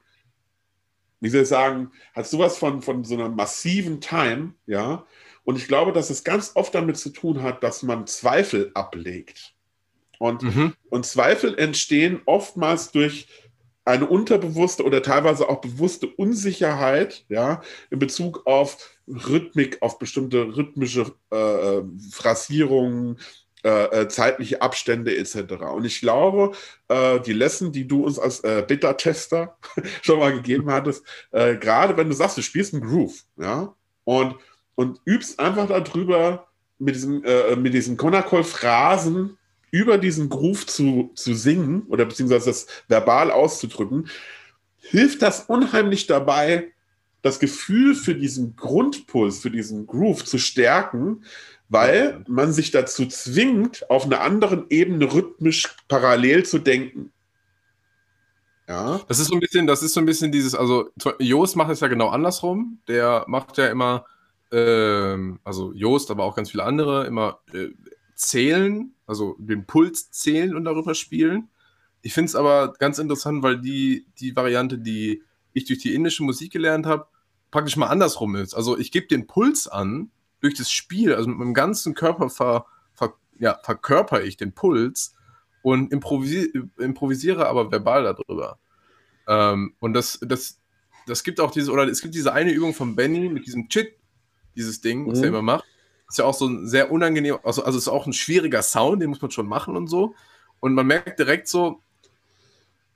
wie 1.19 1.29
soll 1.29 1.41
ich 1.41 1.47
sagen, 1.47 1.91
hat 2.13 2.27
sowas 2.27 2.59
von, 2.59 2.83
von 2.83 3.03
so 3.03 3.15
einer 3.15 3.29
massiven 3.29 3.99
Time, 3.99 4.53
ja. 4.67 5.07
Und 5.43 5.55
ich 5.55 5.67
glaube, 5.67 5.91
dass 5.91 6.11
es 6.11 6.23
ganz 6.23 6.51
oft 6.53 6.75
damit 6.75 6.97
zu 6.97 7.09
tun 7.09 7.41
hat, 7.41 7.63
dass 7.63 7.81
man 7.81 8.05
Zweifel 8.05 8.69
ablegt. 8.75 9.55
Und, 10.19 10.43
mhm. 10.43 10.75
und 10.91 11.07
Zweifel 11.07 11.57
entstehen 11.57 12.21
oftmals 12.27 12.91
durch 12.91 13.27
eine 13.83 14.05
unterbewusste 14.05 14.83
oder 14.83 15.01
teilweise 15.01 15.49
auch 15.49 15.61
bewusste 15.61 16.07
Unsicherheit, 16.07 17.25
ja, 17.29 17.61
in 17.89 17.99
Bezug 17.99 18.45
auf 18.45 18.77
Rhythmik, 19.07 19.81
auf 19.81 19.97
bestimmte 19.97 20.55
rhythmische 20.55 21.13
äh, 21.31 21.77
äh 21.79 21.83
Phrasierungen, 22.11 23.17
äh, 23.63 24.01
äh, 24.01 24.07
zeitliche 24.07 24.61
Abstände 24.61 25.15
etc. 25.15 25.53
Und 25.71 25.85
ich 25.85 25.99
glaube, 25.99 26.53
äh, 26.87 27.19
die 27.19 27.33
Lesson, 27.33 27.71
die 27.71 27.87
du 27.87 28.03
uns 28.03 28.17
als 28.17 28.39
äh, 28.39 28.63
Beta-Tester 28.67 29.55
schon 30.01 30.17
mal 30.19 30.33
gegeben 30.33 30.71
hattest, 30.71 31.05
äh, 31.31 31.55
gerade 31.57 31.95
wenn 31.95 32.09
du 32.09 32.15
sagst, 32.15 32.37
du 32.37 32.41
spielst 32.41 32.73
einen 32.73 32.83
Groove, 32.83 33.23
ja, 33.37 33.75
und, 34.03 34.35
und 34.73 34.99
übst 35.05 35.39
einfach 35.39 35.67
darüber 35.67 36.47
mit 36.79 36.95
diesem, 36.95 37.23
äh, 37.23 37.55
mit 37.55 37.75
diesen 37.75 37.97
Konakol-Phrasen 37.97 39.37
über 39.71 39.97
diesen 39.97 40.29
Groove 40.29 40.67
zu, 40.67 41.11
zu 41.15 41.33
singen 41.33 41.83
oder 41.87 42.05
beziehungsweise 42.05 42.47
das 42.47 42.67
verbal 42.87 43.31
auszudrücken, 43.31 44.09
hilft 44.77 45.21
das 45.21 45.45
unheimlich 45.45 46.07
dabei, 46.07 46.71
das 47.21 47.39
Gefühl 47.39 47.95
für 47.95 48.15
diesen 48.15 48.55
Grundpuls, 48.55 49.39
für 49.39 49.51
diesen 49.51 49.87
Groove 49.87 50.25
zu 50.25 50.37
stärken, 50.37 51.23
weil 51.69 52.23
man 52.27 52.51
sich 52.51 52.71
dazu 52.71 53.05
zwingt, 53.05 53.89
auf 53.89 54.05
einer 54.05 54.21
anderen 54.21 54.65
Ebene 54.69 55.13
rhythmisch 55.13 55.69
parallel 55.87 56.43
zu 56.45 56.59
denken. 56.59 57.13
Ja. 58.67 59.01
Das 59.07 59.19
ist 59.19 59.27
so 59.27 59.35
ein 59.35 59.39
bisschen, 59.39 59.67
das 59.67 59.83
ist 59.83 59.93
so 59.93 59.99
ein 59.99 60.05
bisschen 60.05 60.31
dieses, 60.31 60.55
also 60.55 60.89
Joost 61.19 61.55
macht 61.55 61.71
es 61.71 61.79
ja 61.79 61.87
genau 61.87 62.09
andersrum. 62.09 62.79
Der 62.87 63.25
macht 63.27 63.57
ja 63.57 63.67
immer, 63.67 64.05
ähm, 64.51 65.39
also 65.43 65.73
Joost, 65.73 66.11
aber 66.11 66.23
auch 66.23 66.35
ganz 66.35 66.51
viele 66.51 66.63
andere, 66.63 67.05
immer 67.05 67.39
äh, 67.53 67.69
zählen, 68.15 68.93
also 69.11 69.35
den 69.39 69.65
Puls 69.65 70.09
zählen 70.09 70.55
und 70.55 70.63
darüber 70.63 70.95
spielen. 70.95 71.49
Ich 72.01 72.13
finde 72.13 72.29
es 72.29 72.35
aber 72.35 72.71
ganz 72.79 72.97
interessant, 72.97 73.43
weil 73.43 73.59
die, 73.59 74.07
die 74.19 74.33
Variante, 74.37 74.79
die 74.79 75.21
ich 75.51 75.65
durch 75.65 75.79
die 75.79 75.93
indische 75.93 76.23
Musik 76.23 76.53
gelernt 76.53 76.85
habe, 76.85 77.07
praktisch 77.51 77.75
mal 77.75 77.87
andersrum 77.87 78.37
ist. 78.37 78.53
Also 78.53 78.77
ich 78.79 78.89
gebe 78.89 79.07
den 79.07 79.27
Puls 79.27 79.67
an 79.67 80.11
durch 80.39 80.53
das 80.53 80.71
Spiel, 80.71 81.13
also 81.13 81.27
mit 81.27 81.39
meinem 81.39 81.53
ganzen 81.53 81.93
Körper 81.93 82.29
ver, 82.29 82.65
ver, 82.93 83.15
ja, 83.37 83.59
verkörper 83.63 84.23
ich 84.23 84.37
den 84.37 84.53
Puls 84.53 85.13
und 85.61 85.91
improvisi 85.91 86.49
improvisiere 86.77 87.47
aber 87.47 87.69
verbal 87.69 88.03
darüber. 88.03 88.59
Ähm, 89.27 89.75
und 89.79 89.91
das, 89.91 90.19
das, 90.21 90.61
das 91.05 91.25
gibt 91.25 91.41
auch 91.41 91.51
diese, 91.51 91.69
oder 91.73 91.83
es 91.83 92.01
gibt 92.01 92.15
diese 92.15 92.31
eine 92.31 92.53
Übung 92.53 92.73
von 92.73 92.95
Benny 92.95 93.27
mit 93.27 93.45
diesem 93.45 93.67
Chit, 93.67 93.93
dieses 94.55 94.79
Ding, 94.79 95.05
was 95.05 95.17
mhm. 95.17 95.25
er 95.25 95.29
immer 95.29 95.41
macht. 95.41 95.65
Ist 96.11 96.17
ja 96.17 96.25
auch 96.25 96.33
so 96.33 96.45
ein 96.45 96.67
sehr 96.67 96.91
unangenehm, 96.91 97.37
also, 97.41 97.63
also 97.63 97.77
ist 97.77 97.87
auch 97.87 98.05
ein 98.05 98.11
schwieriger 98.11 98.61
Sound, 98.61 99.01
den 99.01 99.09
muss 99.09 99.21
man 99.21 99.31
schon 99.31 99.47
machen 99.47 99.77
und 99.77 99.87
so. 99.87 100.13
Und 100.59 100.73
man 100.73 100.85
merkt 100.85 101.17
direkt 101.17 101.47
so, 101.47 101.79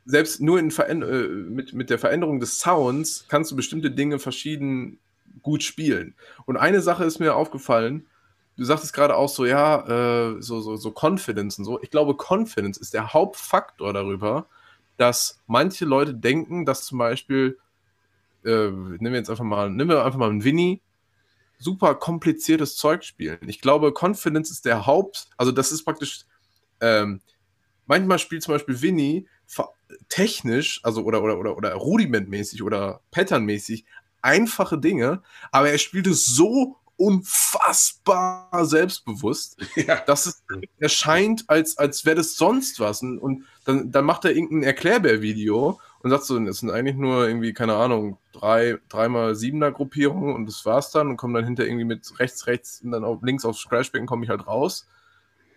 selbst 0.03 0.41
nur 0.41 0.59
in 0.59 0.69
äh, 0.69 1.27
mit, 1.27 1.73
mit 1.73 1.89
der 1.89 1.97
Veränderung 1.97 2.41
des 2.41 2.59
Sounds 2.59 3.25
kannst 3.29 3.51
du 3.51 3.55
bestimmte 3.55 3.89
Dinge 3.89 4.19
verschieden 4.19 4.99
gut 5.43 5.63
spielen. 5.63 6.13
Und 6.45 6.57
eine 6.57 6.81
Sache 6.81 7.05
ist 7.05 7.19
mir 7.19 7.35
aufgefallen, 7.35 8.05
du 8.57 8.65
sagtest 8.65 8.91
gerade 8.91 9.15
auch 9.15 9.29
so, 9.29 9.45
ja, 9.45 10.33
äh, 10.33 10.41
so, 10.41 10.59
so, 10.59 10.75
so 10.75 10.91
Confidence 10.91 11.57
und 11.57 11.63
so. 11.63 11.81
Ich 11.81 11.91
glaube, 11.91 12.17
Confidence 12.17 12.77
ist 12.77 12.93
der 12.93 13.13
Hauptfaktor 13.13 13.93
darüber, 13.93 14.47
dass 14.97 15.39
manche 15.47 15.85
Leute 15.85 16.13
denken, 16.13 16.65
dass 16.65 16.85
zum 16.85 16.97
Beispiel, 16.97 17.57
äh, 18.43 18.67
nehmen 18.67 18.99
wir 18.99 19.19
jetzt 19.19 19.29
einfach 19.29 19.45
mal, 19.45 19.69
nehmen 19.69 19.89
wir 19.89 20.03
einfach 20.03 20.19
mal 20.19 20.29
einen 20.29 20.43
Winnie, 20.43 20.81
super 21.57 21.95
kompliziertes 21.95 22.75
Zeug 22.75 23.03
spielen. 23.03 23.39
Ich 23.47 23.61
glaube, 23.61 23.93
Confidence 23.97 24.51
ist 24.51 24.65
der 24.65 24.85
Haupt, 24.85 25.27
also 25.37 25.51
das 25.51 25.71
ist 25.71 25.83
praktisch, 25.83 26.25
ähm, 26.81 27.21
manchmal 27.85 28.19
spielt 28.19 28.43
zum 28.43 28.53
Beispiel 28.53 28.81
Winnie 28.81 29.27
technisch, 30.09 30.79
also 30.83 31.03
oder, 31.03 31.21
oder, 31.21 31.37
oder, 31.37 31.57
oder 31.57 31.73
rudimentmäßig 31.73 32.63
oder 32.63 33.01
patternmäßig 33.11 33.85
einfache 34.21 34.77
Dinge, 34.77 35.21
aber 35.51 35.69
er 35.69 35.77
spielt 35.77 36.07
es 36.07 36.25
so 36.25 36.77
unfassbar 36.97 38.65
selbstbewusst. 38.65 39.57
Ja. 39.75 40.01
Das 40.05 40.25
ist, 40.25 40.43
erscheint, 40.79 41.43
als, 41.47 41.77
als 41.77 42.05
wäre 42.05 42.15
das 42.15 42.35
sonst 42.35 42.79
was. 42.79 43.01
Und, 43.01 43.19
und 43.19 43.45
dann, 43.65 43.91
dann 43.91 44.05
macht 44.05 44.25
er 44.25 44.31
irgendein 44.31 44.63
Erklärbär-Video 44.63 45.79
und 46.05 46.11
sagt 46.11 46.25
so, 46.25 46.37
es 46.37 46.59
sind 46.59 46.69
eigentlich 46.69 46.97
nur 46.97 47.27
irgendwie, 47.27 47.51
keine 47.51 47.73
Ahnung, 47.73 48.19
drei, 48.31 48.77
dreimal 48.89 49.33
siebener 49.33 49.71
Gruppierungen 49.71 50.35
und 50.35 50.45
das 50.45 50.63
war's 50.63 50.91
dann 50.91 51.07
und 51.07 51.17
komme 51.17 51.33
dann 51.33 51.45
hinter 51.45 51.65
irgendwie 51.65 51.83
mit 51.83 52.19
rechts, 52.19 52.45
rechts 52.45 52.79
und 52.81 52.91
dann 52.91 53.03
auf, 53.03 53.23
links 53.23 53.43
aufs 53.43 53.67
Crashbecken 53.67 54.05
komme 54.05 54.23
ich 54.23 54.29
halt 54.29 54.45
raus. 54.45 54.87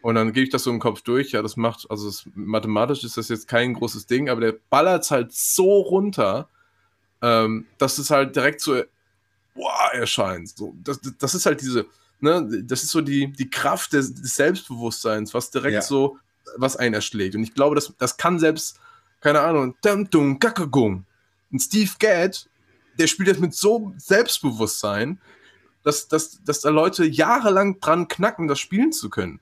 Und 0.00 0.14
dann 0.14 0.32
gebe 0.32 0.44
ich 0.44 0.48
das 0.48 0.62
so 0.62 0.70
im 0.70 0.78
Kopf 0.78 1.02
durch. 1.02 1.32
Ja, 1.32 1.42
das 1.42 1.58
macht, 1.58 1.90
also 1.90 2.06
das, 2.06 2.24
mathematisch 2.34 3.04
ist 3.04 3.18
das 3.18 3.28
jetzt 3.28 3.46
kein 3.46 3.74
großes 3.74 4.06
Ding, 4.06 4.30
aber 4.30 4.40
der 4.40 4.54
ballert 4.70 5.04
es 5.04 5.10
halt 5.10 5.34
so 5.34 5.82
runter, 5.82 6.48
ähm, 7.20 7.66
dass 7.76 7.98
es 7.98 8.08
halt 8.08 8.34
direkt 8.34 8.62
so 8.62 8.82
wow, 9.54 9.92
erscheint. 9.92 10.48
So, 10.48 10.74
das, 10.82 10.98
das 11.18 11.34
ist 11.34 11.44
halt 11.44 11.60
diese, 11.60 11.84
ne, 12.20 12.62
das 12.64 12.84
ist 12.84 12.92
so 12.92 13.02
die, 13.02 13.30
die 13.30 13.50
Kraft 13.50 13.92
des, 13.92 14.14
des 14.14 14.34
Selbstbewusstseins, 14.36 15.34
was 15.34 15.50
direkt 15.50 15.74
ja. 15.74 15.82
so, 15.82 16.16
was 16.56 16.76
einen 16.76 16.94
erschlägt. 16.94 17.34
Und 17.34 17.42
ich 17.42 17.52
glaube, 17.52 17.74
das, 17.74 17.92
das 17.98 18.16
kann 18.16 18.38
selbst, 18.38 18.80
keine 19.20 19.40
Ahnung, 19.40 19.74
ein 19.84 21.58
Steve 21.58 21.90
Gadd, 21.98 22.48
der 22.98 23.06
spielt 23.06 23.28
das 23.28 23.38
mit 23.38 23.54
so 23.54 23.92
Selbstbewusstsein, 23.96 25.20
dass, 25.82 26.08
dass, 26.08 26.42
dass 26.44 26.60
da 26.60 26.70
Leute 26.70 27.04
jahrelang 27.04 27.80
dran 27.80 28.08
knacken, 28.08 28.48
das 28.48 28.58
spielen 28.58 28.92
zu 28.92 29.08
können. 29.08 29.40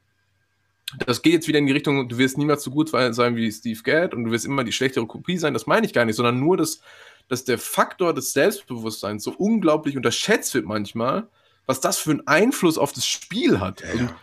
Das 1.05 1.23
geht 1.23 1.33
jetzt 1.33 1.49
wieder 1.49 1.59
in 1.59 1.67
die 1.67 1.73
Richtung, 1.73 2.09
du 2.09 2.17
wirst 2.17 2.39
niemals 2.39 2.63
so 2.63 2.71
gut 2.71 2.91
sein 2.91 3.35
wie 3.35 3.51
Steve 3.51 3.83
Gadd 3.83 4.15
und 4.15 4.25
du 4.25 4.31
wirst 4.31 4.45
immer 4.45 4.63
die 4.63 4.73
schlechtere 4.73 5.07
Kopie 5.07 5.37
sein. 5.37 5.53
Das 5.53 5.67
meine 5.67 5.85
ich 5.85 5.93
gar 5.93 6.05
nicht, 6.05 6.15
sondern 6.15 6.39
nur, 6.39 6.57
dass, 6.57 6.81
dass 7.29 7.45
der 7.45 7.59
Faktor 7.59 8.15
des 8.15 8.33
Selbstbewusstseins 8.33 9.25
so 9.25 9.33
unglaublich 9.33 9.97
unterschätzt 9.97 10.55
wird 10.55 10.65
manchmal, 10.65 11.27
was 11.67 11.81
das 11.81 11.99
für 11.99 12.13
einen 12.13 12.27
Einfluss 12.29 12.79
auf 12.79 12.93
das 12.93 13.07
Spiel 13.07 13.59
hat. 13.59 13.81
Ja, 13.81 13.91
und, 13.93 14.15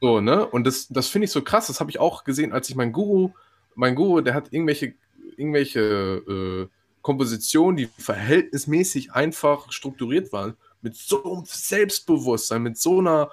so, 0.00 0.20
ne? 0.20 0.46
Und 0.46 0.64
das, 0.64 0.86
das 0.88 1.08
finde 1.08 1.24
ich 1.24 1.32
so 1.32 1.42
krass. 1.42 1.66
Das 1.66 1.80
habe 1.80 1.90
ich 1.90 1.98
auch 1.98 2.22
gesehen, 2.22 2.52
als 2.52 2.68
ich 2.68 2.76
mein 2.76 2.92
Guru, 2.92 3.32
mein 3.74 3.94
Guru, 3.94 4.20
der 4.20 4.34
hat 4.34 4.52
irgendwelche, 4.52 4.94
irgendwelche 5.36 5.80
äh, 5.80 6.68
Kompositionen, 7.02 7.76
die 7.76 7.86
verhältnismäßig 7.86 9.12
einfach 9.12 9.72
strukturiert 9.72 10.32
waren, 10.32 10.56
mit 10.82 10.96
so 10.96 11.24
einem 11.24 11.44
Selbstbewusstsein, 11.44 12.62
mit 12.62 12.78
so 12.78 13.00
einer 13.00 13.30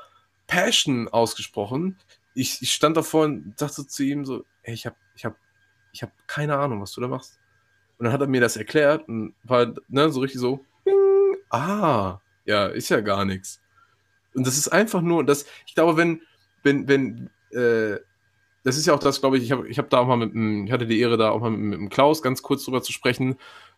Passion 0.48 1.07
ausgesprochen. 1.07 1.98
Ich, 2.34 2.61
ich 2.61 2.74
stand 2.74 2.98
davor 2.98 3.26
und 3.26 3.56
dachte 3.60 3.86
zu 3.86 4.03
ihm 4.03 4.26
so, 4.26 4.44
ey, 4.64 4.74
ich 4.74 4.86
habe 4.86 4.95
ich 5.16 5.26
hab, 5.26 5.36
ich 5.91 6.03
hab 6.03 6.11
keine 6.28 6.57
Ahnung, 6.57 6.82
was 6.82 6.91
du 6.91 7.02
da 7.02 7.07
machst. 7.07 7.40
Und 7.98 8.06
dann 8.06 8.14
hat 8.14 8.22
er 8.22 8.28
mir 8.28 8.41
das 8.41 8.56
erklärt 8.56 9.07
und 9.07 9.36
war 9.44 9.74
ne, 9.88 10.10
so 10.10 10.22
richtig 10.22 10.40
so, 10.40 10.66
ah, 11.49 12.20
ja, 12.45 12.68
ist 12.68 12.90
ja 12.90 13.02
gar 13.02 13.26
nichts. 13.26 13.61
Und 14.34 14.48
das 14.48 14.57
ist 14.57 14.70
einfach 14.70 15.02
nur, 15.02 15.26
das, 15.26 15.45
ich 15.66 15.76
glaube, 15.76 15.98
wenn, 15.98 16.22
wenn, 16.64 16.88
wenn, 16.88 17.30
äh, 17.52 17.99
das 18.64 18.77
ist 18.77 18.86
ja 18.86 18.94
auch 18.94 18.99
das, 18.99 19.22
glaube 19.22 19.38
ich, 19.38 19.44
ich 19.44 19.52
habe 19.52 19.68
ich 19.68 19.77
hab 19.77 19.90
da 19.90 19.99
auch 19.99 20.07
mal 20.07 20.18
mit, 20.18 20.34
ich 20.65 20.72
hatte 20.72 20.86
die 20.86 20.99
Ehre, 20.99 21.18
da 21.18 21.31
auch 21.31 21.41
mal 21.41 21.52
mit, 21.52 21.60
mit 21.60 21.80
dem 21.80 21.90
Klaus 21.90 22.22
ganz 22.22 22.41
kurz 22.41 22.65
drüber 22.65 22.81
zu 22.81 22.91
sprechen, 22.91 23.38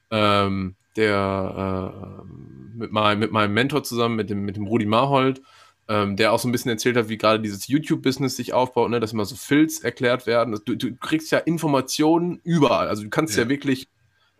ähm, 0.09 0.75
der 0.95 1.93
äh, 1.93 2.77
mit, 2.77 2.91
mein, 2.91 3.19
mit 3.19 3.31
meinem 3.31 3.53
Mentor 3.53 3.83
zusammen, 3.83 4.15
mit 4.15 4.29
dem, 4.29 4.43
mit 4.43 4.55
dem 4.55 4.67
Rudi 4.67 4.85
Marhold, 4.85 5.41
ähm, 5.87 6.15
der 6.15 6.33
auch 6.33 6.39
so 6.39 6.47
ein 6.47 6.51
bisschen 6.51 6.71
erzählt 6.71 6.97
hat, 6.97 7.09
wie 7.09 7.17
gerade 7.17 7.39
dieses 7.39 7.67
YouTube-Business 7.67 8.35
sich 8.35 8.53
aufbaut, 8.53 8.89
ne, 8.89 8.99
dass 8.99 9.13
immer 9.13 9.25
so 9.25 9.35
Filz 9.35 9.83
erklärt 9.83 10.27
werden. 10.27 10.59
Du, 10.65 10.75
du 10.75 10.95
kriegst 10.95 11.31
ja 11.31 11.39
Informationen 11.39 12.39
überall. 12.43 12.87
Also 12.87 13.03
du 13.03 13.09
kannst 13.09 13.35
ja, 13.37 13.43
ja 13.43 13.49
wirklich 13.49 13.87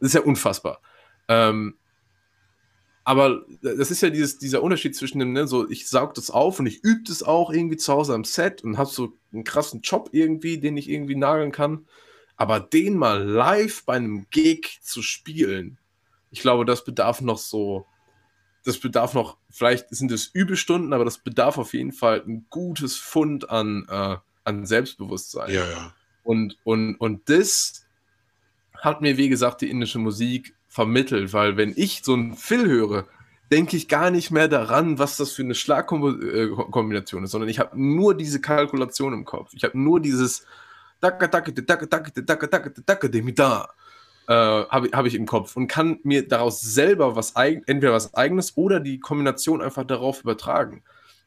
das 0.02 0.10
ist 0.10 0.14
ja 0.16 0.22
unfassbar. 0.22 0.82
Ähm, 1.28 1.76
aber 3.04 3.46
das 3.62 3.90
ist 3.90 4.02
ja 4.02 4.10
dieses, 4.10 4.38
dieser 4.38 4.62
Unterschied 4.62 4.96
zwischen 4.96 5.20
dem, 5.20 5.34
ne, 5.34 5.48
so 5.48 5.70
ich 5.70 5.88
saug 5.88 6.14
das 6.14 6.30
auf 6.30 6.60
und 6.60 6.68
ich 6.68 6.84
übe 6.84 7.04
das 7.08 7.24
auch 7.24 7.52
irgendwie 7.52 7.78
zu 7.78 7.92
Hause 7.94 8.14
am 8.14 8.24
Set 8.24 8.64
und 8.64 8.78
habe 8.78 8.90
so 8.90 9.14
einen 9.34 9.44
krassen 9.44 9.82
Job 9.82 10.10
irgendwie, 10.12 10.60
den 10.60 10.78
ich 10.78 10.90
irgendwie 10.90 11.16
nageln 11.16 11.52
kann. 11.52 11.88
Aber 12.38 12.60
den 12.60 12.98
mal 12.98 13.24
live 13.24 13.86
bei 13.86 13.96
einem 13.96 14.28
Gig 14.30 14.80
zu 14.82 15.02
spielen, 15.02 15.78
ich 16.32 16.42
glaube, 16.42 16.66
das 16.66 16.84
bedarf 16.84 17.22
noch 17.22 17.38
so, 17.38 17.86
das 18.64 18.80
bedarf 18.80 19.14
noch, 19.14 19.38
vielleicht 19.50 19.94
sind 19.94 20.12
es 20.12 20.28
Übestunden, 20.28 20.94
aber 20.94 21.06
das 21.06 21.18
bedarf 21.18 21.58
auf 21.58 21.74
jeden 21.74 21.92
Fall 21.92 22.24
ein 22.26 22.46
gutes 22.50 22.96
Fund 22.96 23.50
an, 23.50 23.86
äh, 23.90 24.18
an 24.44 24.66
Selbstbewusstsein. 24.66 25.52
Ja, 25.52 25.70
ja. 25.70 25.94
Und, 26.24 26.58
und, 26.64 26.96
und 26.96 27.30
das 27.30 27.86
hat 28.78 29.02
mir, 29.02 29.18
wie 29.18 29.30
gesagt, 29.30 29.62
die 29.62 29.70
indische 29.70 30.00
Musik 30.00 30.56
vermittelt, 30.72 31.34
weil 31.34 31.58
wenn 31.58 31.74
ich 31.76 32.02
so 32.04 32.14
einen 32.14 32.34
Phil 32.36 32.66
höre, 32.66 33.06
denke 33.52 33.76
ich 33.76 33.90
gar 33.90 34.10
nicht 34.10 34.32
mehr 34.32 34.48
daran, 34.48 34.98
was 34.98 35.18
das 35.18 35.34
für 35.34 35.42
eine 35.42 35.54
Schlagkombination 35.54 37.26
ist, 37.26 37.32
sondern 37.32 37.50
ich 37.50 37.60
habe 37.60 37.80
nur 37.80 38.16
diese 38.16 38.40
Kalkulation 38.40 39.12
im 39.12 39.26
Kopf. 39.26 39.52
Ich 39.54 39.66
habe 39.66 39.78
nur 39.78 40.00
dieses 40.00 40.46
habe 44.72 44.90
hab 44.94 45.06
ich 45.06 45.16
im 45.16 45.26
Kopf 45.26 45.58
und 45.58 45.68
kann 45.68 46.00
mir 46.04 46.26
daraus 46.26 46.62
selber 46.62 47.18
was 47.18 47.34
entweder 47.36 47.92
was 47.92 48.14
eigenes 48.14 48.56
oder 48.56 48.80
die 48.80 49.02
Kombination 49.02 49.62
einfach 49.62 49.84
darauf 49.84 50.22
übertragen. 50.22 50.84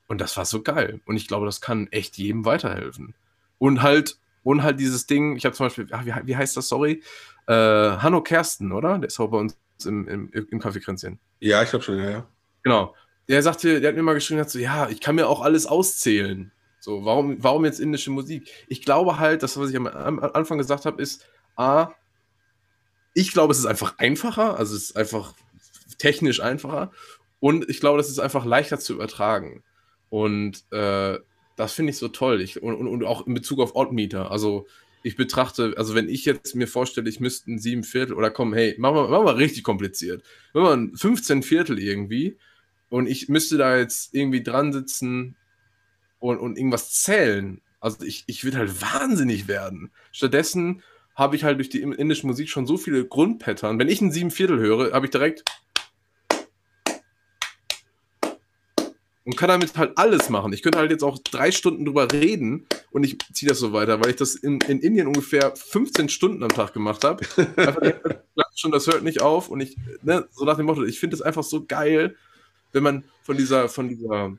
Und 0.09 0.23
das 0.23 0.37
war 0.39 0.47
so 0.47 0.62
geil. 0.62 1.01
Und 1.05 1.16
ich 1.16 1.29
glaube, 1.29 1.45
das 1.45 1.61
kann 1.61 1.89
echt 1.89 2.16
jedem 2.16 2.47
weiterhelfen. 2.47 3.15
Und 3.59 3.83
halt, 3.83 4.16
und 4.43 4.62
halt 4.62 4.81
dieses 4.81 5.07
Ding, 5.07 5.37
ich 5.37 5.45
habe 5.45 5.55
zum 5.55 5.66
Beispiel, 5.66 5.89
wie, 5.89 6.15
wie 6.25 6.37
heißt 6.37 6.57
das, 6.57 6.69
sorry? 6.69 7.03
Äh, 7.47 7.53
Hanno 7.53 8.23
Kersten, 8.23 8.73
oder? 8.73 8.99
Der 8.99 9.09
ist 9.09 9.21
auch 9.21 9.29
bei 9.29 9.39
uns 9.39 9.57
im, 9.85 10.09
im, 10.09 10.31
im 10.33 10.61
Kaffeekränzchen. 10.61 11.19
Ja, 11.41 11.62
ich 11.62 11.71
glaube 11.71 11.85
schon, 11.85 11.99
ja, 11.99 12.11
ja. 12.11 12.27
Genau. 12.62 12.95
Der 13.29 13.43
sagte, 13.43 13.81
der 13.81 13.89
hat 13.89 13.97
mir 13.97 14.03
mal 14.03 14.15
geschrieben, 14.15 14.41
hat 14.41 14.51
so, 14.51 14.59
ja, 14.59 14.89
ich 14.89 15.01
kann 15.01 15.15
mir 15.15 15.29
auch 15.29 15.41
alles 15.41 15.66
auszählen. 15.66 16.53
So, 16.81 17.05
warum, 17.05 17.43
warum 17.43 17.65
jetzt 17.65 17.81
indische 17.81 18.11
Musik? 18.11 18.51
Ich 18.69 18.83
glaube 18.83 19.19
halt, 19.19 19.43
das, 19.43 19.59
was 19.59 19.71
ich 19.71 19.77
am, 19.77 19.87
am 19.87 20.19
Anfang 20.19 20.59
gesagt 20.59 20.85
habe, 20.85 21.01
ist, 21.01 21.27
A, 21.57 21.93
ich 23.15 23.33
glaube, 23.33 23.53
es 23.53 23.59
ist 23.59 23.66
einfach 23.66 23.97
einfacher, 23.99 24.59
also 24.59 24.75
es 24.75 24.91
ist 24.91 24.97
einfach 24.97 25.35
technisch 25.99 26.41
einfacher. 26.41 26.91
Und 27.41 27.69
ich 27.71 27.81
glaube, 27.81 27.99
das 27.99 28.11
ist 28.11 28.19
einfach 28.19 28.45
leichter 28.45 28.79
zu 28.79 28.95
übertragen. 28.95 29.62
Und 30.11 30.65
äh, 30.73 31.19
das 31.57 31.73
finde 31.73 31.91
ich 31.91 31.99
so 31.99 32.09
toll. 32.09 32.41
Ich, 32.41 32.62
und, 32.62 32.75
und, 32.75 33.05
auch 33.05 33.27
in 33.27 33.35
Bezug 33.35 33.61
auf 33.61 33.75
Oddmeter. 33.75 34.31
Also 34.31 34.66
ich 35.05 35.16
betrachte, 35.16 35.74
also 35.76 35.94
wenn 35.94 36.09
ich 36.09 36.24
jetzt 36.24 36.56
mir 36.56 36.66
vorstelle, 36.66 37.10
ich 37.10 37.20
müsste 37.20 37.52
ein 37.52 37.59
sieben 37.59 37.85
Viertel 37.85 38.14
oder 38.14 38.31
komm, 38.31 38.55
hey, 38.55 38.74
machen 38.78 38.97
wir, 38.97 39.09
machen 39.09 39.26
wir 39.26 39.36
richtig 39.36 39.62
kompliziert. 39.62 40.24
Wenn 40.55 40.62
man 40.62 40.97
15 40.97 41.43
Viertel 41.43 41.78
irgendwie 41.78 42.39
und 42.89 43.06
ich 43.06 43.28
müsste 43.28 43.59
da 43.59 43.76
jetzt 43.76 44.14
irgendwie 44.14 44.43
dran 44.43 44.72
sitzen 44.72 45.36
und, 46.20 46.39
und 46.39 46.56
irgendwas 46.56 46.90
zählen. 46.93 47.60
Also 47.81 48.02
ich, 48.02 48.24
ich 48.28 48.44
würde 48.44 48.56
halt 48.56 48.81
wahnsinnig 48.81 49.47
werden. 49.47 49.93
Stattdessen 50.10 50.82
habe 51.14 51.36
ich 51.36 51.44
halt 51.44 51.59
durch 51.59 51.68
die 51.68 51.82
indische 51.82 52.26
Musik 52.26 52.48
schon 52.48 52.66
so 52.66 52.78
viele 52.78 53.06
Grundpattern. 53.06 53.78
Wenn 53.78 53.90
ich 53.90 54.01
ein 54.01 54.10
sieben 54.10 54.31
Viertel 54.31 54.59
höre, 54.59 54.93
habe 54.94 55.05
ich 55.05 55.12
direkt 55.12 55.44
und 59.25 59.37
kann 59.37 59.49
damit 59.49 59.77
halt 59.77 59.97
alles 59.97 60.29
machen. 60.29 60.53
Ich 60.53 60.63
könnte 60.63 60.79
halt 60.79 60.91
jetzt 60.91 61.03
auch 61.03 61.19
drei 61.19 61.51
Stunden 61.51 61.85
drüber 61.85 62.13
reden 62.13 62.67
und 62.91 63.05
ich 63.05 63.19
ziehe 63.33 63.49
das 63.49 63.59
so 63.59 63.73
weiter, 63.73 64.01
weil 64.01 64.11
ich 64.11 64.17
das 64.17 64.35
in, 64.35 64.61
in 64.63 64.81
Indien 64.81 65.07
ungefähr 65.07 65.55
15 65.57 66.09
Stunden 66.09 66.43
am 66.43 66.51
Tag 66.51 66.75
gemacht 66.75 67.05
habe. 67.05 67.25
schon, 68.55 68.71
das 68.71 68.87
hört 68.87 69.03
nicht 69.03 69.21
auf 69.21 69.49
und 69.49 69.61
ich, 69.61 69.77
ne, 70.03 70.27
so 70.31 70.45
nach 70.45 70.57
dem 70.57 70.67
Motto, 70.67 70.85
ich 70.85 71.01
finde 71.01 71.17
es 71.17 71.23
einfach 71.23 71.43
so 71.43 71.65
geil, 71.65 72.17
wenn 72.73 72.83
man 72.83 73.05
von 73.23 73.37
dieser, 73.37 73.69
von 73.69 73.89
dieser, 73.89 74.37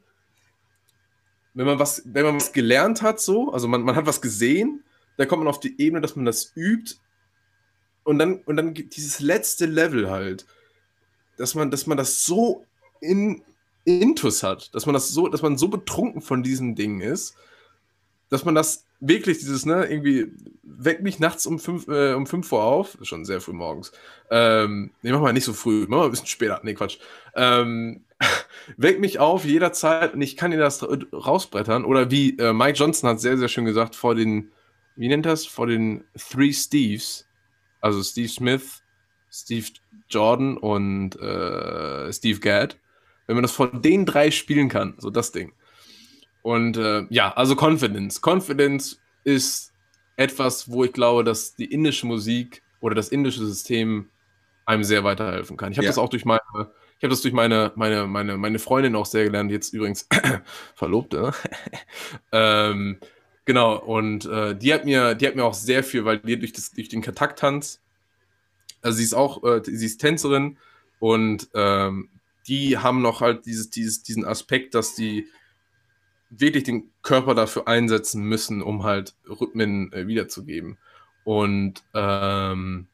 wenn 1.53 1.65
man 1.65 1.79
was, 1.79 2.03
wenn 2.05 2.25
man 2.25 2.35
was 2.35 2.53
gelernt 2.53 3.01
hat, 3.01 3.19
so, 3.19 3.51
also 3.51 3.67
man, 3.67 3.81
man 3.81 3.95
hat 3.95 4.05
was 4.05 4.21
gesehen, 4.21 4.83
dann 5.17 5.27
kommt 5.27 5.43
man 5.43 5.49
auf 5.49 5.59
die 5.59 5.79
Ebene, 5.81 6.01
dass 6.01 6.15
man 6.15 6.25
das 6.25 6.51
übt 6.55 6.95
und 8.03 8.19
dann, 8.19 8.41
und 8.45 8.57
dann 8.57 8.73
dieses 8.73 9.19
letzte 9.19 9.65
Level 9.65 10.09
halt, 10.09 10.45
dass 11.37 11.55
man, 11.55 11.71
dass 11.71 11.87
man 11.87 11.97
das 11.97 12.25
so 12.25 12.65
in, 13.01 13.41
Intus 13.85 14.43
hat, 14.43 14.73
dass 14.75 14.85
man 14.85 14.93
das 14.93 15.09
so, 15.09 15.27
dass 15.27 15.41
man 15.41 15.57
so 15.57 15.67
betrunken 15.67 16.21
von 16.21 16.43
diesen 16.43 16.75
Dingen 16.75 17.01
ist, 17.01 17.35
dass 18.29 18.43
man 18.43 18.55
das 18.55 18.85
wirklich 18.99 19.37
dieses, 19.39 19.65
ne, 19.65 19.85
irgendwie, 19.85 20.31
weck 20.63 21.01
mich 21.01 21.19
nachts 21.19 21.45
um 21.45 21.59
5 21.59 21.87
äh, 21.87 22.13
um 22.13 22.25
fünf 22.25 22.51
Uhr 22.51 22.63
auf, 22.63 22.97
schon 23.03 23.23
sehr 23.25 23.39
früh 23.41 23.53
morgens. 23.53 23.91
Ähm, 24.31 24.91
nee, 25.01 25.11
mach 25.11 25.21
mal 25.21 25.33
nicht 25.33 25.43
so 25.45 25.53
früh, 25.53 25.85
mach 25.87 25.99
mal 25.99 26.05
ein 26.05 26.11
bisschen 26.11 26.27
später, 26.27 26.59
nee, 26.63 26.73
Quatsch. 26.73 26.97
Ähm, 27.35 28.05
weck 28.77 28.99
mich 28.99 29.19
auf 29.19 29.45
jederzeit 29.45 30.13
und 30.13 30.21
ich 30.21 30.35
kann 30.37 30.51
dir 30.51 30.57
das 30.57 30.83
rausbrettern. 30.83 31.85
Oder 31.85 32.09
wie 32.09 32.37
äh, 32.39 32.53
Mike 32.53 32.77
Johnson 32.77 33.09
hat 33.09 33.19
sehr, 33.19 33.37
sehr 33.37 33.49
schön 33.49 33.65
gesagt, 33.65 33.95
vor 33.95 34.15
den, 34.15 34.51
wie 34.95 35.07
nennt 35.07 35.25
das? 35.25 35.45
Vor 35.45 35.67
den 35.67 36.05
Three 36.17 36.53
Steves, 36.53 37.27
also 37.81 38.01
Steve 38.01 38.29
Smith, 38.29 38.81
Steve 39.29 39.67
Jordan 40.09 40.57
und 40.57 41.19
äh, 41.19 42.11
Steve 42.11 42.39
Gadd 42.39 42.77
wenn 43.27 43.35
man 43.35 43.43
das 43.43 43.51
von 43.51 43.81
den 43.81 44.05
drei 44.05 44.31
spielen 44.31 44.69
kann, 44.69 44.95
so 44.97 45.09
das 45.09 45.31
Ding. 45.31 45.53
Und 46.41 46.77
äh, 46.77 47.05
ja, 47.09 47.33
also 47.33 47.55
Confidence. 47.55 48.21
Confidence 48.23 49.01
ist 49.23 49.73
etwas, 50.15 50.69
wo 50.69 50.83
ich 50.83 50.93
glaube, 50.93 51.23
dass 51.23 51.55
die 51.55 51.65
indische 51.65 52.05
Musik 52.05 52.61
oder 52.81 52.95
das 52.95 53.09
indische 53.09 53.45
System 53.45 54.09
einem 54.65 54.83
sehr 54.83 55.03
weiterhelfen 55.03 55.57
kann. 55.57 55.71
Ich 55.71 55.77
habe 55.77 55.85
ja. 55.85 55.89
das 55.89 55.97
auch 55.97 56.09
durch 56.09 56.25
meine, 56.25 56.41
ich 56.53 57.03
habe 57.03 57.09
das 57.09 57.21
durch 57.21 57.33
meine, 57.33 57.71
meine, 57.75 58.07
meine, 58.07 58.37
meine 58.37 58.59
Freundin 58.59 58.95
auch 58.95 59.05
sehr 59.05 59.23
gelernt, 59.23 59.51
jetzt 59.51 59.73
übrigens 59.73 60.07
Verlobte. 60.75 61.31
ähm, 62.31 62.99
genau, 63.45 63.77
und 63.77 64.25
äh, 64.25 64.55
die 64.55 64.73
hat 64.73 64.85
mir, 64.85 65.15
die 65.15 65.27
hat 65.27 65.35
mir 65.35 65.45
auch 65.45 65.53
sehr 65.53 65.83
viel, 65.83 66.05
weil 66.05 66.19
die 66.19 66.39
durch, 66.39 66.53
das, 66.53 66.71
durch 66.71 66.89
den 66.89 67.01
Katak-Tanz, 67.01 67.81
also 68.81 68.97
sie 68.97 69.03
ist 69.03 69.13
auch, 69.13 69.43
äh, 69.43 69.61
sie 69.63 69.85
ist 69.85 69.97
Tänzerin 69.97 70.57
und 70.99 71.49
ähm, 71.53 72.09
die 72.47 72.77
haben 72.77 73.01
noch 73.01 73.21
halt 73.21 73.45
dieses, 73.45 73.69
dieses, 73.69 74.03
diesen 74.03 74.25
Aspekt, 74.25 74.75
dass 74.75 74.95
die 74.95 75.27
wirklich 76.29 76.63
den 76.63 76.91
Körper 77.01 77.35
dafür 77.35 77.67
einsetzen 77.67 78.23
müssen, 78.23 78.61
um 78.61 78.83
halt 78.83 79.15
Rhythmen 79.27 79.91
äh, 79.93 80.07
wiederzugeben. 80.07 80.77
Und 81.23 81.83
ähm, 81.93 82.87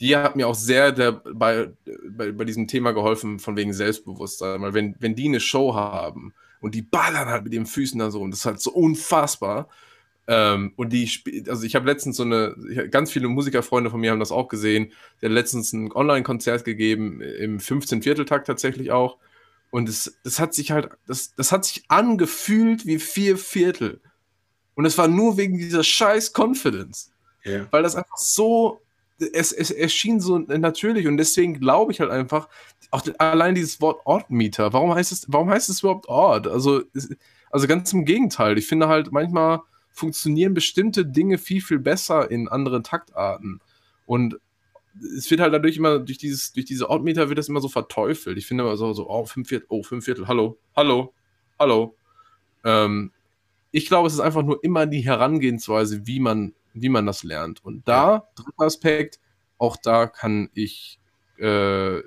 die 0.00 0.16
hat 0.16 0.36
mir 0.36 0.48
auch 0.48 0.54
sehr 0.54 0.92
der, 0.92 1.12
bei, 1.12 1.70
bei, 2.08 2.32
bei 2.32 2.44
diesem 2.44 2.68
Thema 2.68 2.92
geholfen, 2.92 3.38
von 3.38 3.56
wegen 3.56 3.72
Selbstbewusstsein. 3.72 4.60
Weil 4.60 4.74
wenn, 4.74 4.96
wenn 4.98 5.14
die 5.14 5.28
eine 5.28 5.40
Show 5.40 5.74
haben 5.74 6.34
und 6.60 6.74
die 6.74 6.82
ballern 6.82 7.28
halt 7.28 7.44
mit 7.44 7.52
den 7.52 7.66
Füßen 7.66 7.98
da 7.98 8.10
so 8.10 8.20
und 8.20 8.30
das 8.30 8.40
ist 8.40 8.46
halt 8.46 8.60
so 8.60 8.72
unfassbar. 8.72 9.68
Ähm, 10.26 10.72
und 10.76 10.92
die, 10.92 11.44
also 11.48 11.64
ich 11.64 11.74
habe 11.74 11.86
letztens 11.86 12.16
so 12.16 12.22
eine, 12.22 12.54
ganz 12.90 13.10
viele 13.10 13.28
Musikerfreunde 13.28 13.90
von 13.90 14.00
mir 14.00 14.10
haben 14.10 14.20
das 14.20 14.32
auch 14.32 14.48
gesehen. 14.48 14.92
Die 15.20 15.26
haben 15.26 15.32
letztens 15.32 15.72
ein 15.72 15.92
Online-Konzert 15.92 16.64
gegeben, 16.64 17.20
im 17.20 17.60
15 17.60 18.02
Vierteltakt 18.02 18.46
tatsächlich 18.46 18.90
auch. 18.90 19.18
Und 19.70 19.88
es, 19.88 20.18
das 20.24 20.38
hat 20.38 20.54
sich 20.54 20.70
halt, 20.70 20.90
das, 21.06 21.34
das 21.34 21.52
hat 21.52 21.64
sich 21.64 21.84
angefühlt 21.88 22.86
wie 22.86 22.98
vier 22.98 23.36
Viertel. 23.36 24.00
Und 24.74 24.86
es 24.86 24.96
war 24.96 25.08
nur 25.08 25.36
wegen 25.36 25.58
dieser 25.58 25.84
scheiß 25.84 26.32
Confidence. 26.32 27.12
Yeah. 27.44 27.66
Weil 27.70 27.82
das 27.82 27.94
einfach 27.94 28.16
so, 28.16 28.80
es, 29.18 29.52
es 29.52 29.70
erschien 29.70 30.20
so 30.20 30.38
natürlich 30.38 31.06
und 31.06 31.16
deswegen 31.16 31.60
glaube 31.60 31.92
ich 31.92 32.00
halt 32.00 32.10
einfach, 32.10 32.48
auch 32.90 33.02
allein 33.18 33.54
dieses 33.54 33.80
Wort 33.80 34.00
Ortmieter, 34.04 34.72
warum 34.72 34.94
heißt 34.94 35.12
es, 35.12 35.26
warum 35.28 35.50
heißt 35.50 35.68
es 35.68 35.80
überhaupt 35.80 36.08
Ort? 36.08 36.46
Also, 36.46 36.82
also 37.50 37.66
ganz 37.66 37.92
im 37.92 38.04
Gegenteil. 38.04 38.56
Ich 38.56 38.66
finde 38.66 38.88
halt 38.88 39.12
manchmal 39.12 39.62
funktionieren 39.94 40.54
bestimmte 40.54 41.06
Dinge 41.06 41.38
viel, 41.38 41.62
viel 41.62 41.78
besser 41.78 42.30
in 42.30 42.48
anderen 42.48 42.82
Taktarten. 42.82 43.60
Und 44.06 44.38
es 45.16 45.30
wird 45.30 45.40
halt 45.40 45.54
dadurch 45.54 45.76
immer, 45.76 46.00
durch 46.00 46.18
dieses, 46.18 46.52
durch 46.52 46.66
diese 46.66 46.90
Ortmeter 46.90 47.28
wird 47.28 47.38
das 47.38 47.48
immer 47.48 47.60
so 47.60 47.68
verteufelt. 47.68 48.36
Ich 48.36 48.46
finde 48.46 48.64
immer 48.64 48.76
so, 48.76 48.92
so 48.92 49.08
oh, 49.08 49.24
fünf 49.24 49.48
Viertel, 49.48 49.66
oh, 49.68 49.82
fünf 49.82 50.04
Viertel, 50.04 50.26
hallo, 50.26 50.58
hallo, 50.76 51.14
hallo. 51.58 51.96
Ähm, 52.64 53.12
ich 53.70 53.86
glaube, 53.86 54.08
es 54.08 54.14
ist 54.14 54.20
einfach 54.20 54.42
nur 54.42 54.62
immer 54.64 54.86
die 54.86 55.00
Herangehensweise, 55.00 56.06
wie 56.06 56.20
man, 56.20 56.54
wie 56.74 56.88
man 56.88 57.06
das 57.06 57.22
lernt. 57.22 57.64
Und 57.64 57.86
da, 57.86 58.28
dritter 58.34 58.64
Aspekt, 58.64 59.20
auch 59.58 59.76
da 59.76 60.08
kann 60.08 60.50
ich 60.54 60.98
äh, 61.38 62.00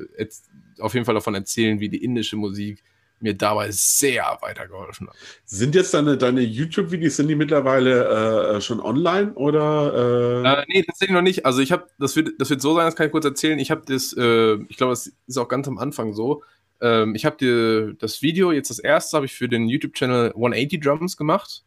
auf 0.79 0.93
jeden 0.93 1.05
Fall 1.05 1.15
davon 1.15 1.35
erzählen, 1.35 1.79
wie 1.79 1.89
die 1.89 2.03
indische 2.03 2.35
Musik 2.35 2.83
mir 3.19 3.33
dabei 3.33 3.69
sehr 3.71 4.37
weitergeholfen 4.41 5.07
hat. 5.07 5.15
Sind 5.45 5.75
jetzt 5.75 5.93
deine, 5.93 6.17
deine 6.17 6.41
YouTube-Videos, 6.41 7.17
sind 7.17 7.27
die 7.27 7.35
mittlerweile 7.35 8.57
äh, 8.57 8.61
schon 8.61 8.79
online 8.79 9.33
oder? 9.33 10.43
Äh? 10.43 10.61
Äh, 10.61 10.65
nee, 10.67 10.83
tatsächlich 10.83 11.15
noch 11.15 11.21
nicht. 11.21 11.45
Also 11.45 11.61
ich 11.61 11.71
habe, 11.71 11.87
das 11.99 12.15
wird, 12.15 12.39
das 12.39 12.49
wird 12.49 12.61
so 12.61 12.75
sein, 12.75 12.85
das 12.85 12.95
kann 12.95 13.07
ich 13.07 13.11
kurz 13.11 13.25
erzählen. 13.25 13.59
Ich 13.59 13.71
habe 13.71 13.81
das, 13.85 14.13
äh, 14.17 14.55
ich 14.69 14.77
glaube, 14.77 14.91
das 14.91 15.11
ist 15.27 15.37
auch 15.37 15.47
ganz 15.47 15.67
am 15.67 15.77
Anfang 15.77 16.13
so. 16.13 16.43
Ähm, 16.79 17.15
ich 17.15 17.25
habe 17.25 17.95
das 17.99 18.21
Video, 18.21 18.51
jetzt 18.51 18.69
das 18.69 18.79
erste, 18.79 19.17
habe 19.17 19.25
ich 19.25 19.33
für 19.33 19.49
den 19.49 19.67
YouTube-Channel 19.67 20.29
180 20.29 20.79
Drums 20.81 21.17
gemacht. 21.17 21.63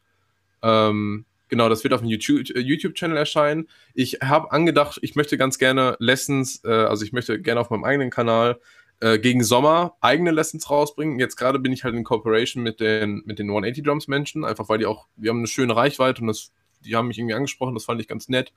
Ähm, 0.62 1.24
genau, 1.48 1.68
das 1.68 1.82
wird 1.82 1.94
auf 1.94 2.00
dem 2.00 2.08
YouTube-Channel 2.08 2.64
YouTube 2.64 3.02
erscheinen. 3.02 3.68
Ich 3.94 4.18
habe 4.22 4.52
angedacht, 4.52 4.98
ich 5.02 5.16
möchte 5.16 5.36
ganz 5.36 5.58
gerne 5.58 5.96
Lessons, 5.98 6.62
äh, 6.64 6.70
also 6.70 7.04
ich 7.04 7.12
möchte 7.12 7.40
gerne 7.40 7.60
auf 7.60 7.70
meinem 7.70 7.84
eigenen 7.84 8.10
Kanal 8.10 8.60
äh, 9.00 9.18
gegen 9.18 9.42
Sommer 9.42 9.96
eigene 10.00 10.30
Lessons 10.30 10.70
rausbringen. 10.70 11.18
Jetzt 11.18 11.36
gerade 11.36 11.58
bin 11.58 11.72
ich 11.72 11.84
halt 11.84 11.94
in 11.94 12.04
Cooperation 12.04 12.62
mit 12.62 12.80
den, 12.80 13.22
mit 13.24 13.38
den 13.38 13.48
180 13.48 13.82
Drums 13.82 14.08
Menschen, 14.08 14.44
einfach 14.44 14.68
weil 14.68 14.78
die 14.78 14.86
auch, 14.86 15.06
wir 15.16 15.30
haben 15.30 15.38
eine 15.38 15.46
schöne 15.46 15.74
Reichweite 15.74 16.20
und 16.20 16.28
das, 16.28 16.52
die 16.84 16.96
haben 16.96 17.08
mich 17.08 17.18
irgendwie 17.18 17.34
angesprochen, 17.34 17.74
das 17.74 17.84
fand 17.84 18.00
ich 18.00 18.08
ganz 18.08 18.28
nett, 18.28 18.52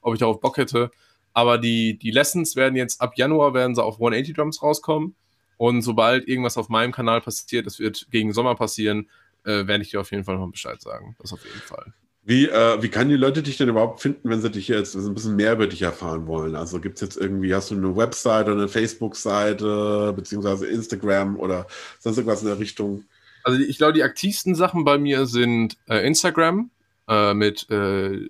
ob 0.00 0.14
ich 0.14 0.20
darauf 0.20 0.40
Bock 0.40 0.56
hätte. 0.56 0.90
Aber 1.34 1.58
die, 1.58 1.98
die 1.98 2.10
Lessons 2.10 2.56
werden 2.56 2.76
jetzt 2.76 3.00
ab 3.00 3.16
Januar 3.16 3.54
werden 3.54 3.74
sie 3.74 3.82
auf 3.82 3.94
180 3.94 4.34
Drums 4.34 4.62
rauskommen. 4.62 5.14
Und 5.56 5.82
sobald 5.82 6.26
irgendwas 6.26 6.56
auf 6.56 6.68
meinem 6.68 6.92
Kanal 6.92 7.20
passiert, 7.20 7.66
das 7.66 7.78
wird 7.78 8.08
gegen 8.10 8.32
Sommer 8.32 8.54
passieren, 8.54 9.08
äh, 9.44 9.66
werde 9.66 9.82
ich 9.82 9.90
dir 9.90 10.00
auf 10.00 10.10
jeden 10.10 10.24
Fall 10.24 10.36
noch 10.36 10.50
Bescheid 10.50 10.80
sagen. 10.80 11.16
Das 11.20 11.32
auf 11.32 11.44
jeden 11.44 11.60
Fall. 11.60 11.94
Wie, 12.24 12.48
äh, 12.48 12.80
wie 12.80 12.88
kann 12.88 13.08
die 13.08 13.16
Leute 13.16 13.42
dich 13.42 13.56
denn 13.56 13.68
überhaupt 13.68 14.00
finden, 14.00 14.30
wenn 14.30 14.40
sie 14.40 14.50
dich 14.50 14.68
jetzt 14.68 14.94
ein 14.94 15.12
bisschen 15.12 15.34
mehr 15.34 15.54
über 15.54 15.66
dich 15.66 15.82
erfahren 15.82 16.28
wollen? 16.28 16.54
Also 16.54 16.78
gibt 16.78 16.96
es 16.96 17.00
jetzt 17.00 17.16
irgendwie, 17.16 17.52
hast 17.52 17.72
du 17.72 17.74
eine 17.74 17.96
Website 17.96 18.46
oder 18.46 18.58
eine 18.58 18.68
Facebook-Seite, 18.68 20.12
beziehungsweise 20.14 20.68
Instagram 20.68 21.36
oder 21.36 21.66
sonst 21.98 22.18
irgendwas 22.18 22.42
in 22.42 22.48
der 22.48 22.60
Richtung? 22.60 23.04
Also 23.42 23.58
ich 23.58 23.76
glaube, 23.76 23.94
die 23.94 24.04
aktivsten 24.04 24.54
Sachen 24.54 24.84
bei 24.84 24.98
mir 24.98 25.26
sind 25.26 25.76
äh, 25.88 26.06
Instagram 26.06 26.70
äh, 27.08 27.34
mit 27.34 27.68
äh, 27.70 28.28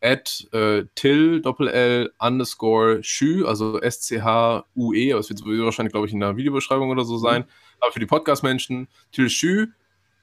at 0.00 0.48
äh, 0.52 0.86
till 0.96 1.40
doppel 1.40 2.10
underscore 2.18 3.04
schü, 3.04 3.44
also 3.44 3.80
S-C-H-U-E, 3.80 5.12
aber 5.12 5.20
es 5.20 5.30
wird 5.30 5.44
wahrscheinlich, 5.44 5.92
glaube 5.92 6.08
ich, 6.08 6.12
in 6.12 6.18
der 6.18 6.36
Videobeschreibung 6.36 6.90
oder 6.90 7.04
so 7.04 7.16
sein. 7.16 7.42
Mhm. 7.42 7.48
Aber 7.78 7.92
für 7.92 8.00
die 8.00 8.06
Podcast-Menschen, 8.06 8.88
till 9.12 9.30
schü. 9.30 9.68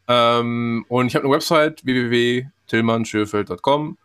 Ähm, 0.09 0.83
und 0.89 1.07
ich 1.07 1.15
habe 1.15 1.23
eine 1.23 1.33
Website, 1.33 1.85
www 1.85 2.47
tillmannschürfeld.com, 2.67 3.97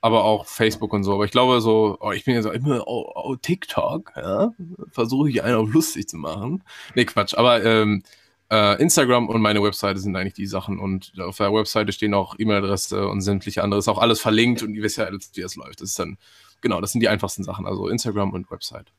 aber 0.00 0.24
auch 0.24 0.46
Facebook 0.46 0.92
und 0.92 1.04
so. 1.04 1.14
Aber 1.14 1.24
ich 1.24 1.30
glaube 1.30 1.60
so, 1.60 1.96
oh, 2.00 2.12
ich 2.12 2.24
bin 2.24 2.34
ja 2.34 2.42
so 2.42 2.50
immer 2.50 2.86
oh, 2.86 3.12
oh, 3.14 3.36
TikTok, 3.36 4.12
ja, 4.16 4.52
versuche 4.90 5.30
ich 5.30 5.42
einen 5.42 5.56
auf 5.56 5.72
lustig 5.72 6.08
zu 6.08 6.16
machen. 6.16 6.62
Nee, 6.94 7.04
Quatsch, 7.04 7.34
aber 7.34 7.64
ähm, 7.64 8.02
äh, 8.50 8.80
Instagram 8.82 9.28
und 9.28 9.40
meine 9.40 9.62
Webseite 9.62 10.00
sind 10.00 10.16
eigentlich 10.16 10.34
die 10.34 10.46
Sachen 10.46 10.78
und 10.78 11.12
auf 11.20 11.36
der 11.36 11.52
Webseite 11.52 11.92
stehen 11.92 12.14
auch 12.14 12.34
E-Mail-Adresse 12.38 13.08
und 13.08 13.20
sämtliche 13.20 13.62
andere, 13.62 13.78
ist 13.78 13.88
auch 13.88 13.98
alles 13.98 14.20
verlinkt 14.20 14.62
und 14.62 14.74
ihr 14.74 14.82
wisst 14.82 14.98
ja, 14.98 15.08
wie 15.10 15.40
es 15.40 15.56
läuft. 15.56 15.80
Das 15.80 15.90
ist 15.90 15.98
dann, 15.98 16.18
genau, 16.60 16.80
das 16.80 16.92
sind 16.92 17.00
die 17.00 17.08
einfachsten 17.08 17.44
Sachen, 17.44 17.66
also 17.66 17.88
Instagram 17.88 18.32
und 18.32 18.50
Website. 18.50 18.92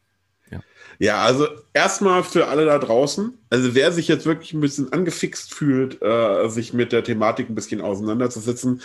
Ja. 0.52 0.60
ja, 0.99 1.23
also 1.23 1.48
erstmal 1.73 2.23
für 2.23 2.48
alle 2.48 2.65
da 2.65 2.78
draußen, 2.78 3.38
also 3.49 3.73
wer 3.73 3.91
sich 3.94 4.10
jetzt 4.10 4.26
wirklich 4.26 4.53
ein 4.53 4.60
bisschen 4.60 4.91
angefixt 4.91 5.53
fühlt, 5.53 6.02
äh, 6.02 6.49
sich 6.49 6.73
mit 6.73 6.91
der 6.91 7.03
Thematik 7.03 7.49
ein 7.49 7.56
bisschen 7.56 7.80
auseinanderzusetzen, 7.80 8.82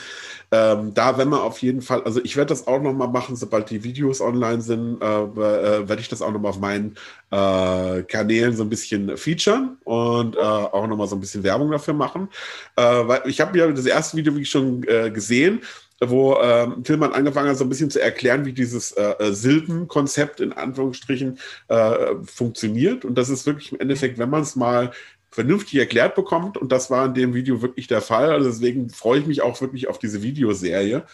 ähm, 0.53 0.95
da 0.95 1.19
wenn 1.19 1.29
man 1.29 1.41
auf 1.41 1.59
jeden 1.59 1.83
Fall, 1.83 2.05
also 2.05 2.21
ich 2.23 2.37
werde 2.37 2.51
das 2.51 2.69
auch 2.69 2.81
nochmal 2.81 3.09
machen, 3.09 3.35
sobald 3.35 3.69
die 3.71 3.83
Videos 3.83 4.21
online 4.21 4.63
sind, 4.63 5.03
äh, 5.03 5.23
äh, 5.23 5.89
werde 5.89 6.01
ich 6.01 6.09
das 6.09 6.23
auch 6.23 6.31
nochmal 6.31 6.51
auf 6.51 6.61
meinen 6.61 6.95
äh, 7.33 8.03
Kanälen 8.05 8.57
so 8.57 8.63
ein 8.63 8.71
bisschen 8.71 9.17
featuren 9.17 9.77
und 9.83 10.37
äh, 10.37 10.39
auch 10.39 10.87
nochmal 10.87 11.09
so 11.09 11.17
ein 11.17 11.21
bisschen 11.21 11.43
Werbung 11.43 11.73
dafür 11.73 11.95
machen, 11.95 12.29
äh, 12.77 12.83
weil 12.83 13.23
ich 13.27 13.41
habe 13.41 13.59
ja 13.59 13.67
das 13.73 13.87
erste 13.87 14.17
Video 14.17 14.37
wie 14.37 14.45
schon 14.45 14.83
gesehen 14.83 15.63
wo 16.01 16.37
ähm, 16.41 16.85
Tillmann 16.85 17.13
angefangen 17.13 17.49
hat, 17.49 17.57
so 17.57 17.65
ein 17.65 17.69
bisschen 17.69 17.91
zu 17.91 18.01
erklären, 18.01 18.45
wie 18.45 18.53
dieses 18.53 18.93
äh, 18.93 19.15
äh, 19.19 19.33
Silbenkonzept 19.33 20.41
in 20.41 20.53
Anführungsstrichen 20.53 21.39
äh, 21.69 22.15
funktioniert. 22.25 23.05
Und 23.05 23.17
das 23.17 23.29
ist 23.29 23.47
wirklich 23.47 23.73
im 23.73 23.81
Endeffekt, 23.81 24.19
wenn 24.19 24.31
man 24.31 24.43
es 24.43 24.57
mal 24.57 24.93
vernünftig 25.31 25.79
erklärt 25.79 26.15
bekommt, 26.15 26.57
und 26.57 26.73
das 26.73 26.91
war 26.91 27.07
in 27.07 27.15
dem 27.15 27.35
Video 27.35 27.63
wirklich 27.63 27.87
der 27.87 28.01
Fall. 28.03 28.31
Also 28.31 28.49
deswegen 28.49 28.91
freue 28.91 29.21
ich 29.21 29.27
mich 29.27 29.43
auch 29.43 29.61
wirklich 29.61 29.89
auf 29.89 29.99
diese 29.99 30.23
Videoserie. 30.23 31.05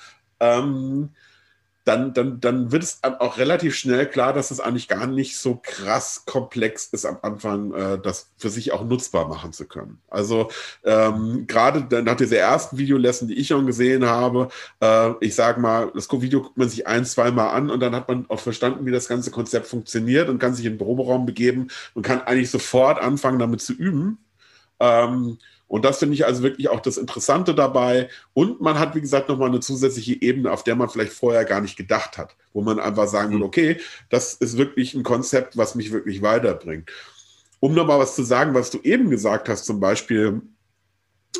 Ähm, 0.41 1.11
dann, 1.85 2.15
dann, 2.15 2.41
dann 2.41 2.71
wird 2.71 2.85
es 2.85 3.01
auch 3.03 3.39
relativ 3.39 3.75
schnell 3.75 4.07
klar, 4.07 4.33
dass 4.33 4.51
es 4.51 4.61
eigentlich 4.61 4.87
gar 4.87 5.07
nicht 5.07 5.37
so 5.37 5.61
krass 5.61 6.23
komplex 6.27 6.87
ist 6.87 7.05
am 7.05 7.19
Anfang, 7.23 7.73
äh, 7.75 7.99
das 8.01 8.31
für 8.37 8.51
sich 8.51 8.73
auch 8.73 8.85
nutzbar 8.85 9.27
machen 9.29 9.53
zu 9.53 9.67
können. 9.67 10.01
Also 10.09 10.49
ähm, 10.85 11.47
gerade 11.49 12.03
nach 12.03 12.17
dieser 12.17 12.39
ersten 12.39 12.79
Videolesson, 12.79 13.29
die 13.29 13.35
ich 13.35 13.49
schon 13.49 13.67
gesehen 13.67 14.07
habe, 14.07 14.49
äh, 14.81 15.13
ich 15.21 15.35
sage 15.35 15.61
mal, 15.61 15.91
das 15.95 16.09
Video 16.13 16.43
guckt 16.43 16.57
man 16.57 16.69
sich 16.69 16.87
ein, 16.87 17.05
zweimal 17.05 17.49
an 17.49 17.71
und 17.71 17.81
dann 17.81 17.97
hat 17.97 18.09
man 18.09 18.27
auch 18.29 18.41
verstanden, 18.41 18.87
wie 18.87 18.93
das 18.93 19.09
ganze 19.09 19.33
Konzept 19.33 19.67
funktioniert 19.67 20.29
und 20.29 20.39
kann 20.39 20.55
sich 20.55 20.67
in 20.67 20.75
den 20.75 20.79
Proberaum 20.79 21.27
begeben 21.27 21.69
und 21.95 22.03
kann 22.03 22.23
eigentlich 22.23 22.51
sofort 22.51 23.01
anfangen, 23.01 23.41
damit 23.41 23.61
zu 23.61 23.73
üben. 23.73 24.19
Ähm, 24.79 25.39
und 25.73 25.86
das 25.86 26.01
finde 26.01 26.12
ich 26.12 26.27
also 26.27 26.43
wirklich 26.43 26.69
auch 26.69 26.81
das 26.81 26.99
Interessante 26.99 27.55
dabei. 27.55 28.11
Und 28.35 28.61
man 28.61 28.78
hat, 28.78 28.94
wie 28.94 29.01
gesagt, 29.01 29.31
nochmal 29.31 29.49
eine 29.49 29.61
zusätzliche 29.61 30.20
Ebene, 30.20 30.53
auf 30.53 30.65
der 30.65 30.77
man 30.77 30.90
vielleicht 30.90 31.15
vorher 31.15 31.47
gar 31.47 31.62
nicht 31.62 31.78
gedacht 31.78 32.19
hat, 32.19 32.36
wo 32.53 32.61
man 32.61 32.78
einfach 32.78 33.09
sagen 33.09 33.31
mhm. 33.31 33.36
will, 33.36 33.43
okay, 33.44 33.81
das 34.11 34.35
ist 34.35 34.59
wirklich 34.59 34.93
ein 34.93 35.03
Konzept, 35.03 35.57
was 35.57 35.74
mich 35.74 35.90
wirklich 35.90 36.20
weiterbringt. 36.20 36.90
Um 37.59 37.73
nochmal 37.73 37.99
was 37.99 38.15
zu 38.15 38.23
sagen, 38.23 38.53
was 38.53 38.69
du 38.69 38.81
eben 38.82 39.09
gesagt 39.09 39.49
hast, 39.49 39.65
zum 39.65 39.81
Beispiel 39.81 40.43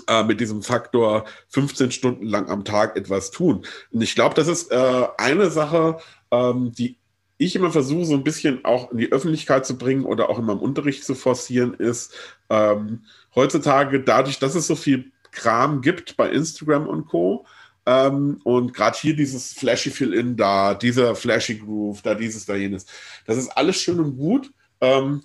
äh, 0.09 0.25
mit 0.25 0.41
diesem 0.41 0.63
Faktor 0.63 1.27
15 1.51 1.91
Stunden 1.91 2.25
lang 2.25 2.49
am 2.49 2.65
Tag 2.65 2.97
etwas 2.97 3.33
tun. 3.33 3.67
Und 3.91 4.01
ich 4.01 4.15
glaube, 4.15 4.35
das 4.35 4.49
ist 4.49 4.73
äh, 4.73 5.09
eine 5.19 5.51
Sache, 5.51 5.99
ähm, 6.31 6.73
die 6.73 6.97
ich 7.37 7.55
immer 7.55 7.71
versuche, 7.71 8.07
so 8.07 8.15
ein 8.15 8.25
bisschen 8.25 8.65
auch 8.65 8.93
in 8.93 8.97
die 8.97 9.13
Öffentlichkeit 9.13 9.67
zu 9.67 9.77
bringen 9.77 10.07
oder 10.07 10.31
auch 10.31 10.39
in 10.39 10.47
meinem 10.47 10.61
Unterricht 10.61 11.05
zu 11.05 11.15
forcieren, 11.15 11.75
ist, 11.75 12.15
ähm, 12.49 13.03
heutzutage 13.35 14.01
dadurch, 14.01 14.39
dass 14.39 14.55
es 14.55 14.67
so 14.67 14.77
viel 14.77 15.13
Kram 15.31 15.81
gibt 15.81 16.17
bei 16.17 16.31
Instagram 16.31 16.87
und 16.87 17.07
Co. 17.07 17.47
Ähm, 17.85 18.41
und 18.45 18.75
gerade 18.75 18.97
hier 18.99 19.17
dieses 19.17 19.53
Flashy 19.55 19.91
Fill-In 19.91 20.37
da, 20.37 20.75
dieser 20.75 21.17
Flashy 21.17 21.57
Groove, 21.57 22.03
da 22.03 22.15
dieses, 22.15 22.47
da 22.47 22.55
jenes. 22.55 22.87
Das 23.27 23.37
ist 23.37 23.49
alles 23.49 23.77
schön 23.77 23.99
und 23.99 24.17
gut. 24.17 24.53
Ähm, 24.81 25.23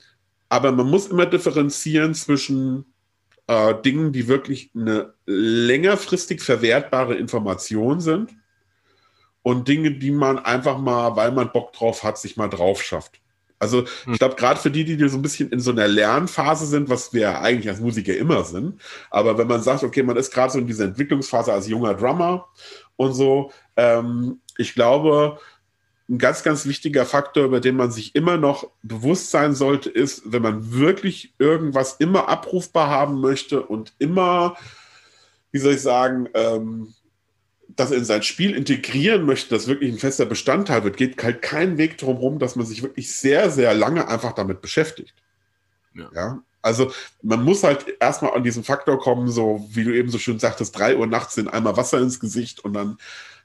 aber 0.50 0.72
man 0.72 0.90
muss 0.90 1.08
immer 1.08 1.26
differenzieren 1.26 2.14
zwischen 2.14 2.86
äh, 3.48 3.76
Dingen, 3.82 4.12
die 4.12 4.28
wirklich 4.28 4.72
eine 4.76 5.14
längerfristig 5.26 6.42
verwertbare 6.42 7.16
Information 7.16 8.00
sind 8.00 8.34
und 9.44 9.68
Dinge, 9.68 9.92
die 9.92 10.12
man 10.12 10.40
einfach 10.40 10.78
mal, 10.78 11.16
weil 11.16 11.32
man 11.32 11.52
Bock 11.52 11.74
drauf 11.74 12.04
hat, 12.04 12.18
sich 12.18 12.38
mal 12.38 12.50
drauf 12.50 12.82
schafft. 12.82 13.22
Also 13.60 13.86
hm. 14.04 14.14
ich 14.14 14.20
glaube, 14.20 14.36
gerade 14.36 14.60
für 14.60 14.72
die, 14.72 14.84
die 14.84 15.10
so 15.10 15.18
ein 15.18 15.22
bisschen 15.22 15.50
in 15.52 15.60
so 15.60 15.72
einer 15.72 15.88
Lernphase 15.88 16.66
sind, 16.66 16.90
was 16.90 17.14
wir 17.14 17.42
eigentlich 17.42 17.70
als 17.70 17.80
Musiker 17.80 18.16
immer 18.16 18.44
sind, 18.44 18.82
aber 19.10 19.38
wenn 19.38 19.48
man 19.48 19.62
sagt, 19.62 19.84
okay, 19.84 20.04
man 20.04 20.18
ist 20.18 20.34
gerade 20.34 20.54
so 20.54 20.60
in 20.60 20.68
dieser 20.68 20.86
Entwicklungsphase 20.86 21.52
als 21.52 21.68
junger 21.68 21.94
Drummer 21.94 22.48
und 22.96 23.14
so, 23.14 23.52
ähm, 23.76 24.40
ich 24.58 24.74
glaube, 24.74 25.40
ein 26.10 26.18
ganz, 26.20 26.44
ganz 26.44 26.66
wichtiger 26.66 27.06
Faktor, 27.06 27.46
über 27.46 27.60
den 27.60 27.76
man 27.76 27.92
sich 27.92 28.16
immer 28.16 28.38
noch 28.38 28.70
bewusst 28.82 29.30
sein 29.30 29.54
sollte, 29.54 29.90
ist, 29.90 30.22
wenn 30.26 30.42
man 30.42 30.72
wirklich 30.72 31.34
irgendwas 31.38 31.98
immer 32.00 32.30
abrufbar 32.30 32.90
haben 32.90 33.20
möchte 33.20 33.62
und 33.62 33.94
immer, 34.00 34.56
wie 35.52 35.60
soll 35.60 35.74
ich 35.74 35.82
sagen, 35.82 36.30
ähm, 36.34 36.94
das 37.78 37.92
in 37.92 38.04
sein 38.04 38.24
Spiel 38.24 38.56
integrieren 38.56 39.26
möchte, 39.26 39.56
das 39.56 39.68
wirklich 39.68 39.92
ein 39.94 40.00
fester 40.00 40.26
Bestandteil 40.26 40.84
wird, 40.84 40.98
geht 40.98 41.24
halt 41.24 41.42
kein 41.42 41.78
Weg 41.78 41.98
drum 41.98 42.18
herum, 42.18 42.40
dass 42.40 42.56
man 42.56 42.66
sich 42.66 42.82
wirklich 42.84 43.16
sehr, 43.16 43.50
sehr 43.50 43.74
lange 43.74 44.08
einfach 44.08 44.34
damit 44.34 44.62
beschäftigt. 44.62 45.14
Ja. 45.94 46.10
ja? 46.14 46.40
Also 46.62 46.92
man 47.22 47.44
muss 47.44 47.64
halt 47.64 47.86
erstmal 48.00 48.34
an 48.34 48.44
diesen 48.44 48.64
Faktor 48.64 49.00
kommen, 49.00 49.30
so 49.30 49.66
wie 49.72 49.84
du 49.84 49.96
eben 49.96 50.10
so 50.10 50.18
schön 50.18 50.40
sagtest, 50.40 50.78
drei 50.78 50.98
Uhr 50.98 51.08
nachts 51.08 51.38
in 51.38 51.48
einmal 51.48 51.78
Wasser 51.78 52.00
ins 52.00 52.20
Gesicht 52.20 52.66
und 52.66 52.74
dann 52.74 52.98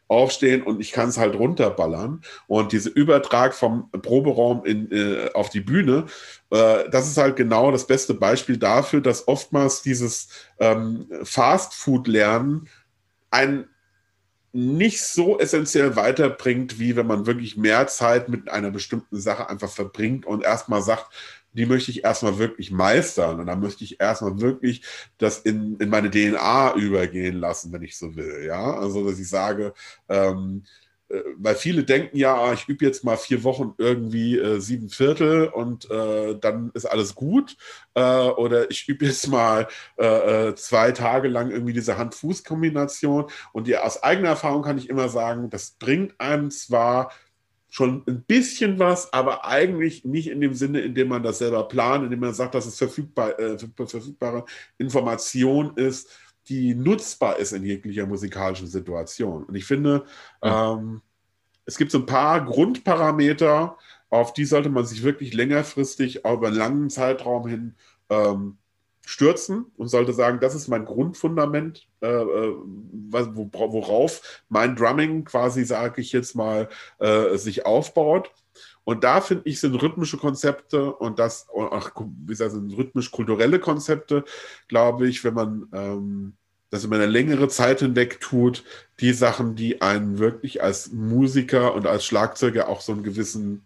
aufstehen 0.09 0.63
und 0.63 0.81
ich 0.81 0.93
kann 0.93 1.09
es 1.09 1.19
halt 1.19 1.35
runterballern. 1.35 2.23
Und 2.47 2.73
diese 2.73 2.91
Übertrag 2.91 3.55
vom 3.55 3.91
Proberaum 3.91 4.65
in, 4.65 4.91
äh, 4.91 5.31
auf 5.33 5.51
die 5.51 5.61
Bühne, 5.61 6.07
äh, 6.51 6.89
das 6.91 7.09
ist 7.09 7.17
halt 7.17 7.37
genau 7.37 7.71
das 7.71 7.87
beste 7.87 8.15
Beispiel 8.15 8.57
dafür, 8.57 9.01
dass 9.01 9.29
oftmals 9.29 9.83
dieses 9.83 10.29
ähm, 10.59 11.07
Fast-Food-Lernen 11.23 12.69
ein 13.31 13.69
nicht 14.53 15.03
so 15.03 15.39
essentiell 15.39 15.97
weiterbringt, 15.97 16.79
wie 16.79 16.97
wenn 16.97 17.07
man 17.07 17.27
wirklich 17.27 17.57
mehr 17.57 17.87
Zeit 17.87 18.29
mit 18.29 18.51
einer 18.51 18.71
bestimmten 18.71 19.19
Sache 19.19 19.49
einfach 19.49 19.71
verbringt 19.71 20.27
und 20.27 20.45
erstmal 20.45 20.83
sagt, 20.83 21.11
die 21.55 21.67
möchte 21.67 21.91
ich 21.91 22.05
erstmal 22.05 22.39
wirklich 22.39 22.71
meistern 22.71 23.41
und 23.41 23.47
dann 23.47 23.61
möchte 23.61 23.85
ich 23.85 24.01
erstmal 24.01 24.41
wirklich 24.41 24.85
das 25.19 25.39
in, 25.41 25.77
in 25.79 25.89
meine 25.91 26.11
DNA 26.11 26.75
übergehen 26.77 27.37
lassen, 27.37 27.73
wenn 27.73 27.83
ich 27.83 27.97
so 27.99 28.17
will. 28.17 28.45
Ja, 28.47 28.75
also 28.75 29.09
dass 29.09 29.19
ich 29.19 29.29
sage, 29.29 29.75
ähm, 30.09 30.65
äh, 30.65 30.92
weil 31.37 31.55
viele 31.55 31.85
denken 31.85 32.17
ja, 32.17 32.35
ah, 32.35 32.53
ich 32.53 32.69
übe 32.69 32.85
jetzt 32.85 33.05
mal 33.05 33.17
vier 33.17 33.45
Wochen 33.45 33.75
irgendwie 33.79 34.39
äh, 34.39 34.61
sieben 34.61 34.89
Viertel 34.89 35.49
und 35.49 35.91
äh, 35.91 36.39
dann 36.39 36.71
ist 36.75 36.87
alles 36.87 37.15
gut. 37.15 37.57
Äh, 37.95 38.03
oder 38.03 38.71
ich 38.71 38.89
übe 38.89 39.07
jetzt 39.07 39.29
mal 39.29 39.69
äh, 39.99 40.49
äh, 40.49 40.55
zwei 40.55 40.93
Tage 40.93 41.29
lang 41.29 41.51
irgendwie 41.51 41.75
diese 41.75 41.99
Hand-Fuß-Kombination. 41.99 43.27
Und 43.53 43.69
ja, 43.69 43.83
aus 43.83 44.03
eigener 44.03 44.31
Erfahrung 44.31 44.63
kann 44.63 44.79
ich 44.79 44.89
immer 44.89 45.09
sagen, 45.09 45.51
das 45.51 45.73
bringt 45.73 46.19
einem 46.19 46.51
zwar 46.51 47.13
schon 47.69 48.05
ein 48.07 48.23
bisschen 48.25 48.79
was, 48.79 49.13
aber 49.13 49.47
eigentlich 49.47 50.05
nicht 50.05 50.29
in 50.29 50.41
dem 50.41 50.55
Sinne, 50.55 50.81
in 50.81 50.95
dem 50.95 51.09
man 51.09 51.23
das 51.23 51.39
selber 51.39 51.69
plant, 51.69 52.05
indem 52.05 52.21
man 52.21 52.35
sagt, 52.35 52.55
dass 52.55 52.67
es 52.67 52.77
verfügbar, 52.77 53.35
verfügbare 53.77 54.45
Information 54.77 55.77
ist, 55.77 56.11
die 56.49 56.75
nutzbar 56.75 57.39
ist 57.39 57.53
in 57.53 57.65
jeglicher 57.65 58.07
musikalischen 58.07 58.67
Situation. 58.67 59.45
Und 59.45 59.55
ich 59.55 59.65
finde, 59.65 60.05
ja. 60.43 60.75
ähm, 60.75 61.03
es 61.65 61.77
gibt 61.77 61.93
so 61.93 61.99
ein 61.99 62.07
paar 62.07 62.45
Grundparameter, 62.45 63.77
auf 64.11 64.33
die 64.33 64.45
sollte 64.45 64.69
man 64.69 64.85
sich 64.85 65.03
wirklich 65.03 65.33
längerfristig 65.33 66.25
über 66.27 66.49
einen 66.49 66.57
langen 66.57 66.91
Zeitraum 66.91 67.47
hin 67.47 67.75
ähm, 68.11 68.59
stürzen 69.05 69.67
und 69.77 69.89
sollte 69.89 70.13
sagen, 70.13 70.39
das 70.41 70.55
ist 70.55 70.69
mein 70.69 70.85
Grundfundament, 70.85 71.89
äh, 72.03 72.07
äh 72.07 72.55
worauf 73.13 74.43
mein 74.49 74.77
Drumming 74.77 75.25
quasi, 75.25 75.65
sage 75.65 76.01
ich 76.01 76.13
jetzt 76.13 76.35
mal, 76.35 76.69
äh, 76.99 77.37
sich 77.37 77.67
aufbaut. 77.67 78.31
Und 78.85 79.05
da 79.05 79.21
finde 79.21 79.49
ich, 79.49 79.61
sind 79.61 79.75
rhythmische 79.75 80.19
Konzepte 80.19 80.93
und 80.93 81.19
das, 81.19 81.47
ach, 81.71 81.93
wie 81.97 82.27
gesagt, 82.27 82.53
sind 82.53 82.77
rhythmisch-kulturelle 82.77 83.61
Konzepte, 83.61 84.25
glaube 84.69 85.09
ich, 85.09 85.23
wenn 85.23 85.35
man 85.35 85.69
ähm, 85.73 86.33
das 86.71 86.85
über 86.85 86.97
eine 86.97 87.07
längere 87.07 87.49
Zeit 87.49 87.81
hinweg 87.81 88.21
tut, 88.21 88.65
die 88.99 89.13
Sachen, 89.13 89.55
die 89.55 89.83
einen 89.83 90.19
wirklich 90.19 90.63
als 90.63 90.91
Musiker 90.91 91.75
und 91.75 91.87
als 91.87 92.05
Schlagzeuger 92.05 92.69
auch 92.69 92.81
so 92.81 92.93
einen 92.93 93.03
gewissen, 93.05 93.63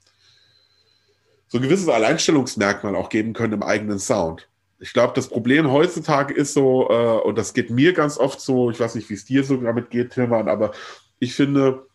so 1.47 1.59
ein 1.59 1.63
gewisses 1.63 1.89
Alleinstellungsmerkmal 1.89 2.97
auch 2.97 3.09
geben 3.09 3.33
können 3.33 3.55
im 3.55 3.63
eigenen 3.63 4.01
Sound. 4.01 4.49
Ich 4.81 4.93
glaube, 4.93 5.15
das 5.15 5.29
Problem 5.29 5.71
heutzutage 5.71 6.35
ist 6.35 6.53
so, 6.53 6.91
äh, 6.91 7.21
und 7.27 7.39
das 7.39 7.55
geht 7.55 7.71
mir 7.71 7.95
ganz 7.95 8.19
oft 8.19 8.41
so, 8.41 8.71
ich 8.71 8.81
weiß 8.81 8.97
nicht, 8.97 9.09
wie 9.09 9.15
es 9.15 9.25
dir 9.25 9.45
so 9.45 9.57
damit 9.57 9.91
geht, 9.91 10.11
Tilman, 10.11 10.49
aber 10.49 10.73
ich 11.19 11.35
finde, 11.35 11.87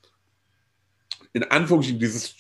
in 1.34 1.44
Anführungsstrichen, 1.44 2.00
dieses 2.00 2.36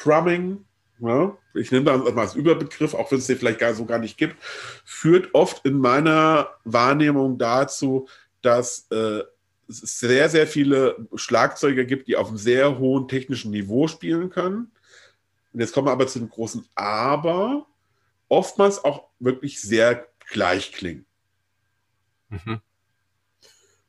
Jobs-Drumming, 0.00 0.64
ja, 1.00 1.36
ich 1.54 1.72
nehme 1.72 1.86
das 1.86 2.14
mal 2.14 2.22
als 2.22 2.34
Überbegriff, 2.34 2.94
auch 2.94 3.10
wenn 3.10 3.18
es 3.18 3.26
den 3.26 3.38
vielleicht 3.38 3.58
gar 3.58 3.74
so 3.74 3.86
gar 3.86 3.98
nicht 3.98 4.18
gibt, 4.18 4.36
führt 4.84 5.34
oft 5.34 5.64
in 5.64 5.78
meiner 5.78 6.48
Wahrnehmung 6.64 7.38
dazu, 7.38 8.08
dass 8.42 8.86
äh, 8.90 9.22
es 9.68 10.00
sehr, 10.00 10.28
sehr 10.28 10.46
viele 10.46 11.06
Schlagzeuger 11.14 11.84
gibt, 11.84 12.08
die 12.08 12.16
auf 12.16 12.28
einem 12.28 12.36
sehr 12.36 12.78
hohen 12.78 13.08
technischen 13.08 13.50
Niveau 13.50 13.88
spielen 13.88 14.30
können. 14.30 14.70
Und 15.52 15.60
jetzt 15.60 15.72
kommen 15.72 15.86
wir 15.86 15.92
aber 15.92 16.06
zu 16.06 16.18
dem 16.18 16.28
großen 16.28 16.66
Aber, 16.74 17.66
oftmals 18.28 18.84
auch 18.84 19.08
wirklich 19.18 19.60
sehr 19.60 20.06
gleich 20.30 20.72
klingen. 20.72 21.06
Mhm. 22.28 22.60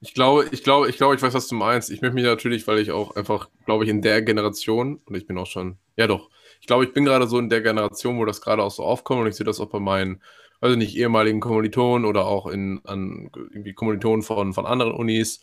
Ich 0.04 0.16
glaube, 0.16 0.48
ich 0.52 0.64
glaube, 0.64 0.90
ich 0.90 0.98
glaube, 0.98 1.16
ich 1.16 1.22
weiß, 1.22 1.34
was 1.36 1.48
du 1.48 1.56
meinst. 1.56 1.92
Ich 1.92 2.02
möchte 2.02 2.16
mich 2.16 2.24
natürlich, 2.24 2.68
weil 2.68 2.80
ich 2.80 2.92
auch 2.92 3.16
einfach, 3.16 3.50
glaube 3.66 3.84
ich, 3.84 3.90
in 3.90 4.02
der 4.02 4.24
Generation, 4.24 5.00
und 5.06 5.16
ich 5.16 5.28
bin 5.28 5.38
auch 5.38 5.46
schon, 5.46 5.78
ja 5.96 6.08
doch, 6.08 6.30
ich 6.60 6.68
glaube, 6.68 6.86
ich 6.86 6.94
bin 6.94 7.06
gerade 7.06 7.28
so 7.28 7.38
in 7.38 7.50
der 7.50 7.62
Generation, 7.62 8.18
wo 8.18 8.26
das 8.26 8.42
gerade 8.42 8.64
auch 8.64 8.72
so 8.72 8.84
aufkommt 8.84 9.22
und 9.22 9.28
ich 9.28 9.36
sehe 9.36 9.46
das 9.46 9.60
auch 9.60 9.70
bei 9.70 9.80
meinen, 9.80 10.22
also 10.60 10.76
nicht 10.76 10.96
ehemaligen 10.96 11.40
Kommilitonen 11.40 12.06
oder 12.06 12.26
auch 12.26 12.48
in 12.48 12.82
an 12.86 13.30
irgendwie 13.34 13.74
Kommilitonen 13.74 14.24
von, 14.24 14.54
von 14.54 14.66
anderen 14.66 14.94
Unis, 14.94 15.42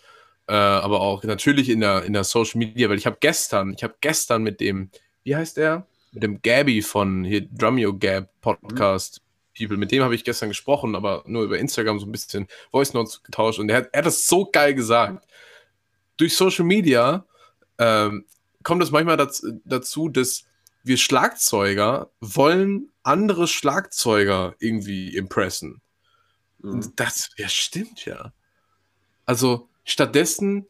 äh, 0.48 0.55
aber 0.55 1.01
auch 1.01 1.22
natürlich 1.22 1.68
in 1.68 1.80
der, 1.80 2.05
in 2.05 2.12
der 2.12 2.24
Social 2.24 2.59
Media, 2.59 2.89
weil 2.89 2.98
ich 2.98 3.06
habe 3.06 3.18
gestern, 3.20 3.74
ich 3.74 3.85
habe 3.85 3.94
gestern 4.01 4.43
mit 4.43 4.60
dem, 4.60 4.90
wie 5.22 5.36
heißt 5.36 5.56
der? 5.56 5.86
Mit 6.12 6.22
dem 6.22 6.40
Gabby 6.43 6.82
von 6.82 7.24
hier 7.24 7.43
Drumeo 7.43 7.97
Gab 7.97 8.28
Podcast. 8.40 9.20
People. 9.59 9.76
Mit 9.76 9.93
dem 9.93 10.02
habe 10.02 10.14
ich 10.14 10.24
gestern 10.24 10.48
gesprochen, 10.48 10.94
aber 10.94 11.24
nur 11.26 11.43
über 11.43 11.59
Instagram 11.59 11.98
so 11.98 12.06
ein 12.06 12.12
bisschen 12.12 12.47
Voice 12.70 12.94
Notes 12.94 13.22
getauscht 13.22 13.59
und 13.59 13.68
er 13.68 13.78
hat, 13.78 13.89
er 13.93 13.98
hat 13.98 14.06
das 14.06 14.26
so 14.26 14.48
geil 14.51 14.74
gesagt. 14.74 15.26
Durch 16.16 16.36
Social 16.36 16.64
Media 16.64 17.26
ähm, 17.78 18.24
kommt 18.62 18.82
es 18.82 18.90
manchmal 18.90 19.16
dazu, 19.16 19.60
dazu, 19.64 20.09
dass 20.09 20.44
wir 20.85 20.97
Schlagzeuger 20.97 22.10
wollen 22.20 22.90
andere 23.02 23.47
Schlagzeuger 23.47 24.55
irgendwie 24.59 25.16
impressen. 25.16 25.80
Mhm. 26.59 26.93
Das 26.97 27.30
ja, 27.36 27.48
stimmt 27.48 28.05
ja. 28.05 28.32
Also 29.24 29.68
stattdessen, 29.85 30.66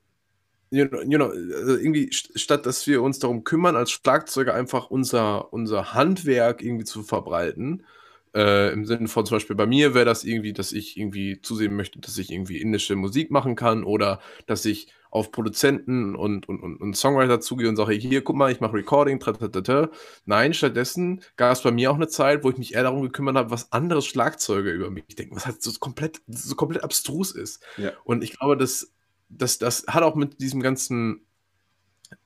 you 0.70 0.86
know, 0.86 1.00
you 1.02 1.16
know, 1.16 1.26
also 1.28 1.76
irgendwie, 1.76 2.10
statt 2.12 2.66
dass 2.66 2.86
wir 2.86 3.02
uns 3.02 3.18
darum 3.18 3.44
kümmern, 3.44 3.76
als 3.76 3.90
Schlagzeuger 3.90 4.54
einfach 4.54 4.90
unser, 4.90 5.52
unser 5.52 5.94
Handwerk 5.94 6.62
irgendwie 6.62 6.84
zu 6.84 7.02
verbreiten, 7.02 7.84
äh, 8.34 8.72
Im 8.72 8.84
Sinne 8.84 9.08
von 9.08 9.26
zum 9.26 9.36
Beispiel 9.36 9.56
bei 9.56 9.66
mir 9.66 9.94
wäre 9.94 10.04
das 10.04 10.24
irgendwie, 10.24 10.52
dass 10.52 10.72
ich 10.72 10.96
irgendwie 10.96 11.40
zusehen 11.40 11.74
möchte, 11.74 11.98
dass 12.00 12.18
ich 12.18 12.30
irgendwie 12.30 12.58
indische 12.58 12.96
Musik 12.96 13.30
machen 13.30 13.56
kann 13.56 13.84
oder 13.84 14.20
dass 14.46 14.64
ich 14.64 14.88
auf 15.10 15.32
Produzenten 15.32 16.14
und, 16.14 16.48
und, 16.48 16.60
und, 16.60 16.76
und 16.80 16.96
Songwriter 16.96 17.40
zugehe 17.40 17.68
und 17.68 17.76
sage, 17.76 17.94
hier, 17.94 18.22
guck 18.22 18.36
mal, 18.36 18.52
ich 18.52 18.60
mache 18.60 18.74
Recording, 18.74 19.18
tratatata. 19.18 19.90
Nein, 20.26 20.52
stattdessen 20.52 21.22
gab 21.36 21.52
es 21.52 21.62
bei 21.62 21.70
mir 21.70 21.90
auch 21.90 21.96
eine 21.96 22.08
Zeit, 22.08 22.44
wo 22.44 22.50
ich 22.50 22.58
mich 22.58 22.74
eher 22.74 22.82
darum 22.82 23.02
gekümmert 23.02 23.36
habe, 23.36 23.50
was 23.50 23.72
andere 23.72 24.02
Schlagzeuge 24.02 24.70
über 24.70 24.90
mich 24.90 25.06
denken, 25.06 25.36
was 25.36 25.46
halt 25.46 25.62
so 25.62 25.72
komplett, 25.78 26.20
so 26.26 26.54
komplett 26.56 26.84
abstrus 26.84 27.32
ist. 27.32 27.62
Ja. 27.78 27.92
Und 28.04 28.22
ich 28.22 28.38
glaube, 28.38 28.56
das, 28.56 28.92
das, 29.28 29.58
das 29.58 29.86
hat 29.88 30.02
auch 30.02 30.14
mit 30.14 30.40
diesem 30.40 30.60
ganzen, 30.60 31.24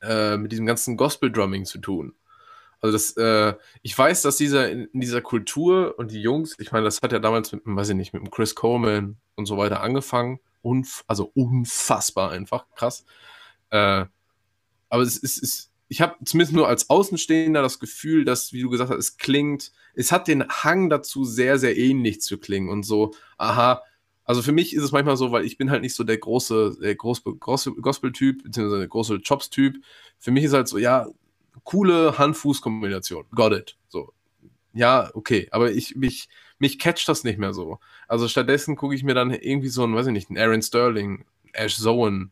äh, 0.01 0.37
mit 0.37 0.51
diesem 0.51 0.67
ganzen 0.67 0.97
Gospel-Drumming 0.97 1.65
zu 1.65 1.79
tun. 1.79 2.15
Also 2.83 2.93
das, 2.93 3.17
äh, 3.17 3.55
ich 3.83 3.97
weiß, 3.97 4.23
dass 4.23 4.37
dieser 4.37 4.69
in, 4.71 4.89
dieser 4.93 5.23
Kultur 5.23 5.95
und 5.99 6.11
die 6.11 6.21
Jungs, 6.21 6.57
ich 6.59 6.73
meine, 6.73 6.85
das 6.85 7.01
hat 7.01 7.13
ja 7.13 7.21
damals 7.21 7.53
mit, 7.53 7.63
weiß 7.65 7.91
ich 7.91 7.95
nicht, 7.97 8.13
mit 8.13 8.23
dem 8.23 8.31
Chris 8.31 8.57
Coleman 8.57 9.17
und 9.37 9.47
so 9.47 9.57
weiter 9.57 9.81
angefangen. 9.81 10.41
Unf 10.63 11.05
also 11.07 11.31
unfassbar 11.35 12.33
einfach, 12.33 12.67
krass. 12.75 13.05
Äh, 13.71 14.05
aber 14.89 15.03
es 15.03 15.17
ist, 15.17 15.39
ist 15.39 15.73
ich 15.89 16.01
habe 16.01 16.17
zumindest 16.25 16.55
nur 16.55 16.69
als 16.69 16.91
Außenstehender 16.91 17.63
das 17.63 17.79
Gefühl, 17.79 18.25
dass, 18.25 18.53
wie 18.53 18.63
du 18.63 18.71
gesagt 18.71 18.91
hast, 18.91 18.99
es 18.99 19.17
klingt, 19.17 19.73
es 19.95 20.11
hat 20.11 20.27
den 20.27 20.49
Hang 20.49 20.91
dazu, 20.91 21.25
sehr, 21.25 21.59
sehr 21.59 21.77
ähnlich 21.77 22.21
zu 22.21 22.39
klingen 22.39 22.69
und 22.69 22.83
so, 22.83 23.15
aha, 23.37 23.83
also 24.25 24.43
für 24.43 24.53
mich 24.53 24.75
ist 24.75 24.83
es 24.83 24.93
manchmal 24.93 25.17
so, 25.17 25.33
weil 25.33 25.45
ich 25.45 25.59
bin 25.59 25.71
halt 25.71 25.83
nicht 25.83 25.95
so 25.95 26.05
der 26.05 26.17
große, 26.17 26.79
der 26.81 26.95
große 26.95 27.23
Gospel-Typ, 27.35 28.45
beziehungsweise 28.45 28.79
der 28.79 28.89
große 28.89 29.21
Chops-Typ. 29.21 29.77
Für 30.19 30.31
mich 30.31 30.45
ist 30.45 30.55
halt 30.55 30.69
so, 30.69 30.79
ja, 30.79 31.09
coole 31.65 32.19
Hand-Fuß-Kombination. 32.19 33.27
Got 33.35 33.53
it. 33.53 33.77
So. 33.89 34.13
ja, 34.73 35.11
okay, 35.15 35.49
aber 35.51 35.73
ich, 35.73 35.97
mich, 35.97 36.29
mich 36.59 36.79
catcht 36.79 37.09
das 37.09 37.25
nicht 37.25 37.39
mehr 37.39 37.53
so. 37.53 37.79
Also 38.09 38.29
stattdessen 38.29 38.77
gucke 38.77 38.95
ich 38.95 39.05
mir 39.05 39.15
dann 39.15 39.31
irgendwie 39.31 39.69
so 39.69 39.85
einen, 39.85 39.95
weiß 39.95 40.07
ich 40.07 40.13
nicht, 40.13 40.31
einen 40.31 40.39
Aaron 40.39 40.63
Sterling, 40.63 41.25
Ash 41.53 41.77
Zoen, 41.77 42.31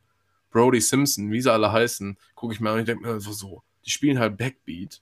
Brody 0.50 0.80
Simpson, 0.80 1.30
wie 1.30 1.40
sie 1.40 1.52
alle 1.52 1.72
heißen, 1.72 2.16
gucke 2.34 2.54
ich 2.54 2.60
mir 2.60 2.70
an 2.70 2.80
und 2.80 2.88
denke 2.88 3.06
mir 3.06 3.14
einfach 3.14 3.32
so, 3.32 3.62
die 3.84 3.90
spielen 3.90 4.18
halt 4.18 4.36
Backbeat, 4.36 5.00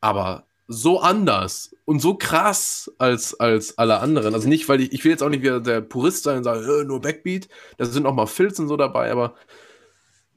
aber 0.00 0.46
so 0.72 1.00
anders 1.00 1.74
und 1.84 2.00
so 2.00 2.14
krass 2.14 2.92
als, 2.98 3.38
als 3.40 3.76
alle 3.76 3.98
anderen. 3.98 4.34
Also 4.34 4.48
nicht, 4.48 4.68
weil 4.68 4.80
ich, 4.80 4.92
ich 4.92 5.04
will 5.04 5.10
jetzt 5.10 5.22
auch 5.22 5.28
nicht 5.28 5.42
wieder 5.42 5.60
der 5.60 5.80
Purist 5.80 6.22
sein 6.22 6.38
und 6.38 6.44
sagen, 6.44 6.62
äh, 6.64 6.84
nur 6.84 7.00
Backbeat, 7.00 7.48
da 7.76 7.86
sind 7.86 8.06
auch 8.06 8.14
mal 8.14 8.26
Filz 8.26 8.58
und 8.60 8.68
so 8.68 8.76
dabei, 8.76 9.10
aber 9.10 9.34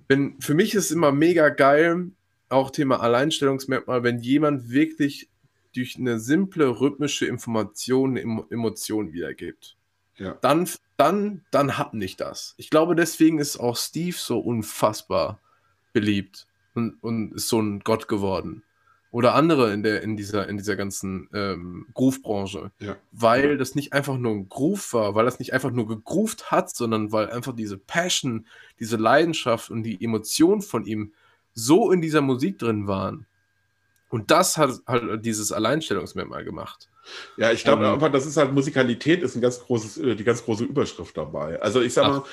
wenn, 0.07 0.40
für 0.41 0.56
mich 0.56 0.73
ist 0.73 0.85
es 0.85 0.91
immer 0.91 1.11
mega 1.11 1.49
geil, 1.49 2.11
auch 2.54 2.72
Thema 2.72 3.02
Alleinstellungsmerkmal, 3.02 4.04
wenn 4.04 4.20
jemand 4.20 4.70
wirklich 4.70 5.30
durch 5.76 5.98
eine 5.98 6.20
simple 6.20 6.80
rhythmische 6.80 7.26
Information 7.26 8.18
eine 8.18 8.46
Emotion 8.50 9.12
wiedergibt. 9.12 9.76
Ja. 10.18 10.38
Dann, 10.42 10.70
dann, 10.98 11.44
dann 11.52 11.78
hab 11.78 11.94
nicht 11.94 12.22
das. 12.22 12.54
Ich 12.58 12.70
glaube, 12.70 12.96
deswegen 12.96 13.40
ist 13.40 13.58
auch 13.58 13.76
Steve 13.76 14.16
so 14.18 14.40
unfassbar 14.40 15.40
beliebt 15.92 16.48
und, 16.76 17.02
und 17.02 17.34
ist 17.34 17.50
so 17.50 17.60
ein 17.60 17.80
Gott 17.80 18.08
geworden. 18.08 18.64
Oder 19.12 19.36
andere 19.36 19.72
in, 19.74 19.84
der, 19.84 20.02
in, 20.02 20.18
dieser, 20.18 20.50
in 20.50 20.58
dieser 20.58 20.76
ganzen 20.76 21.30
ähm, 21.34 21.86
Groove-Branche. 21.94 22.72
Ja. 22.80 22.96
Weil 23.12 23.58
das 23.58 23.76
nicht 23.76 23.94
einfach 23.94 24.18
nur 24.18 24.32
ein 24.32 24.50
Groove 24.50 24.94
war, 24.94 25.14
weil 25.14 25.26
das 25.26 25.38
nicht 25.38 25.54
einfach 25.54 25.70
nur 25.70 25.88
gegroovt 25.88 26.50
hat, 26.50 26.76
sondern 26.76 27.12
weil 27.12 27.30
einfach 27.30 27.56
diese 27.56 27.78
Passion, 27.78 28.48
diese 28.80 28.98
Leidenschaft 28.98 29.70
und 29.70 29.84
die 29.84 30.04
Emotion 30.04 30.64
von 30.64 30.86
ihm 30.86 31.14
so 31.54 31.92
in 31.92 32.02
dieser 32.02 32.22
Musik 32.22 32.60
drin 32.60 32.88
waren. 32.88 33.26
Und 34.10 34.30
das 34.30 34.58
hat 34.58 34.72
halt 34.86 35.26
dieses 35.26 35.52
Alleinstellungsmerkmal 35.52 36.44
gemacht. 36.44 36.88
Ja, 37.36 37.52
ich 37.52 37.64
glaube 37.64 37.88
um, 37.88 37.94
einfach, 37.94 38.12
das 38.12 38.26
ist 38.26 38.38
halt 38.38 38.54
Musikalität, 38.54 39.24
ist 39.24 39.36
ein 39.36 39.42
ganz 39.42 39.60
großes, 39.60 39.98
äh, 39.98 40.16
die 40.16 40.24
ganz 40.24 40.44
große 40.44 40.64
Überschrift 40.64 41.18
dabei. 41.18 41.62
Also 41.62 41.82
ich 41.82 41.94
sag 41.94 42.08
mal, 42.08 42.24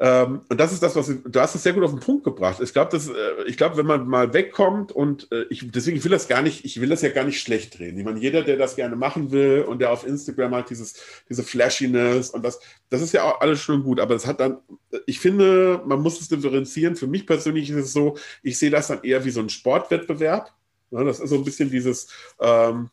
ähm, 0.00 0.40
und 0.48 0.58
das 0.58 0.72
ist 0.72 0.82
das, 0.82 0.96
was 0.96 1.06
du 1.06 1.40
hast 1.40 1.54
es 1.54 1.62
sehr 1.62 1.72
gut 1.72 1.84
auf 1.84 1.92
den 1.92 2.00
Punkt 2.00 2.24
gebracht. 2.24 2.60
Ich 2.60 2.72
glaube, 2.72 2.96
äh, 2.96 3.48
ich 3.48 3.56
glaube, 3.56 3.76
wenn 3.76 3.86
man 3.86 4.08
mal 4.08 4.32
wegkommt 4.32 4.90
und 4.90 5.30
äh, 5.30 5.44
ich, 5.50 5.70
deswegen 5.70 6.02
will 6.02 6.10
das 6.10 6.26
gar 6.26 6.42
nicht, 6.42 6.64
ich 6.64 6.80
will 6.80 6.88
das 6.88 7.02
ja 7.02 7.10
gar 7.10 7.22
nicht 7.22 7.40
schlecht 7.40 7.78
drehen. 7.78 7.96
Ich 7.96 8.04
meine, 8.04 8.18
jeder, 8.18 8.42
der 8.42 8.56
das 8.56 8.74
gerne 8.74 8.96
machen 8.96 9.30
will 9.30 9.62
und 9.62 9.78
der 9.78 9.92
auf 9.92 10.04
Instagram 10.04 10.56
hat 10.56 10.70
dieses, 10.70 10.94
diese 11.28 11.44
Flashiness 11.44 12.30
und 12.30 12.44
das, 12.44 12.58
das 12.90 13.02
ist 13.02 13.12
ja 13.12 13.22
auch 13.22 13.40
alles 13.40 13.60
schon 13.60 13.84
gut, 13.84 14.00
aber 14.00 14.16
es 14.16 14.26
hat 14.26 14.40
dann, 14.40 14.58
ich 15.06 15.20
finde, 15.20 15.80
man 15.86 16.00
muss 16.00 16.20
es 16.20 16.28
differenzieren. 16.28 16.96
Für 16.96 17.06
mich 17.06 17.24
persönlich 17.24 17.70
ist 17.70 17.76
es 17.76 17.92
so, 17.92 18.16
ich 18.42 18.58
sehe 18.58 18.70
das 18.70 18.88
dann 18.88 19.04
eher 19.04 19.24
wie 19.24 19.30
so 19.30 19.40
ein 19.40 19.48
Sportwettbewerb. 19.48 20.52
Ja, 20.90 21.04
das 21.04 21.20
ist 21.20 21.30
so 21.30 21.36
ein 21.36 21.44
bisschen 21.44 21.70
dieses, 21.70 22.08
ähm, 22.40 22.90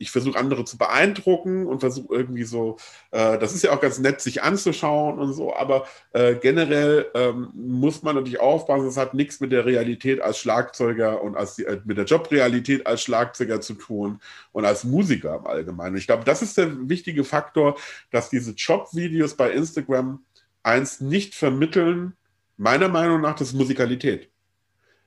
ich 0.00 0.10
versuche 0.10 0.38
andere 0.38 0.64
zu 0.64 0.78
beeindrucken 0.78 1.66
und 1.66 1.80
versuche 1.80 2.14
irgendwie 2.14 2.44
so, 2.44 2.78
äh, 3.10 3.38
das 3.38 3.54
ist 3.54 3.62
ja 3.62 3.72
auch 3.72 3.80
ganz 3.80 3.98
nett, 3.98 4.22
sich 4.22 4.42
anzuschauen 4.42 5.18
und 5.18 5.34
so, 5.34 5.54
aber 5.54 5.86
äh, 6.14 6.34
generell 6.36 7.06
ähm, 7.14 7.50
muss 7.54 8.02
man 8.02 8.16
natürlich 8.16 8.40
aufpassen, 8.40 8.86
das 8.86 8.96
hat 8.96 9.12
nichts 9.12 9.40
mit 9.40 9.52
der 9.52 9.66
Realität 9.66 10.22
als 10.22 10.38
Schlagzeuger 10.38 11.22
und 11.22 11.36
als 11.36 11.58
äh, 11.58 11.80
mit 11.84 11.98
der 11.98 12.06
Jobrealität 12.06 12.86
als 12.86 13.02
Schlagzeuger 13.02 13.60
zu 13.60 13.74
tun 13.74 14.20
und 14.52 14.64
als 14.64 14.84
Musiker 14.84 15.36
im 15.36 15.46
Allgemeinen. 15.46 15.96
Ich 15.98 16.06
glaube, 16.06 16.24
das 16.24 16.40
ist 16.40 16.56
der 16.56 16.88
wichtige 16.88 17.22
Faktor, 17.22 17.76
dass 18.10 18.30
diese 18.30 18.52
Jobvideos 18.52 19.34
bei 19.34 19.50
Instagram 19.50 20.24
eins 20.62 21.00
nicht 21.00 21.34
vermitteln, 21.34 22.14
meiner 22.56 22.88
Meinung 22.88 23.20
nach, 23.20 23.34
das 23.34 23.48
ist 23.48 23.54
Musikalität. 23.54 24.30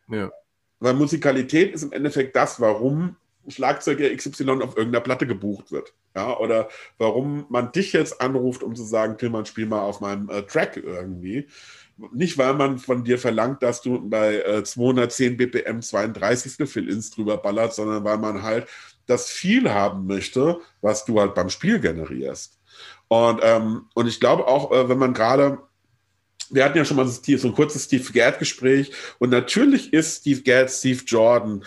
Ja. 0.08 0.32
Weil 0.80 0.94
Musikalität 0.94 1.74
ist 1.74 1.82
im 1.82 1.94
Endeffekt 1.94 2.36
das, 2.36 2.60
warum 2.60 3.16
Schlagzeuger 3.48 4.16
XY 4.16 4.62
auf 4.62 4.78
irgendeiner 4.78 5.02
Platte 5.02 5.28
gebucht 5.28 5.72
wird. 5.72 5.94
Ja, 6.16 6.38
oder 6.38 6.70
warum 6.98 7.46
man 7.50 7.72
dich 7.72 7.94
jetzt 7.94 8.22
anruft, 8.22 8.64
um 8.64 8.76
zu 8.76 8.84
sagen, 8.84 9.18
Tillmann, 9.18 9.46
spiel 9.46 9.66
mal 9.66 9.82
auf 9.82 10.02
meinem 10.02 10.30
äh, 10.30 10.44
Track 10.44 10.78
irgendwie. 10.78 11.48
Nicht, 12.12 12.38
weil 12.38 12.54
man 12.56 12.80
von 12.80 13.04
dir 13.04 13.20
verlangt, 13.20 13.62
dass 13.62 13.82
du 13.82 14.10
bei 14.10 14.42
äh, 14.42 14.64
210 14.64 15.38
BPM 15.38 15.82
32. 15.82 16.68
Fill-Ins 16.70 17.12
drüber 17.12 17.38
ballert, 17.38 17.74
sondern 17.74 18.04
weil 18.04 18.18
man 18.18 18.42
halt 18.44 18.68
das 19.06 19.30
viel 19.30 19.70
haben 19.70 20.08
möchte, 20.08 20.60
was 20.82 21.06
du 21.06 21.20
halt 21.20 21.36
beim 21.36 21.50
Spiel 21.50 21.80
generierst. 21.80 22.60
Und, 23.08 23.42
ähm, 23.44 23.88
und 23.94 24.08
ich 24.08 24.20
glaube 24.20 24.48
auch, 24.48 24.72
äh, 24.72 24.90
wenn 24.90 24.98
man 24.98 25.14
gerade 25.14 25.60
wir 26.50 26.64
hatten 26.64 26.78
ja 26.78 26.86
schon 26.86 26.98
mal 26.98 27.08
so 27.08 27.22
ein 27.48 27.54
kurzes 27.54 27.86
Steve 27.86 28.12
Gadd-Gespräch 28.12 28.92
und 29.18 29.30
natürlich 29.30 29.92
ist 29.92 30.22
Steve 30.22 30.42
Gadd, 30.42 30.70
Steve 30.70 31.02
Jordan, 31.06 31.64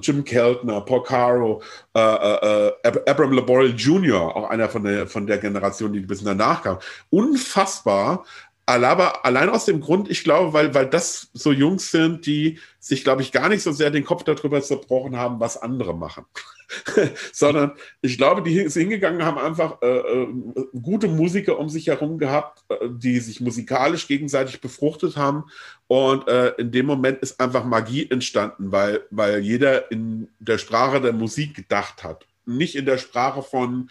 Jim 0.00 0.24
Keltner, 0.24 0.80
Porcaro, 0.80 1.62
äh, 1.94 2.00
äh, 2.00 2.72
äh 2.82 3.10
Abram 3.10 3.32
Laborel 3.32 3.74
Jr., 3.74 4.36
auch 4.36 4.50
einer 4.50 4.68
von 4.68 4.84
der, 4.84 5.06
von 5.06 5.26
der 5.26 5.38
Generation, 5.38 5.92
die 5.92 6.00
ein 6.00 6.06
bisschen 6.06 6.26
danach 6.26 6.62
kam, 6.62 6.78
unfassbar 7.10 8.24
aber 8.68 9.24
allein 9.24 9.48
aus 9.48 9.64
dem 9.64 9.80
Grund, 9.80 10.10
ich 10.10 10.24
glaube, 10.24 10.52
weil, 10.52 10.74
weil 10.74 10.86
das 10.86 11.30
so 11.32 11.52
Jungs 11.52 11.90
sind, 11.92 12.26
die 12.26 12.58
sich, 12.80 13.04
glaube 13.04 13.22
ich, 13.22 13.30
gar 13.30 13.48
nicht 13.48 13.62
so 13.62 13.70
sehr 13.70 13.90
den 13.90 14.04
Kopf 14.04 14.24
darüber 14.24 14.60
zerbrochen 14.60 15.16
haben, 15.16 15.38
was 15.38 15.56
andere 15.56 15.94
machen. 15.94 16.24
Sondern 17.32 17.72
ich 18.02 18.16
glaube, 18.16 18.42
die 18.42 18.68
sind 18.68 18.82
hingegangen, 18.82 19.24
haben 19.24 19.38
einfach 19.38 19.80
äh, 19.82 19.98
äh, 19.98 20.28
gute 20.80 21.08
Musiker 21.08 21.58
um 21.58 21.68
sich 21.68 21.86
herum 21.88 22.18
gehabt, 22.18 22.64
äh, 22.68 22.88
die 22.90 23.18
sich 23.20 23.40
musikalisch 23.40 24.08
gegenseitig 24.08 24.60
befruchtet 24.60 25.16
haben. 25.16 25.44
Und 25.86 26.26
äh, 26.28 26.48
in 26.58 26.72
dem 26.72 26.86
Moment 26.86 27.20
ist 27.20 27.40
einfach 27.40 27.64
Magie 27.64 28.10
entstanden, 28.10 28.72
weil, 28.72 29.02
weil 29.10 29.40
jeder 29.40 29.90
in 29.90 30.28
der 30.38 30.58
Sprache 30.58 31.00
der 31.00 31.12
Musik 31.12 31.54
gedacht 31.54 32.02
hat. 32.04 32.26
Nicht 32.44 32.76
in 32.76 32.86
der 32.86 32.98
Sprache 32.98 33.42
von, 33.42 33.90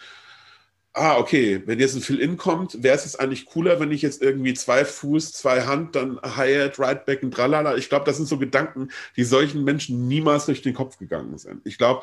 ah, 0.96 1.18
okay, 1.18 1.62
wenn 1.66 1.78
jetzt 1.78 1.94
ein 1.94 2.00
Fill-In 2.00 2.38
kommt, 2.38 2.82
wäre 2.82 2.96
es 2.96 3.04
jetzt 3.04 3.20
eigentlich 3.20 3.44
cooler, 3.44 3.78
wenn 3.78 3.92
ich 3.92 4.02
jetzt 4.02 4.22
irgendwie 4.22 4.54
zwei 4.54 4.84
Fuß, 4.84 5.32
zwei 5.32 5.62
Hand, 5.62 5.94
dann 5.94 6.18
Hi-Hat, 6.22 6.78
Right-Back 6.78 7.22
und 7.22 7.32
tralala. 7.32 7.76
Ich 7.76 7.90
glaube, 7.90 8.06
das 8.06 8.16
sind 8.16 8.26
so 8.26 8.38
Gedanken, 8.38 8.88
die 9.14 9.24
solchen 9.24 9.62
Menschen 9.62 10.08
niemals 10.08 10.46
durch 10.46 10.62
den 10.62 10.72
Kopf 10.74 10.96
gegangen 10.98 11.36
sind. 11.36 11.60
Ich 11.66 11.76
glaube, 11.76 12.02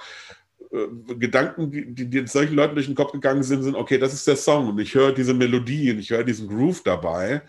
äh, 0.72 1.16
Gedanken, 1.16 1.72
die, 1.72 2.10
die 2.10 2.28
solchen 2.28 2.56
Leuten 2.56 2.76
durch 2.76 2.88
den 2.88 2.96
Kopf 2.96 3.12
gegangen 3.12 3.44
sind, 3.44 3.64
sind, 3.64 3.76
okay, 3.76 3.98
das 3.98 4.14
ist 4.14 4.28
der 4.28 4.36
Song 4.36 4.70
und 4.70 4.80
ich 4.80 4.94
höre 4.94 5.12
diese 5.12 5.34
Melodie 5.34 5.92
und 5.92 6.00
ich 6.00 6.10
höre 6.10 6.24
diesen 6.24 6.48
Groove 6.48 6.84
dabei. 6.84 7.42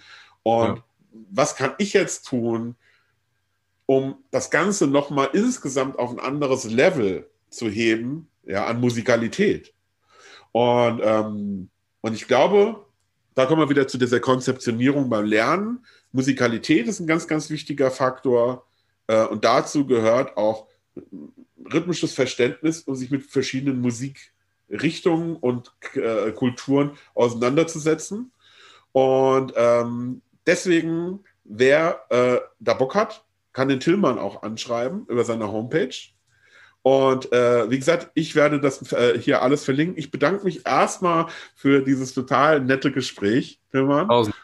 Und 0.43 0.77
ja. 0.77 0.85
was 1.31 1.57
kann 1.57 1.75
ich 1.79 1.93
jetzt 1.93 2.27
tun, 2.27 2.77
um 3.87 4.17
das 4.31 4.51
Ganze 4.51 4.87
nochmal 4.87 5.31
insgesamt 5.33 5.99
auf 5.99 6.11
ein 6.11 6.21
anderes 6.21 6.65
Level 6.65 7.29
zu 7.51 7.69
heben, 7.69 8.29
ja, 8.45 8.67
an 8.67 8.81
Musikalität? 8.81 9.73
Und, 10.53 11.01
ähm, 11.03 11.69
und 12.01 12.15
ich 12.15 12.27
glaube, 12.27 12.85
da 13.35 13.47
kommen 13.47 13.61
wir 13.61 13.71
wieder 13.71 13.89
zu 13.89 13.99
dieser 13.99 14.21
Konzeptionierung 14.21 15.09
beim 15.09 15.25
Lernen. 15.25 15.85
Musikalität 16.13 16.87
ist 16.87 17.01
ein 17.01 17.07
ganz, 17.07 17.27
ganz 17.27 17.51
wichtiger 17.51 17.91
Faktor. 17.91 18.67
Äh, 19.07 19.25
und 19.25 19.45
dazu 19.45 19.87
gehört 19.87 20.37
auch 20.37 20.69
rhythmisches 21.73 22.15
Verständnis, 22.15 22.83
um 22.83 22.95
sich 22.95 23.11
mit 23.11 23.25
verschiedenen 23.25 23.81
Musikrichtungen 23.81 25.37
und 25.37 25.73
äh, 25.95 26.33
Kulturen 26.33 26.93
auseinanderzusetzen. 27.15 28.33
Und 28.93 29.53
ähm, 29.57 30.23
deswegen, 30.47 31.21
wer 31.45 32.05
äh, 32.11 32.41
da 32.61 32.75
Bock 32.75 32.95
hat, 32.95 33.25
kann 33.53 33.69
den 33.69 33.81
Tillmann 33.81 34.19
auch 34.19 34.43
anschreiben 34.43 35.07
über 35.09 35.25
seine 35.25 35.51
Homepage. 35.51 35.95
Und 36.83 37.33
äh, 37.33 37.71
wie 37.71 37.79
gesagt, 37.79 38.11
ich 38.15 38.35
werde 38.35 38.61
das 38.61 38.93
äh, 38.93 39.19
hier 39.19 39.41
alles 39.41 39.65
verlinken. 39.65 39.97
Ich 39.97 40.11
bedanke 40.11 40.45
mich 40.45 40.67
erstmal 40.67 41.29
für 41.55 41.81
dieses 41.81 42.13
total 42.13 42.61
nette 42.61 42.93
Gespräch, 42.93 43.59
Tilman. 43.71 44.09
Tausend 44.09 44.35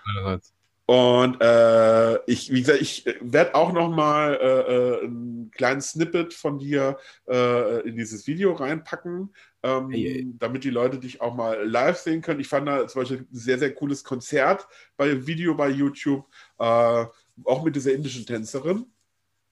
Und 0.91 1.41
äh, 1.41 2.17
ich, 2.27 2.53
wie 2.53 2.62
gesagt, 2.62 2.81
ich 2.81 3.05
werde 3.21 3.55
auch 3.55 3.73
noch 3.73 3.91
mal 3.91 4.35
äh, 4.35 4.47
äh, 4.47 5.05
einen 5.05 5.49
kleinen 5.53 5.81
Snippet 5.81 6.35
von 6.35 6.59
dir 6.59 6.99
äh, 7.29 7.89
in 7.89 7.95
dieses 7.95 8.27
Video 8.27 8.55
reinpacken, 8.55 9.33
ähm, 9.62 9.91
hey, 9.93 10.27
damit 10.41 10.65
die 10.65 10.71
Leute 10.71 10.99
dich 10.99 11.21
auch 11.21 11.37
mal 11.37 11.65
live 11.65 11.97
sehen 11.97 12.23
können. 12.23 12.41
Ich 12.41 12.49
fand 12.49 12.67
da 12.67 12.89
zum 12.89 13.03
Beispiel 13.03 13.19
ein 13.19 13.29
sehr, 13.31 13.61
sehr 13.61 13.73
cooles 13.73 14.03
Konzert 14.03 14.67
bei 14.97 15.29
Video 15.29 15.55
bei 15.55 15.69
YouTube, 15.69 16.27
äh, 16.59 17.05
auch 17.45 17.62
mit 17.62 17.77
dieser 17.77 17.93
indischen 17.93 18.27
Tänzerin. 18.27 18.87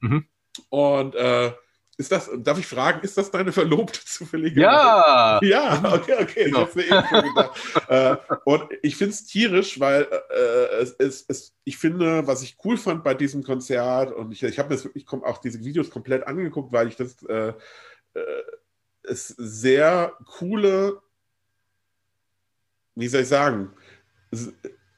Mhm. 0.01 0.27
Und 0.71 1.15
äh, 1.15 1.53
ist 1.99 2.13
das, 2.13 2.31
darf 2.39 2.59
ich 2.61 2.67
fragen, 2.67 3.01
ist 3.03 3.19
das 3.19 3.31
deine 3.33 3.53
Verlobte 3.53 3.99
zufällig? 4.05 4.57
Ja! 4.57 5.41
Ja, 5.43 5.83
okay, 5.93 6.15
okay. 6.21 6.45
Genau. 6.45 6.69
äh, 7.89 8.17
und 8.45 8.71
ich 8.83 8.97
finde 8.97 9.15
es 9.15 9.27
tierisch, 9.27 9.81
weil 9.81 10.07
äh, 10.31 10.77
es, 10.81 10.95
es, 10.99 11.25
es, 11.27 11.55
ich 11.65 11.77
finde, 11.77 12.25
was 12.27 12.43
ich 12.43 12.57
cool 12.65 12.77
fand 12.77 13.03
bei 13.03 13.15
diesem 13.15 13.43
Konzert, 13.43 14.13
und 14.13 14.31
ich, 14.31 14.45
ich 14.45 14.59
habe 14.61 14.73
mir 14.73 14.83
wirklich 14.83 15.07
auch 15.11 15.39
diese 15.39 15.65
Videos 15.65 15.91
komplett 15.91 16.25
angeguckt, 16.27 16.73
weil 16.73 16.87
ich 16.87 16.95
das 16.95 17.21
äh, 17.25 17.53
äh, 18.15 18.43
es 19.03 19.29
sehr 19.29 20.17
coole, 20.25 21.03
wie 22.95 23.09
soll 23.09 23.23
ich 23.23 23.29
sagen, 23.29 23.73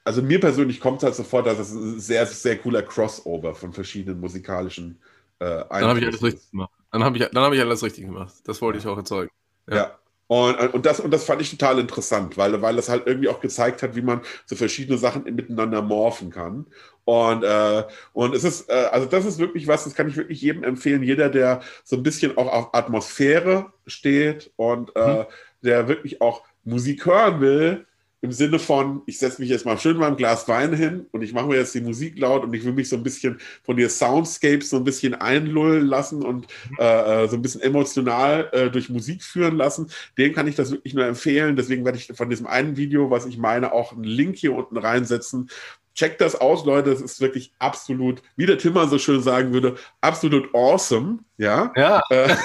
also 0.03 0.21
mir 0.21 0.39
persönlich 0.39 0.79
kommt 0.79 0.99
es 0.99 1.03
halt 1.03 1.15
sofort, 1.15 1.47
dass 1.47 1.57
es 1.57 1.71
ein 1.71 1.99
sehr, 1.99 2.27
sehr 2.27 2.59
cooler 2.59 2.83
Crossover 2.83 3.55
von 3.55 3.73
verschiedenen 3.73 4.19
musikalischen 4.19 5.01
äh, 5.39 5.63
Dann 5.69 5.83
habe 5.85 5.99
ich 5.99 6.05
alles 6.05 6.21
richtig 6.21 6.51
gemacht. 6.51 6.71
Dann 6.91 7.03
habe 7.03 7.17
ich, 7.17 7.23
hab 7.23 7.53
ich 7.53 7.61
alles 7.61 7.83
richtig 7.83 8.05
gemacht. 8.05 8.33
Das 8.45 8.61
wollte 8.61 8.79
ich 8.79 8.87
auch 8.87 8.97
erzeugen. 8.97 9.31
Ja. 9.69 9.75
ja. 9.75 9.97
Und, 10.27 10.55
und, 10.73 10.85
das, 10.85 11.01
und 11.01 11.11
das 11.11 11.25
fand 11.25 11.41
ich 11.41 11.49
total 11.49 11.77
interessant, 11.79 12.37
weil, 12.37 12.61
weil 12.61 12.79
es 12.79 12.87
halt 12.87 13.05
irgendwie 13.05 13.27
auch 13.27 13.41
gezeigt 13.41 13.83
hat, 13.83 13.97
wie 13.97 14.01
man 14.01 14.21
so 14.45 14.55
verschiedene 14.55 14.97
Sachen 14.97 15.23
miteinander 15.23 15.81
morphen 15.81 16.29
kann. 16.29 16.67
Und, 17.03 17.43
äh, 17.43 17.83
und 18.13 18.33
es 18.33 18.45
ist, 18.45 18.69
äh, 18.69 18.87
also 18.93 19.07
das 19.07 19.25
ist 19.25 19.39
wirklich 19.39 19.67
was, 19.67 19.83
das 19.83 19.93
kann 19.93 20.07
ich 20.07 20.15
wirklich 20.15 20.41
jedem 20.41 20.63
empfehlen, 20.63 21.03
jeder, 21.03 21.27
der 21.27 21.61
so 21.83 21.97
ein 21.97 22.03
bisschen 22.03 22.37
auch 22.37 22.47
auf 22.47 22.73
Atmosphäre 22.73 23.73
steht 23.87 24.53
und 24.55 24.95
äh, 24.95 25.19
mhm. 25.19 25.25
der 25.63 25.89
wirklich 25.89 26.21
auch 26.21 26.43
Musik 26.63 27.05
hören 27.05 27.41
will, 27.41 27.85
im 28.21 28.31
Sinne 28.31 28.59
von, 28.59 29.01
ich 29.07 29.17
setze 29.17 29.41
mich 29.41 29.49
jetzt 29.49 29.65
mal 29.65 29.79
schön 29.79 29.97
beim 29.97 30.15
Glas 30.15 30.47
Wein 30.47 30.73
hin 30.73 31.07
und 31.11 31.23
ich 31.23 31.33
mache 31.33 31.47
mir 31.47 31.57
jetzt 31.57 31.73
die 31.73 31.81
Musik 31.81 32.19
laut 32.19 32.43
und 32.43 32.53
ich 32.53 32.63
will 32.63 32.73
mich 32.73 32.87
so 32.87 32.95
ein 32.95 33.01
bisschen 33.01 33.39
von 33.63 33.77
den 33.77 33.89
Soundscapes 33.89 34.69
so 34.69 34.77
ein 34.77 34.83
bisschen 34.83 35.15
einlullen 35.15 35.87
lassen 35.87 36.23
und 36.23 36.45
mhm. 36.69 36.77
äh, 36.79 37.23
äh, 37.23 37.27
so 37.27 37.35
ein 37.35 37.41
bisschen 37.41 37.61
emotional 37.61 38.47
äh, 38.51 38.69
durch 38.69 38.89
Musik 38.89 39.23
führen 39.23 39.57
lassen. 39.57 39.89
Dem 40.19 40.33
kann 40.33 40.47
ich 40.47 40.55
das 40.55 40.71
wirklich 40.71 40.93
nur 40.93 41.05
empfehlen. 41.05 41.55
Deswegen 41.55 41.83
werde 41.83 41.97
ich 41.97 42.11
von 42.15 42.29
diesem 42.29 42.45
einen 42.45 42.77
Video, 42.77 43.09
was 43.09 43.25
ich 43.25 43.39
meine, 43.39 43.73
auch 43.73 43.91
einen 43.91 44.03
Link 44.03 44.37
hier 44.37 44.53
unten 44.53 44.77
reinsetzen. 44.77 45.49
Checkt 45.95 46.21
das 46.21 46.35
aus, 46.35 46.63
Leute. 46.63 46.91
Es 46.91 47.01
ist 47.01 47.21
wirklich 47.21 47.53
absolut, 47.57 48.21
wie 48.35 48.45
der 48.45 48.59
Timmer 48.59 48.87
so 48.87 48.99
schön 48.99 49.21
sagen 49.21 49.51
würde, 49.51 49.75
absolut 49.99 50.53
awesome. 50.53 51.19
Ja. 51.37 51.73
Ja. 51.75 52.01
Äh, 52.11 52.35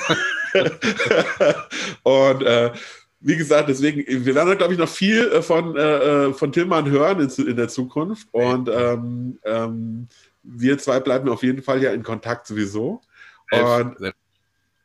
und 2.03 2.43
äh, 2.43 2.73
wie 3.21 3.37
gesagt, 3.37 3.69
deswegen, 3.69 4.05
wir 4.07 4.35
werden, 4.35 4.57
glaube 4.59 4.75
ich, 4.75 4.79
noch 4.79 4.89
viel 4.89 5.31
äh, 5.33 5.43
von, 5.43 5.77
äh, 5.77 5.81
äh, 6.27 6.33
von 6.33 6.53
Tillmann 6.53 6.91
hören 6.91 7.21
in, 7.21 7.47
in 7.47 7.57
der 7.57 7.69
Zukunft. 7.69 8.29
Und 8.33 8.69
ähm, 8.69 9.39
ähm, 9.45 10.09
wir 10.43 10.79
zwei 10.79 11.01
bleiben 11.01 11.29
auf 11.29 11.43
jeden 11.43 11.63
Fall 11.63 11.83
ja 11.83 11.93
in 11.93 12.03
Kontakt 12.03 12.47
sowieso. 12.47 13.01
Und 13.51 13.97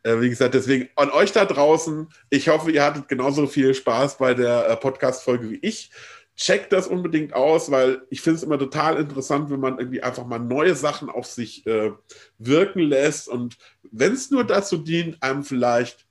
äh, 0.04 0.20
wie 0.20 0.30
gesagt, 0.30 0.54
deswegen 0.54 0.90
an 0.96 1.12
euch 1.12 1.32
da 1.32 1.46
draußen, 1.46 2.08
ich 2.30 2.50
hoffe, 2.50 2.72
ihr 2.72 2.84
hattet 2.84 3.08
genauso 3.08 3.48
viel 3.48 3.74
Spaß 3.74 4.18
bei 4.18 4.34
der 4.34 4.70
äh, 4.70 4.78
Podcast-Folge 4.78 5.50
wie 5.52 5.60
ich. 5.62 5.92
Checkt 6.36 6.74
das 6.74 6.88
unbedingt 6.88 7.34
aus, 7.34 7.70
weil 7.70 8.02
ich 8.10 8.22
finde 8.22 8.38
es 8.38 8.44
immer 8.44 8.58
total 8.58 8.98
interessant, 8.98 9.52
wenn 9.52 9.60
man 9.60 9.78
irgendwie 9.78 10.02
einfach 10.02 10.26
mal 10.26 10.40
neue 10.40 10.74
Sachen 10.74 11.10
auf 11.10 11.28
sich 11.28 11.68
äh, 11.68 11.92
wirken 12.40 12.80
lässt. 12.80 13.28
Und 13.28 13.58
wenn 13.92 14.14
es 14.14 14.32
nur 14.32 14.44
dazu 14.44 14.78
dient, 14.78 15.22
einem 15.22 15.44
vielleicht 15.44 16.08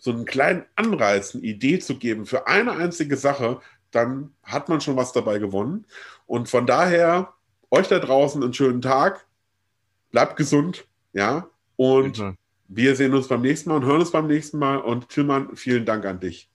so 0.00 0.10
einen 0.10 0.24
kleinen 0.24 0.64
Anreiz, 0.74 1.34
eine 1.34 1.44
Idee 1.44 1.78
zu 1.78 1.96
geben 1.96 2.26
für 2.26 2.46
eine 2.48 2.72
einzige 2.72 3.16
Sache, 3.16 3.60
dann 3.90 4.32
hat 4.42 4.68
man 4.68 4.80
schon 4.80 4.96
was 4.96 5.12
dabei 5.12 5.38
gewonnen. 5.38 5.84
Und 6.26 6.48
von 6.48 6.66
daher, 6.66 7.34
euch 7.70 7.86
da 7.86 7.98
draußen 7.98 8.42
einen 8.42 8.54
schönen 8.54 8.80
Tag, 8.80 9.26
bleibt 10.10 10.36
gesund, 10.36 10.86
ja, 11.12 11.48
und 11.76 12.12
Bitte. 12.12 12.36
wir 12.68 12.96
sehen 12.96 13.14
uns 13.14 13.28
beim 13.28 13.42
nächsten 13.42 13.70
Mal 13.70 13.76
und 13.76 13.84
hören 13.84 14.00
uns 14.00 14.10
beim 14.10 14.26
nächsten 14.26 14.58
Mal. 14.58 14.78
Und 14.78 15.08
Tillmann, 15.08 15.54
vielen 15.54 15.84
Dank 15.84 16.04
an 16.04 16.18
dich. 16.18 16.48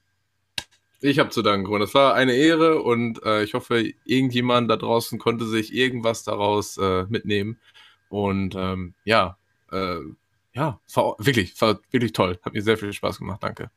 Ich 1.01 1.19
habe 1.19 1.30
zu 1.30 1.43
danken, 1.43 1.72
und 1.72 1.81
es 1.81 1.93
war 1.93 2.15
eine 2.15 2.34
Ehre 2.34 2.81
und 2.81 3.22
äh, 3.23 3.43
ich 3.43 3.53
hoffe, 3.53 3.93
irgendjemand 4.05 4.72
da 4.72 4.76
draußen 4.77 5.19
konnte 5.19 5.45
sich 5.45 5.73
irgendwas 5.73 6.23
daraus 6.23 6.77
äh, 6.77 7.03
mitnehmen. 7.09 7.59
Und 8.09 8.55
ähm, 8.55 8.93
ja, 9.03 9.38
äh, 9.72 9.97
ja, 10.56 10.80
war 10.94 11.15
wirklich, 11.19 11.60
war 11.61 11.80
wirklich 11.91 12.14
toll. 12.14 12.40
Hat 12.41 12.53
mir 12.53 12.61
sehr 12.61 12.77
viel 12.77 12.94
Spaß 12.94 13.19
gemacht. 13.19 13.44
Danke. 13.44 13.69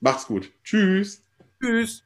Macht's 0.00 0.26
gut. 0.26 0.50
Tschüss. 0.62 1.24
Tschüss. 1.60 2.04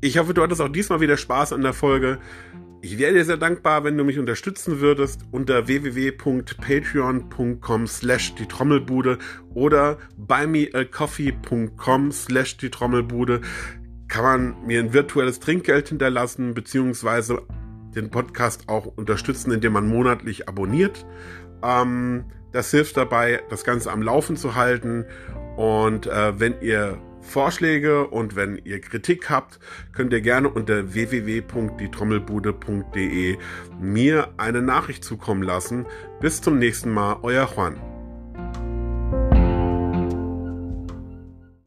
Ich 0.00 0.16
hoffe, 0.18 0.34
du 0.34 0.42
hattest 0.42 0.60
auch 0.60 0.68
diesmal 0.68 1.00
wieder 1.00 1.16
Spaß 1.16 1.52
an 1.52 1.62
der 1.62 1.72
Folge. 1.72 2.20
Ich 2.82 2.98
wäre 2.98 3.14
dir 3.14 3.24
sehr 3.24 3.38
dankbar, 3.38 3.82
wenn 3.82 3.98
du 3.98 4.04
mich 4.04 4.20
unterstützen 4.20 4.78
würdest 4.78 5.22
unter 5.32 5.66
www.patreon.com 5.66 7.86
slash 7.88 8.36
die 8.36 8.46
Trommelbude 8.46 9.18
oder 9.54 9.98
buymeacoffee.com 10.16 12.12
slash 12.12 12.58
die 12.58 12.70
Trommelbude 12.70 13.40
kann 14.08 14.24
man 14.24 14.66
mir 14.66 14.80
ein 14.80 14.92
virtuelles 14.92 15.38
Trinkgeld 15.40 15.88
hinterlassen, 15.88 16.52
beziehungsweise 16.54 17.42
den 17.94 18.10
Podcast 18.10 18.68
auch 18.68 18.84
unterstützen, 18.86 19.52
indem 19.52 19.72
man 19.72 19.88
monatlich 19.88 20.48
abonniert. 20.48 21.06
Ähm, 21.62 22.26
das 22.52 22.70
hilft 22.70 22.96
dabei, 22.96 23.42
das 23.50 23.64
Ganze 23.64 23.90
am 23.90 24.00
Laufen 24.02 24.36
zu 24.36 24.54
halten. 24.54 25.04
Und 25.56 26.06
äh, 26.06 26.38
wenn 26.38 26.60
ihr 26.60 26.98
Vorschläge 27.20 28.06
und 28.06 28.36
wenn 28.36 28.60
ihr 28.64 28.80
Kritik 28.80 29.28
habt, 29.30 29.58
könnt 29.92 30.12
ihr 30.12 30.20
gerne 30.20 30.48
unter 30.48 30.94
www.dietrommelbude.de 30.94 33.38
mir 33.80 34.28
eine 34.36 34.62
Nachricht 34.62 35.02
zukommen 35.04 35.42
lassen. 35.42 35.86
Bis 36.20 36.40
zum 36.40 36.58
nächsten 36.58 36.92
Mal, 36.92 37.18
euer 37.22 37.48
Juan. 37.54 37.95